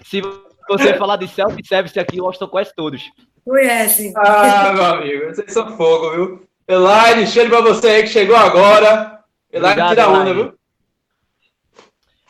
Se 0.04 0.22
você 0.68 0.94
falar 0.94 1.16
de 1.16 1.28
self-service 1.28 1.98
aqui, 1.98 2.20
o 2.20 2.26
Austin 2.26 2.46
conhece 2.46 2.72
todos. 2.74 3.02
Conhece. 3.44 4.12
Ah, 4.16 4.72
meu 4.72 4.84
amigo, 4.84 5.26
vocês 5.26 5.52
são 5.52 5.76
fogo, 5.76 6.10
viu? 6.10 6.48
Elaine, 6.66 7.26
cheiro 7.26 7.48
pra 7.50 7.60
você 7.60 7.88
aí 7.88 8.02
que 8.02 8.08
chegou 8.08 8.36
agora. 8.36 9.20
Elaine 9.52 9.80
Obrigado, 9.80 9.88
tira 9.90 10.08
onda, 10.08 10.34
viu? 10.34 10.58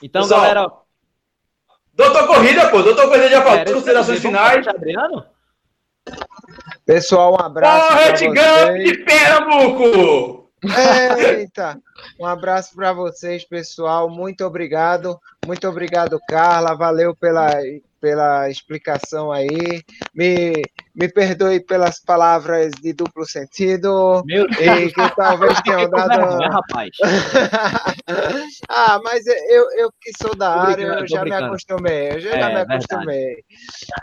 Então, 0.03 0.23
Pessoal, 0.23 0.41
galera. 0.43 0.73
Doutor 1.95 2.27
Corrida, 2.27 2.69
pô. 2.69 2.83
Doutor 2.83 3.09
Corrida 3.09 3.31
já 3.31 3.43
falou 3.43 3.65
considerações 3.65 4.21
finais. 4.21 4.69
Adriano? 4.69 5.25
Pessoal, 6.85 7.33
um 7.33 7.41
abraço 7.41 8.25
Gump 8.27 8.37
vocês. 8.37 8.85
de 8.85 8.99
Pernambuco! 9.05 10.51
Eita! 10.63 11.81
Um 12.21 12.27
abraço 12.27 12.75
para 12.75 12.93
vocês, 12.93 13.45
pessoal. 13.45 14.09
Muito 14.09 14.45
obrigado. 14.45 15.19
Muito 15.47 15.67
obrigado, 15.67 16.21
Carla. 16.29 16.77
Valeu 16.77 17.17
pela, 17.17 17.51
pela 18.01 18.49
explicação 18.51 19.33
aí. 19.33 19.83
Me, 20.15 20.71
me 20.97 21.09
perdoe 21.09 21.61
pelas 21.61 22.01
palavras 22.01 22.73
de 22.83 22.93
duplo 22.95 23.27
sentido. 23.27 24.23
Meu 24.25 24.49
Deus. 24.49 24.61
E 24.61 24.93
que 24.93 25.15
talvez 25.15 25.61
tenham 25.61 25.85
com 25.91 25.91
dado. 25.91 26.09
vergonha, 26.09 26.49
rapaz. 26.49 26.91
ah, 28.69 28.99
mas 29.05 29.27
eu, 29.27 29.67
eu 29.79 29.91
que 30.01 30.11
sou 30.19 30.35
da 30.35 30.53
Tô 30.55 30.61
área, 30.61 30.83
eu 30.85 31.07
já 31.07 31.17
me 31.19 31.31
brincando. 31.31 31.47
acostumei. 31.47 32.13
Eu 32.15 32.21
já, 32.21 32.31
É, 32.31 32.41
já 32.41 32.49
me 32.49 32.55
verdade. 32.55 32.85
acostumei. 32.85 33.45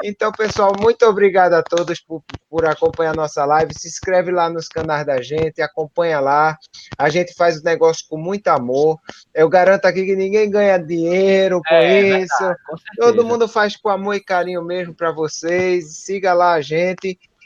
Então, 0.03 0.32
pessoal, 0.32 0.72
muito 0.78 1.03
obrigado 1.06 1.53
a 1.53 1.64
todos 1.64 1.99
por, 2.02 2.22
por 2.49 2.65
acompanhar 2.65 3.15
nossa 3.15 3.44
live. 3.45 3.74
Se 3.74 3.88
inscreve 3.88 4.32
lá 4.32 4.49
nos 4.49 4.68
canais 4.68 5.06
da 5.06 5.20
gente, 5.22 5.61
acompanha 5.61 6.20
lá. 6.20 6.57
A 6.98 7.10
gente 7.10 7.34
faz 7.34 7.60
o 7.60 7.64
negócio 7.64 8.06
com 8.07 8.18
muito 8.18 8.48
amor. 8.49 8.99
Eu 9.34 9.49
garanto 9.49 9.86
aqui 9.86 10.06
que 10.06 10.15
ninguém 10.15 10.49
ganha 10.49 10.78
dinheiro 10.78 11.60
com 11.68 11.74
É, 11.74 12.20
isso. 12.20 12.38
Com 12.38 12.78
certeza. 12.78 12.84
Todo 12.99 13.26
mundo 13.26 13.48
faz 13.48 13.76
com 13.76 13.90
amor 13.90 14.14
e 14.15 14.24
carinho 14.24 14.64
mesmo 14.64 14.94
para 14.94 15.11
vocês. 15.11 15.98
Siga 16.03 16.34
lá 16.34 16.53
a 16.53 16.61
gente 16.61 16.82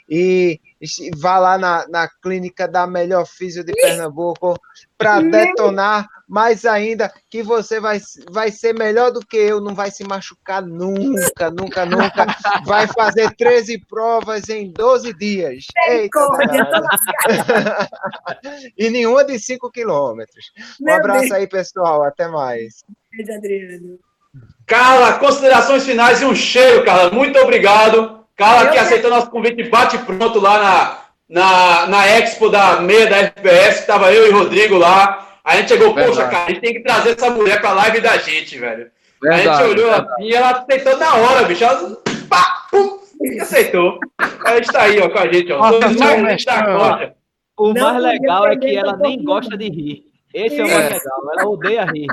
e 0.08 0.60
e 0.80 1.10
vá 1.16 1.38
lá 1.38 1.58
na, 1.58 1.86
na 1.88 2.08
clínica 2.08 2.68
da 2.68 2.86
melhor 2.86 3.26
físio 3.26 3.64
de 3.64 3.72
Pernambuco 3.72 4.56
para 4.96 5.20
detonar 5.20 6.06
mais 6.28 6.64
ainda 6.64 7.12
que 7.28 7.42
você 7.42 7.80
vai, 7.80 8.00
vai 8.30 8.50
ser 8.50 8.74
melhor 8.74 9.10
do 9.10 9.20
que 9.20 9.36
eu, 9.36 9.60
não 9.60 9.74
vai 9.74 9.90
se 9.90 10.04
machucar 10.04 10.62
nunca, 10.62 11.50
nunca, 11.50 11.86
nunca. 11.86 12.26
Vai 12.64 12.86
fazer 12.86 13.34
13 13.34 13.84
provas 13.86 14.48
em 14.48 14.72
12 14.72 15.14
dias. 15.14 15.64
Eita, 15.88 16.18
e 18.76 18.90
nenhuma 18.90 19.24
de 19.24 19.38
5 19.38 19.70
quilômetros. 19.70 20.52
Um 20.80 20.84
Meu 20.84 20.96
abraço 20.96 21.32
aí, 21.32 21.46
pessoal. 21.46 22.04
Até 22.04 22.28
mais. 22.28 22.84
Deus, 23.16 23.30
Adriano. 23.30 23.98
Carla, 24.66 25.18
considerações 25.18 25.84
finais 25.84 26.20
e 26.20 26.26
um 26.26 26.34
cheiro, 26.34 26.84
Carla. 26.84 27.10
Muito 27.10 27.38
obrigado. 27.38 28.17
Carla, 28.38 28.70
que 28.70 28.78
aceitou 28.78 29.10
nosso 29.10 29.30
convite 29.30 29.64
bate 29.64 29.98
pronto 29.98 30.38
lá 30.38 31.02
na, 31.28 31.40
na, 31.40 31.86
na 31.88 32.06
Expo 32.06 32.48
da 32.48 32.80
meia 32.80 33.08
da 33.08 33.16
FPS, 33.18 33.74
que 33.74 33.80
estava 33.80 34.12
eu 34.12 34.28
e 34.28 34.30
Rodrigo 34.30 34.78
lá. 34.78 35.26
A 35.42 35.56
gente 35.56 35.70
chegou, 35.70 35.92
Verdade. 35.92 36.16
poxa, 36.16 36.28
cara, 36.28 36.44
a 36.44 36.48
gente 36.48 36.60
tem 36.60 36.72
que 36.72 36.80
trazer 36.80 37.16
essa 37.16 37.30
mulher 37.30 37.60
pra 37.60 37.72
live 37.72 38.00
da 38.00 38.16
gente, 38.18 38.56
velho. 38.56 38.90
Verdade, 39.20 39.48
a 39.48 39.54
gente 39.54 39.70
olhou 39.70 39.90
assim 39.90 40.22
e 40.22 40.34
ela 40.34 40.50
aceitou 40.50 40.96
na 40.98 41.14
hora, 41.16 41.46
bicho. 41.46 41.64
Ela, 41.64 41.96
pá, 42.28 42.66
pum, 42.70 43.00
aceitou. 43.40 43.98
A 44.18 44.54
gente 44.54 44.68
tá 44.68 44.82
aí, 44.82 45.00
ó, 45.00 45.08
com 45.08 45.18
a 45.18 45.32
gente, 45.32 45.52
ó. 45.52 45.58
Nossa, 45.58 46.20
mais 46.20 46.44
da 46.44 47.14
O 47.56 47.74
mais 47.74 48.00
legal 48.00 48.46
é 48.46 48.56
que 48.56 48.76
ela 48.76 48.96
nem 48.98 49.24
gosta 49.24 49.56
de 49.56 49.68
rir. 49.68 50.04
Esse 50.32 50.60
é 50.60 50.64
o 50.64 50.70
mais 50.70 50.92
legal. 50.92 51.32
Ela 51.32 51.48
odeia 51.48 51.84
rir. 51.86 52.06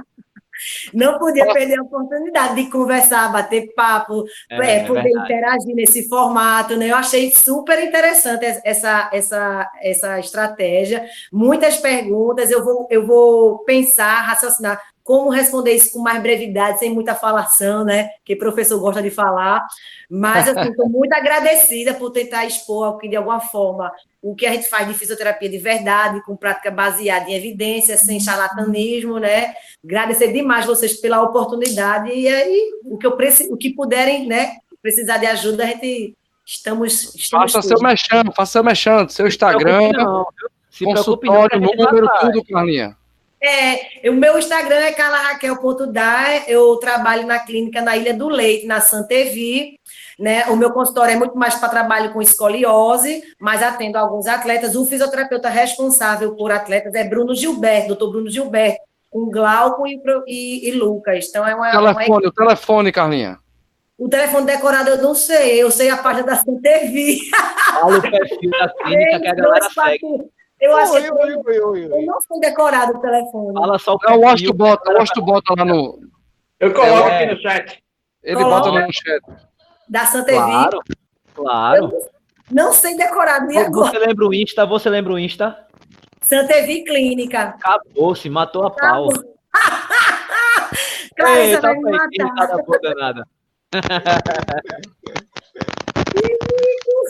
Não 0.94 1.20
podia 1.20 1.52
perder 1.52 1.80
a 1.80 1.84
oportunidade 1.84 2.56
de 2.56 2.70
conversar, 2.70 3.32
bater 3.32 3.74
papo, 3.74 4.26
é, 4.50 4.78
é, 4.78 4.84
poder 4.86 5.08
é 5.08 5.12
interagir 5.12 5.76
nesse 5.76 6.08
formato, 6.08 6.76
né? 6.78 6.90
Eu 6.92 6.96
achei 6.96 7.32
super 7.32 7.82
interessante 7.84 8.46
essa, 8.64 9.10
essa, 9.14 9.72
essa 9.82 10.20
estratégia. 10.20 11.06
Muitas 11.32 11.78
perguntas, 11.78 12.50
eu 12.52 12.64
vou, 12.64 12.88
eu 12.90 13.06
vou 13.06 13.60
pensar, 13.60 14.22
raciocinar 14.22 14.82
como 15.06 15.30
responder 15.30 15.74
isso 15.74 15.92
com 15.92 16.00
mais 16.00 16.20
brevidade, 16.20 16.80
sem 16.80 16.92
muita 16.92 17.14
falação, 17.14 17.86
né? 17.86 18.10
Que 18.26 18.34
o 18.34 18.40
professor 18.40 18.80
gosta 18.80 19.04
de 19.04 19.12
falar. 19.12 19.64
Mas, 20.10 20.48
assim, 20.48 20.68
estou 20.72 20.90
muito 20.90 21.14
agradecida 21.14 21.94
por 21.94 22.10
tentar 22.10 22.44
expor 22.46 22.98
que, 22.98 23.08
de 23.08 23.16
alguma 23.16 23.40
forma, 23.40 23.92
o 24.20 24.34
que 24.34 24.48
a 24.48 24.52
gente 24.52 24.68
faz 24.68 24.88
de 24.88 24.96
fisioterapia 24.96 25.48
de 25.48 25.60
verdade, 25.60 26.24
com 26.24 26.36
prática 26.36 26.72
baseada 26.72 27.30
em 27.30 27.36
evidências, 27.36 28.00
sem 28.00 28.20
charlatanismo, 28.20 29.20
né? 29.20 29.54
Agradecer 29.86 30.34
demais 30.34 30.66
vocês 30.66 31.00
pela 31.00 31.22
oportunidade 31.22 32.12
e 32.12 32.28
aí, 32.28 32.72
o 32.84 32.98
que, 32.98 33.06
eu 33.06 33.16
preciso, 33.16 33.54
o 33.54 33.58
que 33.58 33.76
puderem, 33.76 34.26
né? 34.26 34.58
Precisar 34.82 35.18
de 35.18 35.28
ajuda, 35.28 35.66
a 35.66 35.68
gente 35.68 36.16
estamos... 36.44 37.14
estamos 37.14 37.52
faça 37.52 37.68
seu 37.68 37.80
mexendo, 37.80 38.32
faça 38.32 38.54
seu 38.54 38.64
mexendo, 38.64 39.10
seu 39.12 39.28
Instagram, 39.28 39.92
consultório, 40.84 41.62
número, 41.62 42.10
tudo, 42.22 42.44
Carlinha. 42.46 42.98
É, 43.42 44.10
o 44.10 44.14
meu 44.14 44.40
Instagram 44.40 44.78
é 44.78 44.92
carlaraquel.dar, 44.92 46.50
eu 46.50 46.76
trabalho 46.78 47.28
na 47.28 47.40
clínica 47.40 47.82
na 47.82 47.96
Ilha 47.96 48.14
do 48.14 48.28
Leite, 48.28 48.66
na 48.66 48.82
Santa 48.82 49.14
Evi, 49.14 49.80
né? 50.18 50.46
O 50.48 50.56
meu 50.56 50.72
consultório 50.72 51.14
é 51.14 51.18
muito 51.18 51.38
mais 51.38 51.56
para 51.56 51.70
trabalho 51.70 52.12
com 52.12 52.22
escoliose, 52.22 53.22
mas 53.40 53.62
atendo 53.62 53.98
alguns 53.98 54.26
atletas. 54.26 54.76
O 54.76 54.86
fisioterapeuta 54.86 55.50
responsável 55.50 56.36
por 56.36 56.52
atletas 56.52 56.96
é 56.96 57.04
Bruno 57.04 57.36
Gilberto, 57.36 57.90
doutor 57.90 58.12
Bruno 58.12 58.30
Gilberto, 58.30 58.80
com 59.12 59.30
Glauco 59.30 59.86
e, 59.86 60.02
e, 60.28 60.70
e 60.70 60.72
Lucas. 60.72 61.28
Então 61.30 61.48
é 61.48 61.54
uma. 61.54 61.72
Telefone, 61.72 62.26
uma... 62.26 62.30
o 62.30 62.32
telefone, 62.32 62.92
Carlinha. 62.92 63.40
O 63.98 64.10
telefone 64.10 64.46
decorado 64.46 64.90
eu 64.90 65.02
não 65.02 65.16
sei, 65.16 65.62
eu 65.62 65.72
sei 65.72 65.90
a 65.90 65.98
página 65.98 66.28
da 66.28 66.36
Santa 66.36 66.68
Evi. 66.68 67.20
Fala 67.30 67.98
o 67.98 68.02
perfil 68.02 68.52
da 68.52 68.70
clínica 68.70 69.20
que 69.22 69.28
a 69.28 69.36
galera 69.36 69.70
segue. 69.70 70.06
Eu 70.60 70.76
acho 70.78 70.94
que 70.94 71.12
oi, 71.12 71.36
oi, 71.36 71.60
oi, 71.60 71.86
eu 71.86 72.06
não 72.06 72.20
sei 72.22 72.40
decorado 72.40 72.98
o 72.98 73.02
telefone. 73.02 73.54
Fala 73.54 73.78
só 73.78 73.96
o. 73.96 74.00
É 74.08 74.14
o 74.14 74.26
Osto 74.26 74.54
bota, 74.54 74.92
o 74.92 75.22
bota 75.22 75.54
lá 75.58 75.66
no. 75.66 76.00
Eu 76.60 76.74
coloco 76.74 77.10
é, 77.10 77.24
aqui 77.24 77.36
no 77.36 77.42
chat. 77.42 77.84
Ele 78.24 78.38
Coloca. 78.38 78.72
bota 78.72 78.86
no 78.86 78.94
chat. 78.94 79.22
Da 79.90 80.06
Santa. 80.06 80.32
Claro, 80.32 80.80
claro. 81.34 81.86
Eu 81.86 82.10
não 82.52 82.72
sei 82.74 82.96
decorado 82.96 83.48
nem 83.48 83.58
agora. 83.58 83.92
Você 83.92 84.00
lembra 84.00 84.26
o 84.26 84.34
Insta? 84.34 84.66
Você 84.66 84.90
lembra 84.90 85.14
o 85.14 85.20
Insta? 85.20 85.68
Santa 86.22 86.58
Evi 86.58 86.84
Clínica. 86.84 87.56
Acabou, 87.62 88.16
se 88.16 88.30
matou 88.30 88.66
a 88.66 88.72
pau. 88.72 89.10
claro, 91.16 91.36
Ei, 91.36 91.54
você 91.54 91.62
tá 91.62 91.68
vai 91.68 91.78
me 91.78 91.92
matar. 91.92 92.96
Nada, 92.96 93.28
nada. 94.16 94.66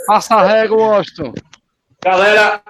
Passa 0.08 0.36
a 0.36 0.44
régua, 0.44 0.78
Washington. 0.78 1.34
Galera, 2.04 2.62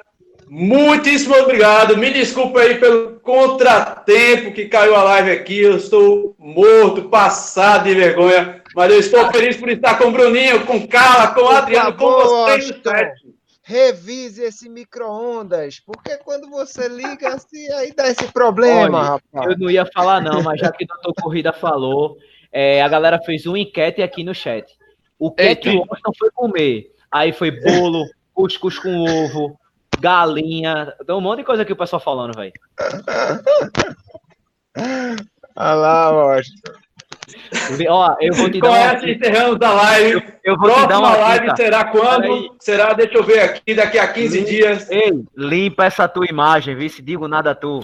Muitíssimo 0.47 1.35
obrigado. 1.35 1.97
Me 1.97 2.11
desculpa 2.11 2.61
aí 2.61 2.79
pelo 2.79 3.19
contratempo 3.19 4.53
que 4.53 4.67
caiu 4.67 4.95
a 4.95 5.03
live 5.03 5.31
aqui. 5.31 5.59
Eu 5.59 5.77
estou 5.77 6.35
morto, 6.37 7.09
passado 7.09 7.85
de 7.85 7.95
vergonha. 7.95 8.61
Mas 8.75 8.91
eu 8.91 8.99
estou 8.99 9.31
feliz 9.31 9.57
por 9.57 9.69
estar 9.69 9.97
com 9.97 10.05
o 10.05 10.11
Bruninho, 10.11 10.65
com 10.65 10.87
Carla, 10.87 11.33
com 11.33 11.41
o 11.41 11.49
Adriano, 11.49 11.95
com 11.95 12.11
vocês. 12.11 12.71
Revise 13.67 14.43
esse 14.43 14.69
micro-ondas, 14.69 15.79
porque 15.79 16.17
quando 16.17 16.47
você 16.51 16.87
liga 16.87 17.29
assim, 17.33 17.67
aí 17.73 17.91
dá 17.95 18.07
esse 18.07 18.31
problema, 18.31 18.99
Olha, 18.99 19.09
rapaz. 19.09 19.51
Eu 19.51 19.57
não 19.57 19.71
ia 19.71 19.87
falar, 19.87 20.21
não, 20.21 20.43
mas 20.43 20.59
já 20.59 20.71
que 20.71 20.83
o 20.83 20.87
doutor 20.87 21.15
Corrida 21.15 21.51
falou, 21.51 22.15
é, 22.51 22.83
a 22.83 22.87
galera 22.87 23.19
fez 23.19 23.47
uma 23.47 23.57
enquete 23.57 24.03
aqui 24.03 24.23
no 24.23 24.35
chat. 24.35 24.71
O 25.17 25.31
que 25.31 25.41
é 25.41 25.55
que 25.55 25.69
o 25.69 25.79
Washington 25.79 26.11
foi 26.19 26.29
comer? 26.31 26.91
Aí 27.11 27.33
foi 27.33 27.49
bolo, 27.49 28.05
cuscuz 28.33 28.77
com 28.77 29.03
ovo, 29.03 29.57
galinha. 29.99 30.93
Tem 31.05 31.15
um 31.15 31.21
monte 31.21 31.39
de 31.39 31.45
coisa 31.45 31.63
aqui 31.63 31.73
o 31.73 31.77
pessoal 31.77 31.99
falando, 31.99 32.35
velho. 32.35 32.53
Olha 35.55 35.73
lá, 35.75 36.11
Washington. 36.11 36.71
Ó, 37.89 38.15
eu 38.21 38.33
vou 38.33 38.49
te 38.51 38.59
dar. 38.59 38.95
Essa 38.95 39.09
encerramos 39.09 39.59
a 39.61 39.73
live. 39.73 40.23
Eu, 40.43 40.55
vou 40.57 40.65
Próxima 40.67 40.87
te 40.87 40.89
dar 40.89 40.99
uma 40.99 41.17
live 41.17 41.45
dica. 41.45 41.55
será 41.55 41.85
quando? 41.85 42.55
Será, 42.59 42.93
deixa 42.93 43.17
eu 43.17 43.23
ver 43.23 43.39
aqui, 43.39 43.73
daqui 43.73 43.97
a 43.97 44.07
15 44.07 44.37
Lim... 44.37 44.45
dias. 44.45 44.89
Ei, 44.89 45.23
limpa 45.35 45.85
essa 45.85 46.07
tua 46.07 46.25
imagem, 46.27 46.75
vê 46.75 46.87
se 46.87 47.01
digo 47.01 47.27
nada 47.27 47.51
a 47.51 47.55
tu. 47.55 47.79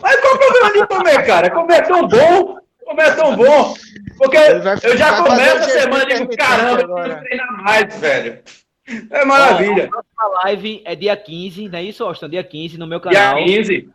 Mas 0.00 0.20
qual 0.20 0.34
o 0.34 0.38
problema 0.38 0.72
de 0.72 0.86
comer, 0.86 1.26
cara? 1.26 1.50
Comer 1.50 1.74
é 1.74 1.82
tão 1.82 2.08
bom, 2.08 2.58
comer 2.84 3.02
é 3.02 3.10
tão 3.12 3.36
bom. 3.36 3.74
Porque 4.16 4.36
eu 4.36 4.96
já 4.96 5.22
começo 5.22 5.56
a 5.56 5.68
semana 5.68 6.04
e 6.04 6.18
digo, 6.18 6.36
caramba, 6.36 6.80
eu 6.82 6.88
preciso 6.94 7.20
treinar 7.20 7.62
mais, 7.62 8.00
velho. 8.00 8.42
É 9.10 9.24
maravilha. 9.24 9.84
Ó, 9.92 9.98
a 9.98 10.02
próxima 10.02 10.40
live 10.44 10.82
é 10.84 10.94
dia 10.94 11.16
15, 11.16 11.68
não 11.68 11.78
é 11.78 11.82
isso, 11.84 12.04
Austin? 12.04 12.28
Dia 12.28 12.44
15 12.44 12.78
no 12.78 12.86
meu 12.86 13.00
canal. 13.00 13.36
Dia 13.36 13.44
15. 13.44 13.90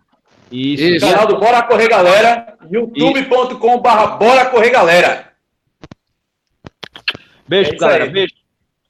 Isso. 0.51 0.83
isso. 0.83 1.05
Canal 1.05 1.25
do 1.25 1.39
Bora 1.39 1.63
Correr 1.63 1.89
Galera, 1.89 2.55
youtube.com 2.69 3.79
Bora 3.79 4.45
Correr 4.45 4.69
Galera. 4.69 5.33
Beijo, 7.47 7.71
é 7.71 7.75
galera. 7.75 8.03
Aí. 8.05 8.09
Beijo. 8.09 8.33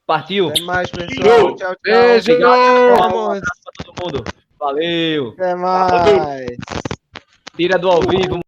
Partiu. 0.06 0.48
Até 0.48 0.60
mais, 0.62 0.90
pessoal. 0.90 1.56
Tchau, 1.56 1.56
tchau. 1.56 1.76
Beijo. 1.82 2.38
Vamos. 2.38 3.40
todo 3.84 4.04
mundo. 4.04 4.24
Valeu. 4.58 5.30
Até 5.30 5.54
mais. 5.54 6.56
Tira 7.56 7.78
do 7.78 7.90
ao 7.90 8.00
vivo. 8.02 8.42